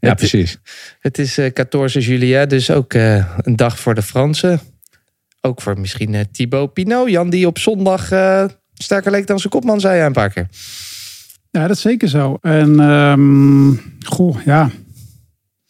Ja, 0.01 0.09
Het- 0.09 0.19
precies. 0.19 0.59
Het 1.01 1.19
is 1.19 1.39
eh 1.39 1.51
14 1.55 2.01
juillet, 2.01 2.51
dus 2.51 2.71
ook 2.71 2.95
eh, 2.95 3.25
een 3.43 3.57
dag 3.57 3.79
voor 3.79 3.95
de 3.95 4.03
Fransen. 4.03 4.61
Ook 5.41 5.61
voor 5.61 5.81
misschien 5.81 6.27
Thibaut 6.33 6.73
Pinot. 6.73 7.11
Jan 7.11 7.31
die 7.31 7.47
op 7.47 7.59
zondag 7.59 8.11
eh, 8.11 8.45
sterker 8.75 9.11
leek 9.11 9.27
dan 9.27 9.39
zijn 9.39 9.53
kopman, 9.53 9.81
zei 9.81 9.97
hij 9.97 10.07
een 10.07 10.13
paar 10.13 10.31
keer. 10.31 10.47
Ja, 11.51 11.67
dat 11.67 11.77
is 11.77 11.81
zeker 11.83 12.09
zo. 12.09 12.39
En 12.43 12.81
ehm, 12.81 13.71
goh, 14.07 14.37
ja. 14.45 14.71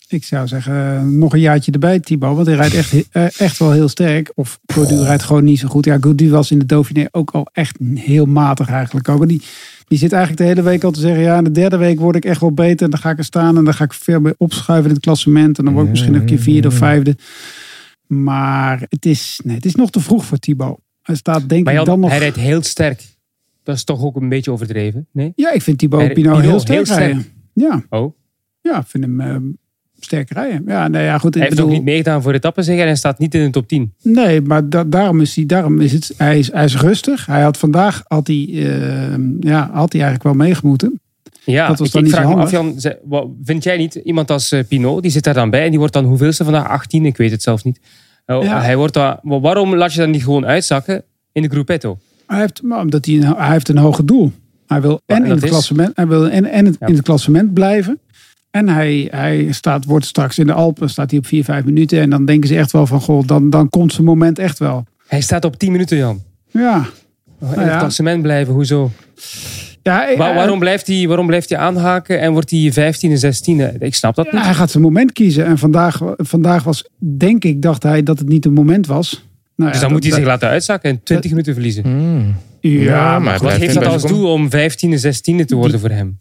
Ik 0.09 0.24
zou 0.24 0.46
zeggen, 0.46 0.96
eh, 0.96 1.02
nog 1.02 1.32
een 1.32 1.40
jaartje 1.40 1.72
erbij, 1.72 2.00
Thibaut. 2.00 2.34
Want 2.34 2.46
hij 2.46 2.56
rijdt 2.56 2.74
echt, 2.74 3.09
eh, 3.11 3.40
echt 3.40 3.59
wel 3.59 3.72
heel 3.72 3.88
sterk. 3.88 4.32
Of 4.34 4.61
Gaudu 4.66 5.02
rijdt 5.02 5.22
gewoon 5.22 5.44
niet 5.44 5.59
zo 5.59 5.68
goed. 5.68 5.84
Ja, 5.84 5.96
Gaudu 6.00 6.30
was 6.30 6.50
in 6.50 6.59
de 6.59 6.66
Dauphiné 6.66 7.09
ook 7.11 7.30
al 7.30 7.48
echt 7.52 7.76
heel 7.94 8.26
matig 8.26 8.68
eigenlijk. 8.68 9.09
Ook. 9.09 9.22
En 9.22 9.28
die, 9.28 9.42
die 9.88 9.98
zit 9.98 10.12
eigenlijk 10.12 10.42
de 10.42 10.48
hele 10.48 10.62
week 10.62 10.84
al 10.84 10.90
te 10.90 11.00
zeggen... 11.00 11.22
ja, 11.22 11.38
in 11.38 11.44
de 11.44 11.50
derde 11.50 11.76
week 11.76 12.00
word 12.00 12.16
ik 12.16 12.24
echt 12.24 12.40
wel 12.40 12.52
beter. 12.52 12.84
En 12.84 12.90
dan 12.90 13.00
ga 13.00 13.11
ik 13.11 13.18
er 13.18 13.24
staan 13.24 13.56
en 13.56 13.64
dan 13.64 13.74
ga 13.74 13.84
ik 13.84 13.92
veel 13.92 14.20
meer 14.20 14.34
opschuiven 14.38 14.88
in 14.88 14.94
het 14.94 15.04
klassement. 15.04 15.59
En 15.59 15.64
dan 15.64 15.72
word 15.72 15.84
ik 15.84 15.90
misschien 15.90 16.12
nog 16.12 16.20
een 16.20 16.26
keer 16.26 16.38
vierde 16.38 16.68
of 16.68 16.74
vijfde. 16.74 17.16
Maar 18.06 18.86
het 18.88 19.06
is, 19.06 19.40
nee, 19.44 19.56
het 19.56 19.64
is 19.64 19.74
nog 19.74 19.90
te 19.90 20.00
vroeg 20.00 20.24
voor 20.24 20.38
Thibaut. 20.38 20.78
Hij 21.02 21.14
staat 21.14 21.48
denk 21.48 21.68
ik 21.68 21.84
dan 21.84 22.00
nog... 22.00 22.11
hij 22.11 22.18
rijdt 22.18 22.36
heel 22.36 22.62
sterk. 22.62 23.02
Dat 23.62 23.76
is 23.76 23.84
toch 23.84 24.02
ook 24.02 24.16
een 24.16 24.28
beetje 24.28 24.50
overdreven? 24.50 25.06
Nee? 25.12 25.32
Ja, 25.36 25.52
ik 25.52 25.62
vind 25.62 25.78
Thibaut 25.78 26.12
Pinot 26.12 26.40
heel 26.40 26.61
sterk 26.61 26.76
heel 26.76 26.86
sterk. 26.86 27.00
rijden. 27.00 27.26
Ja. 27.52 27.84
Oh. 27.88 28.16
Ja, 28.61 28.78
ik 28.78 28.86
vind 28.86 29.04
hem 29.04 29.20
ehm, 29.20 29.42
sterk 30.01 30.30
rijden. 30.30 30.62
Ja, 30.66 30.88
nee, 30.88 31.05
ja, 31.05 31.18
goed. 31.18 31.34
Hij 31.34 31.42
heeft 31.42 31.55
bedoel, 31.55 31.70
nog 31.70 31.78
niet 31.80 31.86
meegedaan 31.88 32.22
voor 32.22 32.32
etappen 32.32 32.64
zeggen 32.64 32.82
en 32.82 32.88
hij 32.88 32.99
staat 32.99 33.18
niet 33.18 33.34
in 33.34 33.44
de 33.44 33.51
top 33.51 33.68
10. 33.68 33.92
Nee, 34.03 34.40
maar 34.40 34.68
da- 34.68 34.84
daarom 34.84 35.20
is 35.20 35.36
hij, 35.36 35.46
daarom 35.46 35.80
is 35.80 35.92
het, 35.92 36.14
hij 36.16 36.38
is, 36.38 36.53
hij 36.53 36.64
is 36.64 36.76
rustig. 36.80 37.26
Hij 37.26 37.42
had 37.42 37.57
vandaag, 37.59 38.03
had 38.07 38.26
hij, 38.26 38.49
ehm, 38.53 39.22
ja, 39.40 39.70
had 39.72 39.92
hij 39.92 40.03
eigenlijk 40.03 40.22
wel 40.22 40.34
meegemoeten. 40.46 41.01
Ja, 41.44 41.68
Dat 41.68 41.78
was 41.78 41.90
dan 41.90 42.01
ik 42.01 42.07
niet 42.07 42.16
vraag 42.16 42.28
me 42.34 42.40
af. 42.40 42.51
Jan, 42.51 42.76
vind 43.44 43.64
jij 43.64 43.76
niet 43.76 43.94
iemand 43.94 44.30
als 44.30 44.53
eh, 44.53 44.61
Pinot, 44.68 45.03
die 45.03 45.11
zit 45.11 45.24
daar 45.24 45.34
dan 45.34 45.51
bij 45.51 45.64
en 45.64 45.68
die 45.70 45.78
wordt 45.78 45.94
dan 45.94 46.05
hoeveelste 46.05 46.44
vandaag? 46.44 46.68
18, 46.68 47.07
ik 47.07 47.16
weet 47.16 47.30
het 47.30 47.42
zelf 47.42 47.64
niet. 47.64 47.80
Oh, 48.26 48.42
Ja. 48.44 48.61
hij 48.62 48.76
wordt 48.76 48.94
dan, 48.94 49.18
maar 49.22 49.40
waarom 49.40 49.74
laat 49.74 49.92
je 49.92 50.01
dan 50.01 50.11
niet 50.11 50.22
gewoon 50.24 50.46
uitzakken 50.46 51.03
in 51.32 51.42
de 51.42 51.49
gruppetto? 51.49 51.99
Hij 52.26 52.40
heeft, 52.40 52.61
omdat 52.82 53.05
hij, 53.07 53.14
een, 53.14 53.34
hij 53.36 53.51
heeft 53.53 53.68
een 53.68 53.78
hoger 53.78 54.07
doel. 54.07 54.32
Hij 54.66 54.80
wil 54.80 55.01
en, 55.07 55.16
en 55.16 55.24
in 55.24 55.30
het, 55.30 55.44
klassement, 55.44 55.96
hij 55.96 56.07
wil 56.07 56.28
en, 56.28 56.44
en 56.44 56.76
Ja. 56.80 56.86
in 56.86 56.94
het 56.94 57.03
klassement 57.03 57.55
blijven. 57.55 57.99
En 58.51 58.68
hij, 58.68 59.09
hij 59.11 59.46
staat, 59.51 59.84
wordt 59.84 60.07
straks 60.07 60.38
in 60.38 60.46
de 60.46 60.53
Alpen, 60.53 60.90
staat 60.90 61.11
hij 61.11 61.18
op 61.18 61.26
4, 61.26 61.44
5 61.44 61.64
minuten. 61.64 62.01
En 62.01 62.11
dan 62.11 62.24
denken 62.24 62.49
ze 62.49 62.57
echt 62.57 62.72
wel 62.72 62.86
van, 62.86 63.01
goh, 63.01 63.26
dan, 63.26 63.51
dan 63.51 63.68
komt 63.68 63.92
zijn 63.92 64.07
moment 64.07 64.38
echt 64.38 64.59
wel. 64.59 64.84
Hij 65.07 65.20
staat 65.20 65.44
op 65.44 65.57
10 65.59 65.72
minuten, 65.72 65.96
Jan. 65.96 66.22
Ja. 66.51 66.76
In 67.40 67.46
Nou 67.46 67.61
het 67.61 67.68
ja. 67.70 67.78
klassement 67.78 68.22
blijven, 68.22 68.55
hoezo? 68.55 68.90
ja 69.82 70.09
eh, 70.11 70.18
waarom, 70.18 70.59
blijft 70.59 70.86
hij, 70.86 71.07
waarom 71.09 71.26
blijft 71.26 71.49
hij 71.49 71.59
aanhaken 71.59 72.20
en 72.20 72.32
wordt 72.32 72.51
hij 72.51 72.72
15 72.72 73.11
en 73.11 73.18
16? 73.18 73.76
Ik 73.82 73.94
snap 73.94 74.14
dat 74.14 74.24
Ja, 74.26 74.32
niet. 74.32 74.42
hij 74.44 74.55
gaat 74.55 74.70
zijn 74.70 74.82
moment 74.82 75.12
kiezen. 75.12 75.44
En 75.46 75.59
vandaag, 75.59 76.01
vandaag 76.16 76.62
was, 76.64 76.88
denk 76.99 77.44
ik, 77.44 77.62
dacht 77.62 77.82
hij 77.82 78.03
dat 78.03 78.18
het 78.18 78.28
niet 78.28 78.44
een 78.44 78.53
moment 78.53 78.86
was. 78.86 79.24
Nou, 79.57 79.70
Dus 79.70 79.80
ja, 79.80 79.84
dan 79.86 79.92
moet 79.94 80.03
hij 80.03 80.11
dat- 80.11 80.20
zich 80.20 80.28
laten 80.28 80.49
uitzakken 80.49 80.90
en 80.90 81.01
20 81.03 81.30
minuten 81.30 81.53
verliezen. 81.53 81.84
Ja, 82.61 83.18
maar 83.18 83.38
Wat 83.38 83.53
heeft 83.53 83.74
dat 83.74 83.86
als 83.86 84.03
doel 84.03 84.32
om 84.32 84.51
15 84.51 84.92
en 84.92 84.99
16 84.99 85.46
te 85.46 85.55
worden 85.55 85.80
voor 85.80 85.90
hem? 85.90 86.18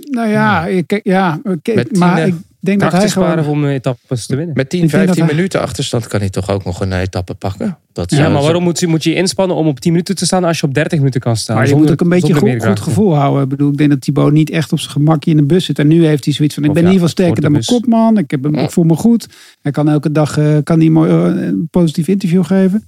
Nou 0.00 0.28
ja, 0.28 0.66
ik, 0.66 1.00
ja 1.02 1.40
Met 1.74 1.96
maar 1.98 2.18
eh, 2.18 2.26
ik 2.26 2.34
denk 2.60 2.80
dat 2.80 2.92
hij 2.92 3.00
te 3.00 3.08
sparen 3.08 3.44
gewoon... 3.44 3.58
om 3.58 3.64
eh, 3.64 3.74
etappes 3.74 4.26
te 4.26 4.36
winnen. 4.36 4.54
Met 4.54 4.68
10, 4.68 4.82
Ik 4.82 4.90
denk 4.90 4.92
dat 5.06 5.14
15 5.14 5.24
hij- 5.24 5.34
minuten 5.34 5.60
achterstand 5.60 6.06
kan 6.06 6.20
hij 6.20 6.28
toch 6.30 6.50
ook 6.50 6.64
nog 6.64 6.80
een 6.80 6.92
etappe 6.92 7.34
pakken. 7.34 7.78
Dat 7.92 8.10
Ja, 8.10 8.28
maar 8.28 8.42
waarom 8.42 8.62
moet 8.62 8.80
je, 8.80 8.86
moet 8.86 9.04
je 9.04 9.14
inspannen 9.14 9.56
om 9.56 9.66
op 9.66 9.80
10 9.80 9.92
minuten 9.92 10.16
te 10.16 10.24
staan 10.26 10.44
als 10.44 10.60
je 10.60 10.66
op 10.66 10.74
30 10.74 10.98
minuten 10.98 11.20
kan 11.20 11.36
staan? 11.36 11.54
Maar 11.56 11.64
je 11.64 11.70
Zonder- 11.70 11.90
moet 11.90 12.00
ook 12.00 12.06
een 12.12 12.20
beetje 12.20 12.34
goed, 12.34 12.64
goed 12.64 12.80
gevoel 12.80 13.14
houden. 13.14 13.42
Ik 13.42 13.48
bedoel, 13.48 13.70
ik 13.70 13.76
denk 13.76 13.90
dat 13.90 14.00
Thibaut 14.00 14.32
niet 14.32 14.50
echt 14.50 14.72
op 14.72 14.78
zijn 14.80 14.92
gemakje 14.92 15.30
in 15.30 15.36
de 15.36 15.42
bus 15.42 15.64
zit. 15.64 15.78
En 15.78 15.86
nu 15.88 16.06
heeft 16.06 16.24
hij 16.24 16.34
zoiets 16.34 16.54
van, 16.54 16.62
ik 16.64 16.68
Of 16.68 16.74
ben 16.74 16.84
ja, 16.84 16.88
in 16.90 16.94
ieder 16.94 17.08
geval 17.08 17.24
sterker 17.24 17.42
dan 17.42 17.52
mijn 17.52 17.64
kopman. 17.64 18.18
Ik, 18.18 18.30
heb, 18.30 18.46
ik 18.46 18.70
voel 18.70 18.84
me 18.84 18.94
goed. 18.96 19.26
Hij 19.62 19.72
kan 19.72 19.88
elke 19.88 20.12
dag 20.12 20.38
eh, 20.38 20.56
kan 20.64 20.78
hij 20.80 20.88
mooi, 20.88 21.10
eh, 21.10 21.46
een 21.46 21.68
positief 21.70 22.08
interview 22.08 22.44
geven. 22.44 22.84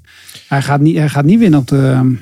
Hij 0.48 0.62
gaat 0.62 0.80
niet, 0.80 0.96
hij 0.96 1.09
gaat 1.09 1.24
niet 1.24 1.38
winnen 1.38 1.59
op, 1.61 1.68
de, 1.68 1.78
ehm, 1.90 2.12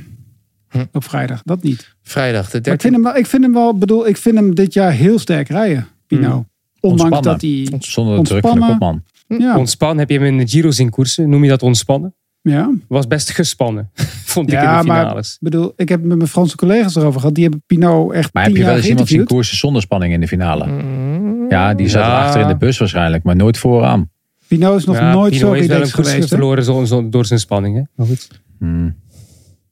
Hm. 0.74 0.84
op 0.92 1.04
vrijdag. 1.04 1.42
Dat 1.44 1.62
niet. 1.62 1.94
Vrijdag 2.02 2.50
de 2.50 2.50
Maar 2.50 2.58
ik 2.58 2.64
13 2.64 2.80
vind 2.80 2.94
hem 2.94 3.02
wel, 3.02 3.16
ik 3.16 3.26
vind 3.26 3.42
hem 3.42 3.52
wel 3.52 3.78
bedoel, 3.78 4.06
ik 4.08 4.16
vind 4.16 4.34
hem 4.36 4.54
dit 4.54 4.74
jaar 4.74 4.92
heel 4.92 5.18
sterk 5.18 5.48
rijden, 5.48 5.86
Pino. 6.06 6.22
Hmm. 6.30 6.48
Ondanks 6.80 7.02
Ontspannen. 7.14 7.22
dat 7.22 7.40
hij. 7.40 7.78
Zonder 7.80 8.16
de 8.16 8.22
druk 8.22 8.40
van 8.46 8.54
de 8.54 8.60
Ontspannen. 8.64 9.02
kopman. 9.28 9.38
Ja, 9.48 9.58
Ontspannen, 9.58 9.98
heb 9.98 10.10
je 10.10 10.18
hem 10.18 10.24
in 10.26 10.38
de 10.38 10.48
Giro 10.48 10.70
zien 10.70 10.90
koersen? 10.90 11.28
Noem 11.28 11.42
je 11.42 11.48
dat 11.48 11.62
ontspannen? 11.62 12.14
ja. 12.42 12.70
Was 12.88 13.06
best 13.06 13.30
gespannen, 13.30 13.90
vond 14.34 14.46
ik 14.48 14.52
Ja, 14.54 14.60
in 14.76 14.80
de 14.80 14.86
maar- 14.88 15.00
finales. 15.00 15.32
Ik 15.32 15.38
bedoel, 15.40 15.72
ik 15.76 15.88
heb 15.88 15.98
het 15.98 16.08
met 16.08 16.16
mijn 16.16 16.28
Franse 16.28 16.56
collega's 16.56 16.96
erover 16.96 17.20
gehad. 17.20 17.34
Die 17.34 17.44
hebben 17.44 17.62
Pino 17.66 18.10
echt 18.10 18.32
Maar 18.34 18.42
heb 18.42 18.52
je 18.52 18.58
wel 18.58 18.66
jaar 18.68 18.76
eens 18.76 18.86
iemand 18.88 19.08
zien 19.08 19.24
koersen 19.24 19.56
zonder 19.56 19.82
spanning 19.82 20.12
in 20.12 20.20
de 20.20 20.28
finale? 20.28 20.66
Mm. 20.66 21.46
Ja, 21.48 21.74
die 21.74 21.88
zat 21.88 22.02
Ja. 22.04 22.24
achter 22.24 22.40
in 22.40 22.48
de 22.48 22.56
bus 22.56 22.78
waarschijnlijk, 22.78 23.22
maar 23.22 23.36
nooit 23.36 23.58
vooraan. 23.58 24.10
Pino 24.46 24.76
is 24.76 24.84
nog 24.84 24.96
Ja, 24.96 25.12
nooit 25.12 25.32
Pino 25.32 25.46
zo 25.46 25.52
is 25.52 25.66
wel 25.66 25.80
een 25.80 25.86
geweest. 25.86 26.28
verloren 26.28 26.64
zo, 26.64 26.84
zo- 26.84 27.08
door 27.08 27.26
zijn 27.26 27.40
spanning. 27.40 27.76
Hè? 27.76 27.82
Maar 27.96 28.06
goed. 28.06 28.28
Hmm. 28.58 28.94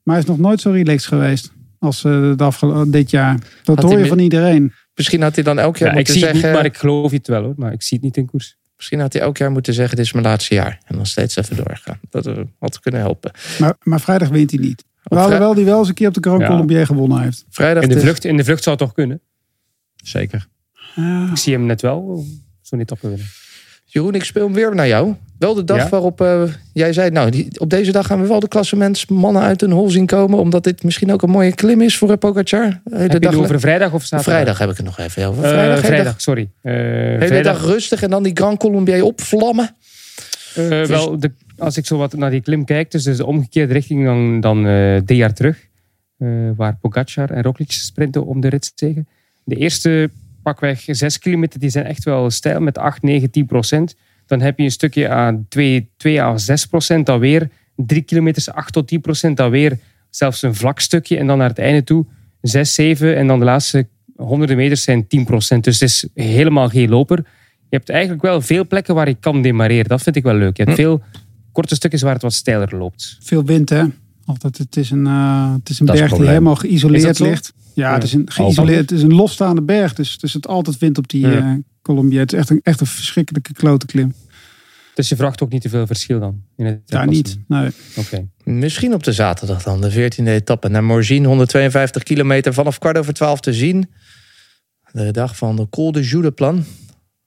Maar 0.02 0.14
hij 0.14 0.24
is 0.24 0.30
nog 0.30 0.38
nooit 0.38 0.60
zo 0.60 0.70
relaxed 0.70 1.08
geweest 1.08 1.52
als 1.78 2.04
eh, 2.04 2.12
de 2.36 2.44
afgelo- 2.44 2.90
dit 2.90 3.10
jaar. 3.10 3.38
Dat 3.62 3.76
Had 3.76 3.90
hoor 3.90 3.98
je 3.98 4.06
van 4.06 4.18
iedereen. 4.18 4.72
Misschien 4.94 5.22
had 5.22 5.34
hij 5.34 5.44
dan 5.44 5.58
elk 5.58 5.76
jaar 5.76 5.84
Ja, 5.84 5.90
ik 5.90 5.96
moeten 5.96 6.14
zie 6.14 6.22
het 6.22 6.32
zeggen... 6.32 6.50
niet, 6.50 6.58
maar 6.60 6.70
ik 6.70 6.76
geloof 6.76 7.10
het 7.10 7.26
wel 7.26 7.42
hoor. 7.42 7.54
Maar 7.56 7.72
ik 7.72 7.82
zie 7.82 7.96
het 7.96 8.06
niet 8.06 8.16
in 8.16 8.26
koers. 8.26 8.56
Misschien 8.76 9.00
had 9.00 9.12
hij 9.12 9.22
elk 9.22 9.36
jaar 9.36 9.50
moeten 9.50 9.74
zeggen, 9.74 9.96
dit 9.96 10.04
is 10.06 10.12
mijn 10.12 10.24
laatste 10.24 10.54
jaar. 10.54 10.80
En 10.84 10.96
dan 10.96 11.06
steeds 11.06 11.36
even 11.36 11.56
doorgaan. 11.56 12.00
Dat 12.10 12.26
eh, 12.26 12.38
had 12.58 12.80
kunnen 12.80 13.00
helpen. 13.00 13.30
Maar, 13.58 13.74
maar 13.82 14.00
vrijdag 14.00 14.28
wint 14.28 14.50
hij 14.50 14.60
niet. 14.60 14.84
Alhoewel 15.02 15.54
hij 15.54 15.64
wel 15.64 15.78
eens 15.78 15.88
een 15.88 15.94
keer 15.94 16.08
op 16.08 16.14
de 16.14 16.20
Grand 16.20 16.40
Ja. 16.40 16.46
Colombier 16.46 16.86
gewonnen 16.86 17.20
heeft. 17.22 17.44
Vrijdag 17.50 17.82
In 17.82 17.88
de, 17.88 18.00
vlucht, 18.00 18.24
in 18.24 18.36
de 18.36 18.44
vlucht 18.44 18.62
zou 18.62 18.76
het 18.76 18.84
toch 18.84 18.94
kunnen. 18.94 19.20
Zeker. 19.96 20.46
Ik 21.30 21.36
zie 21.36 21.52
hem 21.52 21.66
net 21.66 21.82
wel 21.82 22.24
zo'n 22.60 22.80
etappe 22.80 23.08
winnen. 23.08 23.26
Jeroen, 23.84 24.14
ik 24.14 24.24
speel 24.24 24.44
hem 24.44 24.54
weer 24.54 24.74
naar 24.74 24.88
jou. 24.88 25.14
Wel 25.42 25.54
de 25.54 25.64
dag 25.64 25.76
Ja? 25.76 25.88
waarop 25.88 26.20
eh, 26.20 26.42
jij 26.72 26.92
zei... 26.92 27.10
nou, 27.10 27.30
die, 27.30 27.60
op 27.60 27.70
deze 27.70 27.92
dag 27.92 28.06
gaan 28.06 28.20
we 28.20 28.26
wel 28.28 28.40
de 28.40 28.48
klassementsmannen 28.48 29.42
uit 29.42 29.60
hun 29.60 29.70
hol 29.70 29.90
zien 29.90 30.06
komen... 30.06 30.38
omdat 30.38 30.64
dit 30.64 30.82
misschien 30.84 31.12
ook 31.12 31.22
een 31.22 31.30
mooie 31.30 31.54
klim 31.54 31.80
is 31.80 31.98
voor 31.98 32.16
Pogacar. 32.16 32.68
De 32.84 32.90
hele 32.90 33.02
Heb 33.02 33.12
je 33.12 33.18
dag 33.18 33.32
het 33.32 33.40
over 33.42 33.60
vrijdag 33.60 33.92
of 33.92 34.02
zaterdag? 34.04 34.24
Vrijdag 34.34 34.58
heb 34.58 34.70
ik 34.70 34.76
het 34.76 34.86
nog 34.86 34.98
even 34.98 35.26
over. 35.26 35.44
Eh, 35.44 35.50
Vrijdag, 35.50 35.78
vrijdag, 35.78 36.04
dag- 36.04 36.20
sorry. 36.20 36.48
Eh, 36.62 36.72
hele 36.72 37.26
vrijdag, 37.26 37.58
dag 37.60 37.64
rustig 37.70 38.02
en 38.02 38.10
dan 38.10 38.22
die 38.22 38.36
Grand 38.36 38.58
Colombier 38.58 39.04
opvlammen. 39.04 39.70
eh, 40.54 40.82
wel, 40.82 41.18
de, 41.18 41.30
als 41.58 41.76
ik 41.76 41.86
zo 41.86 41.96
wat 41.96 42.12
naar 42.12 42.30
die 42.30 42.40
klim 42.40 42.64
kijk, 42.64 42.90
dus 42.90 43.02
de 43.02 43.26
omgekeerde 43.26 43.72
richting 43.72 44.04
dan, 44.04 44.40
dan 44.40 44.66
eh 44.66 44.96
drie 44.96 45.18
jaar 45.18 45.34
terug. 45.34 45.66
eh, 46.18 46.28
waar 46.56 46.76
Pogacar 46.80 47.30
en 47.30 47.42
Roglic 47.42 47.72
sprinten 47.72 48.26
om 48.26 48.40
de 48.40 48.48
ritzegen. 48.48 49.08
De 49.44 49.56
eerste 49.56 50.10
pakweg 50.42 50.82
6 50.86 51.18
kilometer, 51.18 51.60
die 51.60 51.70
zijn 51.70 51.84
echt 51.84 52.04
wel 52.04 52.30
stijl 52.30 52.60
met 52.60 52.78
8, 52.78 53.02
9, 53.02 53.30
10 53.30 53.46
procent. 53.46 53.94
Dan 54.38 54.40
heb 54.40 54.58
je 54.58 54.64
een 54.64 54.70
stukje 54.70 55.08
aan 55.08 55.46
2, 55.48 55.90
2 55.96 56.22
à 56.22 56.36
6 56.38 56.66
procent, 56.66 57.06
dan 57.06 57.18
weer 57.18 57.48
3 57.76 58.02
kilometers 58.02 58.50
8 58.50 58.72
tot 58.72 58.86
10 58.88 59.00
procent, 59.00 59.36
dan 59.36 59.50
weer 59.50 59.78
zelfs 60.10 60.42
een 60.42 60.54
vlak 60.54 60.80
stukje. 60.80 61.16
En 61.16 61.26
dan 61.26 61.38
naar 61.38 61.48
het 61.48 61.58
einde 61.58 61.84
toe 61.84 62.06
6, 62.40 62.74
7 62.74 63.16
en 63.16 63.26
dan 63.26 63.38
de 63.38 63.44
laatste 63.44 63.88
honderden 64.16 64.56
meters 64.56 64.82
zijn 64.82 65.06
10 65.06 65.24
procent. 65.24 65.64
Dus 65.64 65.80
het 65.80 65.88
is 65.88 66.06
helemaal 66.14 66.68
geen 66.68 66.88
loper. 66.88 67.16
Je 67.68 67.76
hebt 67.76 67.88
eigenlijk 67.88 68.22
wel 68.22 68.40
veel 68.40 68.66
plekken 68.66 68.94
waar 68.94 69.08
je 69.08 69.16
kan 69.20 69.42
demareren. 69.42 69.88
Dat 69.88 70.02
vind 70.02 70.16
ik 70.16 70.22
wel 70.22 70.34
leuk. 70.34 70.56
Je 70.56 70.62
hebt 70.62 70.76
Hm. 70.76 70.82
veel 70.82 71.02
korte 71.52 71.74
stukjes 71.74 72.02
waar 72.02 72.12
het 72.12 72.22
wat 72.22 72.32
steiler 72.32 72.76
loopt. 72.76 73.18
Veel 73.22 73.44
wind, 73.44 73.68
hè? 73.68 73.84
Altijd, 74.24 74.58
het 74.58 74.76
is 74.76 74.90
een, 74.90 75.06
eh, 75.06 75.52
het 75.52 75.68
is 75.68 75.80
een 75.80 75.86
Dat 75.86 75.94
is 75.94 76.00
berg 76.00 76.10
het 76.12 76.20
die 76.20 76.28
helemaal 76.28 76.52
Is 76.52 76.58
geïsoleerd 76.58 77.04
dat 77.04 77.18
ligt. 77.18 77.52
Ja, 77.74 77.88
Ja. 77.88 77.94
het 77.94 78.02
is 78.02 78.12
een 78.12 78.30
geïsoleerd, 78.30 78.80
het 78.80 78.90
is 78.90 79.02
een 79.02 79.14
losstaande 79.14 79.62
berg. 79.62 79.94
Dus, 79.94 80.18
dus 80.18 80.32
het 80.32 80.46
altijd 80.46 80.78
wind 80.78 80.98
op 80.98 81.08
die 81.08 81.26
Ja. 81.26 81.36
eh 81.38 81.54
Colombier. 81.82 82.20
Het 82.20 82.32
is 82.32 82.38
echt 82.38 82.50
een, 82.50 82.60
echt 82.62 82.80
een 82.80 82.86
verschrikkelijke 82.86 83.52
klote 83.52 83.86
klim. 83.86 84.12
Dus 84.94 85.08
je 85.08 85.16
vraagt 85.16 85.42
ook 85.42 85.52
niet 85.52 85.62
te 85.62 85.68
veel 85.68 85.86
verschil 85.86 86.20
dan? 86.20 86.42
In 86.56 86.66
het 86.66 86.88
Daar 86.88 87.06
niet. 87.06 87.38
Nee. 87.48 87.70
Misschien 88.44 88.94
op 88.94 89.02
de 89.02 89.12
zaterdag 89.12 89.62
dan, 89.62 89.80
de 89.80 89.92
14e 89.92 90.24
etappe. 90.24 90.68
Naar 90.68 90.84
Morzine, 90.84 91.26
152 91.26 92.02
kilometer 92.02 92.54
vanaf 92.54 92.78
kwart 92.78 92.98
over 92.98 93.12
twaalf 93.12 93.40
te 93.40 93.52
zien. 93.52 93.90
De 94.92 95.10
dag 95.10 95.36
van 95.36 95.56
de 95.56 95.68
Col 95.68 95.92
de 95.92 96.02
Joudeplan. 96.02 96.64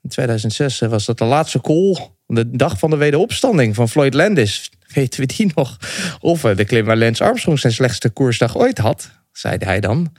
In 0.01 0.09
2006 0.09 0.79
was 0.79 1.05
dat 1.05 1.17
de 1.17 1.25
laatste 1.25 1.61
col. 1.61 1.97
De 2.27 2.51
dag 2.51 2.79
van 2.79 2.89
de 2.89 2.95
wederopstanding 2.95 3.75
van 3.75 3.89
Floyd 3.89 4.13
Landis. 4.13 4.71
Weten 4.93 5.19
we 5.19 5.25
die 5.25 5.51
nog? 5.55 5.77
Of 6.19 6.43
eh, 6.43 6.55
de 6.55 6.65
klim 6.65 6.85
waar 6.85 6.97
Lance 6.97 7.23
Armstrong 7.23 7.59
zijn 7.59 7.73
slechtste 7.73 8.09
koersdag 8.09 8.57
ooit 8.57 8.77
had. 8.77 9.11
Zei 9.31 9.57
hij 9.59 9.79
dan. 9.79 10.13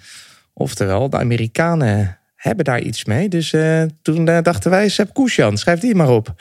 Oftewel, 0.53 1.11
de 1.11 1.16
Amerikanen 1.16 2.18
hebben 2.36 2.64
daar 2.64 2.80
iets 2.80 3.05
mee. 3.05 3.28
Dus 3.28 3.53
eh, 3.53 3.82
toen 4.03 4.28
eh, 4.28 4.42
dachten 4.42 4.70
wij, 4.70 4.88
Sepp 4.88 5.14
Koesjan, 5.14 5.59
schrijf 5.59 5.80
die 5.80 5.94
maar 5.94 6.11
op. 6.11 6.34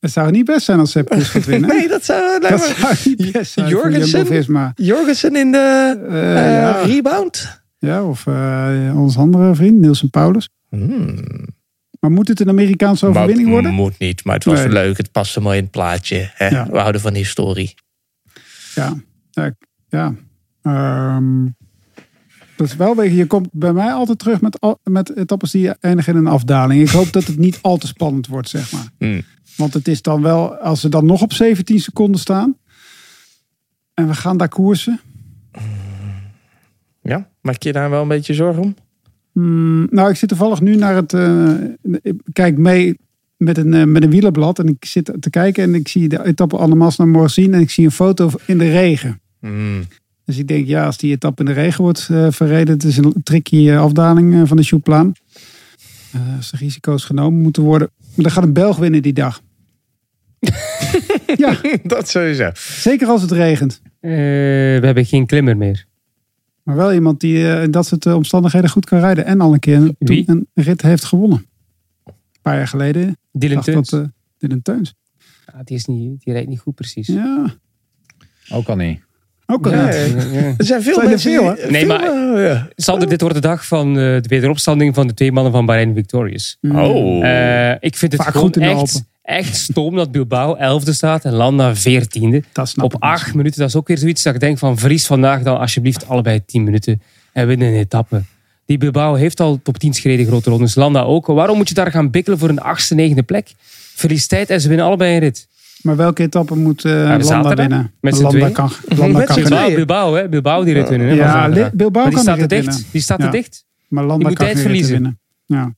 Het 0.00 0.10
zou 0.12 0.30
niet 0.30 0.44
best 0.44 0.64
zijn 0.64 0.78
als 0.78 0.96
Koes 1.04 1.28
gaat 1.28 1.44
winnen. 1.44 1.68
Nee, 1.76 1.88
dat 1.88 2.04
zou... 2.04 2.40
dat 2.40 2.60
zou 2.60 2.94
niet 3.04 3.32
best 3.32 3.52
zijn 3.52 3.68
Jorgensen? 3.68 4.72
Jorgensen 4.74 5.36
in 5.36 5.52
de 5.52 5.96
Eh, 6.08 6.46
eh, 6.46 6.52
ja. 6.52 6.82
rebound. 6.82 7.62
ja, 7.78 8.04
of 8.04 8.26
eh 8.26 8.92
ons 8.94 9.16
andere 9.16 9.54
vriend, 9.54 9.80
Nielsen 9.80 10.10
Paulus. 10.10 10.48
Hmm. 10.68 11.18
Maar 12.00 12.10
moet 12.10 12.28
het 12.28 12.40
een 12.40 12.48
Amerikaanse 12.48 13.06
overwinning 13.06 13.42
Maar- 13.44 13.52
worden? 13.54 13.72
Moet 13.74 13.98
niet, 13.98 14.24
maar 14.24 14.34
het 14.34 14.44
was 14.44 14.58
Nee. 14.58 14.68
leuk. 14.68 14.96
Het 14.96 15.12
paste 15.12 15.40
mooi 15.40 15.56
in 15.56 15.62
het 15.62 15.72
plaatje. 15.72 16.30
Hè? 16.34 16.48
Ja. 16.48 16.66
We 16.70 16.78
houden 16.78 17.00
van 17.00 17.14
historie. 17.14 17.74
Ja. 18.74 18.94
Ja. 19.30 19.52
ja. 19.88 20.14
Ehm, 20.62 21.46
Dat 22.56 22.66
is 22.68 22.76
wel 22.76 22.96
weer, 22.96 23.12
je 23.12 23.26
komt 23.26 23.48
bij 23.52 23.72
mij 23.72 23.92
altijd 23.92 24.18
terug 24.18 24.40
met, 24.40 24.58
met 24.82 25.16
etappes 25.16 25.50
die 25.50 25.70
eindigen 25.80 26.12
in 26.14 26.18
een 26.18 26.26
afdaling. 26.32 26.82
Ik 26.82 26.88
hoop 26.88 27.12
dat 27.12 27.24
het 27.24 27.38
niet 27.38 27.58
al 27.60 27.76
te 27.76 27.86
spannend 27.86 28.26
wordt, 28.26 28.48
zeg 28.48 28.72
maar. 28.72 28.86
Hmm. 28.98 29.22
Want 29.60 29.74
het 29.74 29.88
is 29.88 30.02
dan 30.02 30.22
wel, 30.22 30.54
als 30.54 30.80
ze 30.80 30.88
dan 30.88 31.06
nog 31.06 31.22
op 31.22 31.32
17 31.32 31.80
seconden 31.80 32.20
staan. 32.20 32.56
En 33.94 34.06
we 34.06 34.14
gaan 34.14 34.36
daar 34.36 34.48
koersen. 34.48 35.00
Ja, 37.02 37.28
maak 37.40 37.62
je 37.62 37.72
daar 37.72 37.90
wel 37.90 38.02
een 38.02 38.08
beetje 38.08 38.34
zorgen 38.34 38.62
om? 38.62 38.74
Hmm, 39.32 39.86
nou, 39.90 40.10
ik 40.10 40.16
zit 40.16 40.28
toevallig 40.28 40.60
nu 40.60 40.76
naar 40.76 40.94
het. 40.94 41.12
eh, 41.12 41.50
ik 42.02 42.14
kijk 42.32 42.58
mee 42.58 42.96
met 43.36 43.58
een, 43.58 43.74
eh, 43.74 43.84
met 43.84 44.02
een 44.02 44.10
wielerblad. 44.10 44.58
En 44.58 44.68
ik 44.68 44.84
zit 44.84 45.12
te 45.20 45.30
kijken 45.30 45.62
en 45.62 45.74
ik 45.74 45.88
zie 45.88 46.08
de 46.08 46.24
etappe 46.24 46.56
allemaal 46.56 46.92
naar 46.96 47.08
Morsin. 47.08 47.54
En 47.54 47.60
ik 47.60 47.70
zie 47.70 47.84
een 47.84 47.90
foto 47.90 48.30
in 48.46 48.58
de 48.58 48.70
regen. 48.70 49.20
Hmm. 49.40 49.82
Dus 50.24 50.38
ik 50.38 50.48
denk, 50.48 50.66
ja, 50.66 50.86
als 50.86 50.96
die 50.96 51.12
etappe 51.12 51.40
in 51.40 51.48
de 51.48 51.60
regen 51.60 51.82
wordt 51.82 52.08
eh, 52.10 52.26
verreden. 52.30 52.74
Het 52.74 52.84
is 52.84 52.96
een 52.96 53.14
tricky 53.22 53.70
afdaling 53.70 54.48
van 54.48 54.56
de 54.56 54.62
Chouplaan. 54.62 55.12
Eh 56.12 56.36
als 56.36 56.50
de 56.50 56.56
risico's 56.56 57.04
genomen 57.04 57.42
moeten 57.42 57.62
worden. 57.62 57.90
Maar 57.98 58.24
dan 58.24 58.30
gaat 58.30 58.44
een 58.44 58.52
Belg 58.52 58.76
winnen 58.76 59.02
die 59.02 59.12
dag. 59.12 59.42
ja, 61.36 61.56
Dat 61.82 62.08
sowieso. 62.08 62.50
zeker 62.54 63.08
als 63.08 63.22
het 63.22 63.30
regent. 63.30 63.80
Eh, 64.00 64.10
we 64.10 64.80
hebben 64.82 65.04
geen 65.04 65.26
klimmer 65.26 65.56
meer. 65.56 65.86
Maar 66.62 66.76
wel 66.76 66.92
iemand 66.92 67.20
die 67.20 67.52
eh, 67.52 67.62
in 67.62 67.70
dat 67.70 67.86
soort 67.86 68.06
eh, 68.06 68.14
omstandigheden 68.14 68.70
goed 68.70 68.84
kan 68.86 68.98
rijden. 69.00 69.24
En 69.24 69.40
al 69.40 69.52
een 69.52 69.58
keer 69.58 69.94
Wie? 69.98 70.24
een 70.26 70.48
rit 70.54 70.82
heeft 70.82 71.04
gewonnen. 71.04 71.46
Een 72.06 72.12
paar 72.42 72.56
jaar 72.56 72.68
geleden. 72.68 73.16
Dylan 73.32 73.62
Teuns. 73.62 73.90
dat, 73.90 74.08
Dylan 74.38 74.62
Teuns. 74.62 74.94
Ja, 75.46 75.62
die, 75.64 75.76
is 75.76 75.84
niet, 75.84 76.22
die 76.24 76.32
rijdt 76.32 76.48
niet 76.48 76.60
goed 76.60 76.74
precies. 76.74 77.06
Ja, 77.06 77.54
Ook 78.52 78.68
al 78.68 78.76
niet. 78.76 79.00
ook 79.46 79.66
al 79.66 79.72
Ja, 79.72 79.84
niet. 79.86 79.92
Ja, 80.32 80.40
ja. 80.40 80.54
Er 80.58 80.64
zijn 80.64 80.82
veel 80.82 80.94
Zijn 80.94 81.08
mensen 81.08 81.32
veel, 81.32 81.54
die- 81.54 81.70
Nee, 81.70 81.86
veel, 81.86 81.98
maar- 81.98 82.40
ja. 82.42 82.68
Sander, 82.76 83.08
dit 83.08 83.20
wordt 83.20 83.34
de 83.36 83.40
dag 83.40 83.66
van 83.66 83.88
eh, 83.88 83.94
de 83.94 84.28
wederopstanding 84.28 84.94
van 84.94 85.06
de 85.06 85.14
twee 85.14 85.32
mannen 85.32 85.52
van 85.52 85.66
Bahrein 85.66 85.94
Victorious. 85.94 86.58
Oh. 86.60 87.26
Eh, 87.26 87.70
ik 87.80 87.96
vind 87.96 88.12
het 88.12 88.22
Vaak 88.22 88.30
gewoon 88.30 88.46
goed 88.46 88.56
in 88.56 88.62
echt. 88.62 89.04
Echt 89.30 89.56
stom 89.56 89.96
dat 89.96 90.10
Bilbao 90.12 90.56
11e 90.56 90.88
staat 90.90 91.24
en 91.24 91.32
Landa 91.32 91.74
14e. 91.76 92.44
Dat 92.52 92.68
snap 92.68 92.84
Op 92.84 92.92
niet. 92.92 93.00
acht 93.02 93.34
minuten, 93.34 93.58
dat 93.60 93.68
is 93.68 93.76
ook 93.76 93.88
weer 93.88 93.98
zoiets 93.98 94.22
dat 94.22 94.34
ik 94.34 94.40
denk 94.40 94.58
van 94.58 94.78
verlies 94.78 95.06
vandaag 95.06 95.42
dan 95.42 95.58
alsjeblieft 95.58 96.08
allebei 96.08 96.44
10 96.46 96.64
minuten 96.64 97.02
en 97.32 97.46
win 97.46 97.60
een 97.62 97.74
etappe. 97.74 98.22
Die 98.66 98.78
Bilbao 98.78 99.14
heeft 99.14 99.40
al 99.40 99.60
top 99.62 99.78
10 99.78 99.94
gereden 99.94 100.26
grote 100.26 100.50
rondes, 100.50 100.74
Landa 100.74 101.00
ook. 101.02 101.26
Waarom 101.26 101.56
moet 101.56 101.68
je 101.68 101.74
daar 101.74 101.90
gaan 101.90 102.10
bikkelen 102.10 102.38
voor 102.38 102.48
een 102.48 102.60
achtste, 102.60 102.94
negende 102.94 103.22
plek? 103.22 103.52
Verlies 103.94 104.26
tijd 104.26 104.50
en 104.50 104.60
ze 104.60 104.68
winnen 104.68 104.86
allebei 104.86 105.14
een 105.14 105.20
rit. 105.20 105.48
Maar 105.82 105.96
welke 105.96 106.22
etappe 106.22 106.56
moet 106.56 106.84
eh 106.84 106.92
Landa 107.20 107.54
winnen? 107.54 107.92
Met 108.00 108.16
z'n 108.16 108.26
tweeën? 108.28 108.52
kan, 108.52 108.70
Landa 108.96 109.18
Met 109.18 109.26
kan. 109.26 109.36
Bilbao, 109.42 109.74
Bilbao, 109.74 110.14
hè? 110.14 110.28
Bilbao 110.28 110.64
die 110.64 110.74
rit 110.74 110.88
winnen. 110.88 111.08
hè, 111.08 111.14
Ja, 111.14 111.70
Bilbao 111.72 111.90
Maar 111.92 112.04
die 112.04 112.12
kan 112.12 112.22
staat 112.22 112.38
rit 112.38 112.48
dicht. 112.48 112.64
winnen. 112.64 112.84
Die 112.92 113.00
staat 113.00 113.22
Ja. 113.22 113.30
dicht. 113.30 113.64
Maar 113.88 114.04
Landa 114.04 114.18
Die 114.18 114.26
moet 114.28 114.36
kan 114.36 114.46
tijd 114.46 114.60
verliezen. 114.60 114.92
winnen. 114.92 115.18
Ja. 115.46 115.74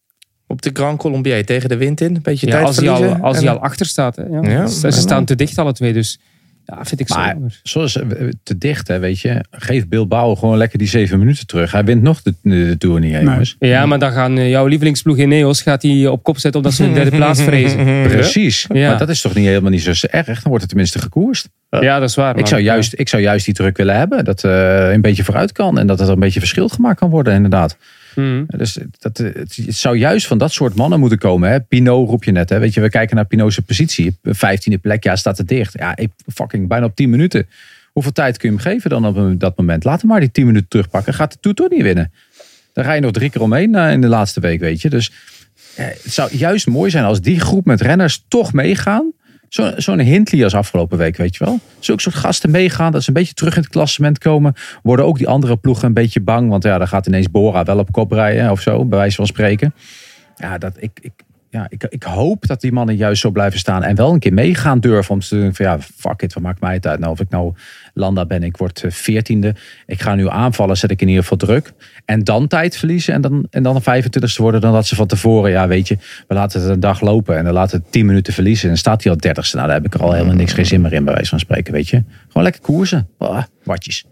Op 0.53 0.62
de 0.62 0.70
Grand 0.72 0.98
Colombier 0.98 1.44
tegen 1.46 1.68
de 1.68 1.76
wind 1.76 2.00
in. 2.00 2.14
Een 2.14 2.22
beetje 2.22 2.46
Ja, 2.46 2.53
tijd 2.53 2.66
als 2.66 2.76
hij 2.76 2.90
al, 2.90 3.14
als 3.16 3.36
En- 3.36 3.42
hij 3.44 3.53
al 3.53 3.61
achter 3.61 3.86
staat. 3.86 4.16
Hè, 4.16 4.22
ja. 4.22 4.40
Ja, 4.42 4.66
ze, 4.66 4.90
staan 4.90 5.24
te 5.24 5.34
dicht 5.34 5.59
alle 5.59 5.72
twee. 5.72 5.92
Dus 5.92 6.18
ja, 6.66 6.84
vind 6.84 7.00
ik 7.00 7.09
zo 7.09 7.14
Maar 7.14 7.28
jammer. 7.28 7.61
zoals 7.62 7.96
eh, 7.96 8.07
te 8.42 8.59
dicht, 8.59 8.88
hè, 8.88 8.98
weet 8.98 9.20
je. 9.20 9.44
Geef 9.50 9.88
Bilbao 9.88 10.34
gewoon 10.36 10.57
lekker 10.57 10.78
die 10.78 10.88
zeven 10.88 11.18
minuten 11.18 11.46
terug. 11.46 11.72
Hij 11.72 11.84
wint 11.84 12.03
nog 12.03 12.22
de, 12.22 12.34
de 12.42 12.74
Tour 12.78 13.00
niet, 13.00 13.12
Nee. 13.12 13.22
jongens. 13.24 13.57
Ja, 13.59 13.86
maar 13.86 13.98
dan 13.98 14.12
gaan 14.12 14.38
eh, 14.38 14.50
jouw 14.50 14.66
lievelingsploeg 14.66 15.16
in 15.16 15.28
Neos 15.28 15.62
gaat 15.62 15.80
die 15.80 16.11
op 16.11 16.22
kop 16.22 16.38
zetten 16.38 16.61
omdat 16.61 16.76
ze 16.76 16.84
een 16.84 16.94
derde 16.94 17.11
plaats 17.16 17.42
vrezen. 17.53 18.03
Precies. 18.03 18.66
Ja. 18.72 18.88
Maar 18.88 18.98
dat 18.98 19.09
is 19.09 19.20
toch 19.20 19.34
niet 19.34 19.46
helemaal 19.46 19.70
niet 19.70 19.82
zo 19.82 20.07
erg. 20.11 20.26
Dan 20.26 20.36
wordt 20.42 20.61
het 20.61 20.68
tenminste 20.68 20.98
gekoerst. 20.98 21.48
Ja, 21.80 21.98
dat 21.98 22.09
is 22.09 22.14
waar. 22.14 22.30
Ik 22.30 22.36
maar- 22.36 22.48
zou, 22.48 22.61
juist, 22.61 22.94
ik 22.96 23.09
zou 23.09 23.22
juist 23.22 23.44
die 23.44 23.55
druk 23.55 23.76
willen 23.76 23.96
hebben. 23.96 24.24
Dat 24.24 24.44
eh 24.44 24.92
een 24.92 25.00
beetje 25.00 25.24
vooruit 25.24 25.53
kan. 25.53 25.78
En 25.78 25.86
dat 25.86 26.00
er 26.00 26.09
een 26.09 26.18
beetje 26.20 26.40
verschil 26.40 26.68
gemaakt 26.68 26.98
kan 26.98 27.11
worden, 27.11 27.34
inderdaad. 27.34 27.76
Mhm. 28.15 28.45
Dus 28.47 28.79
dat, 28.99 29.21
eh, 29.21 29.35
het, 29.35 29.59
zou 29.69 29.97
juist 29.97 30.27
van 30.27 30.39
dat 30.39 30.53
soort 30.53 30.75
mannen 30.75 31.01
moeten 31.01 31.19
komen. 31.19 31.51
Hè? 31.51 31.61
Pinot 31.61 32.09
roep 32.09 32.25
je 32.25 32.33
net. 32.33 32.49
Hè? 32.49 32.59
Weet 32.59 32.75
je, 32.75 32.81
we 32.81 32.89
kijken 32.89 33.17
naar 33.17 33.25
Pinot's 33.25 33.59
positie. 33.59 34.19
Vijftiende 34.23 34.79
plek, 34.79 35.05
ja, 35.05 35.17
staat 35.17 35.39
er 35.39 35.47
dicht. 35.47 35.73
Ja, 35.79 35.97
fucking 36.35 36.69
bijna 36.69 36.85
op 36.87 36.97
10 36.97 37.11
minuten. 37.11 37.47
Hoeveel 37.93 38.13
tijd 38.13 38.37
kun 38.37 38.51
je 38.51 38.55
hem 38.57 38.65
geven 38.65 38.91
dan 38.91 39.07
op 39.07 39.41
dat 39.41 39.57
moment? 39.57 39.85
Laat 39.85 40.01
hem 40.01 40.11
maar 40.11 40.21
die 40.21 40.31
10 40.31 40.47
minuten 40.47 40.69
terugpakken. 40.69 41.15
Gaat 41.15 41.39
de 41.41 41.55
Tour 41.55 41.71
niet 41.71 41.83
winnen. 41.83 42.13
Dan 42.73 42.85
ga 42.85 42.93
je 42.93 43.01
nog 43.01 43.11
drie 43.11 43.31
keer 43.31 43.43
omheen 43.43 43.75
eh, 43.75 43.93
in 43.93 44.01
de 44.01 44.09
laatste 44.09 44.41
week, 44.41 44.61
weet 44.61 44.81
je. 44.81 44.91
Dus 44.91 45.13
eh, 45.75 45.87
het 45.87 46.13
zou 46.13 46.37
juist 46.37 46.67
mooi 46.67 46.91
zijn 46.91 47.05
als 47.05 47.21
die 47.21 47.41
groep 47.41 47.65
met 47.65 47.81
renners 47.81 48.25
toch 48.29 48.53
meegaan. 48.53 49.13
Zo- 49.53 49.72
Zo'n 49.76 49.98
Hindley 50.00 50.44
als 50.44 50.55
afgelopen 50.55 50.98
week, 50.98 51.16
weet 51.16 51.36
je 51.36 51.44
wel. 51.44 51.61
Zulke 51.78 52.03
soort 52.03 52.14
gasten 52.14 52.50
meegaan, 52.50 52.92
dat 52.92 53.03
ze 53.03 53.09
een 53.09 53.14
beetje 53.14 53.34
terug 53.34 53.55
in 53.57 53.62
het 53.62 53.70
klassement 53.70 54.18
komen. 54.18 54.55
Worden 54.82 55.05
ook 55.05 55.18
die 55.18 55.28
andere 55.28 55.57
ploegen 55.57 55.86
een 55.86 55.94
beetje 55.94 56.20
bang. 56.20 56.48
Want 56.50 56.62
ja, 56.64 56.78
dan 56.78 56.88
gaat 56.88 57.07
ineens 57.07 57.30
Bora 57.30 57.62
wel 57.64 57.78
op 57.78 57.92
kop 57.92 58.12
rijden 58.12 58.50
of 58.50 58.61
zo, 58.61 58.84
bij 58.84 58.98
wijze 58.98 59.16
van 59.16 59.26
spreken. 59.26 59.74
Ja, 60.36 60.59
dat, 60.59 60.76
ik, 60.78 60.90
ik, 61.00 61.12
ja 61.53 61.66
ik, 61.68 61.84
ik 61.88 62.03
hoop 62.03 62.46
dat 62.46 62.61
die 62.61 62.72
mannen 62.72 62.96
juist 62.96 63.20
zo 63.20 63.30
blijven 63.30 63.59
staan. 63.59 63.82
En 63.82 63.96
wel 63.96 64.12
een 64.12 64.18
keer 64.18 64.32
meegaan 64.32 64.80
durven 64.80 65.14
om 65.14 65.20
te 65.20 65.36
doen 65.36 65.55
van 65.55 65.66
ja, 65.66 65.80
fuck 65.80 66.22
it, 66.22 66.34
wat 66.34 66.42
maakt 66.42 66.61
mij 66.61 66.74
het 66.74 66.86
uit 66.86 67.00
nou 67.00 67.12
of 67.12 67.20
ik 67.20 67.30
nou 67.30 67.55
Landa 67.94 68.26
ben. 68.26 68.42
Ik 68.42 68.57
word 68.57 68.84
eh, 68.84 68.90
veertiende. 68.90 69.55
Ik 69.86 70.00
ga 70.00 70.14
nu 70.14 70.28
aanvallen, 70.28 70.76
zet 70.76 70.90
ik 70.90 71.00
in 71.00 71.09
ieder 71.09 71.22
geval 71.22 71.38
druk. 71.38 71.72
En 72.05 72.24
dan 72.24 72.46
tijd 72.46 72.76
verliezen 72.76 73.14
en 73.14 73.20
dan, 73.20 73.46
en 73.50 73.62
dan 73.62 73.80
een 73.84 74.03
25ste 74.03 74.36
worden 74.36 74.61
dan 74.61 74.72
dat 74.72 74.86
ze 74.86 74.94
van 74.94 75.07
tevoren, 75.07 75.50
ja 75.50 75.68
weet 75.68 75.88
je, 75.88 75.98
we 76.28 76.34
laten 76.34 76.61
het 76.61 76.70
een 76.70 76.80
dag 76.80 77.00
lopen 77.00 77.36
en 77.36 77.44
dan 77.44 77.53
laten 77.53 77.78
we 77.78 77.90
10 77.90 78.07
minuten 78.07 78.32
verliezen. 78.32 78.70
En 78.70 78.76
staat 78.76 79.03
hij 79.03 79.12
al 79.12 79.18
30ste. 79.18 79.55
Nou, 79.55 79.66
daar 79.66 79.76
heb 79.76 79.86
ik 79.86 79.94
er 79.94 80.03
al 80.03 80.12
helemaal 80.12 80.34
niks, 80.34 80.53
geen 80.53 80.66
zin 80.66 80.80
meer 80.80 80.92
in, 80.92 81.05
bij 81.05 81.14
wijze 81.14 81.30
van 81.30 81.38
spreken, 81.38 81.72
weet 81.72 81.88
je. 81.88 82.03
Gewoon 82.26 82.42
lekker 82.42 82.62
koersen. 82.62 83.09
Watjes. 83.64 84.05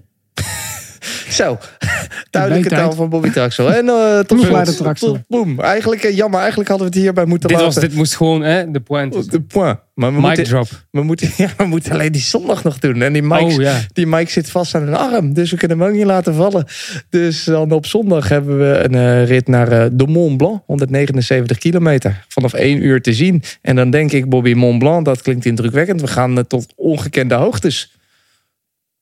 Zo, 1.41 1.59
duidelijke 2.31 2.69
tijd. 2.69 2.81
taal 2.81 2.93
van 2.93 3.09
Bobby 3.09 3.31
Traxel. 3.31 3.73
En 3.73 3.89
eh 3.89 4.19
tot 4.19 4.99
slot. 4.99 5.19
Boom. 5.29 5.61
Eigenlijk, 5.61 6.03
eh, 6.03 6.17
jammer, 6.17 6.39
eigenlijk 6.41 6.69
hadden 6.69 6.87
we 6.89 6.95
het 6.95 7.03
hierbij 7.03 7.25
moeten 7.25 7.49
Dit, 7.49 7.57
was, 7.61 7.67
laten. 7.75 7.89
dit 7.89 7.99
moest 7.99 8.17
gewoon 8.17 8.43
hè, 8.43 8.71
de 8.71 8.81
point. 8.81 9.31
De 9.31 9.41
point. 9.41 9.79
Maar 9.95 10.11
we 10.15 10.17
Mic 10.21 10.27
moeten, 10.27 10.45
drop. 10.45 10.69
we, 10.91 11.03
moeten, 11.03 11.31
ja, 11.45 11.49
we 11.57 11.65
moeten 11.65 11.93
alleen 11.93 12.13
die 12.13 12.21
zondag 12.21 12.65
nog 12.65 12.79
doen. 12.79 13.03
En 13.03 13.13
die 13.13 13.23
Mike, 13.23 13.45
Oh 13.45 13.61
ja. 13.61 13.81
die 13.93 14.07
Mike 14.07 14.31
zit 14.31 14.51
vast 14.51 14.75
aan 14.75 14.89
een 14.89 14.95
arm. 14.95 15.35
Dus 15.35 15.51
we 15.51 15.57
kunnen 15.57 15.79
hem 15.79 15.87
ook 15.89 15.95
niet 15.95 16.05
laten 16.05 16.35
vallen. 16.35 16.67
Dus 17.09 17.45
dan 17.45 17.71
op 17.71 17.87
zondag 17.87 18.29
hebben 18.29 18.59
we 18.59 18.79
een 18.85 18.95
eh, 18.95 19.27
rit 19.27 19.49
naar 19.49 19.97
de 19.97 20.07
Mont 20.07 20.37
Blanc. 20.37 20.63
179 20.67 21.59
kilometer. 21.59 22.25
Vanaf 22.29 22.53
1 22.53 22.85
uur 22.85 23.03
te 23.03 23.13
zien. 23.13 23.43
En 23.63 23.77
dan 23.77 23.91
denk 23.91 24.13
ik, 24.13 24.29
Bobby 24.29 24.53
Mont 24.53 24.79
Blanc, 24.79 25.05
dat 25.05 25.23
klinkt 25.23 25.45
indrukwekkend. 25.45 26.01
We 26.01 26.07
gaan 26.07 26.47
tot 26.47 26.73
ongekende 26.77 27.35
hoogtes. 27.35 27.99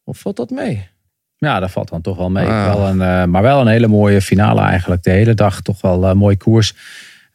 Of 0.04 0.18
valt 0.18 0.36
dat 0.36 0.50
mee? 0.50 0.88
Ja, 1.38 1.60
dat 1.60 1.70
valt 1.70 1.88
dan 1.88 2.00
toch 2.00 2.16
wel 2.16 2.30
mee. 2.30 2.46
Ah. 2.46 2.74
Wel 2.74 2.86
een, 2.86 3.02
eh, 3.02 3.24
maar 3.24 3.42
wel 3.42 3.60
een 3.60 3.66
hele 3.66 3.88
mooie 3.88 4.20
finale 4.20 4.60
eigenlijk. 4.60 5.02
De 5.02 5.10
hele 5.10 5.34
dag 5.34 5.60
toch 5.60 5.80
wel 5.80 6.04
een 6.04 6.16
mooi 6.16 6.36
koers. 6.36 6.74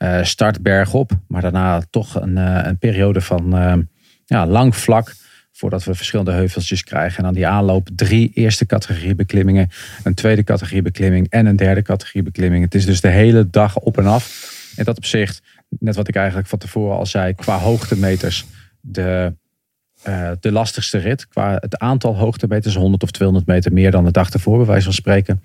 Eh, 0.03 0.23
start 0.23 0.61
bergop. 0.61 1.11
Maar 1.27 1.41
daarna 1.41 1.81
toch 1.89 2.21
een, 2.21 2.37
eh, 2.37 2.59
een 2.63 2.77
periode 2.77 3.21
van 3.21 3.57
eh, 3.57 3.73
ja, 4.25 4.47
lang 4.47 4.75
vlak. 4.75 5.13
Voordat 5.51 5.83
we 5.83 5.95
verschillende 5.95 6.31
heuveltjes 6.31 6.83
krijgen. 6.83 7.17
En 7.17 7.23
dan 7.23 7.33
die 7.33 7.47
aanloop. 7.47 7.89
Drie 7.95 8.31
eerste 8.33 8.65
categorie 8.65 9.15
beklimmingen. 9.15 9.69
Een 10.03 10.13
tweede 10.13 10.43
categorie 10.43 10.81
beklimming. 10.81 11.29
En 11.29 11.45
een 11.45 11.55
derde 11.55 11.81
categorie 11.81 12.23
beklimming. 12.23 12.63
Het 12.63 12.75
is 12.75 12.85
dus 12.85 13.01
de 13.01 13.07
hele 13.07 13.49
dag 13.49 13.79
op 13.79 13.97
en 13.97 14.05
af. 14.05 14.51
En 14.75 14.83
dat 14.83 14.97
opzicht, 14.97 15.41
net 15.69 15.95
wat 15.95 16.07
ik 16.07 16.15
eigenlijk 16.15 16.47
van 16.47 16.59
tevoren 16.59 16.97
al 16.97 17.05
zei. 17.05 17.33
Qua 17.33 17.57
hoogtemeters. 17.57 18.45
De 18.79 19.35
eh, 20.03 20.31
de 20.39 20.51
lastigste 20.51 20.97
rit. 20.97 21.27
Qua 21.27 21.57
het 21.59 21.77
aantal 21.77 22.15
hoogtemeters, 22.15 22.75
100 22.75 23.03
of 23.03 23.11
200 23.11 23.47
meter 23.47 23.73
meer 23.73 23.91
dan 23.91 24.03
de 24.03 24.11
dag 24.11 24.29
ervoor, 24.29 24.57
bij 24.57 24.65
wijze 24.65 24.83
van 24.83 24.93
spreken. 24.93 25.41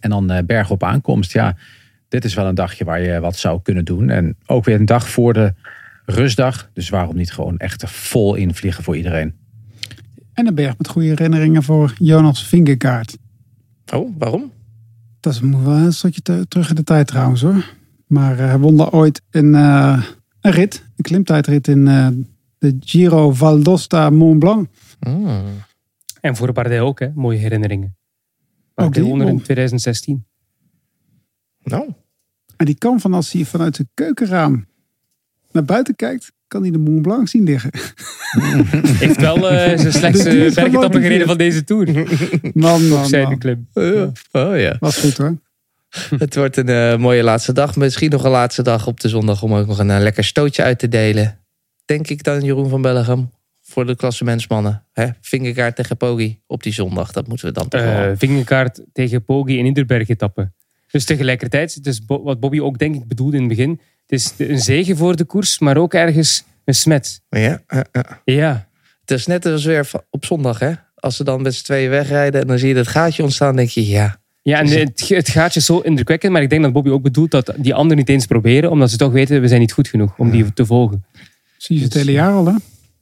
En 0.00 0.10
dan 0.10 0.30
eh, 0.30 0.44
berg 0.44 0.70
op 0.70 0.82
aankomst. 0.82 1.32
Ja, 1.32 1.56
dit 2.08 2.24
is 2.24 2.34
wel 2.34 2.46
een 2.46 2.54
dagje 2.54 2.84
waar 2.84 3.00
je 3.00 3.20
wat 3.20 3.36
zou 3.36 3.62
kunnen 3.62 3.84
doen. 3.84 4.10
En 4.10 4.36
ook 4.46 4.64
weer 4.64 4.78
een 4.80 4.86
dag 4.86 5.08
voor 5.08 5.32
de 5.32 5.54
rustdag. 6.06 6.70
Dus 6.72 6.88
waarom 6.88 7.16
niet 7.16 7.32
gewoon 7.32 7.56
echt 7.56 7.90
vol 7.90 8.34
invliegen 8.34 8.84
voor 8.84 8.96
iedereen? 8.96 9.34
En 10.32 10.46
een 10.46 10.54
berg 10.54 10.78
met 10.78 10.88
goede 10.88 11.08
herinneringen 11.08 11.62
voor 11.62 11.94
Jonas 11.98 12.46
Vingegaard. 12.46 13.16
Oh, 13.94 14.18
waarom? 14.18 14.52
Dat 15.20 15.32
is 15.32 15.40
wel 15.40 15.72
een 15.72 15.92
stukje 15.92 16.22
te- 16.22 16.46
terug 16.48 16.68
in 16.68 16.74
de 16.74 16.84
tijd 16.84 17.06
trouwens 17.06 17.42
hoor. 17.42 17.64
Maar 18.06 18.38
eh, 18.38 18.46
hij 18.46 18.58
won 18.58 18.76
daar 18.76 18.90
ooit 18.90 19.22
een, 19.30 19.54
eh, 19.54 20.02
een 20.40 20.50
rit, 20.50 20.84
een 20.96 21.04
klimtijdrit 21.04 21.68
in 21.68 21.88
eh, 21.88 22.08
de 22.64 22.76
Giro 22.80 23.32
Valdosta 23.32 24.10
Mont 24.10 24.38
Blanc. 24.38 24.68
Hmm. 25.00 25.42
En 26.20 26.36
voor 26.36 26.52
Bardet 26.52 26.80
ook, 26.80 27.00
hè? 27.00 27.08
mooie 27.14 27.38
herinneringen. 27.38 27.96
Ook 28.74 28.92
Bardet 28.92 29.04
in 29.04 29.18
won. 29.18 29.40
2016. 29.42 30.26
Nou, 31.62 31.92
En 32.56 32.66
die 32.66 32.74
kan 32.78 33.00
van 33.00 33.14
als 33.14 33.32
hij 33.32 33.44
vanuit 33.44 33.76
zijn 33.76 33.88
keukenraam 33.94 34.66
naar 35.52 35.64
buiten 35.64 35.96
kijkt, 35.96 36.32
kan 36.48 36.62
hij 36.62 36.70
de 36.70 36.78
Mont 36.78 37.02
Blanc 37.02 37.28
zien 37.28 37.44
liggen. 37.44 37.70
Heeft 39.02 39.20
wel 39.20 39.50
eh, 39.50 39.78
zijn 39.78 39.92
slechtste 40.02 40.30
Die 40.30 40.44
is 40.44 40.54
bergetappe 40.54 40.70
gemotiveerd. 40.70 41.02
gereden 41.02 41.26
van 41.26 41.36
deze 41.38 41.64
Tour. 41.64 41.86
Man, 42.54 42.88
man, 42.88 43.06
Zijn 43.06 43.22
de 43.22 43.28
man. 43.28 43.38
klim. 43.38 43.68
ja. 43.72 44.12
Oh 44.32 44.58
ja. 44.58 44.76
Was 44.80 44.96
goed 44.98 45.16
hoor. 45.16 45.38
Het 46.18 46.34
wordt 46.36 46.56
een 46.56 46.68
eh, 46.68 46.96
mooie 46.96 47.22
laatste 47.22 47.52
dag. 47.52 47.76
Misschien 47.76 48.10
nog 48.10 48.24
een 48.24 48.30
laatste 48.30 48.62
dag 48.62 48.86
op 48.86 49.00
de 49.00 49.08
zondag 49.08 49.42
om 49.42 49.54
ook 49.54 49.66
nog 49.66 49.78
een 49.78 49.90
eh, 49.90 50.00
lekker 50.00 50.24
stootje 50.24 50.62
uit 50.62 50.78
te 50.78 50.88
delen. 50.88 51.38
Denk 51.84 52.08
ik 52.08 52.22
dan, 52.22 52.40
Jeroen 52.42 52.68
van 52.68 52.82
Bellegem. 52.82 53.30
voor 53.62 53.86
de 53.86 53.96
klassementsmannen. 53.96 54.84
Hè? 54.92 55.06
Vingerkaart 55.20 55.76
tegen 55.76 55.96
Poggi 55.96 56.40
op 56.46 56.62
die 56.62 56.72
zondag. 56.72 57.12
Dat 57.12 57.26
moeten 57.28 57.46
we 57.46 57.52
dan 57.52 57.68
toch 57.68 57.80
wel. 57.82 58.10
Eh 58.10 58.12
vingerkaart 58.16 58.80
tegen 58.92 59.24
Poggi 59.24 59.58
in 59.58 59.66
Inderberg 59.66 60.08
etappe. 60.08 60.52
Dus 60.90 61.04
tegelijkertijd, 61.04 62.00
Bo- 62.06 62.22
wat 62.22 62.40
Bobby 62.40 62.60
ook 62.60 62.78
denk 62.78 62.94
ik 62.94 63.06
bedoelde 63.08 63.36
in 63.36 63.42
het 63.42 63.48
begin. 63.56 63.70
Het 64.06 64.12
is 64.20 64.34
een 64.38 64.58
zegen 64.58 64.96
voor 64.96 65.16
de 65.16 65.24
koers, 65.24 65.58
maar 65.58 65.76
ook 65.76 65.94
ergens 65.94 66.44
een 66.64 66.74
smet. 66.74 67.22
Ja, 67.28 67.62
ja, 68.24 68.68
Het 69.00 69.10
is 69.10 69.26
net 69.26 69.46
als 69.46 69.64
weer 69.64 69.90
op 70.10 70.24
zondag, 70.24 70.58
hè? 70.58 70.72
Als 70.94 71.16
ze 71.16 71.24
dan 71.24 71.42
met 71.42 71.54
z'n 71.54 71.64
tweeën 71.64 71.90
wegrijden 71.90 72.40
en 72.40 72.46
dan 72.46 72.58
zie 72.58 72.68
je 72.68 72.74
dat 72.74 72.88
gaatje 72.88 73.22
ontstaan, 73.22 73.56
denk 73.56 73.68
je, 73.68 73.86
ja. 73.86 74.20
ja 74.42 74.58
en 74.58 74.66
het, 74.66 75.08
het 75.08 75.28
gaatje 75.28 75.60
is 75.60 75.66
zo 75.66 75.78
indrukwekkend. 75.78 76.32
Maar 76.32 76.42
ik 76.42 76.50
denk 76.50 76.62
dat 76.62 76.72
Bobby 76.72 76.90
ook 76.90 77.02
bedoelt 77.02 77.30
dat 77.30 77.54
die 77.56 77.74
anderen 77.74 77.96
niet 77.98 78.08
eens 78.08 78.26
proberen. 78.26 78.70
Omdat 78.70 78.90
ze 78.90 78.96
toch 78.96 79.12
weten, 79.12 79.40
we 79.40 79.48
zijn 79.48 79.60
niet 79.60 79.72
goed 79.72 79.88
genoeg 79.88 80.18
om 80.18 80.30
die 80.30 80.52
te 80.52 80.66
volgen. 80.66 81.04
Zie 81.56 81.78
je 81.78 81.84
het 81.84 81.94
hele 81.94 82.12
jaar 82.12 82.32
al, 82.32 82.46
hè? 82.46 82.52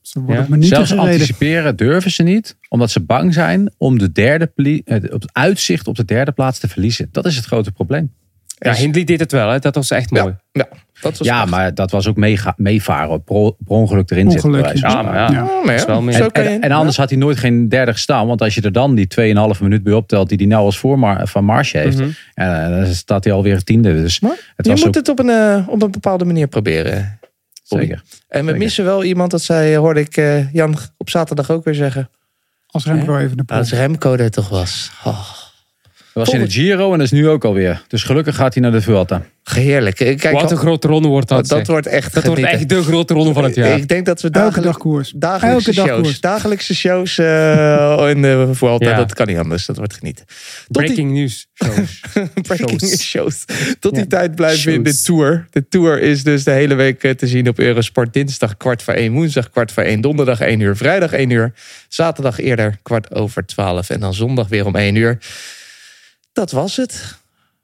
Ze 0.02 0.18
worden 0.18 0.36
Ja. 0.36 0.42
op 0.42 0.48
minuten 0.48 0.74
Zelfs 0.76 0.90
gereden. 0.90 1.10
anticiperen 1.12 1.76
durven 1.76 2.10
ze 2.10 2.22
niet, 2.22 2.56
omdat 2.68 2.90
ze 2.90 3.00
bang 3.00 3.34
zijn 3.34 3.72
om 3.76 3.98
de 3.98 4.12
derde 4.12 4.46
pli- 4.46 4.82
eh, 4.84 4.96
op 4.96 5.20
het 5.22 5.30
uitzicht 5.32 5.86
op 5.88 5.96
de 5.96 6.04
derde 6.04 6.32
plaats 6.32 6.58
te 6.58 6.68
verliezen. 6.68 7.08
Dat 7.12 7.26
is 7.26 7.36
het 7.36 7.44
grote 7.44 7.72
probleem. 7.72 8.12
Ja, 8.58 8.74
Hindley 8.74 9.04
deed 9.04 9.20
het 9.20 9.32
wel. 9.32 9.48
Hè. 9.50 9.58
Dat 9.58 9.74
was 9.74 9.90
echt 9.90 10.10
mooi. 10.10 10.34
Ja, 10.52 10.68
dat 11.00 11.18
was 11.18 11.26
Ja, 11.26 11.40
echt- 11.40 11.50
maar 11.50 11.74
dat 11.74 11.90
was 11.90 12.06
ook 12.08 12.16
meevaren, 12.56 13.24
pro- 13.24 13.50
per 13.50 13.76
ongeluk 13.76 14.10
erin 14.10 14.30
zitten. 14.30 14.50
Ongeluk, 14.50 14.78
van 14.78 14.90
Ja, 14.90 15.02
maar 15.02 15.14
ja. 15.14 15.30
Ja. 15.30 15.48
Maar 15.64 15.74
is 15.74 15.80
ja, 15.80 15.86
wel 15.86 16.02
mee. 16.02 16.14
zo 16.14 16.26
En, 16.26 16.44
en, 16.46 16.60
en 16.60 16.70
anders 16.72 16.96
had 16.96 17.08
hij 17.10 17.18
nooit 17.18 17.38
geen 17.38 17.68
derde 17.68 17.92
gestaan. 17.92 18.26
Want 18.26 18.42
als 18.42 18.54
je 18.54 18.60
er 18.60 18.72
dan 18.72 18.94
die 18.94 19.06
2,5 19.06 19.60
minuut 19.62 19.82
bij 19.82 19.92
optelt 19.92 20.28
die 20.28 20.38
hij 20.38 20.46
nou 20.46 20.64
als 20.64 20.78
voor 20.78 21.20
van 21.24 21.44
Marge 21.44 21.78
heeft. 21.78 21.98
Mhm. 21.98 22.08
eh, 22.34 22.68
dan 22.68 22.86
staat 22.86 23.24
hij 23.24 23.32
alweer 23.32 23.62
tiende. 23.62 23.92
Dus 23.94 24.20
Maar 24.20 24.52
het 24.56 24.66
je 24.66 24.72
was 24.72 24.80
moet 24.80 24.88
ook 24.88 24.94
het 24.94 25.08
op 25.08 25.18
een, 25.18 25.28
eh, 25.30 25.68
op 25.68 25.82
een 25.82 25.90
bepaalde 25.90 26.24
manier 26.24 26.46
proberen. 26.48 27.18
Zeker. 27.78 28.02
En 28.28 28.40
we 28.40 28.44
Zeker. 28.44 28.58
missen 28.58 28.84
wel 28.84 29.04
iemand, 29.04 29.30
dat 29.30 29.42
zei, 29.42 29.76
hoorde 29.76 30.00
ik 30.00 30.16
eh, 30.16 30.52
Jan 30.52 30.76
op 30.96 31.10
zaterdag 31.10 31.50
ook 31.50 31.64
weer 31.64 31.74
zeggen. 31.74 32.10
Als 32.66 32.84
Remco 32.84 33.18
even 33.18 33.36
de 33.36 33.44
Als. 33.44 33.70
Remco 33.70 34.14
er 34.14 34.30
toch 34.30 34.48
was. 34.48 34.90
Oh, 35.04 35.30
was 36.12 36.28
in 36.28 36.40
de 36.40 36.50
Giro 36.50 36.92
en 36.92 36.98
dat 36.98 37.06
is 37.06 37.12
nu 37.12 37.28
ook 37.28 37.44
alweer. 37.44 37.82
Dus 37.88 38.02
gelukkig 38.02 38.34
gaat 38.36 38.54
hij 38.54 38.62
naar 38.62 38.72
de 38.72 38.80
Vuelta. 38.82 39.22
heerlijk. 39.42 39.96
Kijk, 39.96 40.30
Wat 40.30 40.50
een 40.50 40.56
grote 40.56 40.88
ronde 40.88 41.08
wordt 41.08 41.28
dat. 41.28 41.48
dat 41.48 41.58
zeg. 41.58 41.66
wordt 41.66 41.86
echt 41.86 42.14
dat 42.14 42.24
wordt 42.26 42.42
echt 42.42 42.68
de 42.68 42.82
grote 42.82 43.14
ronde 43.14 43.32
van 43.32 43.44
het 43.44 43.54
jaar. 43.54 43.76
Ik 43.78 43.88
denk 43.88 44.06
dat 44.06 44.20
we 44.22 44.30
dag 44.30 44.78
koers. 44.78 45.12
dagelijkse 45.16 45.68
Elke 45.68 45.80
dag 45.80 45.86
shows, 45.86 46.02
koers. 46.02 46.20
dagelijkse 46.20 46.74
shows 46.74 47.18
eh, 47.18 48.06
in 48.10 48.22
de 48.22 48.48
Vuelta, 48.52 48.88
Ja. 48.88 48.96
dat 48.96 49.14
kan 49.14 49.26
niet 49.26 49.38
anders. 49.38 49.66
Dat 49.66 49.76
wordt 49.76 49.94
genieten. 49.94 50.24
Tot 50.26 50.36
die- 50.66 50.82
Breaking 50.84 51.12
news. 51.12 51.46
shows. 51.54 52.00
Breaking 52.48 52.80
Shows. 52.80 53.02
shows. 53.02 53.44
Tot 53.80 53.92
die 53.92 54.00
Ja. 54.02 54.08
tijd 54.08 54.34
blijven 54.34 54.64
we 54.66 54.72
in 54.72 54.82
de 54.82 54.90
Shows. 54.90 55.02
tour. 55.02 55.46
De 55.50 55.68
tour 55.68 56.00
is 56.00 56.22
dus 56.22 56.44
de 56.44 56.50
hele 56.50 56.74
week 56.74 57.02
eh, 57.02 57.10
te 57.10 57.26
zien 57.26 57.48
op 57.48 57.58
Eurosport. 57.58 58.12
Dinsdag 58.12 58.56
kwart 58.56 58.82
voor 58.82 58.94
één, 58.94 59.12
woensdag 59.12 59.50
kwart 59.50 59.72
voor 59.72 59.82
één, 59.82 60.00
donderdag 60.00 60.40
één 60.40 60.60
uur, 60.60 60.76
vrijdag 60.76 61.12
één 61.12 61.30
uur. 61.30 61.52
Zaterdag 61.88 62.38
eerder 62.40 62.78
kwart 62.82 63.14
over 63.14 63.46
twaalf 63.46 63.90
en 63.90 64.00
dan 64.00 64.14
zondag 64.14 64.48
weer 64.48 64.66
om 64.66 64.76
één 64.76 64.94
uur. 64.94 65.18
Dat 66.32 66.50
was 66.50 66.76
het 66.76 67.18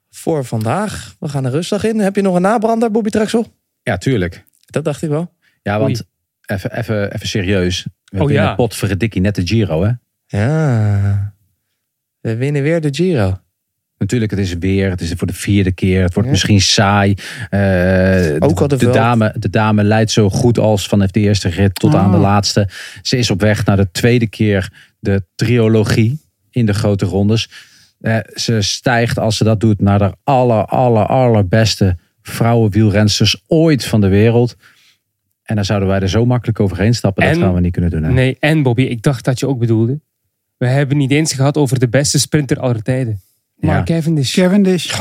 voor 0.09 0.45
vandaag. 0.45 1.15
We 1.19 1.29
gaan 1.29 1.43
de 1.43 1.49
rustdag 1.49 1.83
in. 1.83 1.99
Heb 1.99 2.15
je 2.15 2.21
nog 2.21 2.35
een 2.35 2.41
nabrander, 2.41 2.91
Bobby 2.91 3.09
Traxel? 3.09 3.53
Ja, 3.83 3.97
tuurlijk. 3.97 4.45
Dat 4.65 4.83
dacht 4.83 5.01
ik 5.01 5.09
wel. 5.09 5.33
Ja, 5.61 5.79
want 5.79 6.03
even, 6.45 6.77
even, 6.77 7.13
even 7.13 7.27
serieus. 7.27 7.83
We 8.05 8.17
hebben 8.17 8.35
ja. 8.35 8.55
pot 8.55 8.75
verdikkie 8.75 9.21
net 9.21 9.35
de 9.35 9.47
Giro, 9.47 9.83
hè? 9.83 9.91
Ja. 10.25 11.33
We 12.21 12.35
winnen 12.35 12.61
weer 12.61 12.81
de 12.81 12.89
Giro. 12.91 13.39
Natuurlijk, 13.97 14.31
het 14.31 14.39
is 14.39 14.53
weer. 14.57 14.89
Het 14.89 15.01
is 15.01 15.13
voor 15.17 15.27
de 15.27 15.33
vierde 15.33 15.71
keer. 15.71 16.01
Het 16.01 16.13
wordt 16.13 16.27
Ja. 16.27 16.33
misschien 16.33 16.61
saai. 16.61 17.13
Eh, 17.49 18.35
Ook 18.39 18.61
al 18.61 18.67
de 18.67 18.89
dame, 18.89 19.35
de 19.39 19.49
dame 19.49 19.83
leidt 19.83 20.11
zo 20.11 20.29
goed 20.29 20.57
als 20.57 20.87
vanaf 20.87 21.11
de 21.11 21.19
eerste 21.19 21.49
rit 21.49 21.75
tot 21.75 21.95
aan 21.95 22.11
de 22.11 22.17
Oh. 22.17 22.23
laatste. 22.23 22.69
Ze 23.01 23.17
is 23.17 23.29
op 23.29 23.41
weg 23.41 23.65
naar 23.65 23.77
de 23.77 23.91
tweede 23.91 24.27
keer 24.27 24.73
de 24.99 25.23
triologie 25.35 26.19
in 26.49 26.65
de 26.65 26.73
grote 26.73 27.05
rondes. 27.05 27.49
Ze 28.33 28.61
stijgt 28.61 29.19
als 29.19 29.37
ze 29.37 29.43
dat 29.43 29.59
doet 29.59 29.81
naar 29.81 29.99
de 29.99 30.13
aller, 30.23 30.65
aller, 30.65 31.05
allerbeste 31.05 31.97
vrouwenwielrensters 32.21 33.43
ooit 33.47 33.85
van 33.85 34.01
de 34.01 34.07
wereld. 34.07 34.55
En 35.43 35.55
dan 35.55 35.65
zouden 35.65 35.87
wij 35.87 35.99
er 35.99 36.09
zo 36.09 36.25
makkelijk 36.25 36.59
overheen 36.59 36.93
stappen. 36.93 37.23
Dat 37.23 37.37
gaan 37.37 37.53
we 37.53 37.59
niet 37.59 37.71
kunnen 37.71 37.89
doen. 37.89 38.03
Hè? 38.03 38.11
Nee, 38.11 38.37
en 38.39 38.63
Bobby, 38.63 38.81
ik 38.81 39.01
dacht 39.01 39.25
dat 39.25 39.39
je 39.39 39.47
ook 39.47 39.59
bedoelde. 39.59 39.99
We 40.57 40.67
hebben 40.67 40.97
niet 40.97 41.11
eens 41.11 41.33
gehad 41.33 41.57
over 41.57 41.79
de 41.79 41.89
beste 41.89 42.19
sprinter 42.19 42.59
aller 42.59 42.81
tijden. 42.81 43.21
Mark 43.59 43.85
Cavendish. 43.85 44.33
Cavendish. 44.35 44.91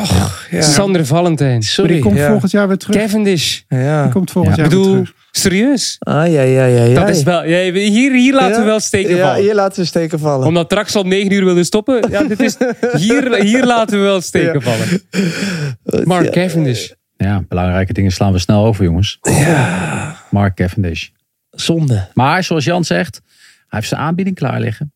Ja. 0.51 0.63
Sander 0.63 1.07
Valentijn. 1.07 1.53
Maar 1.53 1.63
Sorry. 1.63 1.93
die 1.93 2.03
komt 2.03 2.17
ja. 2.17 2.29
volgend 2.31 2.51
jaar 2.51 2.69
weer 2.69 2.77
terug. 2.77 2.97
Cavendish. 2.97 3.61
Ja. 3.69 4.03
Die 4.03 4.13
komt 4.13 4.31
volgend 4.31 4.57
Ja. 4.57 4.63
jaar 4.63 4.73
Ik 4.73 4.79
weer 4.79 4.85
bedoel, 4.87 5.03
terug. 5.05 5.15
serieus? 5.31 5.97
Ah, 5.99 6.15
ja, 6.33 6.43
ja, 6.43 6.65
ja, 6.65 6.85
ja. 6.85 7.01
Dat 7.01 7.09
is 7.17 7.23
wel, 7.23 7.45
ja, 7.45 7.73
hier, 7.73 8.13
hier 8.13 8.35
laten 8.35 8.53
Ja. 8.55 8.59
we 8.61 8.65
wel 8.65 8.81
steken 8.81 9.17
Ja, 9.17 9.27
vallen. 9.29 9.43
hier 9.43 9.55
laten 9.55 9.81
we 9.81 9.87
steken 9.87 10.19
vallen. 10.19 10.47
Omdat 10.47 10.65
straks 10.65 10.97
om 10.97 11.09
9 11.09 11.33
uur 11.33 11.45
wilde 11.45 11.65
stoppen. 11.65 12.11
Ja, 12.11 12.23
dit 12.23 12.41
is, 12.41 12.57
hier, 13.07 13.35
hier 13.43 13.65
laten 13.67 13.99
we 13.99 14.05
wel 14.05 14.21
steken 14.21 14.63
vallen. 14.63 15.03
Mark 16.05 16.25
Ja. 16.25 16.31
Cavendish. 16.31 16.91
Ja, 17.17 17.45
belangrijke 17.49 17.93
dingen 17.93 18.11
slaan 18.13 18.33
we 18.33 18.39
snel 18.39 18.65
over, 18.65 18.85
jongens. 18.85 19.19
Ja. 19.23 20.17
Mark 20.31 20.57
Cavendish. 20.57 21.09
Zonde. 21.51 22.09
Maar 22.15 22.45
zoals 22.45 22.65
Jan 22.65 22.85
zegt, 22.85 23.21
hij 23.57 23.65
heeft 23.69 23.89
zijn 23.89 24.01
aanbieding 24.01 24.37
klaar 24.37 24.61
liggen. 24.61 24.93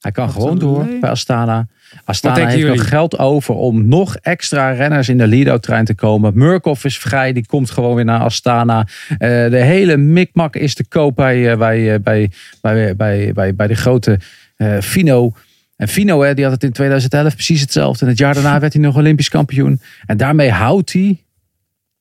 Hij 0.00 0.12
kan 0.12 0.30
gewoon 0.30 0.58
door 0.58 0.86
bij 1.00 1.10
Astana. 1.10 1.66
Astana 2.04 2.46
heeft 2.46 2.66
nog 2.66 2.88
geld 2.88 3.18
over 3.18 3.54
om 3.54 3.88
nog 3.88 4.16
extra 4.16 4.70
renners 4.70 5.08
in 5.08 5.18
de 5.18 5.26
lead-out-trein 5.26 5.84
te 5.84 5.94
komen. 5.94 6.32
Murkoff 6.34 6.84
is 6.84 6.98
vrij, 6.98 7.32
die 7.32 7.46
komt 7.46 7.70
gewoon 7.70 7.94
weer 7.94 8.04
naar 8.04 8.20
Astana. 8.20 8.86
Eh, 9.08 9.18
de 9.28 9.62
hele 9.62 9.96
mikmak 9.96 10.56
is 10.56 10.74
te 10.74 10.88
koop 10.88 11.16
bij, 11.16 11.50
eh, 11.50 11.58
bij, 11.58 11.94
eh, 11.94 12.00
bij, 12.00 12.30
bij, 12.60 12.96
bij, 12.96 13.32
bij, 13.32 13.54
bij 13.54 13.66
de 13.66 13.74
grote 13.74 14.18
eh, 14.56 14.78
Fino. 14.78 15.32
En 15.76 15.88
Fino, 15.88 16.22
hè, 16.22 16.34
die 16.34 16.44
had 16.44 16.52
het 16.52 16.64
in 16.64 16.72
2011 16.72 17.34
precies 17.34 17.60
hetzelfde. 17.60 18.04
En 18.04 18.10
het 18.10 18.18
jaar 18.18 18.34
daarna 18.34 18.60
werd 18.60 18.72
hij 18.72 18.82
nog 18.82 18.96
Olympisch 18.96 19.28
kampioen. 19.28 19.80
En 20.06 20.16
daarmee 20.16 20.50
houdt 20.50 20.92
hij 20.92 21.18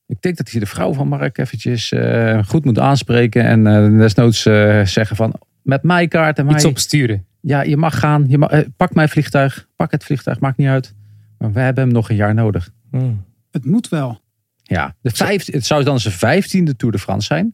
ik 0.09 0.21
denk 0.21 0.37
dat 0.37 0.51
hij 0.51 0.59
de 0.59 0.65
vrouw 0.65 0.93
van 0.93 1.07
Mark 1.07 1.37
eventjes 1.37 1.91
eh, 1.91 2.39
goed 2.47 2.65
moet 2.65 2.79
aanspreken. 2.79 3.43
En 3.43 3.67
eh, 3.67 3.97
desnoods 3.97 4.45
eh, 4.45 4.85
zeggen 4.85 5.15
van, 5.15 5.33
met 5.61 5.83
mij 5.83 6.07
kaart 6.07 6.37
en 6.37 6.45
mij... 6.45 6.55
Iets 6.55 6.65
opsturen. 6.65 7.25
Ja, 7.41 7.61
je 7.61 7.77
mag 7.77 7.99
gaan. 7.99 8.25
Je 8.27 8.37
mag, 8.37 8.49
eh, 8.49 8.65
pak 8.77 8.93
mijn 8.93 9.09
vliegtuig. 9.09 9.67
Pak 9.75 9.91
het 9.91 10.03
vliegtuig, 10.03 10.39
maakt 10.39 10.57
niet 10.57 10.67
uit. 10.67 10.93
Maar 11.37 11.51
we 11.51 11.59
hebben 11.59 11.83
hem 11.83 11.93
nog 11.93 12.09
een 12.09 12.15
jaar 12.15 12.33
nodig. 12.33 12.69
Hmm. 12.91 13.25
Het 13.51 13.65
moet 13.65 13.89
wel. 13.89 14.21
Ja, 14.63 14.95
de 15.01 15.09
vijf, 15.09 15.51
het 15.51 15.65
zou 15.65 15.83
dan 15.83 15.99
zijn 15.99 16.13
vijftiende 16.13 16.75
Tour 16.75 16.93
de 16.93 16.99
France 16.99 17.25
zijn. 17.27 17.53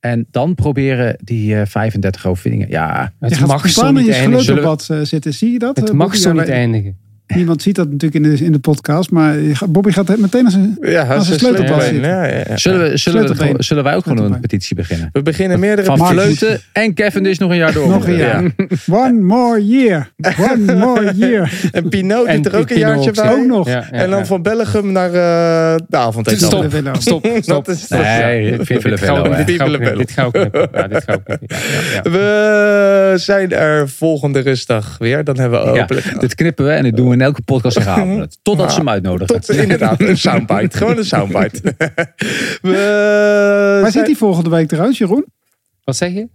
En 0.00 0.26
dan 0.30 0.54
proberen 0.54 1.16
die 1.24 1.60
eh 1.60 1.66
35 1.66 2.26
overwinningen. 2.26 2.68
Ja, 2.68 3.12
Je 3.20 3.26
Het 3.26 3.46
mag 3.46 3.68
zo 3.68 3.90
niet 3.90 4.08
eindigen. 4.08 4.44
sleutelbad 4.44 4.88
eh, 4.90 5.00
zitten. 5.00 5.34
Zie 5.34 5.52
je 5.52 5.58
dat? 5.58 5.76
Het 5.76 5.88
eh, 5.88 5.94
mag 5.94 6.16
zo 6.16 6.32
niet 6.32 6.48
eindigen. 6.48 6.98
Niemand 7.34 7.62
ziet 7.62 7.74
dat 7.74 7.90
natuurlijk 7.90 8.24
in 8.24 8.30
de, 8.36 8.44
in 8.44 8.52
de 8.52 8.58
podcast. 8.58 9.10
Maar 9.10 9.34
gaat- 9.52 9.72
Bobby 9.72 9.90
gaat 9.90 10.16
meteen 10.18 10.44
als 10.44 10.54
een... 10.54 10.76
Ja, 10.80 11.02
Als 11.02 11.28
een 11.30 11.38
zit. 11.38 12.04
Ja, 12.04 12.24
ja, 12.24 12.42
ja. 12.48 12.56
zullen, 12.56 12.90
we, 12.90 12.96
zullen, 12.96 13.36
we 13.36 13.54
zullen 13.62 13.84
wij 13.84 13.96
ook 13.96 14.02
gewoon 14.02 14.32
een 14.32 14.40
petitie 14.40 14.76
beginnen? 14.76 15.08
We 15.12 15.22
beginnen 15.22 15.60
meerdere 15.60 15.86
Van 15.86 15.98
Mark 15.98 16.12
Vleuten 16.12 16.60
en 16.72 16.94
Kevin 16.94 17.26
is 17.26 17.38
nog 17.38 17.50
een 17.50 17.56
jaar 17.56 17.72
door. 17.72 17.88
Nog 17.88 18.06
een 18.06 18.16
jaar. 18.16 18.44
One 18.90 19.12
more 19.20 19.66
year. 19.66 20.10
One 20.52 20.74
more 20.74 21.12
year. 21.16 21.52
En 21.72 21.88
Pinot 21.88 22.26
En 22.26 22.42
doet 22.42 22.52
er 22.52 22.58
ook 22.58 22.70
een 22.70 22.78
jaartje 22.78 23.08
ook, 23.10 23.16
bij. 23.16 23.32
Ook 23.32 23.46
nog. 23.46 23.66
Ja, 23.68 23.72
ja, 23.72 23.90
en 23.90 24.10
dan 24.10 24.18
ja. 24.18 24.24
van 24.26 24.42
Belgium 24.42 24.92
naar 24.92 25.06
eh 25.08 25.76
de 25.88 25.96
avondetappe. 25.96 26.68
Stop, 26.68 26.94
Stop. 27.00 27.22
stop, 27.22 27.26
stop. 27.42 27.64
Dat 27.64 27.74
is 27.76 27.88
Nee, 27.88 28.56
Dit 28.56 28.84
la 28.84 28.96
gaan 28.96 29.22
we- 29.30 29.44
dit 29.44 29.58
zijn 33.20 33.52
er 33.52 33.88
volgende 33.88 34.40
rustdag 34.40 34.96
weer. 34.98 35.24
Dan 35.24 35.38
hebben 35.38 35.72
we 35.72 36.02
dit 36.18 36.34
knippen 36.34 36.64
we 36.64 36.70
en 36.70 36.82
dit 36.82 36.96
doen 36.96 37.08
we 37.08 37.16
in 37.18 37.24
elke 37.24 37.42
podcast 37.42 37.76
en 37.76 37.82
gaan 37.82 38.14
we 38.14 38.20
het. 38.20 38.38
Totdat 38.42 38.72
ze 38.72 38.78
hem 38.78 38.88
uitnodigen. 38.88 39.40
Tot, 39.40 39.48
inderdaad, 39.56 40.00
een 40.00 40.18
soundbite. 40.18 40.76
Gewoon 40.78 40.96
een 40.98 41.04
soundbite. 41.04 41.60
We 42.62 42.70
Waar 42.72 43.80
zijn- 43.80 43.92
zit 43.92 44.06
hij 44.06 44.14
volgende 44.14 44.50
week 44.50 44.72
eruit, 44.72 44.96
Jeroen? 44.96 45.24
Wat 45.84 45.96
zeg 45.96 46.12
je? 46.12 46.28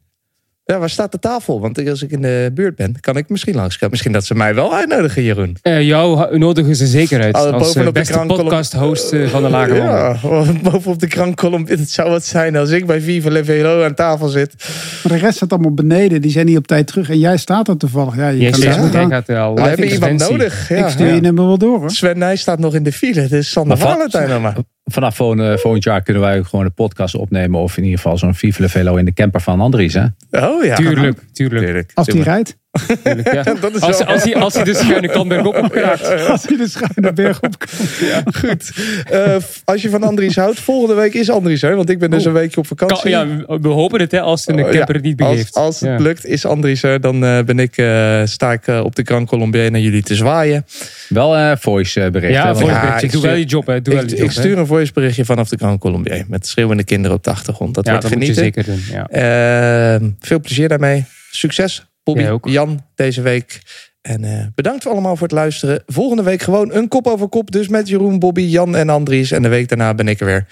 Ja, 0.66 0.80
waar 0.80 0.90
staat 0.90 1.12
de 1.12 1.20
tafel? 1.20 1.62
Want 1.62 1.90
als 1.90 2.02
ik 2.02 2.12
in 2.12 2.22
de 2.22 2.52
buurt 2.54 2.76
ben, 2.76 3.00
kan 3.00 3.18
ik 3.18 3.30
misschien 3.30 3.56
langskomen. 3.56 3.90
Misschien 3.90 4.12
dat 4.12 4.26
ze 4.26 4.36
mij 4.36 4.56
wel 4.56 4.76
uitnodigen, 4.76 5.24
Jeroen. 5.24 5.58
Eh, 5.62 5.82
jou 5.82 6.38
nodigen 6.38 6.76
ze 6.76 6.88
zeker 6.88 7.22
uit. 7.22 7.36
Oh, 7.36 7.54
als 7.54 7.76
eh, 7.76 7.86
de 7.86 7.92
beste 7.92 8.24
podcast-host 8.28 9.12
eh, 9.12 9.28
van 9.28 9.44
de 9.44 9.50
Lage 9.50 9.74
Landen. 9.78 9.86
Ja, 9.86 10.16
bovenop 10.72 11.00
de 11.00 11.08
krankkolom. 11.08 11.66
Het 11.68 11.90
zou 11.90 12.10
wat 12.10 12.26
zijn 12.26 12.56
als 12.56 12.70
ik 12.70 12.86
bij 12.86 13.02
Viva 13.02 13.30
Le 13.30 13.44
Velo 13.44 13.84
aan 13.84 13.94
tafel 13.94 14.28
zit. 14.28 14.56
Maar 15.04 15.14
de 15.14 15.20
rest 15.20 15.36
staat 15.36 15.52
allemaal 15.52 15.74
beneden. 15.74 16.22
Die 16.22 16.32
zijn 16.32 16.46
niet 16.46 16.58
op 16.58 16.68
tijd 16.68 16.88
terug. 16.88 17.10
En 17.10 17.20
jij 17.20 17.38
staat 17.38 17.68
er 17.68 17.78
toevallig. 17.78 18.16
Ja, 18.16 18.28
je 18.28 18.38
Jij 18.38 18.52
kan 18.52 18.62
er 18.62 18.98
aan. 18.98 19.10
gaat 19.10 19.28
er 19.28 19.40
al 19.40 19.56
We 19.56 19.62
hebben 19.62 19.88
iemand 19.88 20.30
nodig. 20.30 20.70
Ja, 20.70 20.86
Ik 20.86 20.90
stuur 20.92 21.08
ja. 21.08 21.14
je 21.14 21.22
nummer 21.22 21.46
wel 21.46 21.58
door 21.58 21.80
hoor. 21.80 21.92
Sven 21.92 22.18
Nijs 22.18 22.42
staat 22.42 22.60
nog 22.60 22.76
in 22.76 22.84
de 22.84 22.92
file. 22.92 23.28
Dus 23.28 23.52
Sander 23.52 23.78
Valentijn 23.78 24.30
nog 24.30 24.42
maar. 24.42 24.56
Vanaf 24.84 25.16
volgende, 25.16 25.58
volgend 25.58 25.84
jaar 25.84 26.02
kunnen 26.02 26.24
wij 26.24 26.38
ook 26.38 26.48
gewoon 26.48 26.66
een 26.66 26.74
podcast 26.74 27.16
opnemen. 27.16 27.60
Of 27.60 27.78
in 27.78 27.84
ieder 27.84 28.00
geval 28.00 28.18
zo'n 28.18 28.36
Viva 28.36 28.62
la 28.62 28.68
Velo 28.68 28.96
in 28.96 29.06
de 29.06 29.14
camper 29.14 29.42
van 29.42 29.60
Andries. 29.62 29.94
Hè? 29.94 30.04
Oh 30.32 30.64
ja. 30.64 30.76
Tuurlijk, 30.76 31.20
tuurlijk. 31.32 31.66
Tuurlijk. 31.66 31.92
Als 31.94 32.08
die 32.08 32.24
rijdt. 32.24 32.58
Tuurlijk, 33.04 33.34
ja. 33.34 33.44
Dat 33.62 33.76
is 33.76 33.82
Als, 33.82 33.98
wel- 33.98 34.08
als, 34.08 34.24
hij, 34.24 34.36
als 34.36 34.54
hij 34.54 34.64
de 34.64 34.74
schuine 34.74 35.08
kant 35.10 35.28
bergop 35.28 35.56
op 35.58 35.72
geraakt. 35.72 36.28
Als 36.30 36.48
hij 36.48 36.58
de 36.58 36.68
schuine 36.68 37.14
berg 37.14 37.42
op 37.42 37.56
komt. 37.60 38.36
Goed. 38.36 38.72
Eh, 39.10 39.36
als 39.66 39.82
je 39.82 39.90
van 39.90 40.04
Andries 40.04 40.36
houdt, 40.36 40.60
volgende 40.60 40.96
week 40.96 41.14
is 41.14 41.30
Andries 41.30 41.62
er. 41.64 41.76
Want 41.76 41.90
ik 41.90 42.00
ben 42.00 42.10
dus 42.10 42.22
Oh. 42.22 42.26
een 42.28 42.34
weekje 42.34 42.58
op 42.58 42.68
vakantie. 42.68 43.12
Kan- 43.12 43.46
ja, 43.48 43.58
we 43.62 43.68
hopen 43.68 44.00
het, 44.00 44.12
hè, 44.12 44.22
als 44.22 44.46
de 44.46 44.52
Oh, 44.54 44.58
camper 44.58 44.74
ja. 44.78 44.86
het 44.94 45.02
niet 45.02 45.22
Als, 45.22 45.30
begeeft. 45.30 45.56
als 45.56 45.80
het 45.80 45.90
Ja. 45.90 45.98
lukt, 45.98 46.26
is 46.26 46.46
Andries 46.46 46.84
er. 46.84 47.02
Dan 47.02 47.26
eh, 47.26 47.44
ben 47.44 47.60
ik, 47.60 47.78
eh, 47.78 48.22
sta 48.26 48.52
ik 48.52 48.68
op 48.68 48.96
de 48.96 49.04
Gran 49.04 49.26
Colombia 49.26 49.70
naar 49.70 49.82
jullie 49.82 50.04
te 50.04 50.16
zwaaien. 50.16 50.66
Wel 51.10 51.36
eh 51.38 51.52
voice 51.60 52.10
bericht. 52.12 52.34
Ja, 52.34 52.44
Ja, 52.44 52.48
je 52.60 52.66
ik 52.66 52.82
berichtje. 52.82 53.08
Doe 53.08 53.22
wel 53.22 53.34
je 53.36 53.46
job, 53.46 53.68
hè. 53.68 53.82
Doe 53.82 53.94
wel 53.94 54.04
Ik, 54.04 54.12
ik 54.12 54.18
job, 54.18 54.28
hè. 54.28 54.34
stuur 54.34 54.58
een 54.58 54.66
voiceberichtje 54.68 55.26
vanaf 55.26 55.50
de 55.50 55.58
Gran 55.58 55.78
Colombia. 55.78 56.24
Met 56.28 56.48
schreeuwende 56.48 56.84
kinderen 56.84 57.18
op 57.18 57.24
de 57.24 57.30
achtergrond. 57.30 57.74
Dat 57.74 57.86
Ja, 57.86 57.92
wordt 57.92 58.10
dat 58.10 58.18
moet 58.18 58.28
je 58.28 58.34
genieten. 58.34 58.64
zeker 58.64 58.82
doen. 58.92 59.10
Ja. 59.12 60.00
Veel 60.20 60.40
plezier 60.40 60.68
daarmee. 60.70 61.06
Succes, 61.32 61.86
Bobby. 62.04 62.52
Jan, 62.52 62.86
deze 62.96 63.22
week. 63.22 63.62
En 64.02 64.24
eh, 64.24 64.48
bedankt 64.56 64.88
allemaal 64.88 65.16
voor 65.16 65.28
het 65.28 65.36
luisteren. 65.36 65.84
Volgende 65.86 66.24
week 66.24 66.42
gewoon 66.42 66.74
een 66.74 66.88
kop 66.88 67.08
over 67.08 67.30
kop. 67.30 67.52
Dus 67.52 67.68
met 67.68 67.88
Jeroen, 67.88 68.20
Bobby, 68.20 68.42
Jan 68.42 68.76
en 68.76 68.90
Andries. 68.90 69.32
En 69.32 69.42
de 69.42 69.48
week 69.48 69.68
daarna 69.68 69.94
ben 69.94 70.08
ik 70.08 70.20
er 70.20 70.26
weer. 70.26 70.48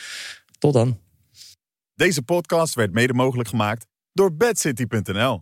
Tot 0.58 0.74
dan. 0.74 1.00
Deze 1.96 2.22
podcast 2.22 2.76
werd 2.76 2.94
mede 2.94 3.14
mogelijk 3.14 3.50
gemaakt 3.50 3.88
door 4.14 4.36
bedcity.nl. 4.36 5.40